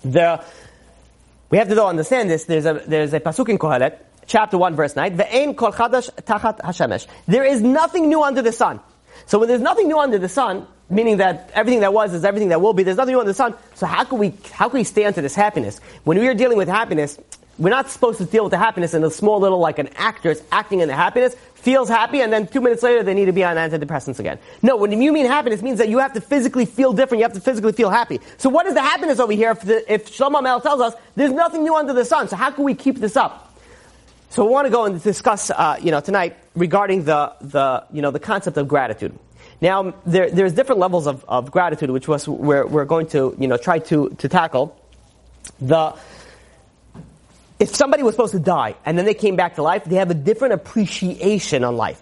The, 0.04 0.44
we 1.48 1.56
have 1.56 1.70
to 1.70 1.74
though 1.74 1.88
understand 1.88 2.28
this. 2.28 2.44
There's 2.44 2.66
a, 2.66 2.82
there's 2.86 3.14
a 3.14 3.20
pasuk 3.20 3.48
in 3.48 3.56
Kohelet, 3.56 3.98
chapter 4.28 4.56
1, 4.56 4.76
verse 4.76 4.94
9. 4.94 5.16
Ve'ein 5.16 5.56
kol 5.56 5.72
chadash 5.72 6.08
tachat 6.22 6.60
hashemesh. 6.60 7.08
There 7.26 7.44
is 7.44 7.60
nothing 7.60 8.08
new 8.08 8.22
under 8.22 8.42
the 8.42 8.52
sun. 8.52 8.78
So 9.26 9.40
when 9.40 9.48
there's 9.48 9.60
nothing 9.60 9.88
new 9.88 9.98
under 9.98 10.18
the 10.18 10.28
sun, 10.28 10.66
meaning 10.88 11.16
that 11.16 11.50
everything 11.54 11.80
that 11.80 11.92
was 11.92 12.14
is 12.14 12.24
everything 12.24 12.50
that 12.50 12.60
will 12.60 12.72
be, 12.72 12.84
there's 12.84 12.96
nothing 12.96 13.14
new 13.14 13.20
under 13.20 13.30
the 13.30 13.34
sun, 13.34 13.54
so 13.74 13.86
how 13.86 14.04
can 14.04 14.18
we, 14.18 14.32
how 14.52 14.68
can 14.68 14.78
we 14.78 14.84
stay 14.84 15.04
into 15.04 15.20
this 15.20 15.34
happiness? 15.34 15.80
When 16.04 16.18
we 16.18 16.28
are 16.28 16.34
dealing 16.34 16.56
with 16.56 16.68
happiness, 16.68 17.18
we're 17.58 17.70
not 17.70 17.90
supposed 17.90 18.18
to 18.18 18.24
deal 18.24 18.44
with 18.44 18.52
the 18.52 18.58
happiness 18.58 18.94
in 18.94 19.02
a 19.02 19.10
small 19.10 19.40
little, 19.40 19.58
like 19.58 19.80
an 19.80 19.88
actor 19.96 20.30
is 20.30 20.40
acting 20.52 20.78
in 20.80 20.88
the 20.88 20.94
happiness, 20.94 21.34
feels 21.54 21.88
happy, 21.88 22.20
and 22.20 22.32
then 22.32 22.46
two 22.46 22.60
minutes 22.60 22.84
later 22.84 23.02
they 23.02 23.14
need 23.14 23.24
to 23.24 23.32
be 23.32 23.42
on 23.42 23.56
antidepressants 23.56 24.20
again. 24.20 24.38
No, 24.62 24.76
when 24.76 25.02
you 25.02 25.12
mean 25.12 25.26
happiness, 25.26 25.60
means 25.60 25.78
that 25.78 25.88
you 25.88 25.98
have 25.98 26.12
to 26.12 26.20
physically 26.20 26.66
feel 26.66 26.92
different, 26.92 27.18
you 27.18 27.24
have 27.24 27.32
to 27.32 27.40
physically 27.40 27.72
feel 27.72 27.90
happy. 27.90 28.20
So 28.36 28.48
what 28.48 28.66
is 28.66 28.74
the 28.74 28.80
happiness 28.80 29.18
over 29.18 29.32
here 29.32 29.50
if, 29.50 29.62
the, 29.62 29.92
if 29.92 30.06
Shlomo 30.06 30.40
Mel 30.42 30.60
tells 30.60 30.80
us 30.80 30.94
there's 31.16 31.32
nothing 31.32 31.64
new 31.64 31.74
under 31.74 31.92
the 31.92 32.04
sun, 32.04 32.28
so 32.28 32.36
how 32.36 32.52
can 32.52 32.62
we 32.62 32.74
keep 32.74 32.98
this 32.98 33.16
up? 33.16 33.47
So 34.30 34.44
we 34.44 34.50
want 34.50 34.66
to 34.66 34.70
go 34.70 34.84
and 34.84 35.02
discuss, 35.02 35.50
uh, 35.50 35.76
you 35.80 35.90
know, 35.90 36.00
tonight 36.00 36.36
regarding 36.54 37.04
the, 37.04 37.32
the, 37.40 37.84
you 37.92 38.02
know, 38.02 38.10
the 38.10 38.20
concept 38.20 38.56
of 38.56 38.68
gratitude. 38.68 39.18
Now, 39.60 39.94
there, 40.06 40.30
there's 40.30 40.52
different 40.52 40.80
levels 40.80 41.06
of, 41.06 41.24
of 41.26 41.50
gratitude, 41.50 41.90
which 41.90 42.06
was 42.06 42.28
we're, 42.28 42.66
we're 42.66 42.84
going 42.84 43.06
to, 43.08 43.34
you 43.38 43.48
know, 43.48 43.56
try 43.56 43.78
to, 43.80 44.10
to 44.18 44.28
tackle. 44.28 44.76
The 45.60 45.94
if 47.58 47.74
somebody 47.74 48.02
was 48.02 48.14
supposed 48.14 48.32
to 48.32 48.38
die 48.38 48.76
and 48.84 48.96
then 48.96 49.04
they 49.04 49.14
came 49.14 49.36
back 49.36 49.56
to 49.56 49.62
life, 49.62 49.84
they 49.84 49.96
have 49.96 50.10
a 50.10 50.14
different 50.14 50.54
appreciation 50.54 51.64
on 51.64 51.76
life. 51.76 52.00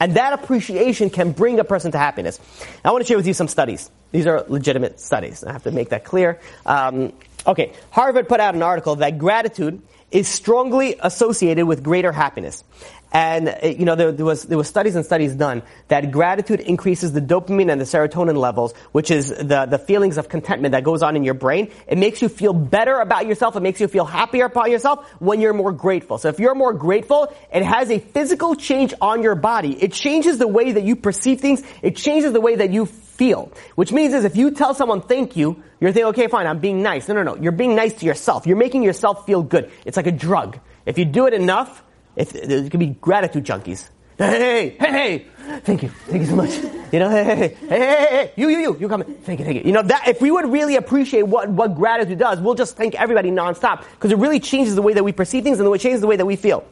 And 0.00 0.14
that 0.14 0.32
appreciation 0.32 1.10
can 1.10 1.32
bring 1.32 1.58
a 1.58 1.64
person 1.64 1.92
to 1.92 1.98
happiness. 1.98 2.38
I 2.84 2.92
want 2.92 3.02
to 3.02 3.08
share 3.08 3.16
with 3.16 3.26
you 3.26 3.34
some 3.34 3.48
studies. 3.48 3.90
These 4.12 4.26
are 4.26 4.44
legitimate 4.48 5.00
studies. 5.00 5.42
I 5.42 5.52
have 5.52 5.64
to 5.64 5.72
make 5.72 5.88
that 5.88 6.04
clear. 6.04 6.38
Um, 6.66 7.12
okay, 7.46 7.72
Harvard 7.90 8.28
put 8.28 8.38
out 8.38 8.54
an 8.54 8.62
article 8.62 8.96
that 8.96 9.18
gratitude 9.18 9.82
is 10.10 10.28
strongly 10.28 10.96
associated 11.00 11.66
with 11.66 11.82
greater 11.82 12.12
happiness. 12.12 12.64
And 13.10 13.48
uh, 13.48 13.66
you 13.66 13.86
know 13.86 13.94
there, 13.94 14.12
there, 14.12 14.26
was 14.26 14.42
there 14.44 14.58
was 14.58 14.68
studies 14.68 14.94
and 14.94 15.04
studies 15.04 15.34
done 15.34 15.62
that 15.88 16.10
gratitude 16.10 16.60
increases 16.60 17.12
the 17.12 17.22
dopamine 17.22 17.72
and 17.72 17.80
the 17.80 17.86
serotonin 17.86 18.36
levels, 18.36 18.74
which 18.92 19.10
is 19.10 19.30
the 19.30 19.66
the 19.66 19.78
feelings 19.78 20.18
of 20.18 20.28
contentment 20.28 20.72
that 20.72 20.84
goes 20.84 21.02
on 21.02 21.16
in 21.16 21.24
your 21.24 21.34
brain. 21.34 21.70
It 21.86 21.96
makes 21.96 22.20
you 22.20 22.28
feel 22.28 22.52
better 22.52 23.00
about 23.00 23.26
yourself. 23.26 23.56
It 23.56 23.60
makes 23.60 23.80
you 23.80 23.88
feel 23.88 24.04
happier 24.04 24.44
about 24.44 24.70
yourself 24.70 25.08
when 25.20 25.40
you're 25.40 25.54
more 25.54 25.72
grateful. 25.72 26.18
So 26.18 26.28
if 26.28 26.38
you're 26.38 26.54
more 26.54 26.74
grateful, 26.74 27.32
it 27.50 27.62
has 27.62 27.90
a 27.90 27.98
physical 27.98 28.56
change 28.56 28.92
on 29.00 29.22
your 29.22 29.34
body. 29.34 29.82
It 29.82 29.94
changes 29.94 30.36
the 30.36 30.48
way 30.48 30.72
that 30.72 30.82
you 30.82 30.94
perceive 30.94 31.40
things. 31.40 31.62
It 31.80 31.96
changes 31.96 32.32
the 32.32 32.42
way 32.42 32.56
that 32.56 32.72
you 32.72 32.84
feel. 33.18 33.52
Which 33.74 33.92
means 33.92 34.14
is 34.14 34.24
if 34.24 34.36
you 34.36 34.52
tell 34.52 34.74
someone 34.74 35.02
thank 35.02 35.36
you, 35.36 35.62
you're 35.80 35.92
thinking, 35.92 36.08
okay, 36.10 36.26
fine, 36.28 36.46
I'm 36.46 36.60
being 36.60 36.82
nice. 36.82 37.08
No, 37.08 37.14
no, 37.14 37.22
no. 37.22 37.36
You're 37.36 37.52
being 37.52 37.76
nice 37.76 37.94
to 37.94 38.06
yourself. 38.06 38.46
You're 38.46 38.56
making 38.56 38.82
yourself 38.82 39.26
feel 39.26 39.42
good. 39.42 39.70
It's 39.84 39.97
like 39.98 40.06
a 40.06 40.12
drug. 40.12 40.58
If 40.86 40.96
you 40.96 41.04
do 41.04 41.26
it 41.26 41.34
enough, 41.34 41.82
if, 42.16 42.32
there 42.32 42.68
could 42.70 42.80
be 42.80 42.96
gratitude 43.00 43.44
junkies. 43.44 43.88
Hey, 44.18 44.70
hey, 44.80 44.90
hey, 44.90 45.26
thank 45.60 45.84
you, 45.84 45.90
thank 46.08 46.22
you 46.22 46.26
so 46.26 46.34
much. 46.36 46.50
You 46.90 47.00
know, 47.00 47.10
hey, 47.10 47.24
hey, 47.24 47.34
hey, 47.36 47.48
hey, 47.68 47.68
hey, 47.68 48.06
hey, 48.10 48.32
you, 48.34 48.48
you, 48.48 48.58
you, 48.60 48.76
you 48.80 48.88
come. 48.88 49.04
Thank 49.04 49.40
you, 49.40 49.44
thank 49.44 49.58
you. 49.58 49.62
You 49.62 49.72
know, 49.72 49.82
that, 49.82 50.08
if 50.08 50.22
we 50.22 50.30
would 50.30 50.50
really 50.50 50.76
appreciate 50.76 51.24
what, 51.24 51.50
what 51.50 51.76
gratitude 51.76 52.18
does, 52.18 52.40
we'll 52.40 52.54
just 52.54 52.78
thank 52.78 52.94
everybody 52.94 53.30
nonstop, 53.30 53.84
because 53.90 54.10
it 54.10 54.16
really 54.16 54.40
changes 54.40 54.74
the 54.74 54.80
way 54.80 54.94
that 54.94 55.04
we 55.04 55.12
perceive 55.12 55.44
things 55.44 55.58
and 55.58 55.66
the 55.66 55.70
way 55.70 55.76
it 55.76 55.82
changes 55.82 56.00
the 56.00 56.06
way 56.06 56.16
that 56.16 56.24
we 56.24 56.34
feel. 56.34 56.64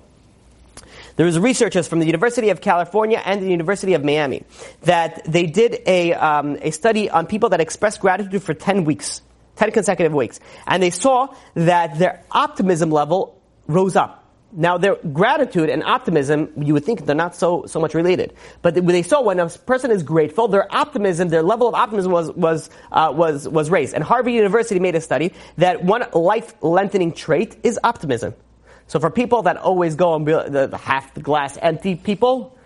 There 1.17 1.27
was 1.27 1.39
researchers 1.39 1.89
from 1.89 1.99
the 1.99 2.07
University 2.07 2.51
of 2.51 2.61
California 2.61 3.21
and 3.25 3.43
the 3.43 3.51
University 3.51 3.95
of 3.95 4.05
Miami 4.05 4.45
that 4.83 5.23
they 5.25 5.47
did 5.47 5.83
a, 5.87 6.15
um, 6.15 6.59
a 6.61 6.71
study 6.71 7.09
on 7.11 7.27
people 7.27 7.51
that 7.51 7.61
expressed 7.61 8.01
gratitude 8.01 8.43
for 8.43 8.55
10 8.55 8.85
weeks, 8.85 9.23
10 9.57 9.73
consecutive 9.73 10.13
weeks. 10.13 10.41
And 10.67 10.83
they 10.83 10.91
saw 10.91 11.35
that 11.55 11.99
their 11.99 12.23
optimism 12.31 12.91
level 12.91 13.41
rose 13.67 13.97
up. 13.97 14.23
Now, 14.53 14.79
their 14.79 14.95
gratitude 14.95 15.69
and 15.69 15.83
optimism, 15.83 16.51
you 16.57 16.73
would 16.73 16.85
think 16.85 17.05
they're 17.05 17.15
not 17.15 17.35
so, 17.35 17.67
so 17.67 17.81
much 17.81 17.95
related. 17.95 18.33
But 18.63 18.75
they 18.75 19.03
saw 19.03 19.21
when 19.21 19.39
a 19.41 19.49
person 19.49 19.91
is 19.91 20.03
grateful, 20.03 20.49
their 20.49 20.73
optimism, 20.75 21.29
their 21.29 21.43
level 21.43 21.69
of 21.69 21.75
optimism 21.75 22.13
was, 22.13 22.31
was, 22.33 22.71
uh, 22.93 23.13
was, 23.15 23.49
was 23.49 23.71
raised. 23.71 23.93
And 23.93 24.05
Harvard 24.05 24.33
University 24.33 24.81
made 24.81 24.95
a 24.95 25.01
study 25.01 25.35
that 25.59 25.85
one 25.85 26.05
life 26.13 26.55
lengthening 26.63 27.13
trait 27.13 27.57
is 27.65 27.79
optimism. 27.83 28.35
So 28.87 29.01
for 29.01 29.11
people 29.11 29.43
that 29.43 29.57
always 29.57 29.97
go 29.97 30.15
and 30.15 30.25
be 30.25 30.33
the, 30.33 30.79
half 30.81 31.13
the 31.13 31.21
glass 31.21 31.59
empty 31.61 31.97
people, 31.97 32.57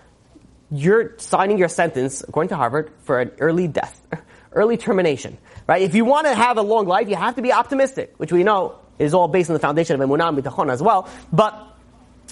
you're 0.70 1.18
signing 1.18 1.58
your 1.58 1.68
sentence, 1.68 2.22
according 2.22 2.50
to 2.50 2.56
Harvard, 2.56 2.92
for 3.02 3.20
an 3.20 3.32
early 3.40 3.66
death, 3.66 4.00
early 4.52 4.76
termination. 4.76 5.38
Right? 5.70 5.82
If 5.82 5.94
you 5.94 6.04
want 6.04 6.26
to 6.26 6.34
have 6.34 6.58
a 6.58 6.62
long 6.62 6.88
life, 6.88 7.08
you 7.08 7.14
have 7.14 7.36
to 7.36 7.42
be 7.42 7.52
optimistic, 7.52 8.14
which 8.16 8.32
we 8.32 8.42
know 8.42 8.74
is 8.98 9.14
all 9.14 9.28
based 9.28 9.50
on 9.50 9.54
the 9.54 9.60
foundation 9.60 9.94
of 9.94 10.08
emunah 10.08 10.30
and 10.30 10.36
bitachon 10.36 10.68
as 10.68 10.82
well. 10.82 11.08
But 11.32 11.64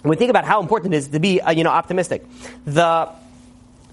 we 0.03 0.17
think 0.17 0.31
about 0.31 0.45
how 0.45 0.61
important 0.61 0.93
it 0.93 0.97
is 0.97 1.09
to 1.11 1.21
be, 1.21 1.41
uh, 1.41 1.53
you 1.53 1.63
know, 1.63 1.71
optimistic. 1.71 2.27
The 2.65 3.09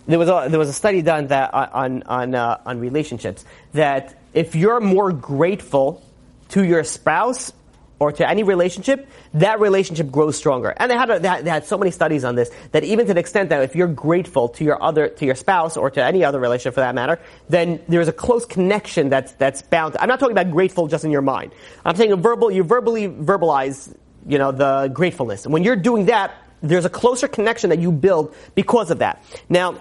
there 0.07 0.17
was 0.17 0.29
a, 0.29 0.47
there 0.49 0.57
was 0.57 0.69
a 0.69 0.73
study 0.73 1.03
done 1.03 1.27
that 1.27 1.53
uh, 1.53 1.69
on 1.73 2.01
on 2.07 2.33
uh, 2.33 2.57
on 2.65 2.79
relationships 2.79 3.45
that 3.73 4.19
if 4.33 4.55
you're 4.55 4.79
more 4.79 5.11
grateful 5.11 6.01
to 6.49 6.65
your 6.65 6.83
spouse 6.83 7.53
or 7.99 8.11
to 8.11 8.29
any 8.29 8.43
relationship, 8.43 9.07
that 9.33 9.59
relationship 9.59 10.11
grows 10.11 10.35
stronger. 10.37 10.73
And 10.77 10.91
they 10.91 10.95
had, 10.95 11.09
a, 11.09 11.19
they 11.19 11.27
had, 11.27 11.45
they 11.45 11.49
had 11.49 11.65
so 11.65 11.77
many 11.77 11.91
studies 11.91 12.23
on 12.23 12.35
this 12.35 12.51
that 12.71 12.83
even 12.83 13.07
to 13.07 13.13
the 13.13 13.19
extent 13.19 13.49
that 13.49 13.63
if 13.63 13.75
you're 13.75 13.87
grateful 13.87 14.49
to 14.49 14.63
your 14.63 14.81
other 14.83 15.07
to 15.07 15.25
your 15.25 15.35
spouse 15.35 15.77
or 15.77 15.89
to 15.91 16.03
any 16.03 16.23
other 16.23 16.39
relationship 16.39 16.73
for 16.73 16.81
that 16.81 16.95
matter, 16.95 17.19
then 17.49 17.81
there's 17.87 18.07
a 18.07 18.13
close 18.13 18.45
connection 18.45 19.09
that's 19.09 19.31
that's 19.33 19.61
bound. 19.61 19.95
I'm 19.99 20.09
not 20.09 20.19
talking 20.19 20.37
about 20.37 20.51
grateful 20.51 20.87
just 20.87 21.05
in 21.05 21.11
your 21.11 21.21
mind. 21.21 21.53
I'm 21.85 21.95
saying 21.95 22.15
verbal. 22.21 22.51
You 22.51 22.63
verbally 22.63 23.07
verbalize 23.07 23.95
you 24.25 24.37
know, 24.37 24.51
the 24.51 24.89
gratefulness. 24.91 25.45
And 25.45 25.53
when 25.53 25.63
you're 25.63 25.75
doing 25.75 26.05
that, 26.05 26.33
there's 26.61 26.85
a 26.85 26.89
closer 26.89 27.27
connection 27.27 27.69
that 27.69 27.79
you 27.79 27.91
build 27.91 28.35
because 28.55 28.89
of 28.89 28.99
that. 28.99 29.23
Now, 29.49 29.79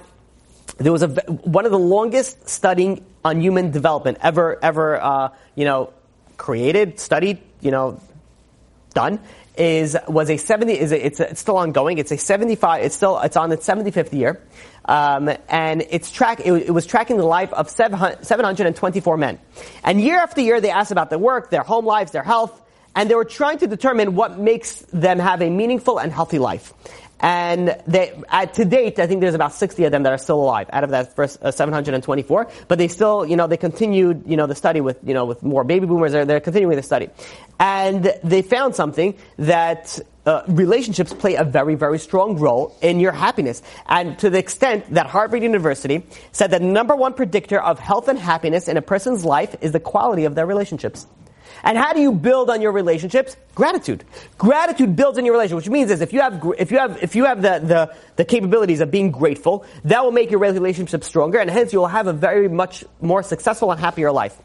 there 0.77 0.92
was 0.92 1.03
a 1.03 1.09
one 1.09 1.64
of 1.64 1.70
the 1.70 1.79
longest 1.79 2.48
studying 2.48 3.05
on 3.24 3.40
human 3.40 3.70
development 3.70 4.18
ever 4.20 4.59
ever 4.62 5.00
uh, 5.00 5.29
you 5.55 5.64
know 5.64 5.92
created 6.37 6.98
studied 6.98 7.40
you 7.64 7.70
know 7.70 8.00
done 8.94 9.18
is 9.57 9.96
was 10.09 10.31
a 10.31 10.37
70 10.37 10.72
is 10.72 10.92
a, 10.92 11.07
it's, 11.07 11.20
a, 11.20 11.31
it's 11.31 11.40
still 11.40 11.57
ongoing. 11.57 11.98
It's 11.98 12.12
a 12.12 12.18
75 12.18 12.85
it's 12.85 12.96
still 12.96 13.18
it's 13.20 13.37
on 13.37 13.53
its 13.53 13.66
75th 13.66 14.12
year. 14.12 14.40
Um, 14.87 15.31
and 15.48 15.83
it's 15.90 16.11
track 16.11 16.40
it, 16.40 16.53
it, 16.53 16.70
was 16.70 16.87
tracking 16.87 17.16
the 17.16 17.24
life 17.24 17.53
of 17.53 17.70
724 17.70 19.16
men. 19.16 19.38
And 19.83 20.00
year 20.00 20.18
after 20.18 20.40
year 20.40 20.61
they 20.61 20.70
asked 20.70 20.92
about 20.92 21.11
their 21.11 21.18
work 21.18 21.50
their 21.50 21.62
home 21.62 21.87
lives 21.87 22.12
their 22.12 22.22
health 22.22 22.61
and 22.94 23.11
they 23.11 23.14
were 23.14 23.24
trying 23.24 23.59
to 23.59 23.66
determine 23.66 24.14
what 24.14 24.38
makes 24.38 24.81
them 24.92 25.18
have 25.18 25.42
a 25.42 25.50
meaningful 25.50 25.98
and 25.98 26.12
healthy 26.12 26.38
life. 26.38 26.72
And 27.20 27.77
they, 27.87 28.12
to 28.55 28.64
date, 28.64 28.98
I 28.98 29.07
think 29.07 29.20
there's 29.20 29.35
about 29.35 29.53
60 29.53 29.85
of 29.85 29.92
them 29.92 30.03
that 30.03 30.12
are 30.12 30.18
still 30.18 30.40
alive 30.40 30.68
out 30.72 30.85
of 30.85 30.90
that 30.90 31.14
first 31.14 31.42
uh, 31.42 31.50
724. 31.50 32.50
But 32.68 32.79
they 32.79 32.88
still, 32.88 33.24
you 33.24 33.37
know, 33.37 33.46
they 33.46 33.57
continued, 33.57 34.24
you 34.27 34.37
know, 34.37 34.46
the 34.46 34.55
study 34.55 34.81
with, 34.81 34.98
you 35.05 35.14
know, 35.14 35.24
with 35.24 35.42
more 35.42 35.64
baby 35.64 35.87
boomers. 35.87 36.12
They're, 36.12 36.24
they're 36.24 36.40
continuing 36.40 36.77
the 36.77 36.83
study, 36.83 37.09
and 37.59 38.12
they 38.22 38.42
found 38.42 38.74
something 38.74 39.14
that 39.38 40.00
uh, 40.27 40.42
relationships 40.48 41.12
play 41.12 41.35
a 41.35 41.44
very, 41.44 41.74
very 41.74 41.98
strong 41.98 42.38
role 42.38 42.77
in 42.83 43.00
your 43.00 43.12
happiness. 43.12 43.62
And 43.87 44.18
to 44.20 44.31
the 44.31 44.38
extent 44.38 44.92
that 44.94 45.07
Harvard 45.07 45.42
University 45.42 46.07
said 46.33 46.50
that 46.50 46.62
number 46.62 46.96
one 46.96 47.14
predictor 47.14 47.61
of 47.61 47.79
health 47.79 48.09
and 48.09 48.18
happiness 48.18 48.68
in 48.68 48.77
a 48.77 48.83
person's 48.83 49.24
life 49.24 49.55
is 49.61 49.72
the 49.72 49.81
quality 49.81 50.24
of 50.24 50.35
their 50.35 50.46
relationships. 50.46 51.07
And 51.64 51.79
how 51.79 51.94
do 51.94 52.00
you 52.00 52.12
build 52.12 52.50
on 52.50 52.61
your 52.61 52.72
relationships? 52.72 53.37
Gratitude. 53.55 54.05
Gratitude 54.37 54.94
builds 54.94 55.18
on 55.18 55.24
your 55.24 55.33
relationship, 55.35 55.57
which 55.57 55.70
means 55.70 55.90
is 55.90 56.03
if 56.03 56.12
you 56.12 56.20
have 56.20 56.44
if 56.59 56.70
you 56.70 56.79
have 56.79 57.03
if 57.03 57.16
you 57.16 57.24
have 57.24 57.40
the, 57.40 57.59
the, 57.59 57.96
the 58.16 58.24
capabilities 58.24 58.81
of 58.81 58.90
being 58.90 59.11
grateful, 59.11 59.64
that 59.85 60.05
will 60.05 60.12
make 60.12 60.31
your 60.31 60.40
relationship 60.40 61.03
stronger, 61.03 61.38
and 61.38 61.50
hence 61.50 61.72
you 61.72 61.79
will 61.79 61.87
have 61.87 62.07
a 62.07 62.12
very 62.12 62.48
much 62.48 62.85
more 63.00 63.22
successful 63.22 63.72
and 63.72 63.81
happier 63.81 64.12
life. 64.12 64.37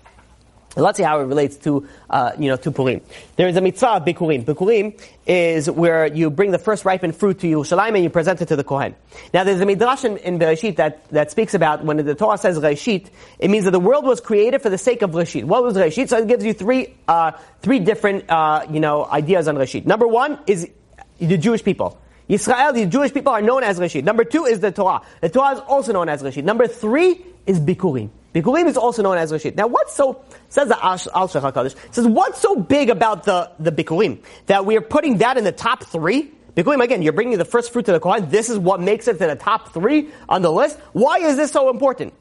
Let's 0.75 0.97
see 0.97 1.03
how 1.03 1.19
it 1.19 1.23
relates 1.23 1.57
to, 1.57 1.87
uh, 2.09 2.33
you 2.37 2.47
know, 2.47 2.55
to 2.57 2.71
Purim. 2.71 3.01
There 3.35 3.47
is 3.47 3.55
a 3.55 3.61
mitzvah 3.61 3.89
of 3.89 4.05
Bikurim. 4.05 4.45
Bikurim 4.45 5.01
is 5.25 5.69
where 5.69 6.05
you 6.05 6.29
bring 6.29 6.51
the 6.51 6.59
first 6.59 6.85
ripened 6.85 7.15
fruit 7.15 7.39
to 7.39 7.47
Yerushalayim 7.47 7.95
and 7.95 8.03
you 8.03 8.09
present 8.09 8.41
it 8.41 8.49
to 8.49 8.55
the 8.55 8.63
Kohen. 8.63 8.95
Now 9.33 9.43
there's 9.43 9.61
a 9.61 9.65
midrash 9.65 10.05
in, 10.05 10.17
in 10.17 10.37
Bereshit 10.37 10.75
that, 10.75 11.09
that 11.09 11.31
speaks 11.31 11.55
about 11.55 11.83
when 11.83 11.97
the 11.97 12.13
Torah 12.13 12.37
says 12.37 12.59
Reshit, 12.59 13.09
it 13.39 13.49
means 13.49 13.65
that 13.65 13.71
the 13.71 13.79
world 13.79 14.05
was 14.05 14.21
created 14.21 14.61
for 14.61 14.69
the 14.69 14.77
sake 14.77 15.01
of 15.01 15.11
Reshit. 15.11 15.43
What 15.43 15.63
was 15.63 15.75
Reshit? 15.75 16.09
So 16.09 16.17
it 16.17 16.27
gives 16.27 16.45
you 16.45 16.53
three, 16.53 16.95
uh, 17.07 17.31
three 17.61 17.79
different, 17.79 18.29
uh, 18.29 18.67
you 18.69 18.79
know, 18.79 19.05
ideas 19.05 19.47
on 19.47 19.55
Reshit. 19.55 19.85
Number 19.87 20.07
one 20.07 20.39
is 20.45 20.69
the 21.17 21.37
Jewish 21.37 21.63
people. 21.63 21.99
Israel, 22.29 22.73
the 22.73 22.85
Jewish 22.85 23.11
people 23.11 23.33
are 23.33 23.41
known 23.41 23.63
as 23.63 23.79
Reshit. 23.79 24.03
Number 24.03 24.23
two 24.23 24.45
is 24.45 24.59
the 24.59 24.71
Torah. 24.71 25.01
The 25.19 25.29
Torah 25.29 25.55
is 25.55 25.59
also 25.61 25.91
known 25.91 26.09
as 26.09 26.21
Reshit. 26.21 26.43
Number 26.43 26.67
three 26.67 27.25
is 27.47 27.59
Bikurim. 27.59 28.11
Bikurim 28.33 28.67
is 28.67 28.77
also 28.77 29.01
known 29.01 29.17
as 29.17 29.31
Reshit. 29.31 29.55
Now 29.55 29.65
what's 29.65 29.95
so, 29.95 30.23
says 30.47 30.67
the 30.67 30.85
Al 30.85 30.97
HaKadosh, 30.97 31.75
says 31.91 32.07
what's 32.07 32.39
so 32.39 32.55
big 32.55 32.91
about 32.91 33.23
the, 33.23 33.51
the 33.59 33.71
Bikurim? 33.71 34.19
That 34.45 34.67
we 34.67 34.77
are 34.77 34.81
putting 34.81 35.17
that 35.17 35.37
in 35.37 35.43
the 35.43 35.51
top 35.51 35.83
three? 35.85 36.31
Bikurim, 36.55 36.83
again, 36.83 37.01
you're 37.01 37.13
bringing 37.13 37.39
the 37.39 37.45
first 37.45 37.73
fruit 37.73 37.85
to 37.85 37.91
the 37.91 37.99
Kohen. 37.99 38.29
This 38.29 38.49
is 38.49 38.59
what 38.59 38.79
makes 38.79 39.07
it 39.07 39.13
to 39.13 39.25
the 39.25 39.35
top 39.35 39.73
three 39.73 40.09
on 40.27 40.43
the 40.43 40.51
list. 40.51 40.77
Why 40.93 41.17
is 41.17 41.35
this 41.35 41.51
so 41.51 41.71
important? 41.71 42.13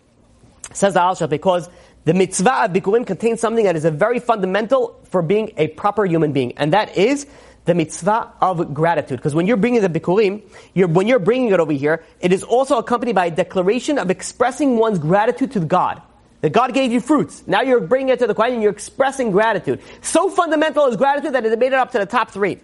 Says 0.73 0.95
the 0.95 1.03
Al 1.03 1.15
because 1.29 1.69
the 2.05 2.15
mitzvah 2.15 2.65
of 2.65 2.71
Bikurim 2.71 3.07
contains 3.07 3.41
something 3.41 3.67
that 3.67 3.77
is 3.77 3.85
a 3.85 3.91
very 3.91 4.21
fundamental 4.21 4.99
for 5.11 5.21
being 5.21 5.53
a 5.59 5.69
proper 5.69 6.07
human 6.07 6.33
being. 6.33 6.57
And 6.57 6.73
that 6.73 6.97
is 6.97 7.27
the 7.69 7.75
mitzvah 7.75 8.33
of 8.41 8.73
gratitude. 8.73 9.19
Because 9.19 9.35
when 9.35 9.47
you're 9.47 9.59
bringing 9.59 9.83
the 9.83 9.91
bikurim, 9.91 10.43
you're, 10.73 10.89
when 10.89 11.07
you're 11.07 11.19
bringing 11.19 11.51
it 11.53 11.61
over 11.61 11.73
here, 11.73 12.03
it 12.21 12.33
is 12.33 12.43
also 12.43 12.79
accompanied 12.79 13.15
by 13.15 13.27
a 13.27 13.31
declaration 13.31 13.99
of 13.99 14.11
expressing 14.11 14.79
one's 14.79 14.99
gratitude 14.99 15.53
to 15.53 15.61
God. 15.61 16.01
That 16.41 16.53
God 16.53 16.73
gave 16.73 16.93
you 16.93 17.01
fruits. 17.01 17.43
Now 17.47 17.63
you're 17.63 17.81
bringing 17.81 18.09
it 18.09 18.21
to 18.21 18.27
the 18.27 18.35
Kohen 18.35 18.55
and 18.55 18.63
you're 18.63 18.73
expressing 18.73 19.33
gratitude. 19.33 19.83
So 20.01 20.31
fundamental 20.31 20.87
is 20.87 20.97
gratitude 20.97 21.35
that 21.35 21.45
it 21.45 21.59
made 21.59 21.69
it 21.69 21.75
up 21.75 21.93
to 21.93 21.99
the 21.99 22.07
top 22.07 22.31
three. 22.31 22.59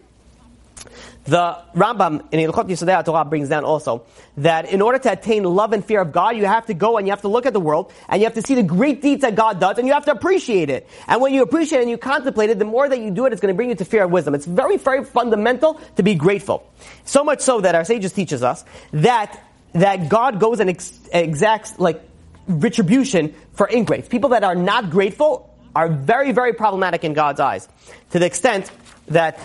The 1.25 1.59
Rambam 1.75 2.33
in 2.33 2.41
Ilchot 2.41 2.68
Yisodei 2.68 3.03
Torah 3.03 3.25
brings 3.25 3.49
down 3.49 3.64
also 3.64 4.05
that 4.37 4.70
in 4.70 4.83
order 4.83 4.99
to 4.99 5.12
attain 5.12 5.43
love 5.45 5.72
and 5.72 5.83
fear 5.83 6.03
of 6.03 6.12
God, 6.12 6.37
you 6.37 6.45
have 6.45 6.66
to 6.66 6.75
go 6.75 6.99
and 6.99 7.07
you 7.07 7.12
have 7.12 7.22
to 7.22 7.29
look 7.29 7.47
at 7.47 7.55
the 7.55 7.61
world 7.61 7.93
and 8.09 8.20
you 8.20 8.27
have 8.27 8.35
to 8.35 8.43
see 8.43 8.55
the 8.55 8.62
great 8.62 9.01
deeds 9.01 9.22
that 9.22 9.35
God 9.35 9.59
does 9.59 9.79
and 9.79 9.87
you 9.87 9.95
have 9.95 10.05
to 10.05 10.12
appreciate 10.12 10.68
it. 10.68 10.87
And 11.09 11.22
when 11.22 11.33
you 11.33 11.43
appreciate 11.43 11.79
it 11.79 11.83
and 11.83 11.91
you 11.91 11.97
contemplate 11.97 12.51
it, 12.51 12.59
the 12.59 12.66
more 12.66 12.89
that 12.89 12.99
you 12.99 13.11
do 13.11 13.25
it, 13.25 13.33
it's 13.33 13.41
going 13.41 13.53
to 13.53 13.57
bring 13.57 13.70
you 13.70 13.75
to 13.77 13.85
fear 13.87 14.05
of 14.05 14.11
wisdom. 14.11 14.35
It's 14.35 14.45
very, 14.45 14.77
very 14.77 15.03
fundamental 15.03 15.81
to 15.97 16.03
be 16.03 16.14
grateful. 16.14 16.70
So 17.07 17.25
much 17.25 17.41
so 17.41 17.62
that 17.62 17.75
our 17.75 17.85
sages 17.85 18.12
teaches 18.12 18.43
us 18.43 18.64
that 18.93 19.43
that 19.72 20.09
God 20.09 20.39
goes 20.39 20.61
and 20.61 20.70
ex- 20.70 21.01
exacts 21.12 21.79
like 21.79 22.01
retribution 22.47 23.35
for 23.55 23.66
ingrates. 23.66 24.09
People 24.09 24.31
that 24.31 24.45
are 24.45 24.55
not 24.55 24.91
grateful 24.91 25.51
are 25.75 25.89
very, 25.89 26.33
very 26.33 26.53
problematic 26.53 27.03
in 27.03 27.12
God's 27.12 27.41
eyes. 27.41 27.68
To 28.11 28.18
the 28.18 28.27
extent 28.27 28.70
that 29.09 29.39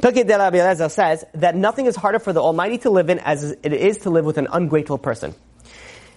Pirkei 0.00 0.26
de 0.26 0.36
Rabbi 0.36 0.88
says 0.88 1.24
that 1.34 1.54
nothing 1.54 1.86
is 1.86 1.96
harder 1.96 2.18
for 2.18 2.32
the 2.32 2.40
Almighty 2.40 2.78
to 2.78 2.90
live 2.90 3.10
in 3.10 3.18
as 3.20 3.52
it 3.62 3.72
is 3.72 3.98
to 3.98 4.10
live 4.10 4.24
with 4.24 4.38
an 4.38 4.48
ungrateful 4.50 4.98
person. 4.98 5.34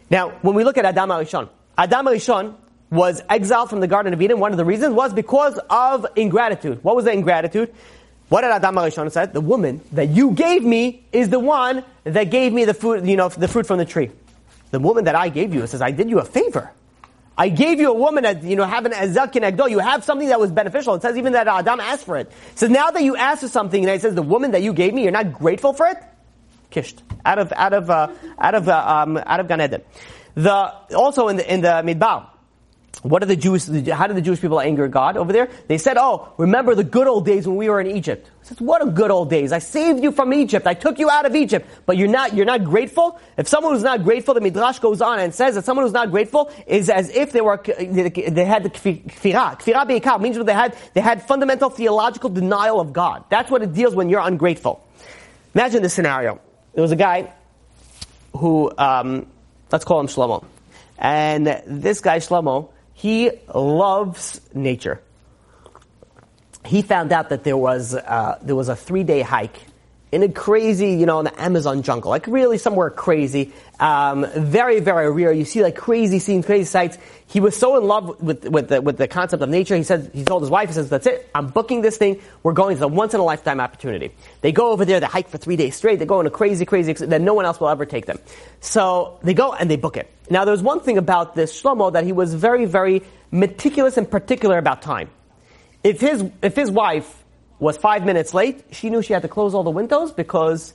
Now, 0.09 0.29
when 0.41 0.55
we 0.55 0.63
look 0.63 0.77
at 0.77 0.85
Adam 0.85 1.09
Arishon, 1.09 1.49
Adam 1.77 2.05
Arishon 2.05 2.55
was 2.89 3.21
exiled 3.29 3.69
from 3.69 3.79
the 3.79 3.87
Garden 3.87 4.13
of 4.13 4.21
Eden. 4.21 4.39
One 4.39 4.51
of 4.51 4.57
the 4.57 4.65
reasons 4.65 4.93
was 4.93 5.13
because 5.13 5.59
of 5.69 6.05
ingratitude. 6.15 6.83
What 6.83 6.95
was 6.95 7.05
the 7.05 7.11
ingratitude? 7.11 7.73
What 8.29 8.41
did 8.41 8.51
Adam 8.51 8.75
Arishon 8.75 9.11
say? 9.11 9.25
The 9.27 9.41
woman 9.41 9.81
that 9.91 10.09
you 10.09 10.31
gave 10.31 10.63
me 10.63 11.05
is 11.11 11.29
the 11.29 11.39
one 11.39 11.83
that 12.03 12.25
gave 12.25 12.53
me 12.53 12.65
the 12.65 12.73
fruit, 12.73 13.03
you 13.03 13.15
know, 13.15 13.29
the 13.29 13.47
fruit 13.47 13.67
from 13.67 13.77
the 13.77 13.85
tree. 13.85 14.11
The 14.71 14.79
woman 14.79 15.05
that 15.05 15.15
I 15.15 15.29
gave 15.29 15.53
you, 15.53 15.63
it 15.63 15.67
says, 15.67 15.81
I 15.81 15.91
did 15.91 16.09
you 16.09 16.19
a 16.19 16.25
favor. 16.25 16.71
I 17.37 17.49
gave 17.49 17.79
you 17.79 17.91
a 17.91 17.93
woman 17.93 18.23
that, 18.23 18.43
you 18.43 18.55
know, 18.55 18.63
have 18.63 18.85
an 18.85 18.93
azak 18.93 19.35
and. 19.35 19.71
You 19.71 19.79
have 19.79 20.03
something 20.03 20.29
that 20.29 20.39
was 20.39 20.51
beneficial. 20.51 20.95
It 20.95 21.01
says 21.01 21.17
even 21.17 21.33
that 21.33 21.47
Adam 21.47 21.79
asked 21.79 22.05
for 22.05 22.17
it. 22.17 22.31
Says 22.55 22.69
now 22.69 22.91
that 22.91 23.03
you 23.03 23.15
asked 23.17 23.41
for 23.41 23.47
something, 23.49 23.83
and 23.83 23.91
it 23.91 24.01
says 24.01 24.15
the 24.15 24.21
woman 24.21 24.51
that 24.51 24.61
you 24.61 24.73
gave 24.73 24.93
me, 24.93 25.03
you're 25.03 25.11
not 25.11 25.33
grateful 25.33 25.73
for 25.73 25.87
it? 25.87 25.97
Kished. 26.69 27.03
Out 27.25 27.39
of, 27.39 27.51
out 27.53 27.73
of, 27.73 27.89
uh, 27.89 28.07
out 28.39 28.55
of, 28.55 28.69
uh, 28.69 28.83
um, 28.87 29.17
out 29.17 29.39
of 29.39 29.47
Gan 29.47 29.61
Eden. 29.61 29.81
The, 30.35 30.73
also 30.95 31.27
in 31.27 31.37
the, 31.37 31.53
in 31.53 31.61
the 31.61 31.81
Midbar, 31.83 32.29
what 33.01 33.21
are 33.21 33.25
the 33.25 33.35
Jews, 33.35 33.67
how 33.89 34.07
did 34.07 34.15
the 34.15 34.21
Jewish 34.21 34.41
people 34.41 34.59
anger 34.59 34.87
God 34.87 35.17
over 35.17 35.31
there? 35.31 35.49
They 35.67 35.77
said, 35.77 35.97
oh, 35.97 36.33
remember 36.37 36.75
the 36.75 36.83
good 36.83 37.07
old 37.07 37.25
days 37.25 37.47
when 37.47 37.55
we 37.55 37.69
were 37.69 37.79
in 37.79 37.87
Egypt. 37.87 38.29
I 38.41 38.45
said, 38.45 38.61
what 38.61 38.81
a 38.81 38.89
good 38.89 39.11
old 39.11 39.29
days. 39.29 39.51
I 39.51 39.59
saved 39.59 40.03
you 40.03 40.11
from 40.11 40.33
Egypt. 40.33 40.65
I 40.65 40.73
took 40.73 40.99
you 40.99 41.09
out 41.09 41.25
of 41.25 41.35
Egypt. 41.35 41.67
But 41.85 41.97
you're 41.97 42.07
not, 42.07 42.33
you're 42.35 42.45
not 42.45 42.63
grateful? 42.63 43.19
If 43.37 43.47
someone 43.47 43.73
who's 43.73 43.83
not 43.83 44.03
grateful, 44.03 44.33
the 44.33 44.41
Midrash 44.41 44.79
goes 44.79 45.01
on 45.01 45.19
and 45.19 45.33
says 45.33 45.55
that 45.55 45.65
someone 45.65 45.85
who's 45.85 45.93
not 45.93 46.11
grateful 46.11 46.51
is 46.67 46.89
as 46.89 47.09
if 47.09 47.31
they 47.31 47.41
were, 47.41 47.57
they 47.57 48.45
had 48.45 48.63
the 48.63 48.69
kfira. 48.69 49.59
Kfira 49.59 49.87
be'ikar 49.87 50.19
means 50.19 50.37
they 50.37 50.53
had, 50.53 50.75
they 50.93 51.01
had 51.01 51.21
fundamental 51.23 51.69
theological 51.69 52.29
denial 52.29 52.79
of 52.79 52.93
God. 52.93 53.23
That's 53.29 53.51
what 53.51 53.61
it 53.61 53.73
deals 53.73 53.95
when 53.95 54.09
you're 54.09 54.21
ungrateful. 54.21 54.85
Imagine 55.53 55.81
this 55.81 55.93
scenario. 55.93 56.39
There 56.73 56.81
was 56.81 56.91
a 56.91 56.97
guy 56.97 57.31
who, 58.33 58.71
um, 58.77 59.27
let's 59.71 59.85
call 59.85 59.99
him 59.99 60.07
Shlomo. 60.07 60.45
And 60.97 61.47
this 61.65 62.01
guy, 62.01 62.19
Shlomo, 62.19 62.69
he 62.95 63.29
loves 63.53 64.41
nature. 64.53 65.01
He 66.65 66.81
found 66.81 67.11
out 67.11 67.29
that 67.29 67.43
there 67.43 67.57
was 67.57 67.93
uh, 67.93 68.39
there 68.41 68.55
was 68.55 68.69
a 68.69 68.75
three 68.75 69.03
day 69.03 69.21
hike 69.21 69.59
in 70.15 70.23
a 70.23 70.29
crazy, 70.29 70.91
you 70.91 71.05
know, 71.05 71.19
in 71.19 71.25
the 71.25 71.41
Amazon 71.41 71.81
jungle, 71.81 72.09
like 72.09 72.25
really 72.25 72.57
somewhere 72.57 72.89
crazy, 72.89 73.51
um, 73.81 74.25
very 74.37 74.79
very 74.79 75.11
rare. 75.11 75.33
You 75.33 75.43
see 75.43 75.61
like 75.61 75.75
crazy 75.75 76.19
scenes, 76.19 76.45
crazy 76.45 76.63
sights. 76.63 76.97
He 77.27 77.41
was 77.41 77.53
so 77.53 77.77
in 77.77 77.83
love 77.83 78.21
with 78.21 78.47
with 78.47 78.69
the, 78.69 78.81
with 78.81 78.95
the 78.95 79.09
concept 79.09 79.43
of 79.43 79.49
nature. 79.49 79.75
He 79.75 79.83
said 79.83 80.11
he 80.13 80.23
told 80.23 80.41
his 80.41 80.49
wife, 80.49 80.69
he 80.69 80.73
says, 80.73 80.89
"That's 80.89 81.05
it. 81.05 81.29
I'm 81.35 81.47
booking 81.47 81.81
this 81.81 81.97
thing. 81.97 82.21
We're 82.43 82.53
going. 82.53 82.71
It's 82.71 82.81
a 82.81 82.87
once 82.87 83.13
in 83.13 83.19
a 83.19 83.25
lifetime 83.25 83.59
opportunity." 83.59 84.11
They 84.39 84.53
go 84.53 84.71
over 84.71 84.85
there. 84.85 85.01
They 85.01 85.05
hike 85.05 85.27
for 85.27 85.37
three 85.37 85.57
days 85.57 85.75
straight. 85.75 85.99
They 85.99 86.05
go 86.05 86.19
on 86.19 86.27
a 86.27 86.31
crazy, 86.31 86.63
crazy 86.63 86.93
that 86.93 87.19
no 87.19 87.33
one 87.33 87.43
else 87.43 87.59
will 87.59 87.67
ever 87.67 87.85
take 87.85 88.05
them. 88.05 88.17
So 88.61 89.19
they 89.21 89.33
go 89.33 89.51
and 89.51 89.69
they 89.69 89.75
book 89.75 89.97
it. 89.97 90.09
Now, 90.29 90.45
there's 90.45 90.63
one 90.63 90.79
thing 90.79 90.97
about 90.97 91.35
this 91.35 91.61
Shlomo 91.61 91.91
that 91.91 92.05
he 92.05 92.13
was 92.13 92.33
very, 92.33 92.63
very 92.63 93.01
meticulous 93.31 93.97
and 93.97 94.09
particular 94.09 94.57
about 94.57 94.81
time. 94.81 95.09
If 95.83 95.99
his 95.99 96.23
if 96.41 96.55
his 96.55 96.71
wife 96.71 97.24
was 97.59 97.77
five 97.77 98.05
minutes 98.05 98.33
late, 98.33 98.63
she 98.71 98.89
knew 98.89 99.01
she 99.01 99.13
had 99.13 99.21
to 99.21 99.27
close 99.27 99.53
all 99.53 99.63
the 99.63 99.71
windows 99.71 100.11
because 100.11 100.73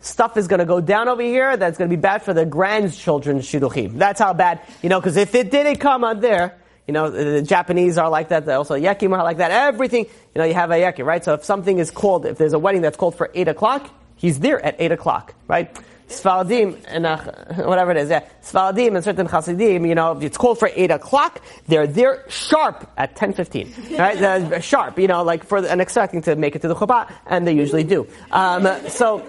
stuff 0.00 0.36
is 0.36 0.48
going 0.48 0.58
to 0.58 0.66
go 0.66 0.80
down 0.80 1.08
over 1.08 1.22
here 1.22 1.56
that's 1.56 1.78
going 1.78 1.88
to 1.88 1.96
be 1.96 2.00
bad 2.00 2.22
for 2.22 2.34
the 2.34 2.44
grandchildren's 2.44 3.46
shidduchim. 3.46 3.98
That's 3.98 4.20
how 4.20 4.32
bad, 4.32 4.60
you 4.82 4.88
know, 4.88 5.00
because 5.00 5.16
if 5.16 5.34
it 5.34 5.50
didn't 5.50 5.76
come 5.76 6.04
on 6.04 6.20
there, 6.20 6.58
you 6.86 6.94
know, 6.94 7.10
the 7.10 7.42
Japanese 7.42 7.98
are 7.98 8.10
like 8.10 8.30
that, 8.30 8.48
also 8.48 8.74
yekim 8.74 9.16
are 9.16 9.22
like 9.22 9.36
that, 9.36 9.50
everything, 9.50 10.06
you 10.06 10.38
know, 10.38 10.44
you 10.44 10.54
have 10.54 10.70
a 10.70 10.74
yekim, 10.74 11.04
right? 11.04 11.22
So 11.22 11.34
if 11.34 11.44
something 11.44 11.78
is 11.78 11.90
called, 11.90 12.26
if 12.26 12.38
there's 12.38 12.52
a 12.52 12.58
wedding 12.58 12.82
that's 12.82 12.96
called 12.96 13.14
for 13.14 13.30
8 13.34 13.48
o'clock, 13.48 13.88
he's 14.16 14.40
there 14.40 14.60
at 14.64 14.76
8 14.78 14.92
o'clock, 14.92 15.34
right? 15.46 15.76
Sfaradim 16.12 16.84
and 16.86 17.06
uh, 17.06 17.18
whatever 17.64 17.90
it 17.90 17.96
is, 17.96 18.10
yeah, 18.10 18.20
and 18.54 19.04
certain 19.04 19.26
Hasidim, 19.26 19.86
you 19.86 19.94
know, 19.94 20.18
it's 20.20 20.36
called 20.36 20.58
for 20.58 20.70
eight 20.74 20.90
o'clock. 20.90 21.42
They're 21.68 21.86
there 21.86 22.24
sharp 22.28 22.90
at 22.96 23.16
ten 23.16 23.32
fifteen, 23.32 23.72
right? 23.98 24.18
They're 24.18 24.62
sharp, 24.62 24.98
you 24.98 25.08
know, 25.08 25.22
like 25.22 25.44
for 25.44 25.58
and 25.58 25.80
expecting 25.80 26.22
to 26.22 26.36
make 26.36 26.56
it 26.56 26.62
to 26.62 26.68
the 26.68 26.74
chuppah, 26.74 27.10
and 27.26 27.46
they 27.46 27.54
usually 27.54 27.84
do. 27.84 28.06
Um, 28.30 28.68
so 28.88 29.26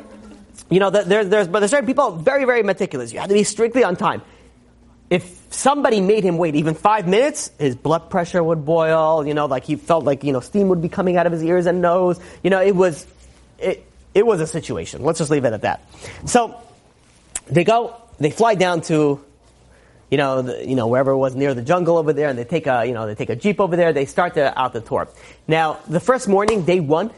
you 0.69 0.79
know, 0.79 0.89
there's, 0.89 1.29
there's, 1.29 1.47
but 1.47 1.59
there's 1.59 1.71
certain 1.71 1.85
people 1.85 2.11
very, 2.11 2.45
very 2.45 2.63
meticulous. 2.63 3.13
You 3.13 3.19
have 3.19 3.29
to 3.29 3.35
be 3.35 3.43
strictly 3.43 3.83
on 3.83 3.95
time. 3.95 4.21
If 5.09 5.53
somebody 5.53 6.01
made 6.01 6.23
him 6.23 6.37
wait 6.37 6.55
even 6.55 6.73
five 6.73 7.07
minutes, 7.07 7.51
his 7.59 7.75
blood 7.75 8.09
pressure 8.09 8.43
would 8.43 8.65
boil, 8.65 9.27
you 9.27 9.35
know, 9.35 9.45
like 9.45 9.65
he 9.65 9.75
felt 9.75 10.03
like, 10.03 10.23
you 10.23 10.33
know, 10.33 10.39
steam 10.39 10.69
would 10.69 10.81
be 10.81 10.89
coming 10.89 11.17
out 11.17 11.27
of 11.27 11.31
his 11.31 11.43
ears 11.43 11.67
and 11.67 11.81
nose. 11.81 12.19
You 12.43 12.49
know, 12.49 12.61
it 12.61 12.75
was, 12.75 13.05
it, 13.59 13.85
it 14.15 14.25
was 14.25 14.41
a 14.41 14.47
situation. 14.47 15.03
Let's 15.03 15.19
just 15.19 15.29
leave 15.29 15.45
it 15.45 15.53
at 15.53 15.61
that. 15.61 15.87
So, 16.25 16.59
they 17.47 17.63
go, 17.63 17.95
they 18.19 18.31
fly 18.31 18.55
down 18.55 18.81
to, 18.81 19.23
you 20.09 20.17
know, 20.17 20.41
the, 20.43 20.67
you 20.67 20.75
know, 20.75 20.87
wherever 20.87 21.11
it 21.11 21.17
was 21.17 21.35
near 21.35 21.53
the 21.53 21.61
jungle 21.61 21.97
over 21.97 22.13
there, 22.13 22.29
and 22.29 22.37
they 22.37 22.43
take 22.43 22.67
a, 22.67 22.85
you 22.85 22.93
know, 22.93 23.07
they 23.07 23.15
take 23.15 23.29
a 23.29 23.35
jeep 23.35 23.59
over 23.59 23.75
there. 23.75 23.93
They 23.93 24.05
start 24.05 24.35
to, 24.35 24.57
out 24.59 24.73
the 24.73 24.81
tour. 24.81 25.07
Now, 25.47 25.79
the 25.87 25.99
first 25.99 26.27
morning, 26.27 26.65
day 26.65 26.79
one, 26.79 27.11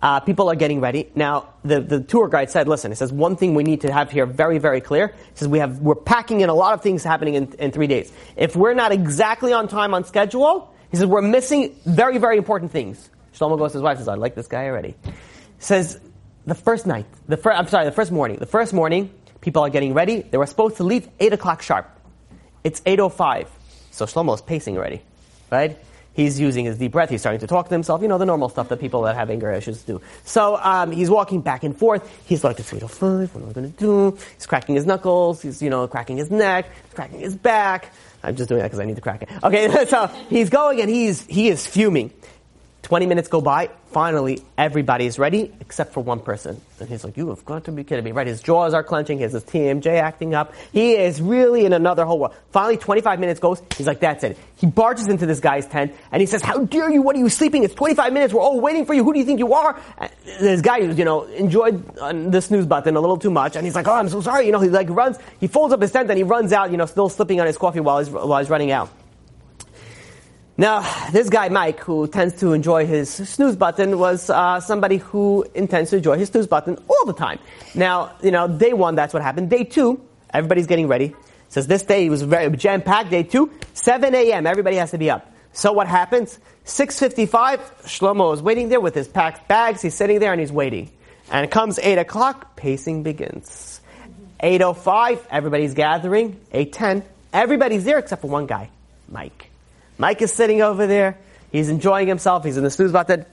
uh, 0.00 0.18
people 0.18 0.50
are 0.50 0.56
getting 0.56 0.80
ready. 0.80 1.10
Now, 1.14 1.50
the, 1.64 1.80
the 1.80 2.00
tour 2.00 2.28
guide 2.28 2.50
said, 2.50 2.66
listen, 2.66 2.90
he 2.90 2.96
says, 2.96 3.12
one 3.12 3.36
thing 3.36 3.54
we 3.54 3.62
need 3.62 3.82
to 3.82 3.92
have 3.92 4.10
here 4.10 4.26
very, 4.26 4.58
very 4.58 4.80
clear. 4.80 5.08
He 5.08 5.14
says, 5.34 5.46
we 5.46 5.60
have, 5.60 5.78
we're 5.78 5.94
packing 5.94 6.40
in 6.40 6.48
a 6.48 6.54
lot 6.54 6.74
of 6.74 6.82
things 6.82 7.04
happening 7.04 7.34
in, 7.34 7.52
in 7.58 7.70
three 7.70 7.86
days. 7.86 8.12
If 8.36 8.56
we're 8.56 8.74
not 8.74 8.90
exactly 8.90 9.52
on 9.52 9.68
time 9.68 9.94
on 9.94 10.04
schedule, 10.04 10.74
he 10.90 10.96
says, 10.96 11.06
we're 11.06 11.22
missing 11.22 11.76
very, 11.86 12.18
very 12.18 12.36
important 12.36 12.72
things. 12.72 13.10
Shlomo 13.34 13.56
goes 13.56 13.72
to 13.72 13.78
his 13.78 13.82
wife 13.82 13.98
says, 13.98 14.08
I 14.08 14.14
like 14.14 14.34
this 14.34 14.48
guy 14.48 14.66
already. 14.66 14.96
Says, 15.58 16.00
the 16.46 16.56
first 16.56 16.86
night, 16.86 17.06
the 17.28 17.36
first, 17.36 17.56
I'm 17.56 17.68
sorry, 17.68 17.84
the 17.84 17.92
first 17.92 18.10
morning, 18.10 18.38
the 18.38 18.46
first 18.46 18.72
morning, 18.72 19.12
people 19.42 19.62
are 19.62 19.68
getting 19.68 19.92
ready. 19.92 20.22
They 20.22 20.38
were 20.38 20.46
supposed 20.46 20.78
to 20.78 20.84
leave 20.84 21.06
8 21.20 21.34
o'clock 21.34 21.60
sharp. 21.60 21.86
It's 22.64 22.80
8.05. 22.80 23.48
So 23.90 24.06
Shlomo 24.06 24.34
is 24.34 24.40
pacing 24.40 24.78
already, 24.78 25.02
right? 25.50 25.76
He's 26.14 26.38
using 26.38 26.66
his 26.66 26.78
deep 26.78 26.92
breath. 26.92 27.10
He's 27.10 27.20
starting 27.20 27.40
to 27.40 27.46
talk 27.46 27.68
to 27.68 27.74
himself. 27.74 28.02
You 28.02 28.08
know, 28.08 28.18
the 28.18 28.26
normal 28.26 28.48
stuff 28.48 28.68
that 28.68 28.80
people 28.80 29.02
that 29.02 29.16
have 29.16 29.30
anger 29.30 29.50
issues 29.50 29.82
do. 29.82 30.00
So 30.24 30.56
um, 30.56 30.90
he's 30.90 31.08
walking 31.08 31.40
back 31.40 31.64
and 31.64 31.76
forth. 31.76 32.08
He's 32.26 32.44
like, 32.44 32.58
it's 32.58 32.70
8.05. 32.70 33.34
What 33.34 33.42
am 33.42 33.48
I 33.48 33.52
going 33.52 33.72
to 33.72 33.78
do? 33.78 34.18
He's 34.34 34.46
cracking 34.46 34.74
his 34.74 34.84
knuckles. 34.84 35.40
He's, 35.42 35.62
you 35.62 35.70
know, 35.70 35.88
cracking 35.88 36.18
his 36.18 36.30
neck. 36.30 36.66
He's 36.84 36.94
cracking 36.94 37.20
his 37.20 37.34
back. 37.34 37.92
I'm 38.22 38.36
just 38.36 38.48
doing 38.48 38.60
that 38.60 38.66
because 38.66 38.78
I 38.78 38.84
need 38.84 38.96
to 38.96 39.02
crack 39.02 39.22
it. 39.22 39.30
Okay, 39.42 39.86
so 39.86 40.06
he's 40.28 40.50
going 40.50 40.80
and 40.80 40.90
he's, 40.90 41.24
he 41.26 41.48
is 41.48 41.66
fuming. 41.66 42.12
20 42.92 43.06
minutes 43.06 43.28
go 43.28 43.40
by. 43.40 43.70
Finally, 43.86 44.42
everybody 44.58 45.06
is 45.06 45.18
ready 45.18 45.50
except 45.60 45.94
for 45.94 46.02
one 46.02 46.20
person. 46.20 46.60
And 46.78 46.90
he's 46.90 47.04
like, 47.04 47.16
You 47.16 47.30
have 47.30 47.42
got 47.46 47.64
to 47.64 47.72
be 47.72 47.84
kidding 47.84 48.04
me, 48.04 48.12
right? 48.12 48.26
His 48.26 48.42
jaws 48.42 48.74
are 48.74 48.84
clenching. 48.84 49.16
He 49.16 49.22
has 49.22 49.32
his 49.32 49.44
TMJ 49.44 49.98
acting 49.98 50.34
up. 50.34 50.52
He 50.74 50.92
is 50.92 51.22
really 51.22 51.64
in 51.64 51.72
another 51.72 52.04
whole 52.04 52.18
world. 52.18 52.34
Finally, 52.50 52.76
25 52.76 53.18
minutes 53.18 53.40
goes. 53.40 53.62
He's 53.78 53.86
like, 53.86 54.00
That's 54.00 54.24
it. 54.24 54.36
He 54.56 54.66
barges 54.66 55.08
into 55.08 55.24
this 55.24 55.40
guy's 55.40 55.66
tent 55.66 55.94
and 56.10 56.20
he 56.20 56.26
says, 56.26 56.42
How 56.42 56.66
dare 56.66 56.90
you? 56.90 57.00
What 57.00 57.16
are 57.16 57.18
you 57.18 57.30
sleeping? 57.30 57.64
It's 57.64 57.72
25 57.72 58.12
minutes. 58.12 58.34
We're 58.34 58.42
all 58.42 58.60
waiting 58.60 58.84
for 58.84 58.92
you. 58.92 59.04
Who 59.04 59.14
do 59.14 59.18
you 59.20 59.24
think 59.24 59.38
you 59.38 59.54
are? 59.54 59.80
And 59.96 60.12
this 60.38 60.60
guy, 60.60 60.76
you 60.76 61.06
know, 61.06 61.22
enjoyed 61.22 61.96
uh, 61.96 62.12
the 62.12 62.42
snooze 62.42 62.66
button 62.66 62.94
a 62.94 63.00
little 63.00 63.16
too 63.16 63.30
much. 63.30 63.56
And 63.56 63.64
he's 63.64 63.74
like, 63.74 63.88
Oh, 63.88 63.94
I'm 63.94 64.10
so 64.10 64.20
sorry. 64.20 64.44
You 64.44 64.52
know, 64.52 64.60
he 64.60 64.68
like 64.68 64.90
runs, 64.90 65.16
he 65.40 65.46
folds 65.46 65.72
up 65.72 65.80
his 65.80 65.92
tent 65.92 66.10
and 66.10 66.18
he 66.18 66.24
runs 66.24 66.52
out, 66.52 66.70
you 66.70 66.76
know, 66.76 66.84
still 66.84 67.08
slipping 67.08 67.40
on 67.40 67.46
his 67.46 67.56
coffee 67.56 67.80
while 67.80 68.00
he's, 68.00 68.10
while 68.10 68.38
he's 68.38 68.50
running 68.50 68.70
out. 68.70 68.90
Now, 70.58 70.82
this 71.10 71.30
guy, 71.30 71.48
Mike, 71.48 71.80
who 71.80 72.06
tends 72.06 72.34
to 72.40 72.52
enjoy 72.52 72.84
his 72.86 73.08
snooze 73.10 73.56
button, 73.56 73.98
was 73.98 74.28
uh, 74.28 74.60
somebody 74.60 74.98
who 74.98 75.46
intends 75.54 75.90
to 75.90 75.96
enjoy 75.96 76.18
his 76.18 76.28
snooze 76.28 76.46
button 76.46 76.78
all 76.88 77.06
the 77.06 77.14
time. 77.14 77.38
Now, 77.74 78.14
you 78.22 78.30
know, 78.30 78.48
day 78.48 78.74
one, 78.74 78.94
that's 78.94 79.14
what 79.14 79.22
happened. 79.22 79.48
Day 79.48 79.64
two, 79.64 80.00
everybody's 80.32 80.66
getting 80.66 80.88
ready. 80.88 81.14
Says 81.48 81.66
this 81.66 81.82
day 81.82 82.08
was 82.10 82.22
very 82.22 82.54
jam-packed. 82.54 83.10
Day 83.10 83.22
two, 83.22 83.50
7 83.72 84.14
a.m., 84.14 84.46
everybody 84.46 84.76
has 84.76 84.90
to 84.90 84.98
be 84.98 85.10
up. 85.10 85.32
So 85.54 85.72
what 85.72 85.86
happens? 85.86 86.38
6.55, 86.66 87.58
Shlomo 87.84 88.32
is 88.34 88.42
waiting 88.42 88.68
there 88.68 88.80
with 88.80 88.94
his 88.94 89.08
packed 89.08 89.48
bags. 89.48 89.82
He's 89.82 89.94
sitting 89.94 90.18
there 90.18 90.32
and 90.32 90.40
he's 90.40 90.52
waiting. 90.52 90.90
And 91.30 91.44
it 91.44 91.50
comes 91.50 91.78
8 91.78 91.98
o'clock, 91.98 92.56
pacing 92.56 93.02
begins. 93.02 93.80
8.05, 94.42 95.20
everybody's 95.30 95.74
gathering. 95.74 96.40
8.10, 96.52 97.04
everybody's 97.32 97.84
there 97.84 97.98
except 97.98 98.22
for 98.22 98.28
one 98.28 98.46
guy, 98.46 98.70
Mike. 99.08 99.51
Mike 100.02 100.20
is 100.20 100.32
sitting 100.32 100.62
over 100.62 100.88
there. 100.88 101.16
He's 101.52 101.68
enjoying 101.68 102.08
himself. 102.08 102.42
He's 102.42 102.56
in 102.56 102.64
the 102.64 102.70
snooze 102.70 102.90
button, 102.90 103.24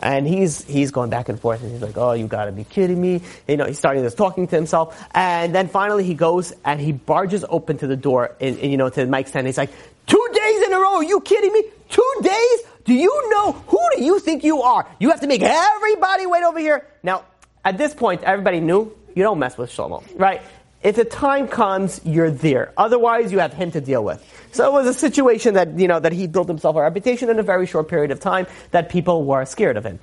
and 0.00 0.26
he's 0.26 0.64
he's 0.64 0.90
going 0.90 1.10
back 1.10 1.28
and 1.28 1.38
forth. 1.38 1.60
And 1.62 1.70
he's 1.70 1.82
like, 1.82 1.98
"Oh, 1.98 2.12
you 2.12 2.26
got 2.26 2.46
to 2.46 2.52
be 2.52 2.64
kidding 2.64 2.98
me!" 2.98 3.20
You 3.46 3.58
know, 3.58 3.66
he's 3.66 3.78
starting 3.78 4.02
this 4.02 4.14
talking 4.14 4.46
to 4.46 4.56
himself, 4.56 4.98
and 5.14 5.54
then 5.54 5.68
finally 5.68 6.02
he 6.02 6.14
goes 6.14 6.54
and 6.64 6.80
he 6.80 6.92
barges 6.92 7.44
open 7.46 7.76
to 7.76 7.86
the 7.86 7.96
door, 7.96 8.36
in, 8.40 8.58
you 8.70 8.78
know, 8.78 8.88
to 8.88 9.04
Mike's 9.04 9.32
tent. 9.32 9.44
He's 9.44 9.58
like, 9.58 9.68
two 10.06 10.26
days 10.32 10.62
in 10.66 10.72
a 10.72 10.78
row. 10.78 10.94
Are 10.94 11.04
you 11.04 11.20
kidding 11.20 11.52
me? 11.52 11.62
Two 11.90 12.12
days? 12.22 12.58
Do 12.86 12.94
you 12.94 13.28
know 13.28 13.52
who 13.52 13.80
do 13.94 14.02
you 14.02 14.18
think 14.18 14.44
you 14.44 14.62
are? 14.62 14.86
You 14.98 15.10
have 15.10 15.20
to 15.20 15.26
make 15.26 15.42
everybody 15.42 16.24
wait 16.24 16.42
over 16.42 16.58
here." 16.58 16.86
Now, 17.02 17.24
at 17.66 17.76
this 17.76 17.92
point, 17.92 18.22
everybody 18.22 18.60
knew 18.60 18.96
you 19.14 19.22
don't 19.22 19.38
mess 19.38 19.58
with 19.58 19.70
Shlomo, 19.70 20.02
right? 20.16 20.40
If 20.82 20.96
the 20.96 21.04
time 21.04 21.48
comes, 21.48 22.00
you're 22.04 22.30
there. 22.30 22.72
Otherwise, 22.76 23.32
you 23.32 23.40
have 23.40 23.52
him 23.52 23.70
to 23.72 23.80
deal 23.80 24.04
with. 24.04 24.20
So 24.54 24.64
it 24.68 24.72
was 24.72 24.86
a 24.86 24.94
situation 24.94 25.54
that, 25.54 25.76
you 25.80 25.88
know, 25.88 25.98
that 25.98 26.12
he 26.12 26.28
built 26.28 26.46
himself 26.46 26.76
a 26.76 26.82
reputation 26.82 27.28
in 27.28 27.40
a 27.40 27.42
very 27.42 27.66
short 27.66 27.88
period 27.88 28.12
of 28.12 28.20
time 28.20 28.46
that 28.70 28.88
people 28.88 29.24
were 29.24 29.44
scared 29.46 29.76
of 29.76 29.84
him. 29.84 29.98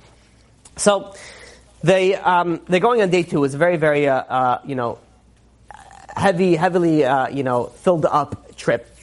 So 0.76 1.14
they, 1.82 2.16
um, 2.16 2.60
they're 2.68 2.78
going 2.78 3.00
on 3.00 3.08
day 3.08 3.22
two. 3.22 3.44
It's 3.44 3.54
a 3.54 3.58
very, 3.58 3.78
very, 3.78 4.06
uh, 4.06 4.14
uh, 4.14 4.60
you 4.66 4.74
know, 4.74 4.98
heavy, 6.14 6.54
heavily, 6.54 7.02
uh, 7.02 7.28
you 7.28 7.44
know, 7.44 7.64
filled 7.64 8.04
up 8.04 8.54
trip. 8.54 8.94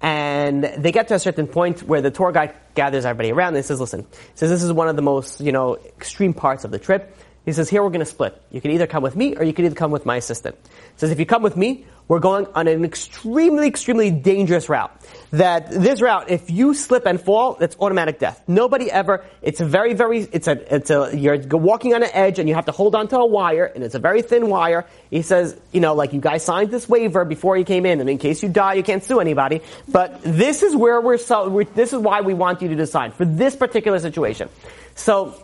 And 0.00 0.64
they 0.64 0.90
get 0.90 1.08
to 1.08 1.14
a 1.14 1.18
certain 1.18 1.48
point 1.48 1.82
where 1.82 2.00
the 2.00 2.10
tour 2.10 2.32
guide 2.32 2.54
gathers 2.74 3.04
everybody 3.04 3.30
around 3.30 3.56
and 3.56 3.64
says, 3.64 3.80
listen, 3.80 4.06
says 4.34 4.48
this 4.48 4.62
is 4.62 4.72
one 4.72 4.88
of 4.88 4.96
the 4.96 5.02
most, 5.02 5.38
you 5.38 5.52
know, 5.52 5.76
extreme 5.76 6.32
parts 6.32 6.64
of 6.64 6.70
the 6.70 6.78
trip. 6.78 7.14
He 7.44 7.52
says, 7.52 7.68
here 7.68 7.82
we're 7.82 7.90
going 7.90 8.00
to 8.00 8.06
split. 8.06 8.40
You 8.50 8.62
can 8.62 8.70
either 8.70 8.86
come 8.86 9.02
with 9.02 9.16
me 9.16 9.36
or 9.36 9.44
you 9.44 9.52
can 9.52 9.66
either 9.66 9.74
come 9.74 9.90
with 9.90 10.06
my 10.06 10.16
assistant. 10.16 10.56
He 10.64 10.70
says, 10.96 11.10
if 11.10 11.18
you 11.18 11.26
come 11.26 11.42
with 11.42 11.58
me, 11.58 11.84
we're 12.06 12.20
going 12.20 12.46
on 12.54 12.68
an 12.68 12.84
extremely, 12.84 13.66
extremely 13.66 14.10
dangerous 14.10 14.68
route. 14.68 14.92
That 15.30 15.70
this 15.70 16.02
route, 16.02 16.30
if 16.30 16.50
you 16.50 16.74
slip 16.74 17.06
and 17.06 17.20
fall, 17.20 17.56
it's 17.60 17.76
automatic 17.80 18.18
death. 18.18 18.42
Nobody 18.46 18.90
ever, 18.90 19.24
it's 19.40 19.60
a 19.60 19.64
very, 19.64 19.94
very, 19.94 20.20
it's 20.20 20.46
a, 20.46 20.74
it's 20.74 20.90
a, 20.90 21.10
you're 21.16 21.38
walking 21.38 21.94
on 21.94 22.02
an 22.02 22.10
edge 22.12 22.38
and 22.38 22.48
you 22.48 22.54
have 22.54 22.66
to 22.66 22.72
hold 22.72 22.94
onto 22.94 23.16
a 23.16 23.26
wire 23.26 23.64
and 23.64 23.82
it's 23.82 23.94
a 23.94 23.98
very 23.98 24.22
thin 24.22 24.48
wire. 24.48 24.86
He 25.10 25.22
says, 25.22 25.58
you 25.72 25.80
know, 25.80 25.94
like 25.94 26.12
you 26.12 26.20
guys 26.20 26.44
signed 26.44 26.70
this 26.70 26.88
waiver 26.88 27.24
before 27.24 27.56
you 27.56 27.64
came 27.64 27.86
in 27.86 28.00
and 28.00 28.10
in 28.10 28.18
case 28.18 28.42
you 28.42 28.48
die, 28.50 28.74
you 28.74 28.82
can't 28.82 29.02
sue 29.02 29.18
anybody. 29.18 29.62
But 29.88 30.20
this 30.22 30.62
is 30.62 30.76
where 30.76 31.00
we're, 31.00 31.18
so, 31.18 31.48
we're 31.48 31.64
this 31.64 31.92
is 31.92 32.00
why 32.00 32.20
we 32.20 32.34
want 32.34 32.60
you 32.60 32.68
to 32.68 32.76
decide 32.76 33.14
for 33.14 33.24
this 33.24 33.56
particular 33.56 33.98
situation. 33.98 34.50
So, 34.94 35.34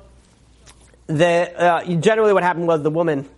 the, 1.06 1.60
uh, 1.60 1.84
generally 1.96 2.32
what 2.32 2.44
happened 2.44 2.68
was 2.68 2.82
the 2.82 2.90
woman 2.90 3.28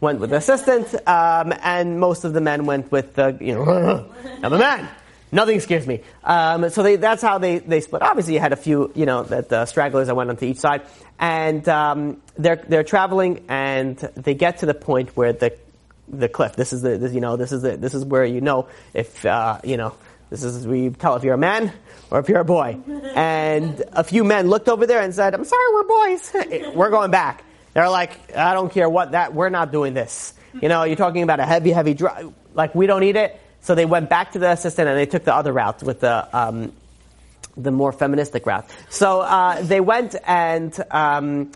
went 0.00 0.20
with 0.20 0.30
the 0.30 0.36
assistant, 0.36 0.94
um, 1.08 1.52
and 1.62 1.98
most 1.98 2.24
of 2.24 2.32
the 2.32 2.40
men 2.40 2.66
went 2.66 2.90
with 2.92 3.14
the, 3.14 3.36
you 3.40 3.54
know, 3.54 4.10
I'm 4.42 4.52
a 4.52 4.58
man. 4.58 4.88
Nothing 5.30 5.60
scares 5.60 5.86
me. 5.86 6.00
Um, 6.24 6.70
so 6.70 6.82
they, 6.82 6.96
that's 6.96 7.20
how 7.20 7.38
they, 7.38 7.58
they 7.58 7.80
split. 7.80 8.00
Obviously, 8.02 8.34
you 8.34 8.40
had 8.40 8.52
a 8.52 8.56
few, 8.56 8.90
you 8.94 9.04
know, 9.04 9.24
that 9.24 9.52
uh, 9.52 9.66
stragglers 9.66 10.06
that 10.06 10.14
went 10.14 10.30
onto 10.30 10.46
each 10.46 10.56
side, 10.56 10.82
and 11.18 11.68
um, 11.68 12.22
they're 12.38 12.56
they're 12.56 12.84
traveling, 12.84 13.44
and 13.48 13.98
they 13.98 14.32
get 14.32 14.58
to 14.58 14.66
the 14.66 14.72
point 14.72 15.14
where 15.16 15.34
the 15.34 15.54
the 16.08 16.30
cliff. 16.30 16.56
This 16.56 16.72
is 16.72 16.80
the 16.80 16.96
this, 16.96 17.12
you 17.12 17.20
know 17.20 17.36
this 17.36 17.52
is 17.52 17.60
the, 17.60 17.76
this 17.76 17.92
is 17.92 18.06
where 18.06 18.24
you 18.24 18.40
know 18.40 18.68
if 18.94 19.26
uh, 19.26 19.58
you 19.64 19.76
know 19.76 19.94
this 20.30 20.44
is 20.44 20.64
you 20.64 20.90
tell 20.90 21.16
if 21.16 21.24
you're 21.24 21.34
a 21.34 21.38
man 21.38 21.72
or 22.10 22.20
if 22.20 22.30
you're 22.30 22.40
a 22.40 22.44
boy. 22.44 22.78
And 23.14 23.82
a 23.92 24.04
few 24.04 24.24
men 24.24 24.48
looked 24.48 24.68
over 24.70 24.86
there 24.86 25.02
and 25.02 25.14
said, 25.14 25.34
"I'm 25.34 25.44
sorry, 25.44 25.74
we're 25.74 25.84
boys. 25.84 26.32
we're 26.74 26.90
going 26.90 27.10
back." 27.10 27.44
They're 27.78 27.88
like, 27.88 28.36
I 28.36 28.54
don't 28.54 28.72
care 28.72 28.88
what 28.88 29.12
that, 29.12 29.34
we're 29.34 29.50
not 29.50 29.70
doing 29.70 29.94
this. 29.94 30.34
You 30.60 30.68
know, 30.68 30.82
you're 30.82 30.96
talking 30.96 31.22
about 31.22 31.38
a 31.38 31.46
heavy, 31.46 31.70
heavy 31.70 31.94
drive. 31.94 32.34
Like, 32.52 32.74
we 32.74 32.88
don't 32.88 33.02
need 33.02 33.14
it. 33.14 33.40
So 33.60 33.76
they 33.76 33.84
went 33.86 34.10
back 34.10 34.32
to 34.32 34.40
the 34.40 34.50
assistant 34.50 34.88
and 34.88 34.98
they 34.98 35.06
took 35.06 35.22
the 35.22 35.32
other 35.32 35.52
route 35.52 35.84
with 35.84 36.00
the, 36.00 36.26
um, 36.36 36.72
the 37.56 37.70
more 37.70 37.92
feministic 37.92 38.46
route. 38.46 38.68
So, 38.90 39.20
uh, 39.20 39.62
they 39.62 39.78
went 39.78 40.16
and, 40.26 40.76
um, 40.90 41.52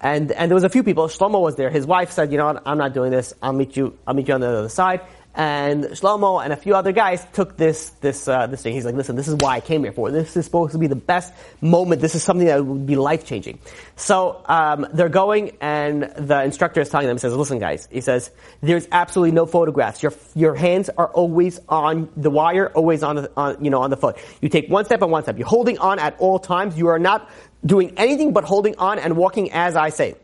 and, 0.00 0.32
and 0.32 0.50
there 0.50 0.54
was 0.54 0.64
a 0.64 0.70
few 0.70 0.82
people. 0.82 1.08
Shlomo 1.08 1.42
was 1.42 1.56
there. 1.56 1.68
His 1.68 1.86
wife 1.86 2.10
said, 2.10 2.32
you 2.32 2.38
know 2.38 2.46
what, 2.46 2.62
I'm 2.64 2.78
not 2.78 2.94
doing 2.94 3.10
this. 3.10 3.34
I'll 3.42 3.52
meet 3.52 3.76
you, 3.76 3.98
I'll 4.06 4.14
meet 4.14 4.28
you 4.28 4.32
on 4.34 4.40
the 4.40 4.48
other 4.48 4.70
side. 4.70 5.02
And 5.36 5.84
Shlomo 5.84 6.42
and 6.42 6.50
a 6.50 6.56
few 6.56 6.74
other 6.74 6.92
guys 6.92 7.26
took 7.34 7.58
this 7.58 7.90
this 8.00 8.26
uh, 8.26 8.46
this 8.46 8.62
thing. 8.62 8.72
He's 8.72 8.86
like, 8.86 8.94
listen, 8.94 9.16
this 9.16 9.28
is 9.28 9.34
why 9.34 9.56
I 9.56 9.60
came 9.60 9.82
here 9.82 9.92
for. 9.92 10.10
This 10.10 10.34
is 10.34 10.46
supposed 10.46 10.72
to 10.72 10.78
be 10.78 10.86
the 10.86 10.96
best 10.96 11.34
moment. 11.60 12.00
This 12.00 12.14
is 12.14 12.22
something 12.22 12.46
that 12.46 12.64
would 12.64 12.86
be 12.86 12.96
life 12.96 13.26
changing. 13.26 13.58
So 13.96 14.42
um, 14.46 14.86
they're 14.94 15.10
going, 15.10 15.58
and 15.60 16.04
the 16.16 16.42
instructor 16.42 16.80
is 16.80 16.88
telling 16.88 17.06
them, 17.06 17.16
he 17.16 17.20
says, 17.20 17.34
listen, 17.34 17.58
guys, 17.58 17.86
he 17.92 18.00
says, 18.00 18.30
there's 18.62 18.88
absolutely 18.90 19.32
no 19.32 19.44
photographs. 19.44 20.02
Your 20.02 20.14
your 20.34 20.54
hands 20.54 20.88
are 20.96 21.08
always 21.08 21.60
on 21.68 22.08
the 22.16 22.30
wire, 22.30 22.70
always 22.70 23.02
on 23.02 23.16
the 23.16 23.30
on, 23.36 23.62
you 23.62 23.70
know 23.70 23.82
on 23.82 23.90
the 23.90 23.98
foot. 23.98 24.16
You 24.40 24.48
take 24.48 24.70
one 24.70 24.86
step 24.86 25.02
and 25.02 25.12
one 25.12 25.22
step. 25.22 25.36
You're 25.36 25.46
holding 25.46 25.76
on 25.78 25.98
at 25.98 26.18
all 26.18 26.38
times. 26.38 26.78
You 26.78 26.86
are 26.88 26.98
not 26.98 27.30
doing 27.64 27.92
anything 27.98 28.32
but 28.32 28.44
holding 28.44 28.76
on 28.78 28.98
and 28.98 29.18
walking 29.18 29.52
as 29.52 29.76
I 29.76 29.90
say. 29.90 30.14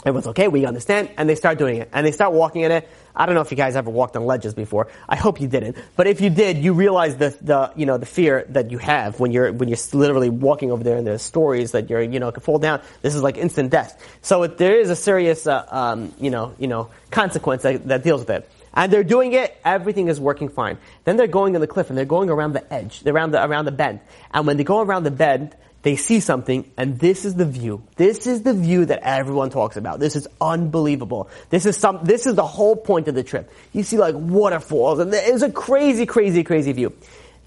Everyone's 0.00 0.28
okay, 0.28 0.48
we 0.48 0.64
understand, 0.64 1.10
and 1.18 1.28
they 1.28 1.34
start 1.34 1.58
doing 1.58 1.76
it, 1.76 1.90
and 1.92 2.06
they 2.06 2.12
start 2.12 2.32
walking 2.32 2.62
in 2.62 2.72
it. 2.72 2.88
I 3.14 3.26
don't 3.26 3.34
know 3.34 3.42
if 3.42 3.50
you 3.50 3.56
guys 3.56 3.76
ever 3.76 3.90
walked 3.90 4.16
on 4.16 4.24
ledges 4.24 4.54
before. 4.54 4.88
I 5.06 5.16
hope 5.16 5.42
you 5.42 5.48
didn't. 5.48 5.76
But 5.94 6.06
if 6.06 6.22
you 6.22 6.30
did, 6.30 6.56
you 6.56 6.72
realize 6.72 7.16
the, 7.16 7.36
the, 7.42 7.70
you 7.76 7.84
know, 7.84 7.98
the 7.98 8.06
fear 8.06 8.46
that 8.50 8.70
you 8.70 8.78
have 8.78 9.20
when 9.20 9.30
you're, 9.30 9.52
when 9.52 9.68
you're 9.68 9.78
literally 9.92 10.30
walking 10.30 10.70
over 10.70 10.82
there 10.82 10.96
and 10.96 11.06
there's 11.06 11.20
stories 11.20 11.72
that 11.72 11.90
you're, 11.90 12.00
you 12.00 12.18
know, 12.18 12.32
could 12.32 12.42
fall 12.42 12.58
down. 12.58 12.80
This 13.02 13.14
is 13.14 13.22
like 13.22 13.36
instant 13.36 13.70
death. 13.70 14.02
So 14.22 14.44
it, 14.44 14.56
there 14.56 14.78
is 14.78 14.88
a 14.88 14.96
serious, 14.96 15.46
uh, 15.46 15.66
um, 15.68 16.14
you 16.18 16.30
know, 16.30 16.54
you 16.58 16.66
know, 16.66 16.88
consequence 17.10 17.62
that, 17.64 17.86
that 17.88 18.02
deals 18.02 18.20
with 18.20 18.30
it. 18.30 18.50
And 18.72 18.90
they're 18.92 19.04
doing 19.04 19.32
it, 19.32 19.54
everything 19.64 20.08
is 20.08 20.20
working 20.20 20.48
fine. 20.48 20.78
Then 21.04 21.16
they're 21.16 21.26
going 21.26 21.56
on 21.56 21.60
the 21.60 21.66
cliff 21.66 21.90
and 21.90 21.98
they're 21.98 22.04
going 22.04 22.30
around 22.30 22.52
the 22.52 22.72
edge, 22.72 23.00
they're 23.00 23.14
around 23.14 23.32
the, 23.32 23.44
around 23.44 23.64
the 23.66 23.72
bend. 23.72 24.00
And 24.32 24.46
when 24.46 24.56
they 24.56 24.64
go 24.64 24.80
around 24.80 25.02
the 25.02 25.10
bend, 25.10 25.54
they 25.82 25.96
see 25.96 26.20
something, 26.20 26.70
and 26.76 26.98
this 26.98 27.24
is 27.24 27.34
the 27.34 27.46
view. 27.46 27.82
This 27.96 28.26
is 28.26 28.42
the 28.42 28.52
view 28.52 28.84
that 28.84 29.00
everyone 29.02 29.50
talks 29.50 29.76
about. 29.76 29.98
This 29.98 30.14
is 30.14 30.28
unbelievable. 30.40 31.30
This 31.48 31.64
is 31.64 31.76
some, 31.76 32.00
this 32.04 32.26
is 32.26 32.34
the 32.34 32.46
whole 32.46 32.76
point 32.76 33.08
of 33.08 33.14
the 33.14 33.22
trip. 33.22 33.50
You 33.72 33.82
see 33.82 33.96
like 33.96 34.14
waterfalls, 34.14 34.98
and 34.98 35.12
it's 35.12 35.42
a 35.42 35.50
crazy, 35.50 36.04
crazy, 36.04 36.44
crazy 36.44 36.72
view. 36.72 36.92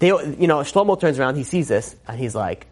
They, 0.00 0.08
you 0.08 0.48
know, 0.48 0.58
Shlomo 0.58 0.98
turns 0.98 1.18
around, 1.18 1.36
he 1.36 1.44
sees 1.44 1.68
this, 1.68 1.94
and 2.08 2.18
he's 2.18 2.34
like, 2.34 2.66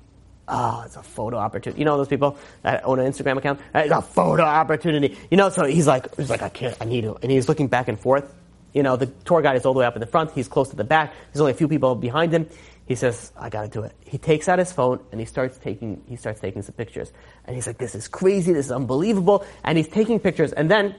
oh, 0.49 0.83
it's 0.85 0.97
a 0.97 1.03
photo 1.03 1.37
opportunity. 1.37 1.81
You 1.81 1.85
know 1.85 1.97
those 1.97 2.09
people 2.09 2.37
that 2.63 2.85
own 2.85 2.99
an 2.99 3.11
Instagram 3.11 3.39
account? 3.39 3.61
It's 3.75 3.93
a 3.93 4.03
photo 4.03 4.43
opportunity. 4.43 5.17
You 5.31 5.37
know, 5.37 5.49
so 5.49 5.65
he's 5.65 5.87
like, 5.87 6.15
he's 6.17 6.31
like, 6.31 6.43
I 6.43 6.49
can't, 6.49 6.77
I 6.81 6.85
need 6.85 7.03
to. 7.03 7.17
And 7.23 7.31
he's 7.31 7.49
looking 7.49 7.69
back 7.69 7.89
and 7.89 7.99
forth. 7.99 8.33
You 8.73 8.83
know, 8.83 8.97
the 8.97 9.07
tour 9.07 9.43
guide 9.43 9.57
is 9.57 9.67
all 9.67 9.75
the 9.75 9.81
way 9.81 9.87
up 9.87 9.97
in 9.97 10.01
the 10.01 10.07
front. 10.07 10.33
He's 10.33 10.49
close 10.49 10.71
to 10.71 10.77
the 10.77 10.85
back. 10.85 11.13
There's 11.33 11.41
only 11.41 11.53
a 11.53 11.55
few 11.55 11.69
people 11.69 11.95
behind 11.95 12.33
him. 12.33 12.49
He 12.87 12.95
says, 12.95 13.33
I 13.39 13.49
gotta 13.49 13.69
do 13.69 13.83
it. 13.83 13.93
He 14.05 14.19
takes 14.19 14.49
out 14.49 14.59
his 14.59 14.73
phone 14.73 15.01
and 15.11 15.21
he 15.21 15.27
starts 15.27 15.57
taking, 15.59 16.03
he 16.09 16.17
starts 16.17 16.41
taking 16.41 16.63
some 16.63 16.75
pictures. 16.75 17.13
And 17.45 17.55
he's 17.55 17.67
like, 17.67 17.79
this 17.79 17.95
is 17.95 18.09
crazy, 18.09 18.53
this 18.53 18.67
is 18.67 18.73
unbelievable. 18.73 19.45
And 19.65 19.79
he's 19.79 19.89
taking 19.89 20.19
pictures 20.19 20.53
and 20.53 20.71
then, 20.71 20.95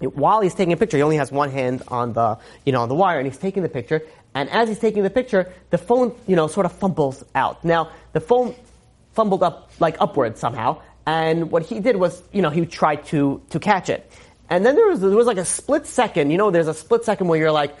while 0.00 0.40
he's 0.40 0.54
taking 0.54 0.72
a 0.72 0.76
picture, 0.76 0.96
he 0.96 1.02
only 1.02 1.18
has 1.18 1.30
one 1.30 1.50
hand 1.50 1.82
on 1.88 2.14
the, 2.14 2.38
you 2.64 2.72
know, 2.72 2.80
on 2.80 2.88
the 2.88 2.94
wire 2.94 3.18
and 3.18 3.26
he's 3.26 3.38
taking 3.38 3.62
the 3.62 3.68
picture. 3.68 4.02
And 4.34 4.48
as 4.50 4.68
he's 4.68 4.78
taking 4.78 5.02
the 5.02 5.10
picture, 5.10 5.52
the 5.70 5.78
phone, 5.78 6.14
you 6.26 6.34
know, 6.34 6.46
sort 6.46 6.64
of 6.64 6.72
fumbles 6.72 7.22
out. 7.34 7.62
Now, 7.62 7.90
the 8.12 8.20
phone 8.20 8.54
fumbled 9.12 9.42
up, 9.42 9.70
like 9.80 9.96
upward 10.00 10.38
somehow. 10.38 10.80
And 11.06 11.50
what 11.50 11.62
he 11.64 11.80
did 11.80 11.96
was, 11.96 12.22
you 12.32 12.42
know, 12.42 12.50
he 12.50 12.64
tried 12.64 13.04
to, 13.06 13.42
to 13.50 13.60
catch 13.60 13.90
it. 13.90 14.10
And 14.48 14.64
then 14.64 14.76
there 14.76 14.86
was, 14.86 15.00
there 15.00 15.10
was 15.10 15.26
like 15.26 15.38
a 15.38 15.44
split 15.44 15.86
second, 15.86 16.30
you 16.30 16.38
know, 16.38 16.50
there's 16.50 16.68
a 16.68 16.74
split 16.74 17.04
second 17.04 17.28
where 17.28 17.38
you're 17.38 17.52
like, 17.52 17.76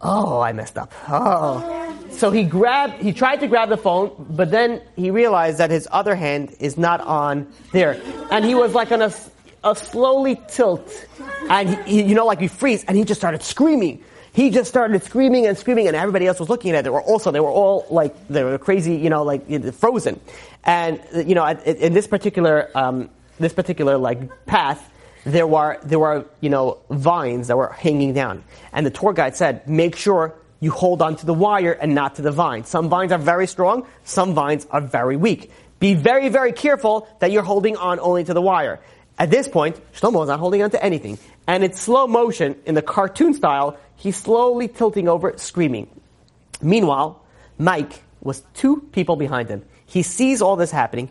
oh, 0.00 0.40
I 0.40 0.52
messed 0.52 0.76
up. 0.76 0.92
Oh. 1.08 1.91
So 2.12 2.30
he 2.30 2.44
grabbed, 2.44 3.02
he 3.02 3.12
tried 3.12 3.40
to 3.40 3.48
grab 3.48 3.68
the 3.68 3.76
phone, 3.76 4.12
but 4.30 4.50
then 4.50 4.80
he 4.96 5.10
realized 5.10 5.58
that 5.58 5.70
his 5.70 5.88
other 5.90 6.14
hand 6.14 6.54
is 6.60 6.78
not 6.78 7.00
on 7.00 7.52
there. 7.72 8.00
And 8.30 8.44
he 8.44 8.54
was 8.54 8.74
like 8.74 8.92
on 8.92 9.02
a, 9.02 9.12
a 9.64 9.74
slowly 9.74 10.40
tilt. 10.48 11.06
And 11.50 11.76
he, 11.86 12.02
you 12.02 12.14
know, 12.14 12.26
like 12.26 12.40
he 12.40 12.48
freeze, 12.48 12.84
and 12.84 12.96
he 12.96 13.04
just 13.04 13.20
started 13.20 13.42
screaming. 13.42 14.04
He 14.32 14.50
just 14.50 14.70
started 14.70 15.02
screaming 15.02 15.46
and 15.46 15.58
screaming, 15.58 15.88
and 15.88 15.96
everybody 15.96 16.26
else 16.26 16.38
was 16.38 16.48
looking 16.48 16.70
at 16.70 16.80
it. 16.80 16.82
They 16.84 16.90
were 16.90 17.02
also, 17.02 17.30
they 17.30 17.40
were 17.40 17.50
all 17.50 17.86
like, 17.90 18.14
they 18.28 18.44
were 18.44 18.56
crazy, 18.56 18.94
you 18.96 19.10
know, 19.10 19.24
like 19.24 19.74
frozen. 19.74 20.20
And, 20.64 21.00
you 21.12 21.34
know, 21.34 21.46
in 21.46 21.92
this 21.92 22.06
particular, 22.06 22.70
um, 22.74 23.10
this 23.40 23.52
particular 23.52 23.98
like 23.98 24.46
path, 24.46 24.90
there 25.24 25.46
were, 25.46 25.78
there 25.82 25.98
were, 25.98 26.24
you 26.40 26.50
know, 26.50 26.78
vines 26.90 27.48
that 27.48 27.56
were 27.56 27.68
hanging 27.68 28.14
down. 28.14 28.42
And 28.72 28.86
the 28.86 28.90
tour 28.90 29.12
guide 29.12 29.36
said, 29.36 29.68
make 29.68 29.96
sure 29.96 30.34
you 30.62 30.70
hold 30.70 31.02
on 31.02 31.16
to 31.16 31.26
the 31.26 31.34
wire 31.34 31.72
and 31.72 31.92
not 31.92 32.14
to 32.14 32.22
the 32.22 32.30
vine. 32.30 32.64
Some 32.64 32.88
vines 32.88 33.10
are 33.10 33.18
very 33.18 33.48
strong, 33.48 33.84
some 34.04 34.32
vines 34.32 34.64
are 34.70 34.80
very 34.80 35.16
weak. 35.16 35.50
Be 35.80 35.94
very, 35.94 36.28
very 36.28 36.52
careful 36.52 37.08
that 37.18 37.32
you're 37.32 37.42
holding 37.42 37.76
on 37.76 37.98
only 37.98 38.22
to 38.22 38.32
the 38.32 38.40
wire. 38.40 38.78
At 39.18 39.28
this 39.28 39.48
point, 39.48 39.80
Shlomo 39.92 40.22
is 40.22 40.28
not 40.28 40.38
holding 40.38 40.62
on 40.62 40.70
to 40.70 40.82
anything. 40.82 41.18
And 41.48 41.64
it's 41.64 41.80
slow 41.80 42.06
motion, 42.06 42.54
in 42.64 42.76
the 42.76 42.82
cartoon 42.82 43.34
style, 43.34 43.76
he's 43.96 44.16
slowly 44.16 44.68
tilting 44.68 45.08
over, 45.08 45.36
screaming. 45.36 45.88
Meanwhile, 46.62 47.20
Mike 47.58 48.00
was 48.20 48.40
two 48.54 48.82
people 48.92 49.16
behind 49.16 49.48
him. 49.48 49.64
He 49.86 50.02
sees 50.02 50.42
all 50.42 50.54
this 50.54 50.70
happening. 50.70 51.08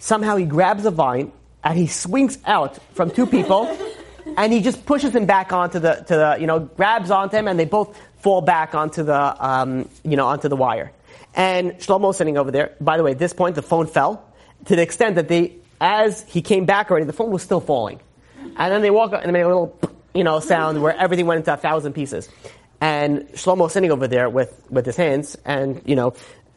Somehow 0.00 0.34
he 0.34 0.46
grabs 0.46 0.84
a 0.84 0.90
vine 0.90 1.30
and 1.62 1.78
he 1.78 1.86
swings 1.86 2.38
out 2.44 2.76
from 2.94 3.12
two 3.12 3.26
people 3.26 3.68
and 4.36 4.52
he 4.52 4.60
just 4.60 4.84
pushes 4.84 5.14
him 5.14 5.26
back 5.26 5.52
onto 5.52 5.78
the, 5.78 5.94
to 6.08 6.14
the, 6.16 6.36
you 6.40 6.48
know, 6.48 6.58
grabs 6.58 7.12
onto 7.12 7.36
him 7.36 7.46
and 7.46 7.56
they 7.56 7.66
both 7.66 7.96
fall 8.20 8.40
back 8.40 8.74
onto 8.74 9.02
the, 9.02 9.46
um, 9.46 9.88
you 10.04 10.16
know, 10.16 10.26
onto 10.26 10.48
the 10.48 10.56
wire. 10.56 10.92
And 11.34 11.72
Shlomo 11.72 12.14
sitting 12.14 12.36
over 12.36 12.50
there. 12.50 12.74
By 12.80 12.96
the 12.96 13.02
way, 13.02 13.12
at 13.12 13.18
this 13.18 13.32
point, 13.32 13.54
the 13.54 13.62
phone 13.62 13.86
fell 13.86 14.24
to 14.66 14.76
the 14.76 14.82
extent 14.82 15.16
that 15.16 15.28
they, 15.28 15.56
as 15.80 16.22
he 16.22 16.42
came 16.42 16.64
back 16.64 16.90
already, 16.90 17.06
the 17.06 17.12
phone 17.12 17.30
was 17.30 17.42
still 17.42 17.60
falling. 17.60 18.00
And 18.56 18.72
then 18.72 18.82
they 18.82 18.90
walk 18.90 19.12
up 19.12 19.22
and 19.22 19.28
they 19.28 19.32
make 19.32 19.44
a 19.44 19.48
little, 19.48 19.78
you 20.14 20.24
know, 20.24 20.40
sound 20.40 20.82
where 20.82 20.96
everything 20.96 21.26
went 21.26 21.38
into 21.38 21.52
a 21.52 21.56
thousand 21.56 21.92
pieces. 21.92 22.28
And 22.80 23.28
Shlomo 23.28 23.70
sitting 23.70 23.92
over 23.92 24.08
there 24.08 24.28
with, 24.28 24.62
with 24.70 24.86
his 24.86 24.96
hands 24.96 25.36
and, 25.44 25.82
you 25.84 25.94
know, 25.94 26.14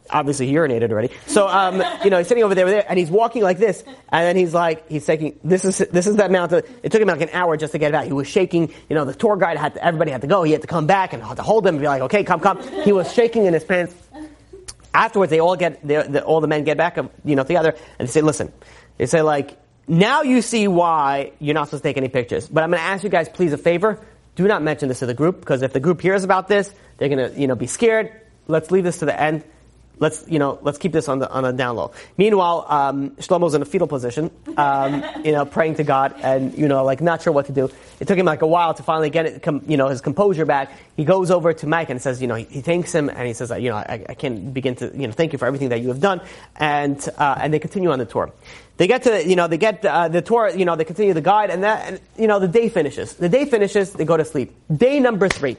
obviously 0.09 0.47
he 0.47 0.53
urinated 0.53 0.91
already. 0.91 1.09
So, 1.27 1.47
um, 1.47 1.81
you 2.03 2.09
know, 2.09 2.17
he's 2.17 2.27
sitting 2.27 2.43
over 2.43 2.55
there, 2.55 2.65
there, 2.65 2.85
and 2.87 2.99
he's 2.99 3.09
walking 3.09 3.41
like 3.41 3.57
this, 3.57 3.83
and 4.09 4.27
then 4.27 4.35
he's 4.35 4.53
like, 4.53 4.89
he's 4.89 5.05
taking, 5.05 5.39
this 5.43 5.65
is, 5.65 5.77
this 5.77 6.07
is 6.07 6.17
that 6.17 6.29
amount 6.29 6.51
of, 6.51 6.65
it 6.83 6.91
took 6.91 7.01
him 7.01 7.07
like 7.07 7.21
an 7.21 7.29
hour 7.33 7.57
just 7.57 7.71
to 7.71 7.77
get 7.77 7.91
back. 7.91 8.05
He 8.05 8.13
was 8.13 8.27
shaking, 8.27 8.73
you 8.89 8.95
know, 8.95 9.05
the 9.05 9.13
tour 9.13 9.37
guide 9.37 9.57
had 9.57 9.75
to, 9.75 9.83
everybody 9.83 10.11
had 10.11 10.21
to 10.21 10.27
go, 10.27 10.43
he 10.43 10.51
had 10.51 10.61
to 10.61 10.67
come 10.67 10.87
back 10.87 11.13
and 11.13 11.23
had 11.23 11.37
to 11.37 11.43
hold 11.43 11.65
him 11.65 11.75
and 11.75 11.81
be 11.81 11.87
like, 11.87 12.01
okay, 12.03 12.23
come, 12.23 12.39
come. 12.39 12.61
He 12.83 12.91
was 12.91 13.11
shaking 13.13 13.45
in 13.45 13.53
his 13.53 13.63
pants. 13.63 13.95
Afterwards, 14.93 15.31
they 15.31 15.39
all 15.39 15.55
get, 15.55 15.85
the, 15.87 16.23
all 16.23 16.39
the 16.39 16.47
men 16.47 16.63
get 16.63 16.77
back, 16.77 16.97
you 17.25 17.35
know, 17.35 17.43
together, 17.43 17.75
and 17.97 18.07
they 18.07 18.11
say, 18.11 18.21
listen, 18.21 18.53
they 18.97 19.07
say 19.07 19.21
like, 19.21 19.57
now 19.87 20.21
you 20.21 20.41
see 20.41 20.67
why 20.67 21.33
you're 21.39 21.55
not 21.55 21.65
supposed 21.67 21.83
to 21.83 21.89
take 21.89 21.97
any 21.97 22.09
pictures. 22.09 22.47
But 22.47 22.63
I'm 22.63 22.69
going 22.69 22.79
to 22.79 22.85
ask 22.85 23.03
you 23.03 23.09
guys, 23.09 23.27
please, 23.27 23.53
a 23.53 23.57
favor. 23.57 23.99
Do 24.35 24.47
not 24.47 24.61
mention 24.61 24.87
this 24.89 24.99
to 24.99 25.05
the 25.05 25.13
group, 25.13 25.39
because 25.39 25.61
if 25.61 25.73
the 25.73 25.79
group 25.79 25.99
hears 25.99 26.23
about 26.23 26.47
this, 26.47 26.73
they're 26.97 27.09
going 27.09 27.31
to, 27.31 27.39
you 27.39 27.47
know, 27.47 27.55
be 27.55 27.67
scared. 27.67 28.11
Let's 28.47 28.71
leave 28.71 28.83
this 28.83 28.99
to 28.99 29.05
the 29.05 29.19
end 29.19 29.43
let's 30.03 30.25
you 30.27 30.37
know 30.37 30.59
let's 30.61 30.77
keep 30.77 30.91
this 30.91 31.07
on 31.07 31.19
the 31.19 31.29
on 31.31 31.45
a 31.45 31.53
down 31.53 31.77
low. 31.77 31.91
Meanwhile, 32.17 32.65
um, 32.67 33.11
Shlomo's 33.11 33.55
in 33.55 33.61
a 33.61 33.65
fetal 33.65 33.87
position, 33.87 34.29
um, 34.57 35.03
you 35.23 35.31
know, 35.31 35.45
praying 35.45 35.75
to 35.75 35.83
God 35.83 36.13
and 36.21 36.55
you 36.55 36.67
know 36.67 36.83
like 36.83 37.01
not 37.01 37.23
sure 37.23 37.33
what 37.33 37.47
to 37.47 37.53
do. 37.53 37.71
It 37.99 38.07
took 38.07 38.17
him 38.17 38.25
like 38.25 38.41
a 38.41 38.47
while 38.47 38.73
to 38.73 38.83
finally 38.83 39.09
get 39.09 39.25
it, 39.25 39.41
com, 39.41 39.63
you 39.65 39.77
know, 39.77 39.87
his 39.87 40.01
composure 40.01 40.45
back. 40.45 40.71
He 40.97 41.05
goes 41.05 41.31
over 41.31 41.53
to 41.53 41.65
Mike 41.65 41.89
and 41.89 42.01
says, 42.01 42.21
you 42.21 42.27
know, 42.27 42.35
he, 42.35 42.43
he 42.43 42.61
thanks 42.61 42.93
him 42.93 43.09
and 43.09 43.25
he 43.25 43.33
says, 43.33 43.49
you 43.51 43.69
know, 43.69 43.77
I, 43.77 44.05
I, 44.09 44.13
can't 44.13 44.53
begin 44.53 44.75
to 44.75 44.91
you 44.93 45.07
know 45.07 45.13
thank 45.13 45.31
you 45.33 45.39
for 45.39 45.47
everything 45.47 45.69
that 45.69 45.79
you 45.79 45.87
have 45.87 46.01
done, 46.01 46.21
and 46.57 46.99
uh, 47.17 47.39
and 47.39 47.53
they 47.53 47.59
continue 47.59 47.91
on 47.91 47.99
the 47.99 48.05
tour. 48.05 48.31
They 48.77 48.87
get 48.87 49.03
to 49.03 49.25
you 49.25 49.35
know 49.35 49.47
they 49.47 49.57
get 49.57 49.85
uh, 49.85 50.09
the 50.09 50.21
tour 50.21 50.49
you 50.49 50.65
know 50.65 50.75
they 50.75 50.85
continue 50.85 51.13
the 51.13 51.21
guide 51.21 51.49
and 51.49 51.63
that 51.63 51.87
and, 51.87 51.99
you 52.17 52.27
know 52.27 52.39
the 52.39 52.51
day 52.59 52.67
finishes. 52.69 53.15
The 53.15 53.29
day 53.29 53.45
finishes. 53.45 53.93
They 53.93 54.05
go 54.05 54.17
to 54.17 54.25
sleep. 54.25 54.53
Day 54.85 54.99
number 54.99 55.29
three. 55.29 55.57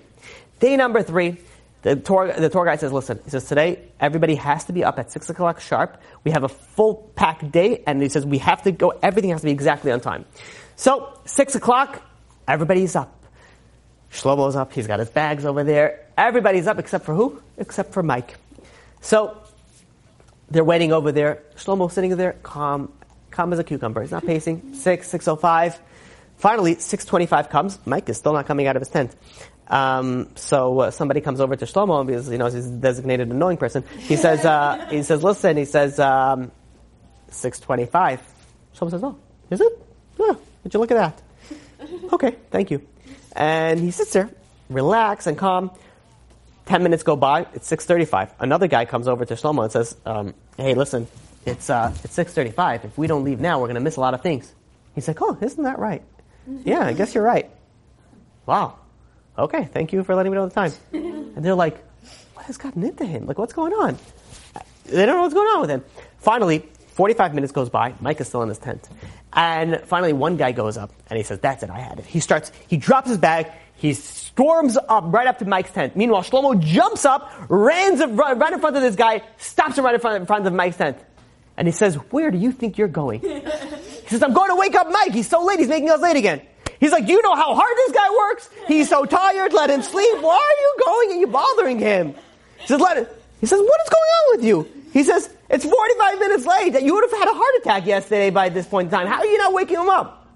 Day 0.60 0.76
number 0.76 1.02
three 1.02 1.38
the 1.84 1.96
tour, 1.96 2.32
the 2.32 2.48
tour 2.48 2.64
guide 2.64 2.80
says, 2.80 2.92
listen, 2.92 3.20
he 3.24 3.30
says, 3.30 3.44
today 3.44 3.78
everybody 4.00 4.36
has 4.36 4.64
to 4.64 4.72
be 4.72 4.82
up 4.82 4.98
at 4.98 5.12
6 5.12 5.28
o'clock 5.28 5.60
sharp. 5.60 6.00
We 6.24 6.30
have 6.30 6.42
a 6.42 6.48
full 6.48 7.12
packed 7.14 7.52
day, 7.52 7.82
and 7.86 8.00
he 8.00 8.08
says, 8.08 8.24
we 8.24 8.38
have 8.38 8.62
to 8.62 8.72
go, 8.72 8.94
everything 9.02 9.30
has 9.30 9.42
to 9.42 9.44
be 9.44 9.50
exactly 9.50 9.92
on 9.92 10.00
time. 10.00 10.24
So, 10.76 11.12
6 11.26 11.56
o'clock, 11.56 12.02
everybody's 12.48 12.96
up. 12.96 13.22
Shlomo's 14.10 14.56
up, 14.56 14.72
he's 14.72 14.86
got 14.86 14.98
his 14.98 15.10
bags 15.10 15.44
over 15.44 15.62
there. 15.62 16.06
Everybody's 16.16 16.66
up 16.66 16.78
except 16.78 17.04
for 17.04 17.14
who? 17.14 17.42
Except 17.58 17.92
for 17.92 18.02
Mike. 18.02 18.36
So, 19.02 19.36
they're 20.50 20.64
waiting 20.64 20.90
over 20.90 21.12
there. 21.12 21.42
Shlomo's 21.56 21.92
sitting 21.92 22.16
there, 22.16 22.32
calm, 22.42 22.90
calm 23.30 23.52
as 23.52 23.58
a 23.58 23.64
cucumber. 23.64 24.00
He's 24.00 24.10
not 24.10 24.24
pacing. 24.24 24.72
6, 24.72 25.12
6.05. 25.12 25.78
Finally, 26.38 26.76
6.25 26.76 27.50
comes. 27.50 27.78
Mike 27.84 28.08
is 28.08 28.16
still 28.16 28.32
not 28.32 28.46
coming 28.46 28.66
out 28.66 28.76
of 28.76 28.80
his 28.80 28.88
tent. 28.88 29.14
Um, 29.66 30.28
so 30.34 30.80
uh, 30.80 30.90
somebody 30.90 31.20
comes 31.20 31.40
over 31.40 31.56
to 31.56 31.64
Shlomo 31.64 32.06
because 32.06 32.28
you 32.30 32.38
know 32.38 32.46
he's 32.46 32.66
a 32.66 32.70
designated 32.70 33.30
annoying 33.30 33.56
person. 33.56 33.84
He 33.98 34.16
says, 34.16 34.44
uh, 34.44 34.86
he 34.90 35.02
says, 35.02 35.24
listen, 35.24 35.56
he 35.56 35.64
says, 35.64 35.98
um, 35.98 36.50
six 37.28 37.60
twenty-five. 37.60 38.20
Shlomo 38.76 38.90
says, 38.90 39.02
oh, 39.02 39.18
is 39.50 39.60
it? 39.60 39.86
Yeah. 40.18 40.34
Would 40.62 40.74
you 40.74 40.80
look 40.80 40.90
at 40.90 40.96
that? 40.96 41.22
Okay, 42.12 42.36
thank 42.50 42.70
you. 42.70 42.86
And 43.32 43.80
he 43.80 43.90
sits 43.90 44.12
there, 44.12 44.30
relax 44.68 45.26
and 45.26 45.36
calm. 45.36 45.70
Ten 46.66 46.82
minutes 46.82 47.02
go 47.02 47.16
by. 47.16 47.46
It's 47.54 47.66
six 47.66 47.86
thirty-five. 47.86 48.32
Another 48.38 48.66
guy 48.66 48.84
comes 48.84 49.08
over 49.08 49.24
to 49.24 49.34
Shlomo 49.34 49.62
and 49.64 49.72
says, 49.72 49.96
um, 50.04 50.34
hey, 50.58 50.74
listen, 50.74 51.06
it's 51.46 51.70
uh, 51.70 51.92
it's 52.04 52.12
six 52.12 52.34
thirty-five. 52.34 52.84
If 52.84 52.98
we 52.98 53.06
don't 53.06 53.24
leave 53.24 53.40
now, 53.40 53.60
we're 53.60 53.66
going 53.66 53.74
to 53.76 53.80
miss 53.80 53.96
a 53.96 54.00
lot 54.00 54.12
of 54.12 54.22
things. 54.22 54.54
He's 54.94 55.08
like, 55.08 55.20
oh, 55.22 55.38
isn't 55.40 55.64
that 55.64 55.78
right? 55.78 56.02
Yeah, 56.64 56.80
I 56.86 56.92
guess 56.92 57.14
you're 57.14 57.24
right. 57.24 57.50
Wow 58.46 58.78
okay, 59.38 59.64
thank 59.66 59.92
you 59.92 60.04
for 60.04 60.14
letting 60.14 60.32
me 60.32 60.36
know 60.36 60.46
the 60.46 60.54
time. 60.54 60.72
and 60.92 61.44
they're 61.44 61.54
like, 61.54 61.76
what 62.34 62.46
has 62.46 62.56
gotten 62.56 62.82
into 62.82 63.04
him? 63.04 63.26
Like, 63.26 63.38
what's 63.38 63.52
going 63.52 63.72
on? 63.72 63.98
They 64.86 65.06
don't 65.06 65.16
know 65.16 65.22
what's 65.22 65.34
going 65.34 65.48
on 65.48 65.60
with 65.62 65.70
him. 65.70 65.84
Finally, 66.18 66.68
45 66.88 67.34
minutes 67.34 67.52
goes 67.52 67.70
by. 67.70 67.94
Mike 68.00 68.20
is 68.20 68.28
still 68.28 68.42
in 68.42 68.48
his 68.48 68.58
tent. 68.58 68.88
And 69.32 69.80
finally, 69.86 70.12
one 70.12 70.36
guy 70.36 70.52
goes 70.52 70.76
up 70.76 70.92
and 71.08 71.16
he 71.16 71.24
says, 71.24 71.40
that's 71.40 71.62
it, 71.62 71.70
I 71.70 71.80
had 71.80 71.98
it. 71.98 72.06
He 72.06 72.20
starts, 72.20 72.52
he 72.68 72.76
drops 72.76 73.08
his 73.08 73.18
bag, 73.18 73.50
he 73.76 73.94
storms 73.94 74.76
up 74.76 75.04
right 75.08 75.26
up 75.26 75.38
to 75.40 75.44
Mike's 75.44 75.72
tent. 75.72 75.96
Meanwhile, 75.96 76.22
Shlomo 76.22 76.60
jumps 76.60 77.04
up, 77.04 77.32
runs 77.48 78.00
right 78.00 78.52
in 78.52 78.60
front 78.60 78.76
of 78.76 78.82
this 78.82 78.94
guy, 78.94 79.22
stops 79.38 79.76
him 79.76 79.84
right 79.84 79.94
in 79.94 80.00
front, 80.00 80.20
in 80.20 80.26
front 80.26 80.46
of 80.46 80.52
Mike's 80.52 80.76
tent. 80.76 80.98
And 81.56 81.66
he 81.66 81.72
says, 81.72 81.96
where 82.10 82.30
do 82.30 82.38
you 82.38 82.52
think 82.52 82.78
you're 82.78 82.88
going? 82.88 83.20
He 84.04 84.10
says, 84.10 84.22
I'm 84.22 84.34
going 84.34 84.50
to 84.50 84.56
wake 84.56 84.74
up 84.74 84.86
Mike. 84.90 85.12
He's 85.12 85.28
so 85.28 85.42
late. 85.42 85.58
He's 85.58 85.68
making 85.68 85.88
us 85.88 85.98
late 85.98 86.16
again. 86.16 86.42
He's 86.84 86.92
like, 86.92 87.08
you 87.08 87.22
know 87.22 87.34
how 87.34 87.54
hard 87.54 87.74
this 87.78 87.92
guy 87.92 88.10
works? 88.10 88.50
He's 88.68 88.90
so 88.90 89.06
tired, 89.06 89.54
let 89.54 89.70
him 89.70 89.80
sleep. 89.80 90.20
Why 90.20 90.34
are 90.34 90.60
you 90.60 90.84
going 90.84 91.10
and 91.12 91.20
you 91.20 91.26
bothering 91.28 91.78
him? 91.78 92.14
He 92.58 92.66
says, 92.66 92.78
let 92.78 92.98
it. 92.98 93.24
He 93.40 93.46
says, 93.46 93.58
what 93.58 93.80
is 93.86 93.88
going 93.88 94.02
on 94.02 94.36
with 94.36 94.44
you? 94.44 94.68
He 94.92 95.02
says, 95.02 95.34
it's 95.48 95.64
45 95.64 96.18
minutes 96.18 96.44
late. 96.44 96.74
That 96.74 96.82
you 96.82 96.92
would 96.92 97.04
have 97.10 97.18
had 97.18 97.28
a 97.30 97.32
heart 97.32 97.54
attack 97.62 97.86
yesterday 97.86 98.28
by 98.28 98.50
this 98.50 98.66
point 98.66 98.88
in 98.88 98.90
time. 98.90 99.06
How 99.06 99.20
are 99.20 99.24
you 99.24 99.38
not 99.38 99.54
waking 99.54 99.78
him 99.78 99.88
up? 99.88 100.28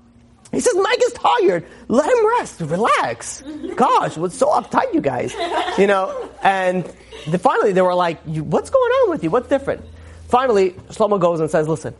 He 0.51 0.61
says, 0.61 0.73
Mike 0.75 1.01
is 1.05 1.13
tired. 1.13 1.67
Let 1.89 2.11
him 2.11 2.27
rest. 2.39 2.61
Relax. 2.63 3.43
Gosh, 3.77 4.17
what's 4.17 4.39
so 4.39 4.47
uptight, 4.49 4.95
you 4.95 5.03
guys? 5.03 5.35
You 5.77 5.87
know, 5.87 6.31
and 6.43 6.91
the, 7.27 7.39
finally 7.39 7.73
they 7.73 7.83
were 7.83 7.95
like, 7.95 8.23
what's 8.25 8.71
going 8.71 8.91
on 8.91 9.11
with 9.11 9.23
you? 9.23 9.29
What's 9.29 9.51
different? 9.51 9.85
Finally, 10.29 10.71
Shlomo 10.71 11.21
goes 11.21 11.41
and 11.41 11.51
says, 11.51 11.69
listen. 11.69 11.93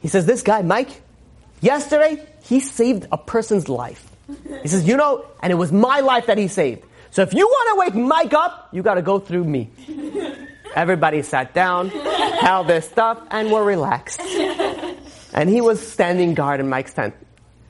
He 0.00 0.06
says, 0.06 0.26
this 0.26 0.42
guy, 0.42 0.62
Mike, 0.62 1.02
yesterday, 1.66 2.24
he 2.44 2.60
saved 2.60 3.06
a 3.12 3.18
person's 3.18 3.68
life. 3.68 4.10
He 4.62 4.68
says, 4.68 4.86
you 4.86 4.96
know, 4.96 5.26
and 5.42 5.52
it 5.52 5.56
was 5.56 5.72
my 5.72 6.00
life 6.00 6.26
that 6.26 6.38
he 6.38 6.48
saved. 6.48 6.84
So 7.10 7.22
if 7.22 7.34
you 7.34 7.46
want 7.46 7.92
to 7.92 7.98
wake 7.98 8.06
Mike 8.06 8.32
up, 8.32 8.68
you 8.72 8.82
got 8.82 8.94
to 8.94 9.02
go 9.02 9.18
through 9.18 9.44
me. 9.44 9.70
Everybody 10.74 11.22
sat 11.22 11.54
down, 11.54 11.88
held 11.88 12.68
their 12.68 12.82
stuff, 12.82 13.20
and 13.30 13.50
were 13.50 13.64
relaxed. 13.64 14.20
And 15.32 15.48
he 15.48 15.60
was 15.60 15.86
standing 15.86 16.34
guard 16.34 16.60
in 16.60 16.68
Mike's 16.68 16.94
tent. 16.94 17.14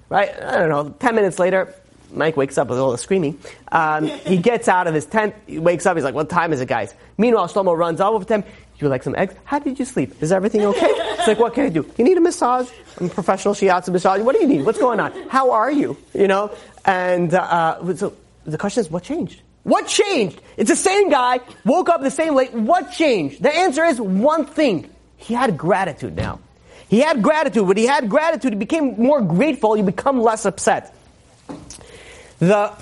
Right? 0.09 0.30
I 0.40 0.59
don't 0.59 0.68
know. 0.68 0.90
Ten 0.99 1.14
minutes 1.14 1.38
later, 1.38 1.74
Mike 2.12 2.36
wakes 2.36 2.59
up 2.59 2.68
with 2.68 2.78
all 2.78 2.92
the 2.92 2.99
screaming. 2.99 3.38
Um, 3.72 4.07
he 4.07 4.36
gets 4.36 4.68
out 4.68 4.86
of 4.86 4.94
his 4.94 5.05
tent. 5.07 5.34
He 5.47 5.59
wakes 5.59 5.84
up. 5.86 5.97
He's 5.97 6.05
like, 6.05 6.14
"What 6.14 6.30
time 6.30 6.53
is 6.53 6.61
it, 6.61 6.68
guys?" 6.68 6.94
Meanwhile, 7.18 7.49
Shlomo 7.49 7.76
runs 7.76 8.01
over 8.01 8.24
to 8.24 8.34
him. 8.34 8.44
You 8.78 8.88
like 8.88 9.03
some 9.03 9.16
eggs? 9.16 9.34
How 9.44 9.59
did 9.59 9.78
you 9.78 9.84
sleep? 9.84 10.22
Is 10.22 10.30
everything 10.30 10.64
okay? 10.64 10.92
It's 11.27 11.41
like, 11.41 11.41
what 11.41 11.55
can 11.55 11.64
I 11.64 11.70
do? 11.70 11.85
You 11.99 12.05
need 12.05 12.16
a 12.16 12.20
massage? 12.20 12.70
I'm 13.01 13.07
a 13.07 13.09
professional 13.09 13.53
shiatsu 13.53 13.89
massage. 13.89 14.20
What 14.20 14.37
do 14.37 14.43
you 14.43 14.47
need? 14.47 14.64
What's 14.64 14.79
going 14.79 15.01
on? 15.01 15.11
How 15.29 15.51
are 15.51 15.72
you? 15.72 15.97
You 16.14 16.29
know? 16.29 16.53
And 16.85 17.35
uh, 17.35 17.97
so 17.97 18.14
the 18.45 18.57
question 18.57 18.83
is, 18.83 18.91
what 18.93 19.03
changed? 19.03 19.41
What 19.64 19.89
changed? 19.89 20.41
It's 20.57 20.70
the 20.70 20.77
same 20.77 21.11
guy, 21.11 21.41
woke 21.64 21.89
up 21.89 22.01
the 22.01 22.12
same 22.12 22.37
late. 22.37 22.55
What 22.55 22.93
changed? 22.93 23.43
The 23.43 23.53
answer 23.53 23.85
is 23.85 24.01
one 24.01 24.47
thing. 24.47 24.89
He 25.16 25.35
had 25.35 25.59
gratitude 25.59 26.14
now. 26.14 26.39
He 26.89 27.01
had 27.01 27.24
gratitude. 27.24 27.66
When 27.66 27.77
he 27.77 27.87
had 27.87 28.09
gratitude, 28.09 28.53
he 28.53 28.59
became 28.61 28.95
more 28.97 29.20
grateful. 29.20 29.77
You 29.77 29.83
become 29.83 30.22
less 30.22 30.45
upset. 30.45 30.95
The 32.39 32.72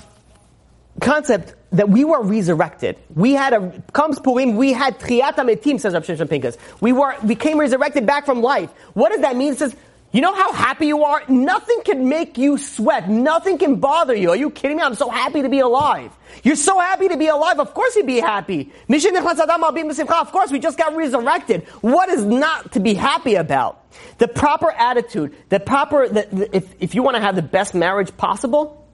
concept 1.01 1.55
that 1.71 1.89
we 1.89 2.05
were 2.05 2.21
resurrected. 2.21 2.97
We 3.13 3.33
had 3.33 3.53
a, 3.53 3.83
comes 3.91 4.19
Purim, 4.19 4.55
we 4.55 4.73
had 4.73 4.99
Triat 4.99 5.35
Metim, 5.35 5.79
says 5.79 5.93
Rav 5.93 6.05
Shimshon 6.05 6.29
Pincus. 6.29 6.57
We 6.79 6.93
were, 6.93 7.15
became 7.25 7.59
resurrected 7.59 8.05
back 8.05 8.25
from 8.25 8.41
life. 8.41 8.71
What 8.93 9.11
does 9.11 9.21
that 9.21 9.35
mean? 9.35 9.53
It 9.53 9.59
says, 9.59 9.75
you 10.15 10.21
know 10.21 10.33
how 10.33 10.53
happy 10.53 10.87
you 10.87 11.03
are? 11.03 11.23
Nothing 11.27 11.81
can 11.83 12.07
make 12.07 12.37
you 12.37 12.57
sweat. 12.57 13.09
Nothing 13.09 13.57
can 13.57 13.81
bother 13.81 14.15
you. 14.15 14.29
Are 14.29 14.35
you 14.37 14.49
kidding 14.49 14.77
me? 14.77 14.83
I'm 14.83 14.95
so 14.95 15.09
happy 15.09 15.41
to 15.41 15.49
be 15.49 15.59
alive. 15.59 16.15
You're 16.41 16.55
so 16.55 16.79
happy 16.79 17.09
to 17.09 17.17
be 17.17 17.27
alive. 17.27 17.59
Of 17.59 17.73
course 17.73 17.97
you'd 17.97 18.07
be 18.07 18.21
happy. 18.21 18.71
Of 18.87 20.31
course, 20.31 20.51
we 20.51 20.59
just 20.59 20.77
got 20.77 20.95
resurrected. 20.95 21.63
What 21.81 22.07
is 22.07 22.23
not 22.23 22.71
to 22.73 22.79
be 22.79 22.93
happy 22.93 23.35
about? 23.35 23.83
The 24.17 24.29
proper 24.29 24.71
attitude, 24.71 25.35
the 25.49 25.59
proper, 25.59 26.07
the, 26.07 26.27
the, 26.31 26.55
if, 26.55 26.73
if 26.79 26.95
you 26.95 27.03
want 27.03 27.17
to 27.17 27.21
have 27.21 27.35
the 27.35 27.41
best 27.41 27.75
marriage 27.75 28.15
possible, 28.15 28.84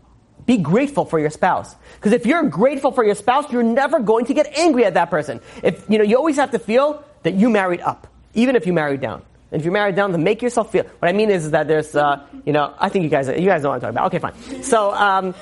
be 0.52 0.62
grateful 0.62 1.06
for 1.06 1.20
your 1.20 1.30
spouse. 1.30 1.76
Because 1.96 2.12
if 2.12 2.26
you're 2.26 2.44
grateful 2.44 2.92
for 2.92 3.04
your 3.06 3.16
spouse, 3.16 3.52
you're 3.52 3.64
never 3.64 4.00
going 4.00 4.26
to 4.26 4.34
get 4.34 4.48
angry 4.58 4.84
at 4.86 4.96
that 4.96 5.10
person. 5.10 5.40
If, 5.64 5.90
you 5.90 5.98
know, 5.98 6.04
you 6.04 6.18
always 6.18 6.36
have 6.36 6.52
to 6.52 6.60
feel 6.60 7.04
that 7.24 7.36
you 7.36 7.50
married 7.50 7.80
up, 7.80 8.08
even 8.34 8.56
if 8.56 8.68
you 8.68 8.74
married 8.74 9.00
down. 9.00 9.22
And 9.52 9.62
if 9.62 9.66
you 9.66 9.72
married 9.72 9.96
down, 9.96 10.12
then 10.12 10.24
make 10.24 10.42
yourself 10.42 10.72
feel. 10.72 10.84
What 11.00 11.08
I 11.08 11.14
mean 11.14 11.30
is, 11.30 11.46
is 11.46 11.52
that 11.52 11.68
there's, 11.68 11.96
uh, 11.96 12.26
you 12.46 12.54
know, 12.54 12.74
I 12.80 12.90
think 12.90 13.04
you 13.04 13.10
guys, 13.10 13.28
you 13.28 13.46
guys 13.46 13.64
know 13.64 13.70
what 13.70 13.76
I'm 13.76 13.82
talking 13.82 13.98
about. 13.98 14.08
Okay, 14.08 14.20
fine. 14.20 14.64
So, 14.64 14.94
um, 14.94 15.36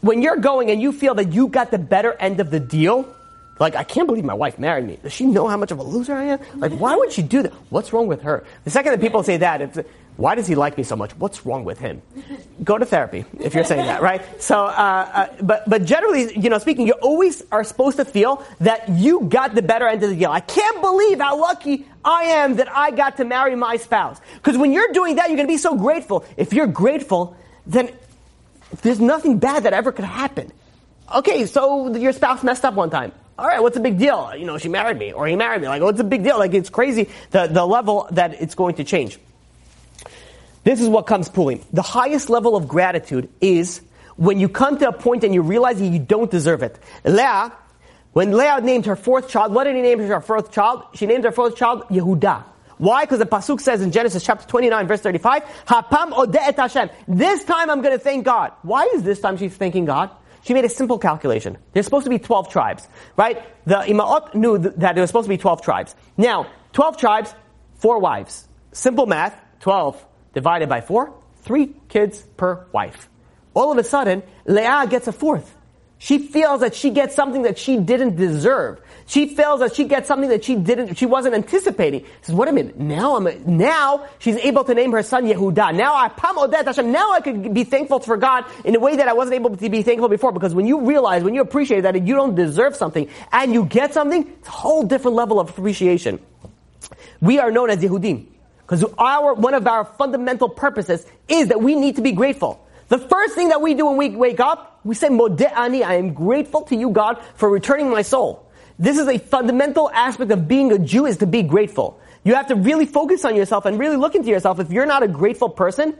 when 0.00 0.20
you're 0.20 0.36
going 0.36 0.70
and 0.70 0.80
you 0.80 0.92
feel 0.92 1.14
that 1.14 1.32
you 1.32 1.48
got 1.48 1.70
the 1.70 1.78
better 1.78 2.12
end 2.12 2.40
of 2.40 2.50
the 2.50 2.60
deal, 2.60 3.08
like, 3.58 3.74
I 3.76 3.84
can't 3.84 4.06
believe 4.06 4.24
my 4.24 4.34
wife 4.34 4.58
married 4.58 4.84
me. 4.84 4.98
Does 5.02 5.12
she 5.12 5.24
know 5.24 5.46
how 5.46 5.56
much 5.56 5.70
of 5.70 5.78
a 5.78 5.82
loser 5.82 6.14
I 6.14 6.24
am? 6.24 6.40
Like, 6.56 6.72
why 6.72 6.96
would 6.96 7.12
she 7.12 7.22
do 7.22 7.42
that? 7.42 7.52
What's 7.70 7.92
wrong 7.92 8.06
with 8.06 8.22
her? 8.22 8.44
The 8.64 8.70
second 8.70 8.92
that 8.92 9.00
people 9.00 9.22
say 9.22 9.38
that, 9.38 9.86
why 10.16 10.36
does 10.36 10.46
he 10.46 10.54
like 10.54 10.78
me 10.78 10.84
so 10.84 10.94
much? 10.94 11.10
What's 11.16 11.44
wrong 11.44 11.64
with 11.64 11.80
him? 11.80 12.00
Go 12.62 12.78
to 12.78 12.86
therapy 12.86 13.24
if 13.40 13.54
you're 13.54 13.64
saying 13.64 13.86
that, 13.86 14.00
right? 14.00 14.22
So, 14.40 14.66
uh, 14.66 14.68
uh, 14.70 15.42
but 15.42 15.68
but 15.68 15.84
generally, 15.84 16.38
you 16.38 16.50
know, 16.50 16.58
speaking, 16.58 16.86
you 16.86 16.92
always 16.94 17.42
are 17.50 17.64
supposed 17.64 17.96
to 17.96 18.04
feel 18.04 18.44
that 18.60 18.88
you 18.90 19.22
got 19.22 19.54
the 19.54 19.62
better 19.62 19.88
end 19.88 20.02
of 20.02 20.10
the 20.10 20.16
deal. 20.16 20.30
I 20.30 20.40
can't 20.40 20.80
believe 20.82 21.18
how 21.18 21.40
lucky 21.40 21.86
I 22.04 22.24
am 22.24 22.56
that 22.56 22.70
I 22.70 22.90
got 22.90 23.16
to 23.16 23.24
marry 23.24 23.56
my 23.56 23.76
spouse. 23.76 24.20
Because 24.34 24.58
when 24.58 24.72
you're 24.72 24.92
doing 24.92 25.16
that, 25.16 25.28
you're 25.28 25.36
going 25.36 25.48
to 25.48 25.52
be 25.52 25.58
so 25.58 25.76
grateful. 25.76 26.24
If 26.36 26.52
you're 26.52 26.66
grateful, 26.66 27.36
then 27.66 27.90
there's 28.82 29.00
nothing 29.00 29.38
bad 29.38 29.62
that 29.62 29.72
ever 29.72 29.92
could 29.92 30.04
happen. 30.04 30.52
Okay, 31.14 31.46
so 31.46 31.94
your 31.96 32.12
spouse 32.12 32.42
messed 32.42 32.64
up 32.64 32.74
one 32.74 32.90
time. 32.90 33.12
All 33.38 33.46
right, 33.46 33.60
what's 33.60 33.74
the 33.74 33.82
big 33.82 33.98
deal? 33.98 34.32
You 34.36 34.44
know, 34.46 34.58
she 34.58 34.68
married 34.68 34.98
me, 34.98 35.12
or 35.12 35.26
he 35.26 35.36
married 35.36 35.62
me. 35.62 35.68
Like, 35.68 35.82
what's 35.82 35.98
the 35.98 36.04
big 36.04 36.22
deal? 36.22 36.38
Like, 36.38 36.54
it's 36.54 36.70
crazy 36.70 37.08
the, 37.30 37.46
the 37.46 37.66
level 37.66 38.06
that 38.12 38.40
it's 38.40 38.54
going 38.54 38.76
to 38.76 38.84
change. 38.84 39.18
This 40.64 40.80
is 40.80 40.88
what 40.88 41.06
comes 41.06 41.28
Purim. 41.28 41.60
The 41.72 41.82
highest 41.82 42.30
level 42.30 42.56
of 42.56 42.66
gratitude 42.66 43.28
is 43.40 43.82
when 44.16 44.40
you 44.40 44.48
come 44.48 44.78
to 44.78 44.88
a 44.88 44.92
point 44.92 45.22
and 45.22 45.34
you 45.34 45.42
realize 45.42 45.78
that 45.78 45.86
you 45.86 45.98
don't 45.98 46.30
deserve 46.30 46.62
it. 46.62 46.78
Leah, 47.04 47.52
when 48.12 48.32
Leah 48.32 48.60
named 48.62 48.86
her 48.86 48.96
fourth 48.96 49.28
child, 49.28 49.52
what 49.52 49.64
did 49.64 49.76
he 49.76 49.82
name 49.82 49.98
her 50.00 50.20
fourth 50.20 50.52
child? 50.52 50.84
She 50.94 51.06
named 51.06 51.24
her 51.24 51.32
fourth 51.32 51.56
child 51.56 51.84
Yehuda. 51.88 52.44
Why? 52.78 53.04
Because 53.04 53.18
the 53.18 53.26
pasuk 53.26 53.60
says 53.60 53.82
in 53.82 53.92
Genesis 53.92 54.24
chapter 54.24 54.46
29, 54.48 54.86
verse 54.86 55.00
35, 55.00 55.44
Hapam 55.66 56.34
et 56.34 56.56
Hashem. 56.56 56.90
This 57.06 57.44
time 57.44 57.70
I'm 57.70 57.82
going 57.82 57.96
to 57.96 58.02
thank 58.02 58.24
God. 58.24 58.52
Why 58.62 58.84
is 58.94 59.02
this 59.02 59.20
time 59.20 59.36
she's 59.36 59.54
thanking 59.54 59.84
God? 59.84 60.10
She 60.42 60.54
made 60.54 60.64
a 60.64 60.68
simple 60.68 60.98
calculation. 60.98 61.56
There's 61.72 61.86
supposed 61.86 62.04
to 62.04 62.10
be 62.10 62.18
12 62.18 62.50
tribes, 62.50 62.86
right? 63.16 63.42
The 63.66 63.76
Imaot 63.76 64.34
knew 64.34 64.58
that 64.58 64.94
there 64.94 65.02
was 65.02 65.10
supposed 65.10 65.26
to 65.26 65.30
be 65.30 65.38
12 65.38 65.62
tribes. 65.62 65.94
Now, 66.16 66.48
12 66.72 66.96
tribes, 66.98 67.34
four 67.76 67.98
wives. 67.98 68.46
Simple 68.72 69.06
math, 69.06 69.34
12 69.60 70.04
divided 70.34 70.68
by 70.68 70.80
four, 70.80 71.14
three 71.42 71.74
kids 71.88 72.20
per 72.36 72.66
wife. 72.72 73.08
All 73.54 73.72
of 73.72 73.78
a 73.78 73.84
sudden, 73.84 74.22
Leah 74.46 74.86
gets 74.88 75.06
a 75.06 75.12
fourth. 75.12 75.56
She 75.98 76.18
feels 76.18 76.60
that 76.60 76.74
she 76.74 76.90
gets 76.90 77.14
something 77.14 77.42
that 77.42 77.56
she 77.56 77.78
didn't 77.78 78.16
deserve. 78.16 78.80
She 79.06 79.28
feels 79.28 79.60
that 79.60 79.74
she 79.74 79.84
gets 79.84 80.06
something 80.06 80.28
that 80.28 80.44
she 80.44 80.54
didn't, 80.54 80.96
she 80.96 81.06
wasn't 81.06 81.34
anticipating. 81.34 82.00
She 82.00 82.08
says, 82.22 82.34
wait 82.34 82.48
a 82.48 82.52
minute, 82.52 82.76
now 82.76 83.16
I'm, 83.16 83.56
now 83.56 84.06
she's 84.18 84.36
able 84.36 84.64
to 84.64 84.74
name 84.74 84.92
her 84.92 85.02
son 85.02 85.24
Yehuda. 85.24 85.74
Now 85.74 85.94
I, 85.94 86.08
Pam 86.08 86.36
Odet 86.36 86.66
Hashem, 86.66 86.92
now 86.92 87.12
I 87.12 87.20
could 87.20 87.54
be 87.54 87.64
thankful 87.64 88.00
for 88.00 88.16
God 88.16 88.44
in 88.64 88.74
a 88.74 88.80
way 88.80 88.96
that 88.96 89.08
I 89.08 89.14
wasn't 89.14 89.36
able 89.36 89.56
to 89.56 89.70
be 89.70 89.82
thankful 89.82 90.08
before. 90.08 90.32
Because 90.32 90.54
when 90.54 90.66
you 90.66 90.82
realize, 90.86 91.22
when 91.22 91.34
you 91.34 91.40
appreciate 91.40 91.82
that 91.82 91.94
you 91.94 92.14
don't 92.14 92.34
deserve 92.34 92.76
something 92.76 93.08
and 93.32 93.54
you 93.54 93.64
get 93.64 93.94
something, 93.94 94.26
it's 94.26 94.48
a 94.48 94.50
whole 94.50 94.82
different 94.82 95.16
level 95.16 95.40
of 95.40 95.48
appreciation. 95.48 96.18
We 97.20 97.38
are 97.38 97.50
known 97.50 97.70
as 97.70 97.78
Yehudim. 97.78 98.26
Because 98.66 98.84
our, 98.96 99.34
one 99.34 99.54
of 99.54 99.66
our 99.66 99.84
fundamental 99.84 100.48
purposes 100.48 101.06
is 101.28 101.48
that 101.48 101.60
we 101.60 101.74
need 101.74 101.96
to 101.96 102.02
be 102.02 102.12
grateful. 102.12 102.64
The 102.88 102.98
first 102.98 103.34
thing 103.34 103.48
that 103.48 103.60
we 103.60 103.74
do 103.74 103.86
when 103.86 103.96
we 103.96 104.10
wake 104.10 104.40
up, 104.40 104.80
we 104.84 104.94
say, 104.94 105.08
Mode'ani, 105.08 105.82
I 105.82 105.94
am 105.94 106.14
grateful 106.14 106.62
to 106.62 106.76
you, 106.76 106.90
God, 106.90 107.22
for 107.34 107.48
returning 107.48 107.90
my 107.90 108.02
soul. 108.02 108.50
This 108.78 108.98
is 108.98 109.06
a 109.08 109.18
fundamental 109.18 109.90
aspect 109.90 110.30
of 110.30 110.48
being 110.48 110.72
a 110.72 110.78
Jew 110.78 111.06
is 111.06 111.18
to 111.18 111.26
be 111.26 111.42
grateful. 111.42 112.00
You 112.24 112.34
have 112.34 112.48
to 112.48 112.54
really 112.54 112.86
focus 112.86 113.24
on 113.24 113.36
yourself 113.36 113.66
and 113.66 113.78
really 113.78 113.96
look 113.96 114.14
into 114.14 114.30
yourself. 114.30 114.58
If 114.58 114.70
you're 114.70 114.86
not 114.86 115.02
a 115.02 115.08
grateful 115.08 115.48
person, 115.48 115.96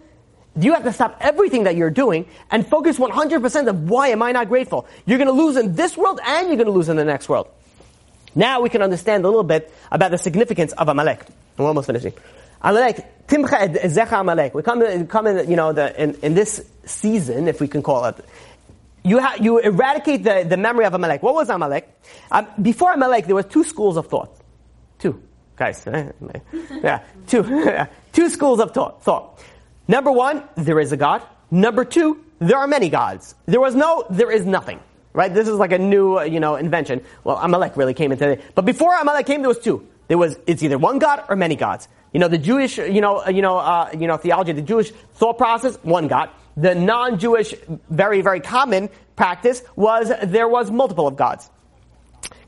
you 0.59 0.73
have 0.73 0.85
to 0.85 0.93
stop 0.93 1.19
everything 1.21 1.65
that 1.65 1.77
you're 1.77 1.91
doing 1.91 2.27
and 2.51 2.67
focus 2.67 2.99
100% 2.99 3.69
of 3.69 3.91
why 3.91 4.09
am 4.09 4.23
I 4.23 4.33
not 4.33 4.49
grateful. 4.49 4.87
You're 5.05 5.19
going 5.19 5.29
to 5.29 5.35
lose 5.35 5.57
in 5.57 5.75
this 5.75 5.97
world 5.97 6.21
and 6.25 6.49
you're 6.49 6.57
going 6.57 6.67
to 6.67 6.73
lose 6.73 6.89
in 6.89 6.97
the 6.97 7.05
next 7.05 7.29
world. 7.29 7.49
Now 8.35 8.61
we 8.61 8.69
can 8.69 8.83
understand 8.83 9.25
a 9.25 9.29
little 9.29 9.45
bit 9.45 9.73
about 9.91 10.11
the 10.11 10.19
significance 10.19 10.73
of 10.73 10.89
Amalek. 10.89 11.25
We're 11.57 11.67
almost 11.67 11.87
finishing. 11.87 12.15
Amalek, 12.65 13.27
Timcha 13.27 13.79
Zecha 13.83 14.21
Amalek. 14.21 14.55
We 14.55 14.62
come, 14.62 14.83
in, 14.83 15.07
come 15.07 15.27
in, 15.27 15.51
you 15.51 15.57
know, 15.57 15.73
the, 15.75 16.03
in, 16.03 16.15
in 16.23 16.35
this 16.35 16.65
season, 16.87 17.47
if 17.47 17.61
we 17.61 17.69
can 17.69 17.83
call 17.83 18.07
it, 18.07 18.17
you, 19.05 19.21
ha- 19.21 19.37
you 19.39 19.59
eradicate 19.59 20.25
the, 20.25 20.47
the 20.49 20.57
memory 20.57 20.87
of 20.87 20.95
Amalek. 20.95 21.23
What 21.23 21.35
was 21.35 21.51
Amalek? 21.51 21.87
Um, 22.31 22.49
before 22.61 22.93
Amalek, 22.95 23.27
there 23.27 23.35
were 23.35 23.43
two 23.43 23.65
schools 23.65 23.99
of 23.99 24.07
thought. 24.09 24.35
Two. 24.99 25.23
Guys, 25.57 25.85
yeah, 26.83 27.03
two. 27.27 27.85
two 28.12 28.29
schools 28.31 28.61
of 28.61 28.73
thought, 28.73 29.05
thought. 29.05 29.41
Number 29.87 30.11
one, 30.11 30.43
there 30.57 30.81
is 30.81 30.91
a 30.93 30.97
God. 30.97 31.23
Number 31.51 31.85
two, 31.85 32.25
there 32.39 32.57
are 32.57 32.67
many 32.67 32.89
gods. 32.89 33.35
There 33.45 33.61
was 33.61 33.75
no, 33.75 34.07
there 34.09 34.31
is 34.31 34.47
nothing. 34.47 34.81
Right? 35.12 35.33
This 35.33 35.47
is 35.47 35.55
like 35.57 35.71
a 35.71 35.79
new, 35.79 36.21
you 36.23 36.41
know, 36.41 36.57
invention. 36.57 37.03
Well, 37.23 37.37
Amalek 37.37 37.77
really 37.77 37.95
came 37.95 38.11
into 38.11 38.31
it. 38.31 38.43
But 38.55 38.65
before 38.65 38.99
Amalek 38.99 39.27
came, 39.27 39.43
there 39.43 39.49
was 39.49 39.61
two. 39.61 39.87
There 40.09 40.19
was, 40.19 40.39
it's 40.47 40.63
either 40.63 40.79
one 40.79 40.99
God 40.99 41.25
or 41.29 41.37
many 41.37 41.57
gods. 41.57 41.89
You 42.13 42.21
know, 42.21 42.29
the 42.29 42.39
Jewish, 42.39 42.79
you 42.79 43.01
know, 43.01 43.27
you 43.27 43.43
know, 43.43 43.59
uh, 43.59 43.91
you 43.99 44.07
know, 44.07 44.17
theology, 44.17 44.53
the 44.53 44.63
Jewish 44.63 44.91
thought 45.15 45.39
process, 45.39 45.77
one 45.83 46.09
God. 46.09 46.31
The 46.57 46.75
non-Jewish, 46.75 47.55
very, 47.91 48.21
very 48.21 48.41
common 48.41 48.89
practice 49.17 49.63
was 49.75 50.13
there 50.23 50.49
was 50.49 50.71
multiple 50.71 51.09
of 51.09 51.17
gods. 51.17 51.51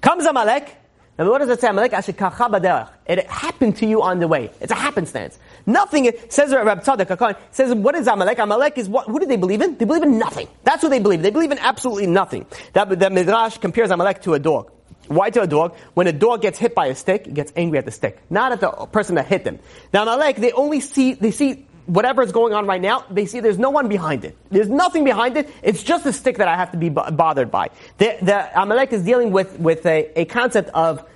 Comes 0.00 0.24
Amalek, 0.24 0.76
and 1.18 1.28
what 1.28 1.38
does 1.38 1.48
it 1.48 1.60
say? 1.60 1.68
Amalek 1.68 1.92
It 1.94 3.26
happened 3.26 3.76
to 3.78 3.86
you 3.86 4.02
on 4.02 4.20
the 4.20 4.28
way. 4.28 4.50
It's 4.60 4.70
a 4.70 4.76
happenstance. 4.76 5.38
Nothing, 5.64 6.12
says 6.28 6.52
Rabbi 6.52 6.82
Tzadok 6.82 7.36
says, 7.50 7.74
what 7.74 7.94
is 7.94 8.06
Amalek? 8.06 8.38
Amalek 8.38 8.76
is 8.78 8.88
what, 8.88 9.06
who 9.06 9.18
do 9.18 9.26
they 9.26 9.36
believe 9.36 9.62
in? 9.62 9.76
They 9.78 9.86
believe 9.86 10.02
in 10.02 10.18
nothing. 10.18 10.46
That's 10.62 10.82
what 10.82 10.90
they 10.90 11.00
believe. 11.00 11.22
They 11.22 11.30
believe 11.30 11.50
in 11.50 11.58
absolutely 11.58 12.06
nothing. 12.06 12.46
That, 12.74 12.88
the 12.98 13.10
Midrash 13.10 13.56
compares 13.58 13.90
Amalek 13.90 14.22
to 14.22 14.34
a 14.34 14.38
dog. 14.38 14.70
Why 15.08 15.30
to 15.30 15.42
a 15.42 15.46
dog? 15.46 15.76
When 15.94 16.06
a 16.06 16.12
dog 16.12 16.42
gets 16.42 16.58
hit 16.58 16.74
by 16.74 16.86
a 16.86 16.94
stick, 16.94 17.26
he 17.26 17.32
gets 17.32 17.52
angry 17.56 17.78
at 17.78 17.84
the 17.84 17.90
stick, 17.90 18.20
not 18.30 18.52
at 18.52 18.60
the 18.60 18.70
person 18.86 19.14
that 19.16 19.26
hit 19.26 19.44
them. 19.44 19.58
Now, 19.92 20.02
Amalek, 20.02 20.36
they 20.36 20.52
only 20.52 20.80
see, 20.80 21.14
they 21.14 21.30
see 21.30 21.66
whatever 21.86 22.22
is 22.22 22.32
going 22.32 22.52
on 22.52 22.66
right 22.66 22.80
now, 22.80 23.04
they 23.10 23.26
see 23.26 23.40
there's 23.40 23.58
no 23.58 23.70
one 23.70 23.88
behind 23.88 24.24
it. 24.24 24.36
There's 24.50 24.68
nothing 24.68 25.04
behind 25.04 25.36
it. 25.36 25.48
It's 25.62 25.82
just 25.82 26.04
a 26.06 26.12
stick 26.12 26.38
that 26.38 26.48
I 26.48 26.56
have 26.56 26.72
to 26.72 26.78
be 26.78 26.88
bothered 26.88 27.50
by. 27.50 27.70
The, 27.98 28.16
the 28.20 28.60
Amalek 28.60 28.92
is 28.92 29.02
dealing 29.02 29.30
with, 29.30 29.58
with 29.58 29.86
a, 29.86 30.20
a 30.20 30.24
concept 30.24 30.70
of 30.70 31.08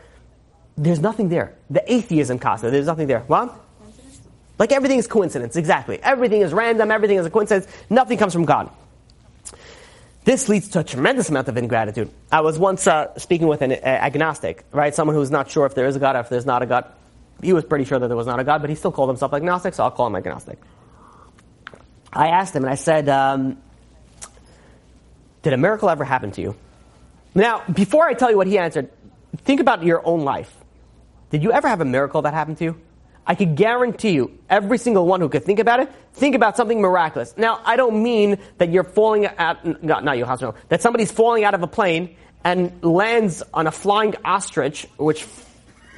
there's 0.77 1.01
nothing 1.01 1.29
there. 1.29 1.55
The 1.69 1.93
atheism 1.93 2.39
concept, 2.39 2.73
there's 2.73 2.87
nothing 2.87 3.07
there. 3.07 3.21
What? 3.21 3.55
Like 4.59 4.73
everything 4.73 4.99
is 4.99 5.07
coincidence, 5.07 5.57
exactly. 5.57 5.99
Everything 6.03 6.43
is 6.43 6.53
random, 6.53 6.91
everything 6.91 7.17
is 7.17 7.27
a 7.27 7.31
coincidence, 7.31 7.67
nothing 7.89 8.19
comes 8.19 8.33
from 8.33 8.45
God. 8.45 8.71
This 10.25 10.49
leads 10.49 10.69
to 10.71 10.81
a 10.81 10.85
tremendous 10.85 11.31
amount 11.31 11.49
of 11.49 11.57
ingratitude. 11.57 12.11
I 12.31 12.43
was 12.43 12.59
once 12.59 12.87
uh, 12.87 13.17
speaking 13.19 13.47
with 13.47 13.63
an 13.63 13.73
uh, 13.73 13.77
agnostic, 13.85 14.65
right? 14.71 14.95
Someone 14.95 15.17
who's 15.17 15.31
not 15.31 15.51
sure 15.51 15.65
if 15.65 15.75
there 15.75 15.87
is 15.87 15.97
a 15.97 15.99
God 15.99 16.15
or 16.17 16.21
if 16.21 16.29
there's 16.29 16.47
not 16.47 16.63
a 16.63 16.67
God. 16.67 16.85
He 17.43 17.55
was 17.55 17.65
pretty 17.65 17.87
sure 17.87 17.99
that 17.99 18.09
there 18.09 18.17
was 18.17 18.27
not 18.27 18.39
a 18.39 18.45
God, 18.45 18.61
but 18.61 18.69
he 18.69 18.77
still 18.77 18.93
called 18.93 19.09
himself 19.09 19.33
agnostic, 19.33 19.73
so 19.73 19.85
I'll 19.85 19.91
call 19.91 20.07
him 20.07 20.17
agnostic. 20.17 20.59
I 22.13 22.29
asked 22.29 22.55
him 22.55 22.65
and 22.65 22.73
I 22.73 22.75
said, 22.75 23.09
um, 23.09 23.57
Did 25.43 25.55
a 25.55 25.57
miracle 25.57 25.89
ever 25.89 26.05
happen 26.05 26.33
to 26.33 26.43
you? 26.43 26.57
Now, 27.35 27.63
before 27.73 28.07
I 28.07 28.15
tell 28.15 28.31
you 28.31 28.37
what 28.37 28.47
he 28.47 28.59
answered, 28.59 28.91
think 29.39 29.61
about 29.61 29.85
your 29.85 30.07
own 30.07 30.21
life. 30.21 30.55
Did 31.31 31.43
you 31.43 31.53
ever 31.53 31.69
have 31.69 31.81
a 31.81 31.85
miracle 31.85 32.23
that 32.23 32.35
happened 32.35 32.59
to 32.59 32.65
you? 32.65 32.81
I 33.27 33.35
could 33.35 33.55
guarantee 33.55 34.11
you, 34.11 34.39
every 34.49 34.79
single 34.79 35.07
one 35.07 35.21
who 35.21 35.29
could 35.29 35.45
think 35.45 35.59
about 35.59 35.81
it, 35.81 35.93
think 36.15 36.35
about 36.35 36.57
something 36.57 36.81
miraculous. 36.81 37.35
Now, 37.37 37.61
I 37.65 37.77
don't 37.77 38.03
mean 38.03 38.39
that 38.59 38.71
you're 38.71 38.85
falling 38.85 39.27
out, 39.27 39.83
not, 39.83 40.05
not 40.05 40.19
you, 40.19 40.27
no, 40.27 40.55
that 40.69 40.83
somebody's 40.83 41.13
falling 41.13 41.45
out 41.45 41.55
of 41.55 41.63
a 41.63 41.67
plane 41.67 42.17
and 42.43 42.83
lands 42.83 43.43
on 43.53 43.67
a 43.67 43.71
flying 43.71 44.15
ostrich, 44.25 44.87
which 44.97 45.27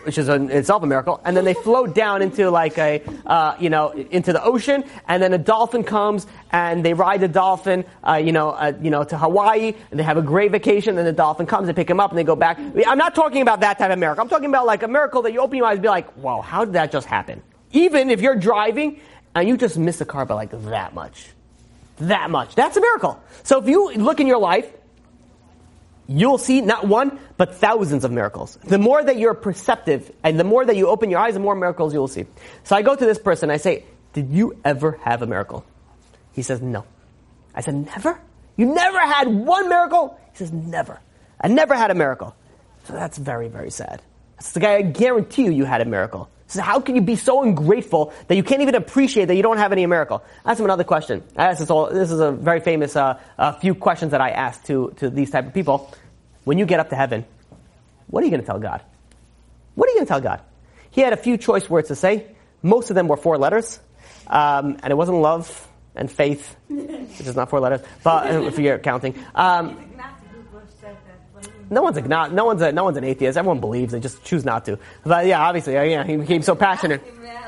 which 0.05 0.19
is 0.19 0.29
in 0.29 0.51
itself 0.51 0.83
a 0.83 0.87
miracle, 0.87 1.21
and 1.25 1.37
then 1.37 1.45
they 1.45 1.55
float 1.55 1.95
down 1.95 2.23
into 2.23 2.51
like 2.51 2.79
a, 2.79 3.03
uh, 3.27 3.57
you 3.59 3.71
know, 3.71 3.91
into 3.91 4.33
the 4.33 4.43
ocean, 4.43 4.85
and 5.09 5.23
then 5.23 5.33
a 5.33 5.39
dolphin 5.39 5.85
comes 5.85 6.27
and 6.51 6.85
they 6.85 6.95
ride 6.95 7.21
the 7.21 7.29
dolphin, 7.29 7.85
uh, 8.03 8.15
you 8.15 8.33
know, 8.33 8.51
uh, 8.51 8.73
you 8.81 8.91
know, 8.91 9.05
to 9.05 9.17
Hawaii, 9.17 9.75
and 9.91 9.99
they 9.99 10.05
have 10.05 10.17
a 10.17 10.23
great 10.23 10.53
vacation, 10.53 10.97
Then 10.97 11.05
the 11.05 11.13
dolphin 11.13 11.47
comes 11.47 11.69
and 11.69 11.77
pick 11.77 11.89
them 11.89 12.01
up, 12.01 12.11
and 12.11 12.19
they 12.19 12.25
go 12.25 12.37
back. 12.37 12.59
I'm 12.59 12.99
not 12.99 13.15
talking 13.15 13.43
about 13.43 13.61
that 13.61 13.79
type 13.79 13.91
of 13.91 13.99
miracle. 13.99 14.23
I'm 14.23 14.29
talking 14.29 14.49
about 14.49 14.67
like 14.67 14.83
a 14.83 14.89
miracle 14.89 15.23
that 15.23 15.33
you 15.33 15.41
open 15.41 15.57
your 15.57 15.67
eyes 15.67 15.75
and 15.75 15.83
be 15.83 15.89
like, 15.89 16.17
wow, 16.17 16.41
how 16.41 16.65
did 16.65 16.75
that 16.75 16.93
just 16.93 17.07
happen? 17.07 17.43
Even 17.73 18.11
if 18.11 18.21
you're 18.21 18.37
driving 18.37 19.01
and 19.35 19.49
you 19.49 19.57
just 19.57 19.79
miss 19.79 20.01
a 20.01 20.05
car 20.05 20.27
by 20.27 20.35
like 20.35 20.51
that 20.51 20.95
much. 20.95 21.29
That 21.99 22.31
much. 22.31 22.55
That's 22.55 22.77
a 22.77 22.81
miracle. 22.81 23.23
So 23.45 23.61
if 23.61 23.69
you 23.69 23.93
look 23.95 24.21
in 24.21 24.27
your 24.27 24.39
life 24.39 24.71
you'll 26.19 26.39
see 26.39 26.61
not 26.61 26.87
one, 26.87 27.19
but 27.37 27.55
thousands 27.55 28.05
of 28.05 28.13
miracles. 28.13 28.59
The 28.65 28.79
more 28.79 29.03
that 29.03 29.19
you're 29.19 29.35
perceptive 29.35 30.11
and 30.23 30.39
the 30.39 30.45
more 30.45 30.65
that 30.65 30.77
you 30.77 30.89
open 30.89 31.11
your 31.11 31.21
eyes, 31.21 31.35
the 31.35 31.41
more 31.41 31.55
miracles 31.55 31.93
you 31.93 32.01
will 32.01 32.09
see. 32.09 32.27
So 32.65 32.77
I 32.77 32.83
go 32.83 32.95
to 32.95 33.05
this 33.05 33.19
person, 33.19 33.51
I 33.51 33.57
say, 33.57 33.85
Did 34.13 34.31
you 34.31 34.59
ever 34.65 34.99
have 35.03 35.23
a 35.23 35.27
miracle? 35.27 35.65
He 36.33 36.43
says, 36.43 36.61
No. 36.61 36.85
I 37.55 37.61
said, 37.61 37.75
Never? 37.75 38.21
You 38.57 38.67
never 38.67 38.99
had 38.99 39.29
one 39.29 39.69
miracle? 39.69 40.19
He 40.33 40.39
says, 40.39 40.53
Never. 40.53 41.01
I 41.41 41.49
never 41.49 41.75
had 41.75 41.91
a 41.91 41.95
miracle. 41.95 42.35
So 42.85 42.95
that's 42.95 43.19
very, 43.19 43.49
very 43.49 43.71
sad. 43.71 44.03
That's 44.37 44.53
the 44.53 44.61
guy, 44.61 44.75
I 44.77 44.83
guarantee 44.83 45.45
you, 45.45 45.53
you 45.53 45.65
had 45.65 45.81
a 45.81 45.85
miracle. 45.85 46.29
So 46.53 46.61
how 46.61 46.81
can 46.81 46.97
you 46.97 47.01
be 47.01 47.17
so 47.17 47.43
ungrateful 47.43 48.13
that 48.29 48.35
you 48.35 48.43
can't 48.43 48.61
even 48.61 48.75
appreciate 48.75 49.27
that 49.27 49.37
you 49.37 49.43
don't 49.43 49.57
have 49.57 49.73
any 49.73 49.87
miracle? 49.87 50.23
I 50.45 50.51
Ask 50.51 50.61
him 50.61 50.67
another 50.67 50.85
question. 50.85 51.23
I 51.35 51.47
asked 51.47 51.61
this 51.61 51.71
all, 51.71 51.89
this 51.89 52.11
is 52.11 52.21
a 52.21 52.31
very 52.31 52.61
famous 52.61 52.95
uh, 52.95 53.19
a 53.39 53.59
few 53.59 53.75
questions 53.75 54.11
that 54.11 54.21
I 54.21 54.31
ask 54.31 54.63
to, 54.65 54.93
to 54.99 55.09
these 55.09 55.31
type 55.31 55.47
of 55.47 55.55
people. 55.55 55.91
When 56.45 56.59
you 56.59 56.67
get 56.67 56.81
up 56.81 56.91
to 56.91 56.97
heaven, 56.97 57.25
what 58.09 58.23
are 58.23 58.27
you 58.27 58.31
going 58.31 58.41
to 58.41 58.47
tell 58.47 58.59
God? 58.59 58.83
What 59.75 59.89
are 59.89 59.93
you 59.93 59.97
going 59.97 60.07
to 60.07 60.11
tell 60.11 60.21
God? 60.21 60.43
He 60.91 61.01
had 61.01 61.13
a 61.13 61.17
few 61.17 61.37
choice 61.37 61.69
words 61.69 61.89
to 61.89 61.97
say. 61.97 62.27
Most 62.63 62.91
of 62.91 62.97
them 62.97 63.09
were 63.09 63.17
four 63.17 63.39
letters. 63.39 63.81
Um, 64.27 64.79
and 64.83 64.91
it 64.91 64.97
wasn't 64.97 65.19
love 65.19 65.69
and 65.95 66.11
faith, 66.11 66.57
which 66.69 67.21
is 67.21 67.37
not 67.37 67.51
four 67.51 67.61
letters, 67.61 67.81
but 68.03 68.31
if 68.45 68.59
you're 68.59 68.79
counting. 68.79 69.15
Um, 69.35 69.93
no 71.71 71.83
one's 71.83 71.97
a, 71.97 72.03
no 72.03 72.45
one's 72.45 72.63
a, 72.63 72.73
no 72.73 72.85
one's 72.85 72.99
an 72.99 73.05
atheist. 73.05 73.39
Everyone 73.39 73.61
believes. 73.61 73.93
They 73.93 74.01
just 74.01 74.23
choose 74.25 74.45
not 74.45 74.67
to. 74.67 74.79
But 75.05 75.27
yeah, 75.27 75.41
obviously, 75.41 75.73
yeah, 75.73 76.05
he 76.05 76.17
became 76.17 76.43
so 76.43 76.55
passionate 76.55 77.03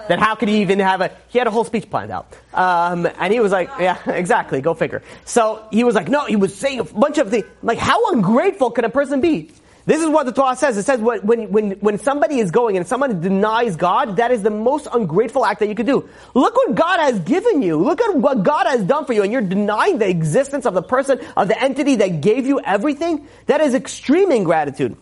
that 0.09 0.19
how 0.19 0.35
could 0.35 0.49
he 0.49 0.63
even 0.63 0.79
have 0.79 1.01
a? 1.01 1.11
He 1.29 1.39
had 1.39 1.47
a 1.47 1.51
whole 1.51 1.65
speech 1.65 1.89
planned 1.91 2.11
out, 2.11 2.35
um, 2.53 3.07
and 3.19 3.33
he 3.33 3.41
was 3.41 3.53
like, 3.53 3.71
yeah, 3.79 3.99
exactly. 4.11 4.61
Go 4.61 4.75
figure. 4.75 5.03
So 5.25 5.67
he 5.71 5.85
was 5.85 5.95
like, 5.95 6.09
no, 6.09 6.25
he 6.27 6.37
was 6.37 6.55
saying 6.55 6.81
a 6.81 6.85
bunch 6.85 7.19
of 7.19 7.31
things. 7.31 7.47
Like, 7.63 7.79
how 7.79 8.13
ungrateful 8.13 8.71
can 8.71 8.85
a 8.85 8.91
person 8.91 9.21
be? 9.21 9.51
This 9.87 10.01
is 10.01 10.09
what 10.09 10.25
the 10.25 10.33
Torah 10.33 10.57
says. 10.57 10.79
It 10.79 10.85
says 10.85 11.01
when, 11.01 11.21
when, 11.21 11.73
when 11.73 11.99
somebody 11.99 12.39
is 12.39 12.51
going 12.51 12.79
and 12.79 12.87
someone 12.87 13.21
denies 13.21 13.77
God, 13.77 14.17
that 14.17 14.31
is 14.31 14.43
the 14.43 14.51
most 14.51 14.89
ungrateful 14.91 15.45
act 15.45 15.61
that 15.61 15.69
you 15.69 15.75
could 15.75 15.87
do. 15.87 16.09
Look 16.33 16.57
what 16.57 16.75
God 16.75 17.01
has 17.01 17.21
given 17.21 17.61
you. 17.61 17.77
Look 17.77 18.01
at 18.01 18.17
what 18.17 18.43
God 18.43 18.67
has 18.67 18.83
done 18.83 19.05
for 19.05 19.13
you 19.13 19.23
and 19.23 19.31
you're 19.31 19.43
denying 19.43 19.99
the 19.99 20.09
existence 20.09 20.65
of 20.65 20.73
the 20.73 20.83
person, 20.83 21.21
of 21.37 21.49
the 21.49 21.63
entity 21.63 21.97
that 21.97 22.23
gave 22.23 22.47
you 22.47 22.61
everything. 22.61 23.29
That 23.47 23.61
is 23.61 23.75
extreme 23.75 24.33
ingratitude. 24.33 24.97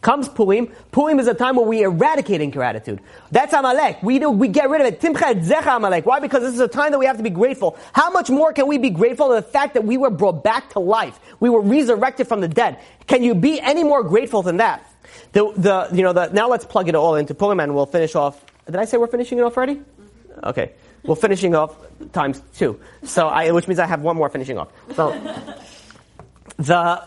Comes 0.00 0.28
Purim. 0.28 0.68
Purim 0.92 1.18
is 1.18 1.26
a 1.26 1.34
time 1.34 1.56
where 1.56 1.66
we 1.66 1.82
eradicate 1.82 2.40
ingratitude. 2.40 3.00
That's 3.30 3.52
Amalek. 3.52 4.02
We 4.02 4.18
do, 4.18 4.30
we 4.30 4.48
get 4.48 4.70
rid 4.70 4.80
of 4.80 4.86
it. 4.86 5.00
Timchet 5.00 5.46
Zecha 5.46 5.76
Amalek. 5.76 6.06
Why? 6.06 6.20
Because 6.20 6.42
this 6.42 6.54
is 6.54 6.60
a 6.60 6.68
time 6.68 6.92
that 6.92 6.98
we 6.98 7.06
have 7.06 7.16
to 7.16 7.22
be 7.22 7.30
grateful. 7.30 7.76
How 7.92 8.10
much 8.10 8.30
more 8.30 8.52
can 8.52 8.66
we 8.66 8.78
be 8.78 8.90
grateful 8.90 9.28
for 9.28 9.34
the 9.34 9.42
fact 9.42 9.74
that 9.74 9.84
we 9.84 9.96
were 9.96 10.10
brought 10.10 10.44
back 10.44 10.70
to 10.70 10.80
life? 10.80 11.18
We 11.40 11.50
were 11.50 11.60
resurrected 11.60 12.28
from 12.28 12.40
the 12.40 12.48
dead. 12.48 12.78
Can 13.06 13.22
you 13.22 13.34
be 13.34 13.60
any 13.60 13.84
more 13.84 14.02
grateful 14.02 14.42
than 14.42 14.58
that? 14.58 14.88
The, 15.32 15.52
the, 15.56 15.88
you 15.92 16.02
know, 16.02 16.12
the, 16.12 16.28
now 16.28 16.48
let's 16.48 16.64
plug 16.64 16.88
it 16.88 16.94
all 16.94 17.14
into 17.16 17.34
Purim 17.34 17.60
and 17.60 17.74
we'll 17.74 17.86
finish 17.86 18.14
off. 18.14 18.44
Did 18.66 18.76
I 18.76 18.84
say 18.84 18.96
we're 18.96 19.06
finishing 19.06 19.38
it 19.38 19.42
off 19.42 19.56
already? 19.56 19.80
Okay. 20.44 20.72
We're 21.04 21.14
finishing 21.14 21.54
off 21.54 21.76
times 22.12 22.42
two. 22.54 22.80
So 23.04 23.28
I, 23.28 23.50
which 23.52 23.68
means 23.68 23.78
I 23.78 23.86
have 23.86 24.02
one 24.02 24.16
more 24.16 24.28
finishing 24.28 24.58
off. 24.58 24.68
So, 24.94 25.10
the, 26.56 27.02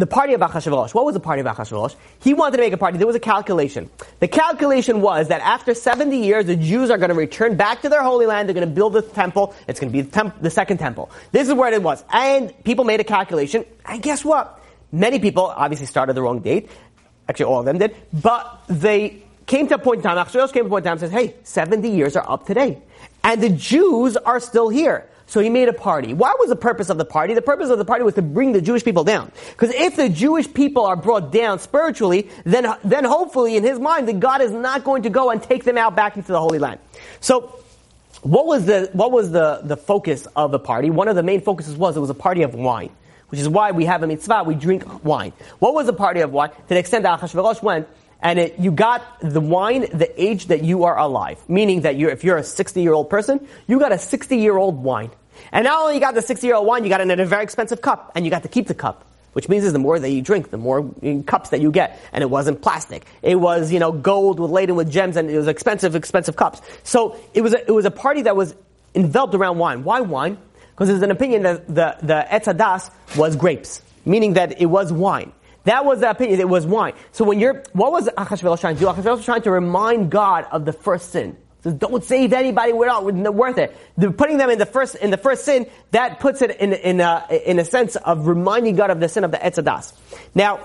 the 0.00 0.06
party 0.06 0.34
of 0.34 0.40
Achashverosh. 0.40 0.94
What 0.94 1.04
was 1.04 1.14
the 1.14 1.20
party 1.20 1.40
of 1.40 1.46
Achashverosh? 1.46 1.94
He 2.20 2.34
wanted 2.34 2.56
to 2.56 2.62
make 2.62 2.72
a 2.72 2.76
party. 2.76 2.98
There 2.98 3.06
was 3.06 3.16
a 3.16 3.20
calculation. 3.20 3.90
The 4.18 4.28
calculation 4.28 5.00
was 5.00 5.28
that 5.28 5.40
after 5.42 5.74
70 5.74 6.16
years, 6.16 6.46
the 6.46 6.56
Jews 6.56 6.90
are 6.90 6.98
going 6.98 7.10
to 7.10 7.14
return 7.14 7.56
back 7.56 7.82
to 7.82 7.88
their 7.88 8.02
holy 8.02 8.26
land. 8.26 8.48
They're 8.48 8.54
going 8.54 8.68
to 8.68 8.74
build 8.74 8.94
the 8.94 9.02
temple. 9.02 9.54
It's 9.68 9.80
going 9.80 9.92
to 9.92 9.96
be 9.96 10.02
the, 10.02 10.10
temp- 10.10 10.40
the 10.42 10.50
second 10.50 10.78
temple. 10.78 11.10
This 11.32 11.48
is 11.48 11.54
where 11.54 11.72
it 11.72 11.82
was. 11.82 12.04
And 12.12 12.52
people 12.64 12.84
made 12.84 13.00
a 13.00 13.04
calculation. 13.04 13.64
And 13.84 14.02
guess 14.02 14.24
what? 14.24 14.60
Many 14.92 15.20
people 15.20 15.44
obviously 15.44 15.86
started 15.86 16.14
the 16.14 16.22
wrong 16.22 16.40
date. 16.40 16.70
Actually, 17.28 17.46
all 17.46 17.60
of 17.60 17.66
them 17.66 17.78
did. 17.78 17.94
But 18.12 18.62
they 18.68 19.22
came 19.46 19.66
to 19.68 19.74
a 19.74 19.78
point 19.78 19.98
in 19.98 20.02
time, 20.02 20.16
Achashverosh 20.16 20.52
came 20.52 20.64
to 20.64 20.66
a 20.66 20.70
point 20.70 20.86
in 20.86 20.90
time 20.90 20.92
and 20.92 21.00
says, 21.00 21.10
hey, 21.10 21.34
70 21.44 21.90
years 21.90 22.16
are 22.16 22.28
up 22.28 22.46
today. 22.46 22.82
And 23.22 23.42
the 23.42 23.50
Jews 23.50 24.16
are 24.16 24.40
still 24.40 24.68
here. 24.68 25.08
So 25.30 25.38
he 25.38 25.48
made 25.48 25.68
a 25.68 25.72
party. 25.72 26.12
What 26.12 26.40
was 26.40 26.48
the 26.48 26.56
purpose 26.56 26.90
of 26.90 26.98
the 26.98 27.04
party? 27.04 27.34
The 27.34 27.40
purpose 27.40 27.70
of 27.70 27.78
the 27.78 27.84
party 27.84 28.02
was 28.02 28.14
to 28.14 28.22
bring 28.22 28.50
the 28.50 28.60
Jewish 28.60 28.82
people 28.82 29.04
down. 29.04 29.30
Because 29.50 29.72
if 29.72 29.94
the 29.94 30.08
Jewish 30.08 30.52
people 30.52 30.84
are 30.84 30.96
brought 30.96 31.30
down 31.30 31.60
spiritually, 31.60 32.28
then, 32.42 32.66
then 32.82 33.04
hopefully 33.04 33.56
in 33.56 33.62
his 33.62 33.78
mind, 33.78 34.08
that 34.08 34.18
God 34.18 34.40
is 34.40 34.50
not 34.50 34.82
going 34.82 35.04
to 35.04 35.08
go 35.08 35.30
and 35.30 35.40
take 35.40 35.62
them 35.62 35.78
out 35.78 35.94
back 35.94 36.16
into 36.16 36.32
the 36.32 36.40
Holy 36.40 36.58
Land. 36.58 36.80
So, 37.20 37.62
what 38.22 38.44
was 38.44 38.66
the, 38.66 38.90
what 38.92 39.12
was 39.12 39.30
the, 39.30 39.60
the 39.62 39.76
focus 39.76 40.26
of 40.34 40.50
the 40.50 40.58
party? 40.58 40.90
One 40.90 41.06
of 41.06 41.14
the 41.14 41.22
main 41.22 41.42
focuses 41.42 41.76
was 41.76 41.96
it 41.96 42.00
was 42.00 42.10
a 42.10 42.14
party 42.14 42.42
of 42.42 42.54
wine. 42.54 42.90
Which 43.28 43.38
is 43.38 43.48
why 43.48 43.70
we 43.70 43.84
have 43.84 44.02
a 44.02 44.08
mitzvah, 44.08 44.42
we 44.42 44.56
drink 44.56 45.04
wine. 45.04 45.32
What 45.60 45.74
was 45.74 45.86
the 45.86 45.92
party 45.92 46.22
of 46.22 46.32
wine? 46.32 46.50
To 46.50 46.56
the 46.66 46.78
extent 46.78 47.04
that 47.04 47.20
Achashverosh 47.20 47.62
went, 47.62 47.86
and 48.20 48.40
it, 48.40 48.58
you 48.58 48.72
got 48.72 49.02
the 49.20 49.40
wine 49.40 49.82
the 49.96 50.10
age 50.20 50.46
that 50.46 50.64
you 50.64 50.82
are 50.84 50.98
alive. 50.98 51.38
Meaning 51.48 51.82
that 51.82 51.96
you're, 51.96 52.10
if 52.10 52.24
you're 52.24 52.36
a 52.36 52.42
60 52.42 52.82
year 52.82 52.92
old 52.92 53.08
person, 53.08 53.46
you 53.68 53.78
got 53.78 53.92
a 53.92 53.98
60 53.98 54.36
year 54.36 54.56
old 54.56 54.82
wine. 54.82 55.12
And 55.52 55.64
not 55.64 55.80
only 55.80 55.94
you 55.94 56.00
got 56.00 56.14
the 56.14 56.22
60 56.22 56.46
year 56.46 56.56
old 56.56 56.66
wine, 56.66 56.84
you 56.84 56.90
got 56.90 57.00
it 57.00 57.10
in 57.10 57.20
a 57.20 57.26
very 57.26 57.42
expensive 57.42 57.80
cup, 57.80 58.12
and 58.14 58.24
you 58.24 58.30
got 58.30 58.42
to 58.42 58.48
keep 58.48 58.66
the 58.66 58.74
cup. 58.74 59.06
Which 59.32 59.48
means 59.48 59.64
is 59.64 59.72
the 59.72 59.78
more 59.78 59.98
that 59.98 60.10
you 60.10 60.22
drink, 60.22 60.50
the 60.50 60.56
more 60.56 60.82
mm, 60.82 61.24
cups 61.24 61.50
that 61.50 61.60
you 61.60 61.70
get. 61.70 62.00
And 62.12 62.22
it 62.22 62.30
wasn't 62.30 62.62
plastic. 62.62 63.06
It 63.22 63.36
was, 63.36 63.72
you 63.72 63.78
know, 63.78 63.92
gold 63.92 64.40
with 64.40 64.50
laden 64.50 64.74
with 64.74 64.90
gems 64.90 65.16
and 65.16 65.30
it 65.30 65.36
was 65.36 65.46
expensive, 65.46 65.94
expensive 65.94 66.34
cups. 66.34 66.60
So 66.82 67.16
it 67.32 67.42
was 67.42 67.54
a, 67.54 67.64
it 67.64 67.70
was 67.70 67.84
a 67.84 67.92
party 67.92 68.22
that 68.22 68.34
was 68.34 68.56
enveloped 68.94 69.34
around 69.36 69.58
wine. 69.58 69.84
Why 69.84 70.00
wine? 70.00 70.36
Because 70.72 70.88
there's 70.88 71.02
an 71.02 71.12
opinion 71.12 71.42
that 71.44 71.68
the, 71.68 71.96
the 72.02 72.26
Etz 72.28 72.52
HaDaas 72.52 72.90
was 73.16 73.36
grapes. 73.36 73.82
Meaning 74.04 74.32
that 74.32 74.60
it 74.60 74.66
was 74.66 74.92
wine. 74.92 75.32
That 75.64 75.84
was 75.84 76.00
the 76.00 76.10
opinion, 76.10 76.40
it 76.40 76.48
was 76.48 76.66
wine. 76.66 76.94
So 77.12 77.24
when 77.24 77.38
you're, 77.38 77.62
what 77.72 77.92
was 77.92 78.08
Achashverosh 78.08 78.60
trying 78.60 78.76
to 78.76 78.80
do? 78.80 78.86
Achashverosh 78.86 79.16
was 79.16 79.24
trying 79.24 79.42
to 79.42 79.50
remind 79.50 80.10
God 80.10 80.46
of 80.50 80.64
the 80.64 80.72
first 80.72 81.10
sin. 81.10 81.36
So 81.62 81.72
don't 81.72 82.02
save 82.02 82.32
anybody 82.32 82.72
without 82.72 83.04
worth 83.04 83.58
it. 83.58 83.76
The, 83.98 84.10
putting 84.10 84.38
them 84.38 84.50
in 84.50 84.58
the 84.58 84.66
first 84.66 84.94
in 84.94 85.10
the 85.10 85.18
first 85.18 85.44
sin 85.44 85.66
that 85.90 86.20
puts 86.20 86.40
it 86.42 86.56
in 86.56 86.72
in 86.72 87.00
a, 87.00 87.26
in 87.44 87.58
a 87.58 87.64
sense 87.64 87.96
of 87.96 88.26
reminding 88.26 88.76
God 88.76 88.90
of 88.90 89.00
the 89.00 89.08
sin 89.08 89.24
of 89.24 89.30
the 89.30 89.38
Etz 89.38 89.62
HaDaas. 89.62 89.92
Now, 90.34 90.60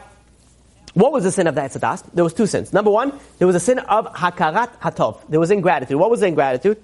what 0.96 1.12
was 1.12 1.26
the 1.26 1.32
sin 1.32 1.46
of 1.48 1.56
the 1.56 1.62
etzadas? 1.62 2.04
There 2.14 2.24
was 2.24 2.34
two 2.34 2.48
sins. 2.48 2.72
Number 2.72 2.89
one, 2.89 3.12
there 3.38 3.46
was 3.46 3.56
a 3.56 3.60
sin 3.60 3.80
of 3.80 4.08
hakarat 4.14 4.80
hatov. 4.80 5.20
There 5.28 5.41
was 5.41 5.52
ingratitude. 5.52 5.98
What 5.98 6.10
was 6.10 6.24
ingratitude? 6.24 6.82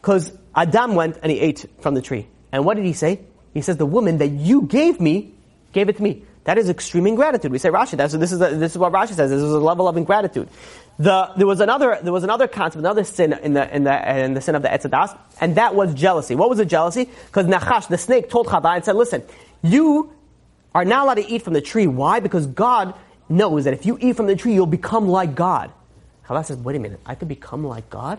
Because 0.00 0.32
Adam 0.52 0.96
went 0.96 1.18
and 1.22 1.30
he 1.30 1.38
ate 1.38 1.64
from 1.80 1.94
the 1.94 2.02
tree. 2.02 2.26
And 2.50 2.64
what 2.64 2.76
did 2.76 2.84
he 2.84 2.92
say? 2.92 3.20
He 3.54 3.60
says, 3.60 3.76
"The 3.76 3.86
woman 3.86 4.18
that 4.18 4.28
you 4.28 4.62
gave 4.62 5.00
me 5.00 5.32
gave 5.72 5.88
it 5.88 5.96
to 5.98 6.02
me." 6.02 6.24
That 6.42 6.58
is 6.58 6.68
extreme 6.68 7.06
ingratitude. 7.06 7.52
We 7.52 7.58
say 7.58 7.70
Rashi. 7.70 7.96
That's, 7.96 8.14
this 8.14 8.32
is 8.32 8.40
a, 8.40 8.50
this 8.56 8.72
is 8.72 8.78
what 8.78 8.92
Rashi 8.92 9.14
says. 9.14 9.30
This 9.30 9.42
is 9.42 9.52
a 9.52 9.60
level 9.60 9.86
of 9.86 9.96
ingratitude. 9.96 10.48
The, 10.98 11.30
there 11.36 11.46
was 11.46 11.60
another 11.60 11.98
there 12.02 12.12
was 12.12 12.24
another 12.24 12.48
concept, 12.48 12.78
another 12.78 13.04
sin 13.04 13.34
in 13.34 13.52
the 13.52 13.74
in 13.74 13.84
the 13.84 14.24
in 14.24 14.34
the 14.34 14.40
sin 14.40 14.54
of 14.54 14.62
the 14.62 14.68
Etz 14.68 14.88
HaDaas, 14.88 15.18
and 15.40 15.56
that 15.56 15.74
was 15.74 15.92
jealousy. 15.92 16.34
What 16.34 16.48
was 16.48 16.56
the 16.58 16.64
jealousy? 16.64 17.10
Because 17.26 17.46
Nachash, 17.46 17.88
the 17.88 17.98
snake, 17.98 18.30
told 18.30 18.46
Chava 18.46 18.76
and 18.76 18.84
said, 18.84 18.96
"Listen, 18.96 19.22
you 19.62 20.10
are 20.74 20.86
not 20.86 21.04
allowed 21.04 21.14
to 21.14 21.26
eat 21.26 21.42
from 21.42 21.52
the 21.52 21.60
tree. 21.60 21.86
Why? 21.86 22.20
Because 22.20 22.46
God 22.46 22.94
knows 23.28 23.64
that 23.64 23.74
if 23.74 23.84
you 23.84 23.98
eat 24.00 24.16
from 24.16 24.26
the 24.26 24.36
tree, 24.36 24.54
you'll 24.54 24.64
become 24.64 25.06
like 25.08 25.34
God." 25.34 25.70
Chava 26.26 26.44
says, 26.46 26.56
"Wait 26.56 26.76
a 26.76 26.78
minute, 26.78 27.00
I 27.04 27.14
could 27.14 27.28
become 27.28 27.62
like 27.66 27.90
God." 27.90 28.18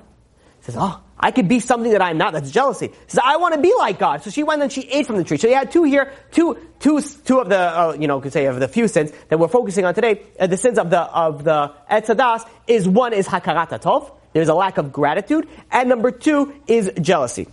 He 0.59 0.65
says, 0.65 0.75
"Oh, 0.77 1.01
I 1.19 1.31
could 1.31 1.47
be 1.47 1.59
something 1.59 1.91
that 1.91 2.01
I'm 2.01 2.17
not. 2.17 2.33
That's 2.33 2.51
jealousy. 2.51 2.87
She 2.87 2.93
says, 3.07 3.21
I 3.23 3.37
want 3.37 3.55
to 3.55 3.61
be 3.61 3.73
like 3.77 3.97
God. 3.97 4.23
So 4.23 4.29
she 4.29 4.43
went 4.43 4.61
and 4.61 4.71
she 4.71 4.81
ate 4.81 5.07
from 5.07 5.17
the 5.17 5.23
tree. 5.23 5.37
So 5.37 5.47
you 5.47 5.55
had 5.55 5.71
two 5.71 5.83
here, 5.83 6.13
two, 6.31 6.57
two, 6.79 7.01
two 7.01 7.39
of 7.39 7.49
the, 7.49 7.57
uh, 7.57 7.97
you 7.99 8.07
know, 8.07 8.21
could 8.21 8.33
say 8.33 8.45
of 8.45 8.59
the 8.59 8.67
few 8.67 8.87
sins 8.87 9.11
that 9.29 9.39
we're 9.39 9.47
focusing 9.47 9.85
on 9.85 9.95
today. 9.95 10.21
Uh, 10.39 10.47
the 10.47 10.57
sins 10.57 10.77
of 10.77 10.89
the, 10.89 11.01
of 11.01 11.43
the 11.43 11.73
Etz 11.89 12.05
HaDaas 12.05 12.47
is 12.67 12.87
one 12.87 13.13
is 13.13 13.27
hakarat 13.27 13.69
tov. 13.81 14.11
There's 14.33 14.49
a 14.49 14.53
lack 14.53 14.77
of 14.77 14.91
gratitude. 14.91 15.47
And 15.71 15.89
number 15.89 16.11
two 16.11 16.53
is 16.67 16.91
jealousy. 17.01 17.47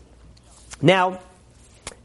Now, 0.82 1.20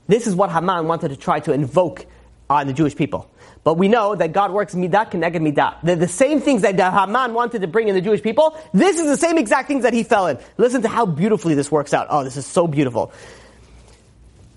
this 0.08 0.28
is 0.28 0.36
what 0.36 0.52
Haman 0.52 0.88
wanted 0.88 1.10
to 1.10 1.18
try 1.18 1.42
to 1.42 1.52
invoke 1.52 2.06
on 2.50 2.68
the 2.68 2.74
Jewish 2.74 2.96
people. 2.96 3.30
But 3.64 3.76
we 3.76 3.88
know 3.88 4.16
that 4.16 4.32
God 4.32 4.52
works 4.52 4.74
midah 4.74 5.12
keneged 5.12 5.36
midah. 5.36 5.76
They're 5.84 5.96
the 5.96 6.08
same 6.08 6.42
things 6.42 6.62
that 6.64 6.76
Haman 6.76 7.34
wanted 7.34 7.62
to 7.62 7.68
bring 7.68 7.88
in 7.88 7.96
the 7.96 8.02
Jewish 8.02 8.24
people. 8.24 8.58
This 8.74 9.00
is 9.00 9.08
the 9.08 9.18
same 9.18 9.38
exact 9.38 9.68
things 9.68 9.84
that 9.84 9.94
he 9.94 10.04
fell 10.04 10.28
in. 10.28 10.40
Listen 10.58 10.82
to 10.82 10.88
how 10.88 11.06
beautifully 11.06 11.56
this 11.56 11.72
works 11.72 11.94
out. 11.94 12.08
Oh, 12.10 12.24
this 12.24 12.38
is 12.38 12.46
so 12.46 12.68
beautiful. 12.68 13.12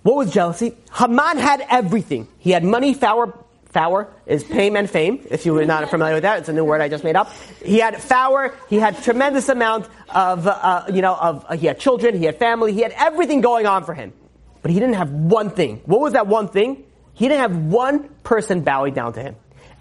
What 0.03 0.17
was 0.17 0.33
jealousy? 0.33 0.75
Haman 0.95 1.39
had 1.39 1.65
everything. 1.69 2.29
He 2.39 2.51
had 2.51 2.65
money, 2.65 2.95
power, 2.95 3.33
Power 3.73 4.13
is 4.27 4.45
fame 4.45 4.77
and 4.77 4.89
fame. 4.89 5.25
If 5.31 5.47
you 5.47 5.55
were 5.55 5.65
not 5.65 5.89
familiar 5.89 6.15
with 6.15 6.25
that, 6.25 6.41
it's 6.41 6.49
a 6.51 6.53
new 6.53 6.65
word 6.65 6.83
I 6.83 6.91
just 6.91 7.05
made 7.05 7.17
up. 7.17 7.33
He 7.65 7.79
had 7.79 7.99
power. 8.07 8.55
He 8.69 8.77
had 8.79 9.03
tremendous 9.03 9.49
amount 9.49 9.89
of, 10.11 10.47
uh, 10.47 10.85
you 10.93 11.01
know, 11.01 11.15
of 11.15 11.47
uh, 11.49 11.57
he 11.57 11.67
had 11.67 11.81
children. 11.81 12.17
He 12.19 12.27
had 12.27 12.39
family. 12.39 12.75
He 12.75 12.83
had 12.83 12.93
everything 12.93 13.41
going 13.41 13.67
on 13.67 13.85
for 13.85 13.95
him, 13.95 14.13
but 14.61 14.71
he 14.71 14.79
didn't 14.79 14.97
have 14.97 15.11
one 15.11 15.49
thing. 15.49 15.81
What 15.87 16.01
was 16.01 16.13
that 16.13 16.27
one 16.27 16.49
thing? 16.49 16.85
He 17.15 17.29
didn't 17.29 17.41
have 17.41 17.57
one 17.57 18.09
person 18.23 18.63
bowing 18.63 18.95
down 18.95 19.13
to 19.15 19.23
him. 19.23 19.37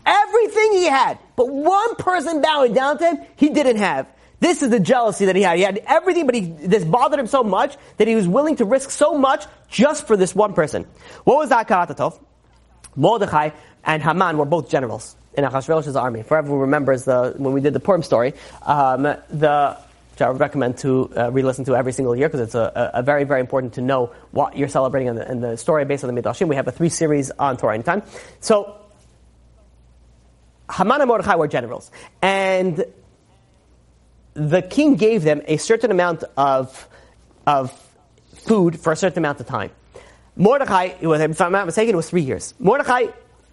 Everything 0.06 0.74
he 0.74 0.86
had, 0.86 1.20
but 1.36 1.50
one 1.50 1.96
person 1.96 2.42
bowing 2.42 2.74
down 2.74 2.98
to 2.98 3.06
him, 3.06 3.20
he 3.36 3.50
didn't 3.50 3.78
have. 3.78 4.08
This 4.40 4.64
is 4.64 4.72
the 4.72 4.80
jealousy 4.80 5.26
that 5.26 5.36
he 5.36 5.44
had. 5.44 5.58
He 5.58 5.64
had 5.64 5.80
everything, 5.86 6.26
but 6.26 6.34
he, 6.34 6.42
this 6.42 6.84
bothered 6.84 7.20
him 7.20 7.28
so 7.28 7.44
much 7.44 7.78
that 7.98 8.08
he 8.08 8.16
was 8.16 8.28
willing 8.28 8.56
to 8.56 8.66
risk 8.66 8.90
so 8.90 9.16
much 9.16 9.46
just 9.70 10.08
for 10.08 10.18
this 10.18 10.34
one 10.34 10.54
person. 10.54 10.88
What 11.24 11.38
was 11.38 11.50
that 11.50 11.68
Karatatov? 11.68 12.20
Mordechai 12.96 13.52
and 13.86 14.02
Haman 14.02 14.38
were 14.38 14.46
both 14.46 14.70
generals 14.70 15.16
in 15.36 15.44
Achashverosh's 15.44 15.96
army. 15.96 16.24
For 16.24 16.38
everyone 16.38 16.62
remembers 16.62 17.06
the, 17.06 17.36
when 17.38 17.54
we 17.54 17.62
did 17.62 17.74
the 17.74 17.80
Purim 17.80 18.02
story, 18.02 18.34
um, 18.64 19.04
the 19.04 19.78
which 20.22 20.28
I 20.28 20.30
would 20.30 20.40
recommend 20.40 20.78
to 20.80 21.12
uh, 21.18 21.32
re-listen 21.32 21.66
to 21.66 21.76
every 21.76 21.94
single 21.94 22.16
year 22.16 22.30
because 22.30 22.42
it's 22.42 22.54
a, 22.54 22.92
a, 22.94 23.02
very, 23.02 23.24
very 23.24 23.40
important 23.40 23.74
to 23.74 23.82
know 23.82 24.12
what 24.30 24.56
you're 24.56 24.68
celebrating 24.68 25.08
in 25.08 25.16
the, 25.16 25.32
in 25.32 25.42
the 25.42 25.58
story 25.58 25.84
based 25.84 26.04
on 26.04 26.14
the 26.14 26.22
Midrashim. 26.22 26.48
We 26.48 26.56
have 26.58 26.68
a 26.68 26.72
three 26.72 26.90
series 26.90 27.32
on 27.32 27.58
Torah 27.58 27.74
Anytime. 27.74 28.04
So, 28.40 28.76
Haman 30.72 31.02
and 31.02 31.08
Mordechai 31.08 31.36
were 31.36 31.48
generals. 31.48 31.90
And 32.22 32.86
the 34.36 34.62
king 34.62 34.96
gave 34.96 35.24
them 35.24 35.42
a 35.48 35.58
certain 35.58 35.90
amount 35.90 36.24
of, 36.38 36.88
of 37.48 37.72
food 38.36 38.80
for 38.80 38.94
a 38.94 38.96
certain 38.96 39.20
amount 39.20 39.40
of 39.40 39.48
time. 39.48 39.72
Mordechai, 40.36 40.94
if 41.02 41.42
I'm 41.42 41.52
not 41.52 41.66
mistaken, 41.66 41.96
it 41.96 41.98
was 41.98 42.12
three 42.12 42.22
years. 42.22 42.54
Mordechai 42.60 43.08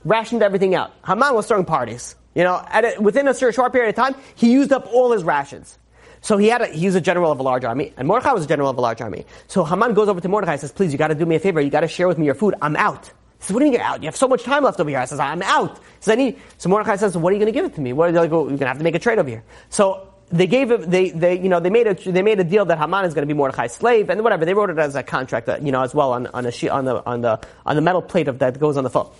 rationed 0.04 0.42
everything 0.42 0.74
out. 0.74 0.92
Haman 1.06 1.34
was 1.34 1.46
throwing 1.46 1.64
parties. 1.64 2.14
You 2.34 2.44
know, 2.44 2.56
a, 2.56 3.00
within 3.00 3.26
a 3.26 3.34
short 3.34 3.72
period 3.72 3.88
of 3.88 3.94
time, 3.94 4.14
he 4.34 4.52
used 4.52 4.70
up 4.70 4.86
all 4.92 5.12
his 5.12 5.24
rations. 5.24 5.78
So 6.20 6.36
he 6.36 6.48
had 6.48 6.62
a, 6.62 6.66
he 6.66 6.86
was 6.86 6.94
a 6.94 7.00
general 7.00 7.30
of 7.30 7.40
a 7.40 7.42
large 7.42 7.64
army, 7.64 7.92
and 7.96 8.06
Mordechai 8.08 8.32
was 8.32 8.44
a 8.44 8.48
general 8.48 8.70
of 8.70 8.78
a 8.78 8.80
large 8.80 9.00
army. 9.00 9.26
So 9.46 9.64
Haman 9.64 9.94
goes 9.94 10.08
over 10.08 10.20
to 10.20 10.28
Mordechai 10.28 10.52
and 10.52 10.60
says, 10.60 10.72
please, 10.72 10.92
you 10.92 10.98
gotta 10.98 11.14
do 11.14 11.26
me 11.26 11.36
a 11.36 11.40
favor, 11.40 11.60
you 11.60 11.70
gotta 11.70 11.88
share 11.88 12.08
with 12.08 12.18
me 12.18 12.26
your 12.26 12.34
food, 12.34 12.54
I'm 12.60 12.76
out. 12.76 13.06
He 13.06 13.44
says, 13.44 13.54
what 13.54 13.60
do 13.60 13.66
you 13.66 13.70
mean 13.70 13.80
you're 13.80 13.88
out? 13.88 14.02
You 14.02 14.06
have 14.08 14.16
so 14.16 14.26
much 14.26 14.42
time 14.42 14.64
left 14.64 14.80
over 14.80 14.90
here. 14.90 14.98
I 14.98 15.04
says, 15.04 15.20
I'm 15.20 15.42
out. 15.42 15.78
He 15.78 15.84
says, 16.00 16.12
I 16.12 16.16
need, 16.16 16.38
so 16.58 16.68
Mordechai 16.68 16.96
says, 16.96 17.16
what 17.16 17.30
are 17.30 17.34
you 17.34 17.40
gonna 17.40 17.52
give 17.52 17.64
it 17.64 17.74
to 17.74 17.80
me? 17.80 17.92
What 17.92 18.08
are 18.08 18.12
they 18.12 18.18
like, 18.18 18.30
well, 18.30 18.48
you're 18.48 18.58
gonna 18.58 18.68
have 18.68 18.78
to 18.78 18.84
make 18.84 18.94
a 18.94 18.98
trade 18.98 19.18
over 19.18 19.28
here. 19.28 19.44
So 19.70 20.08
they 20.30 20.46
gave 20.46 20.70
him, 20.70 20.90
they, 20.90 21.10
they, 21.10 21.40
you 21.40 21.48
know, 21.48 21.60
they 21.60 21.70
made 21.70 21.86
a, 21.86 21.94
they 21.94 22.22
made 22.22 22.38
a 22.38 22.44
deal 22.44 22.64
that 22.66 22.78
Haman 22.78 23.04
is 23.04 23.14
going 23.14 23.22
to 23.22 23.26
be 23.26 23.36
Mordechai's 23.36 23.72
slave, 23.72 24.10
and 24.10 24.22
whatever. 24.22 24.44
They 24.44 24.54
wrote 24.54 24.70
it 24.70 24.78
as 24.78 24.94
a 24.94 25.02
contract, 25.02 25.48
you 25.62 25.72
know, 25.72 25.82
as 25.82 25.94
well 25.94 26.12
on, 26.12 26.26
on 26.28 26.44
a 26.44 26.52
sheet, 26.52 26.68
on 26.68 26.84
the, 26.84 27.04
on 27.06 27.22
the, 27.22 27.40
on 27.64 27.76
the 27.76 27.82
metal 27.82 28.02
plate 28.02 28.28
of 28.28 28.38
that 28.40 28.58
goes 28.58 28.76
on 28.76 28.84
the 28.84 28.90
phone. 28.90 29.10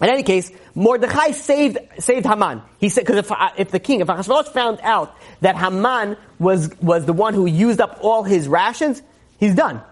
In 0.00 0.08
any 0.08 0.22
case, 0.22 0.50
Mordechai 0.74 1.32
saved 1.32 1.78
saved 1.98 2.24
Haman. 2.24 2.62
He 2.78 2.88
said 2.88 3.04
because 3.06 3.18
if, 3.18 3.32
if 3.58 3.70
the 3.70 3.80
king, 3.80 4.00
if 4.00 4.08
Achashverosh 4.08 4.48
found 4.48 4.80
out 4.82 5.14
that 5.42 5.56
Haman 5.56 6.16
was 6.38 6.70
was 6.80 7.04
the 7.04 7.12
one 7.12 7.34
who 7.34 7.46
used 7.46 7.80
up 7.80 7.98
all 8.00 8.22
his 8.22 8.48
rations, 8.48 9.02
he's 9.38 9.54
done. 9.54 9.82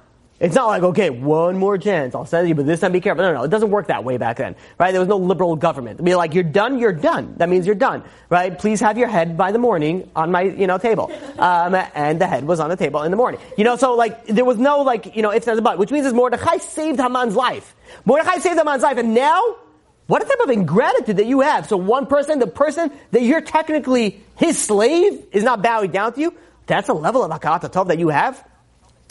It's 0.41 0.55
not 0.55 0.69
like 0.69 0.83
okay, 0.83 1.11
one 1.11 1.59
more 1.59 1.77
chance, 1.77 2.15
I'll 2.15 2.25
send 2.25 2.49
you, 2.49 2.55
but 2.55 2.65
this 2.65 2.81
time 2.81 2.93
be 2.93 3.01
careful. 3.01 3.25
No, 3.25 3.33
no, 3.33 3.39
no, 3.39 3.45
it 3.45 3.51
doesn't 3.51 3.71
work 3.71 3.89
that 3.89 4.05
way 4.05 4.19
back 4.19 4.37
then, 4.37 4.55
right? 4.79 4.93
There 4.93 5.01
was 5.01 5.09
no 5.09 5.19
liberal 5.19 5.57
government. 5.57 6.01
I 6.01 6.05
mean, 6.05 6.17
like 6.17 6.33
you're 6.33 6.45
done, 6.45 6.79
you're 6.79 6.93
done. 6.93 7.35
That 7.39 7.49
means 7.49 7.67
you're 7.67 7.75
done, 7.75 8.05
right? 8.31 8.57
Please 8.57 8.81
have 8.81 8.97
your 8.97 9.09
head 9.09 9.37
by 9.37 9.51
the 9.51 9.59
morning 9.59 10.09
on 10.15 10.31
my 10.31 10.43
you 10.43 10.69
know 10.69 10.79
table, 10.79 11.13
um, 11.39 11.75
and 11.75 12.19
the 12.19 12.27
head 12.27 12.45
was 12.45 12.61
on 12.61 12.71
the 12.71 12.77
table 12.77 13.03
in 13.03 13.11
the 13.11 13.17
morning. 13.17 13.41
You 13.59 13.65
know, 13.65 13.77
so 13.77 13.95
like 13.95 14.27
there 14.27 14.45
was 14.45 14.57
no 14.57 14.83
like 14.83 15.17
you 15.17 15.23
know 15.23 15.31
if 15.31 15.45
there's 15.45 15.59
a 15.59 15.63
but, 15.63 15.77
which 15.77 15.91
means 15.91 16.07
it's 16.07 16.15
Mordechai 16.15 16.59
saved 16.59 16.99
Haman's 16.99 17.35
life. 17.35 17.75
Mordechai 18.07 18.39
saved 18.39 18.59
Haman's 18.59 18.83
life, 18.83 18.97
and 18.97 19.15
now 19.15 19.43
what 20.09 20.23
a 20.23 20.25
type 20.25 20.41
of 20.41 20.51
ingratitude 20.51 21.19
that 21.19 21.27
you 21.27 21.43
have? 21.43 21.69
So 21.69 21.77
one 21.77 22.07
person, 22.07 22.39
the 22.39 22.47
person 22.47 22.91
that 23.11 23.23
you're 23.23 23.43
technically 23.43 24.21
his 24.37 24.59
slave, 24.59 25.23
is 25.33 25.45
not 25.45 25.63
bowing 25.63 25.91
down 25.91 26.15
to 26.15 26.21
you. 26.21 26.35
That's 26.67 26.89
a 26.89 26.95
level 26.95 27.23
of 27.23 27.31
hakarat 27.31 27.71
tov 27.71 27.89
that 27.89 27.99
you 27.99 28.09
have. 28.09 28.43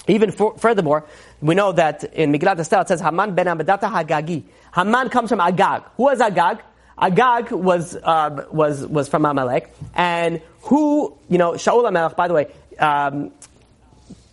Even 0.08 0.32
for, 0.32 0.58
furthermore, 0.58 1.06
we 1.40 1.54
know 1.54 1.72
that 1.72 2.04
in 2.16 2.32
Megillat 2.34 2.60
Esther 2.60 2.82
it 2.82 2.88
says 2.88 3.00
Haman 3.00 3.36
ben 3.36 3.46
Amadata 3.46 3.92
Hagagi. 3.92 4.44
Haman 4.74 5.10
comes 5.10 5.30
from 5.30 5.40
Agag. 5.40 5.84
Who 5.98 6.04
was 6.04 6.20
Agag? 6.20 6.64
Agag 6.98 7.52
was 7.52 7.96
um, 8.04 8.42
was 8.52 8.86
was 8.88 9.08
from 9.08 9.26
Amalek, 9.26 9.72
and 9.94 10.42
who 10.62 11.16
you 11.30 11.38
know 11.38 11.52
Shaul 11.52 11.84
HaMelech. 11.84 12.16
By 12.16 12.28
the 12.28 12.34
way, 12.34 12.48
um, 12.80 13.32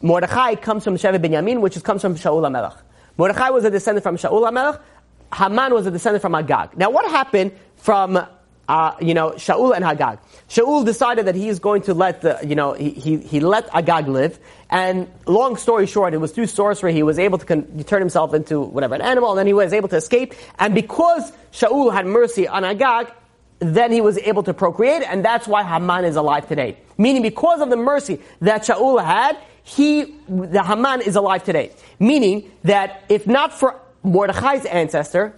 Mordechai 0.00 0.54
comes 0.54 0.82
from 0.82 0.96
Shevet 0.96 1.20
Benyamin, 1.20 1.60
which 1.60 1.76
is, 1.76 1.82
comes 1.82 2.00
from 2.00 2.14
Shaul 2.14 2.40
HaMelech. 2.40 2.78
Mordechai 3.18 3.50
was 3.50 3.64
a 3.64 3.70
descendant 3.70 4.02
from 4.02 4.16
Shaul 4.16 4.50
HaMelech. 4.50 4.80
Haman 5.34 5.74
was 5.74 5.86
a 5.86 5.90
descendant 5.90 6.22
from 6.22 6.34
Agag. 6.34 6.76
Now, 6.76 6.90
what 6.90 7.10
happened 7.10 7.52
from 7.76 8.24
uh, 8.66 8.94
you 9.00 9.14
know 9.14 9.30
Shaul 9.32 9.74
and 9.74 9.84
Agag? 9.84 10.18
Shaul 10.48 10.84
decided 10.84 11.26
that 11.26 11.34
he 11.34 11.48
is 11.48 11.58
going 11.58 11.82
to 11.82 11.94
let 11.94 12.22
the 12.22 12.38
you 12.46 12.54
know 12.54 12.72
he, 12.72 12.90
he, 12.90 13.18
he 13.18 13.40
let 13.40 13.68
Agag 13.74 14.08
live. 14.08 14.38
And 14.70 15.08
long 15.26 15.56
story 15.56 15.86
short, 15.86 16.14
it 16.14 16.18
was 16.18 16.32
through 16.32 16.46
sorcery 16.46 16.92
he 16.92 17.02
was 17.02 17.18
able 17.18 17.38
to 17.38 17.46
con- 17.46 17.84
turn 17.84 18.00
himself 18.00 18.32
into 18.32 18.60
whatever 18.60 18.94
an 18.94 19.02
animal, 19.02 19.30
and 19.30 19.38
then 19.38 19.46
he 19.46 19.52
was 19.52 19.72
able 19.72 19.88
to 19.88 19.96
escape. 19.96 20.34
And 20.58 20.74
because 20.74 21.32
Shaul 21.52 21.92
had 21.92 22.06
mercy 22.06 22.46
on 22.48 22.64
Agag, 22.64 23.12
then 23.58 23.92
he 23.92 24.00
was 24.00 24.18
able 24.18 24.42
to 24.44 24.54
procreate, 24.54 25.02
and 25.02 25.24
that's 25.24 25.48
why 25.48 25.62
Haman 25.62 26.04
is 26.04 26.16
alive 26.16 26.48
today. 26.48 26.78
Meaning, 26.96 27.22
because 27.22 27.60
of 27.60 27.70
the 27.70 27.76
mercy 27.76 28.20
that 28.40 28.62
Shaul 28.62 29.04
had, 29.04 29.36
he 29.64 30.14
the 30.28 30.62
Haman 30.62 31.00
is 31.00 31.16
alive 31.16 31.42
today. 31.42 31.72
Meaning 31.98 32.50
that 32.62 33.04
if 33.08 33.26
not 33.26 33.52
for 33.52 33.80
Mordechai's 34.04 34.64
ancestor, 34.66 35.34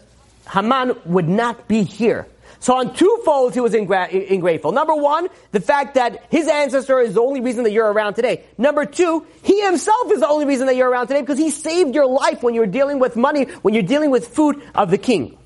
Haman 0.53 0.97
would 1.07 1.29
not 1.29 1.69
be 1.69 1.83
here. 1.85 2.27
So 2.59 2.75
on 2.77 2.95
two 2.95 3.23
folds, 3.25 3.55
he 3.55 3.61
was 3.61 3.75
ingra- 3.75 4.11
ingrateful. 4.11 4.73
Number 4.73 4.95
one, 4.95 5.29
the 5.53 5.61
fact 5.61 5.95
that 5.95 6.25
his 6.31 6.49
ancestor 6.49 6.99
is 7.01 7.15
the 7.15 7.21
only 7.21 7.41
reason 7.41 7.65
that 7.65 7.71
you're 7.71 7.91
around 7.91 8.15
today. 8.15 8.45
Number 8.59 8.85
two, 8.85 9.27
he 9.43 9.63
himself 9.63 10.11
is 10.11 10.21
the 10.21 10.29
only 10.29 10.47
reason 10.47 10.67
that 10.67 10.77
you're 10.77 10.91
around 10.91 11.09
today 11.09 11.21
because 11.21 11.39
he 11.39 11.51
saved 11.51 11.95
your 11.95 12.07
life 12.07 12.43
when 12.43 12.55
you're 12.55 12.67
dealing 12.67 12.99
with 12.99 13.15
money, 13.15 13.45
when 13.63 13.75
you're 13.75 13.83
dealing 13.83 14.11
with 14.11 14.29
food 14.29 14.63
of 14.75 14.91
the 14.91 14.99
king. 14.99 15.37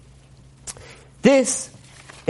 This 1.23 1.71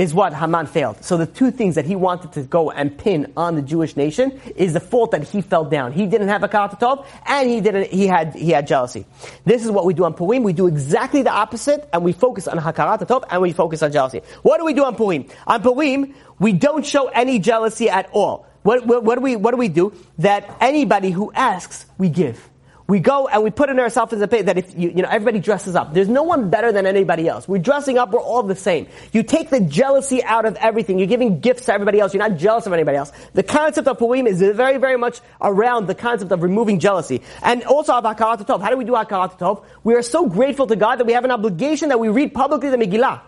is 0.01 0.15
what 0.15 0.33
Haman 0.33 0.67
failed. 0.67 1.05
So 1.05 1.19
the 1.19 1.27
two 1.27 1.51
things 1.51 1.75
that 1.75 1.85
he 1.85 1.95
wanted 1.95 2.33
to 2.33 2.43
go 2.43 2.71
and 2.71 2.97
pin 2.97 3.33
on 3.37 3.55
the 3.55 3.61
Jewish 3.61 3.97
nation 3.97 4.41
is 4.57 4.73
the 4.73 4.81
fault 4.81 5.11
that 5.11 5.25
he 5.25 5.43
fell 5.43 5.67
down. 5.67 5.93
He 5.93 6.07
didn't 6.07 6.29
have 6.29 6.43
a 6.43 6.49
katatov, 6.49 7.07
and 7.27 7.51
he 7.51 7.61
didn't. 7.61 7.91
He 7.91 8.07
had 8.07 8.35
he 8.35 8.51
had 8.51 8.67
jealousy. 8.67 9.05
This 9.45 9.63
is 9.63 9.71
what 9.71 9.85
we 9.85 9.93
do 9.93 10.05
on 10.05 10.15
Purim. 10.15 10.43
We 10.43 10.55
do 10.55 10.67
exactly 10.69 11.21
the 11.23 11.31
opposite, 11.31 11.87
and 11.93 12.03
we 12.03 12.13
focus 12.13 12.49
on 12.49 12.57
hakarat 12.59 13.25
and 13.31 13.43
we 13.43 13.53
focus 13.53 13.83
on 13.83 13.93
jealousy. 13.93 14.23
What 14.43 14.59
do 14.59 14.65
we 14.65 14.73
do 14.73 14.85
on 14.85 14.97
Purim? 14.97 15.27
On 15.47 15.61
Purim, 15.61 16.15
we 16.39 16.55
don't 16.55 16.87
show 16.87 17.09
any 17.09 17.39
jealousy 17.39 17.91
at 17.91 18.09
all. 18.13 18.47
What, 18.63 18.87
what, 18.87 19.05
what 19.05 19.17
do 19.17 19.21
we 19.21 19.37
what 19.37 19.51
do 19.51 19.59
we 19.59 19.69
do? 19.69 19.93
That 20.19 20.57
anybody 20.61 21.11
who 21.11 21.31
asks, 21.35 21.85
we 21.99 22.09
give 22.09 22.49
we 22.91 22.99
go 22.99 23.29
and 23.29 23.45
we 23.45 23.51
put 23.51 23.71
in 23.71 23.79
ourselves 23.79 24.13
as 24.13 24.21
a 24.21 24.27
pit 24.27 24.47
that 24.47 24.59
if 24.59 24.77
you, 24.77 24.89
you 24.91 25.03
know, 25.03 25.09
everybody 25.09 25.39
dresses 25.39 25.77
up. 25.77 25.95
There's 25.95 26.09
no 26.09 26.25
one 26.25 26.51
better 26.51 26.73
than 26.73 26.87
anybody 26.87 27.29
else. 27.29 27.47
We're 27.47 27.59
dressing 27.59 27.99
up, 27.99 28.11
we're 28.11 28.21
all 28.21 28.43
the 28.43 28.57
same. 28.57 28.89
You 29.13 29.23
take 29.23 29.49
the 29.49 29.61
jealousy 29.61 30.25
out 30.25 30.45
of 30.45 30.57
everything. 30.57 30.99
You're 30.99 31.07
giving 31.07 31.39
gifts 31.39 31.67
to 31.67 31.73
everybody 31.73 32.01
else. 32.01 32.13
You're 32.13 32.29
not 32.29 32.37
jealous 32.37 32.67
of 32.67 32.73
anybody 32.73 32.97
else. 32.97 33.13
The 33.35 33.45
concept 33.45 33.87
of 33.87 33.97
Purim 33.97 34.27
is 34.27 34.41
very, 34.41 34.79
very 34.79 34.97
much 34.99 35.21
around 35.41 35.87
the 35.87 35.95
concept 35.95 36.33
of 36.33 36.43
removing 36.43 36.81
jealousy. 36.81 37.23
And 37.45 37.63
also 37.63 37.95
of 37.95 38.03
Hakarat 38.03 38.45
Tov. 38.45 38.61
How 38.61 38.71
do 38.71 38.77
we 38.77 38.85
do 38.85 38.93
Hakarat 38.93 39.39
Tov? 39.39 39.65
We 39.85 39.95
are 39.95 40.03
so 40.03 40.27
grateful 40.27 40.67
to 40.67 40.75
God 40.75 40.97
that 40.97 41.07
we 41.07 41.13
have 41.13 41.25
an 41.25 41.31
obligation 41.31 41.91
that 41.91 42.01
we 42.01 42.09
read 42.09 42.35
publicly 42.35 42.71
the 42.71 42.77
Megillah. 42.77 43.21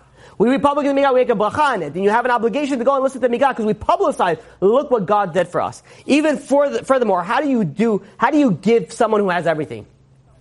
We 0.49 0.59
publicly 0.59 0.93
the 0.93 1.01
Megillah, 1.01 1.15
we 1.15 1.21
make 1.21 1.29
a 1.29 1.35
bracha 1.35 1.59
on 1.59 1.83
it, 1.83 1.95
and 1.95 2.03
you 2.03 2.11
have 2.11 2.25
an 2.25 2.33
obligation 2.33 2.79
to 2.79 2.85
go 2.85 2.95
and 2.95 3.05
listen 3.05 3.21
to 3.21 3.29
the 3.29 3.35
Megillah 3.35 3.51
because 3.51 3.67
we 3.67 3.75
publicize, 3.75 4.41
look 4.61 4.91
what 4.91 5.07
God 5.07 5.33
did 5.33 5.47
for 5.47 5.61
us. 5.61 5.83
Even 6.05 6.37
further, 6.37 6.83
furthermore, 6.83 7.23
how 7.23 7.41
do 7.41 7.49
you 7.49 7.65
do, 7.65 8.03
how 8.17 8.31
do 8.31 8.39
you 8.39 8.51
give 8.51 8.93
someone 8.93 9.21
who 9.21 9.31
has 9.31 9.47
everything? 9.47 9.87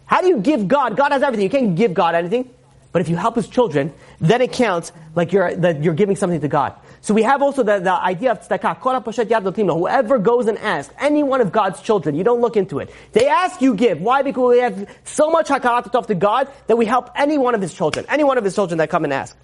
How 0.05 0.21
do 0.21 0.27
you 0.27 0.39
give 0.39 0.67
God? 0.67 0.97
God 0.97 1.11
has 1.11 1.21
everything. 1.21 1.43
You 1.43 1.49
can't 1.49 1.75
give 1.75 1.93
God 1.93 2.15
anything. 2.15 2.49
But 2.91 3.01
if 3.01 3.09
you 3.09 3.15
help 3.15 3.35
his 3.35 3.47
children, 3.47 3.93
then 4.19 4.41
it 4.41 4.51
counts 4.51 4.91
like 5.15 5.31
you're, 5.31 5.55
that 5.55 5.83
you're 5.83 5.93
giving 5.93 6.15
something 6.15 6.41
to 6.41 6.47
God. 6.47 6.73
So 7.01 7.13
we 7.13 7.23
have 7.23 7.41
also 7.41 7.63
the, 7.63 7.79
the 7.79 7.93
idea 7.93 8.31
of 8.31 8.41
tzedakah. 8.41 9.77
Whoever 9.77 10.17
goes 10.17 10.47
and 10.47 10.57
asks, 10.57 10.93
any 10.99 11.23
one 11.23 11.41
of 11.41 11.51
God's 11.51 11.79
children, 11.79 12.15
you 12.15 12.23
don't 12.23 12.41
look 12.41 12.57
into 12.57 12.79
it. 12.79 12.89
They 13.13 13.27
ask, 13.27 13.61
you 13.61 13.75
give. 13.75 14.01
Why? 14.01 14.23
Because 14.23 14.49
we 14.49 14.59
have 14.59 14.89
so 15.03 15.29
much 15.29 15.47
hakarat 15.47 16.07
to 16.07 16.15
God 16.15 16.49
that 16.67 16.75
we 16.75 16.85
help 16.85 17.11
any 17.15 17.37
one 17.37 17.55
of 17.55 17.61
his 17.61 17.73
children, 17.73 18.05
any 18.09 18.23
one 18.23 18.37
of 18.37 18.43
his 18.43 18.55
children 18.55 18.79
that 18.79 18.89
come 18.89 19.03
and 19.03 19.13
ask. 19.13 19.37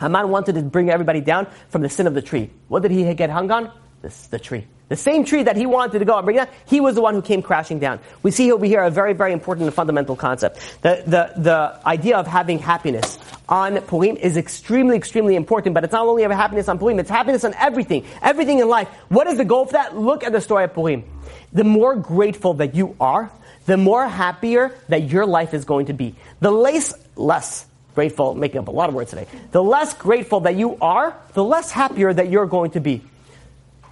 Haman 0.00 0.28
wanted 0.28 0.54
to 0.54 0.62
bring 0.62 0.90
everybody 0.90 1.20
down 1.20 1.46
from 1.70 1.82
the 1.82 1.88
sin 1.88 2.06
of 2.06 2.14
the 2.14 2.22
tree. 2.22 2.50
What 2.68 2.82
did 2.82 2.90
he 2.90 3.12
get 3.14 3.30
hung 3.30 3.50
on? 3.50 3.72
This, 4.02 4.28
the 4.28 4.38
tree. 4.38 4.66
The 4.88 4.96
same 4.96 5.24
tree 5.24 5.42
that 5.42 5.56
he 5.56 5.66
wanted 5.66 5.98
to 5.98 6.04
go 6.04 6.16
and 6.16 6.24
bring 6.24 6.38
down, 6.38 6.48
he 6.66 6.80
was 6.80 6.94
the 6.94 7.02
one 7.02 7.14
who 7.14 7.20
came 7.20 7.42
crashing 7.42 7.78
down. 7.78 8.00
We 8.22 8.30
see 8.30 8.50
over 8.52 8.64
here 8.64 8.80
a 8.80 8.90
very, 8.90 9.12
very 9.12 9.32
important 9.32 9.66
and 9.66 9.74
fundamental 9.74 10.16
concept. 10.16 10.56
The, 10.80 11.02
the, 11.04 11.40
the 11.40 11.80
idea 11.86 12.16
of 12.16 12.26
having 12.26 12.58
happiness 12.58 13.18
on 13.48 13.80
Purim 13.82 14.16
is 14.16 14.36
extremely, 14.38 14.96
extremely 14.96 15.36
important, 15.36 15.74
but 15.74 15.84
it's 15.84 15.92
not 15.92 16.06
only 16.06 16.22
about 16.22 16.36
happiness 16.36 16.68
on 16.68 16.78
Purim, 16.78 16.98
it's 17.00 17.10
happiness 17.10 17.44
on 17.44 17.54
everything. 17.54 18.06
Everything 18.22 18.60
in 18.60 18.68
life. 18.68 18.88
What 19.08 19.26
is 19.26 19.36
the 19.36 19.44
goal 19.44 19.66
for 19.66 19.72
that? 19.72 19.98
Look 19.98 20.24
at 20.24 20.32
the 20.32 20.40
story 20.40 20.64
of 20.64 20.72
Purim. 20.72 21.04
The 21.52 21.64
more 21.64 21.94
grateful 21.94 22.54
that 22.54 22.74
you 22.74 22.96
are, 22.98 23.30
the 23.66 23.76
more 23.76 24.08
happier 24.08 24.74
that 24.88 25.10
your 25.10 25.26
life 25.26 25.52
is 25.52 25.66
going 25.66 25.86
to 25.86 25.92
be. 25.92 26.14
The 26.40 26.50
less, 26.50 26.94
less 27.16 27.66
grateful, 27.98 28.32
making 28.32 28.60
up 28.60 28.68
a 28.68 28.70
lot 28.70 28.88
of 28.88 28.94
words 28.94 29.10
today, 29.10 29.26
the 29.50 29.60
less 29.60 29.92
grateful 29.92 30.38
that 30.38 30.54
you 30.54 30.78
are, 30.80 31.16
the 31.32 31.42
less 31.42 31.72
happier 31.72 32.14
that 32.14 32.30
you're 32.30 32.46
going 32.46 32.70
to 32.70 32.78
be. 32.78 33.02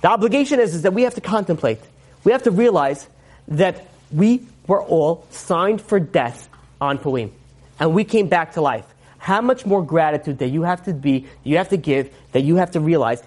The 0.00 0.06
obligation 0.06 0.60
is, 0.60 0.76
is 0.76 0.82
that 0.82 0.94
we 0.94 1.02
have 1.02 1.16
to 1.16 1.20
contemplate. 1.20 1.80
We 2.22 2.30
have 2.30 2.44
to 2.44 2.52
realize 2.52 3.08
that 3.48 3.84
we 4.12 4.46
were 4.68 4.80
all 4.80 5.26
signed 5.32 5.82
for 5.82 5.98
death 5.98 6.48
on 6.80 6.98
Purim. 6.98 7.32
And 7.80 7.94
we 7.96 8.04
came 8.04 8.28
back 8.28 8.52
to 8.52 8.60
life. 8.60 8.86
How 9.18 9.40
much 9.40 9.66
more 9.66 9.82
gratitude 9.82 10.38
that 10.38 10.50
you 10.50 10.62
have 10.62 10.84
to 10.84 10.94
be, 10.94 11.26
you 11.42 11.56
have 11.56 11.70
to 11.70 11.76
give, 11.76 12.14
that 12.30 12.42
you 12.42 12.54
have 12.62 12.70
to 12.72 12.80
realize 12.80 13.20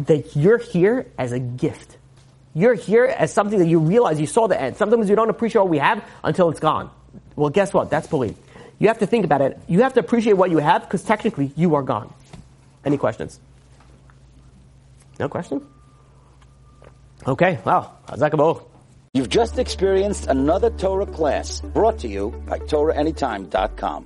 that 0.00 0.36
you're 0.36 0.58
here 0.58 1.06
as 1.16 1.32
a 1.32 1.38
gift. 1.38 1.96
You're 2.52 2.74
here 2.74 3.06
as 3.06 3.32
something 3.32 3.58
that 3.60 3.68
you 3.68 3.78
realize 3.78 4.20
you 4.20 4.26
saw 4.26 4.46
the 4.46 4.60
end. 4.60 4.76
Sometimes 4.76 5.08
you 5.08 5.16
don't 5.16 5.30
appreciate 5.30 5.62
what 5.62 5.70
we 5.70 5.78
have 5.78 6.04
until 6.22 6.50
it's 6.50 6.60
gone. 6.60 6.90
Well, 7.34 7.48
guess 7.48 7.72
what? 7.72 7.88
That's 7.88 8.06
Purim. 8.06 8.36
You 8.78 8.88
have 8.88 8.98
to 8.98 9.06
think 9.06 9.24
about 9.24 9.40
it. 9.40 9.58
You 9.68 9.82
have 9.82 9.94
to 9.94 10.00
appreciate 10.00 10.34
what 10.34 10.50
you 10.50 10.58
have 10.58 10.82
because 10.82 11.02
technically 11.02 11.52
you 11.56 11.74
are 11.74 11.82
gone. 11.82 12.12
Any 12.84 12.98
questions? 12.98 13.40
No 15.18 15.28
questions? 15.28 15.62
Okay, 17.26 17.58
wow. 17.64 17.92
You've 19.14 19.30
just 19.30 19.58
experienced 19.58 20.26
another 20.26 20.68
Torah 20.70 21.06
class 21.06 21.60
brought 21.62 21.98
to 22.00 22.08
you 22.08 22.30
by 22.46 22.58
TorahAnytime.com. 22.58 24.04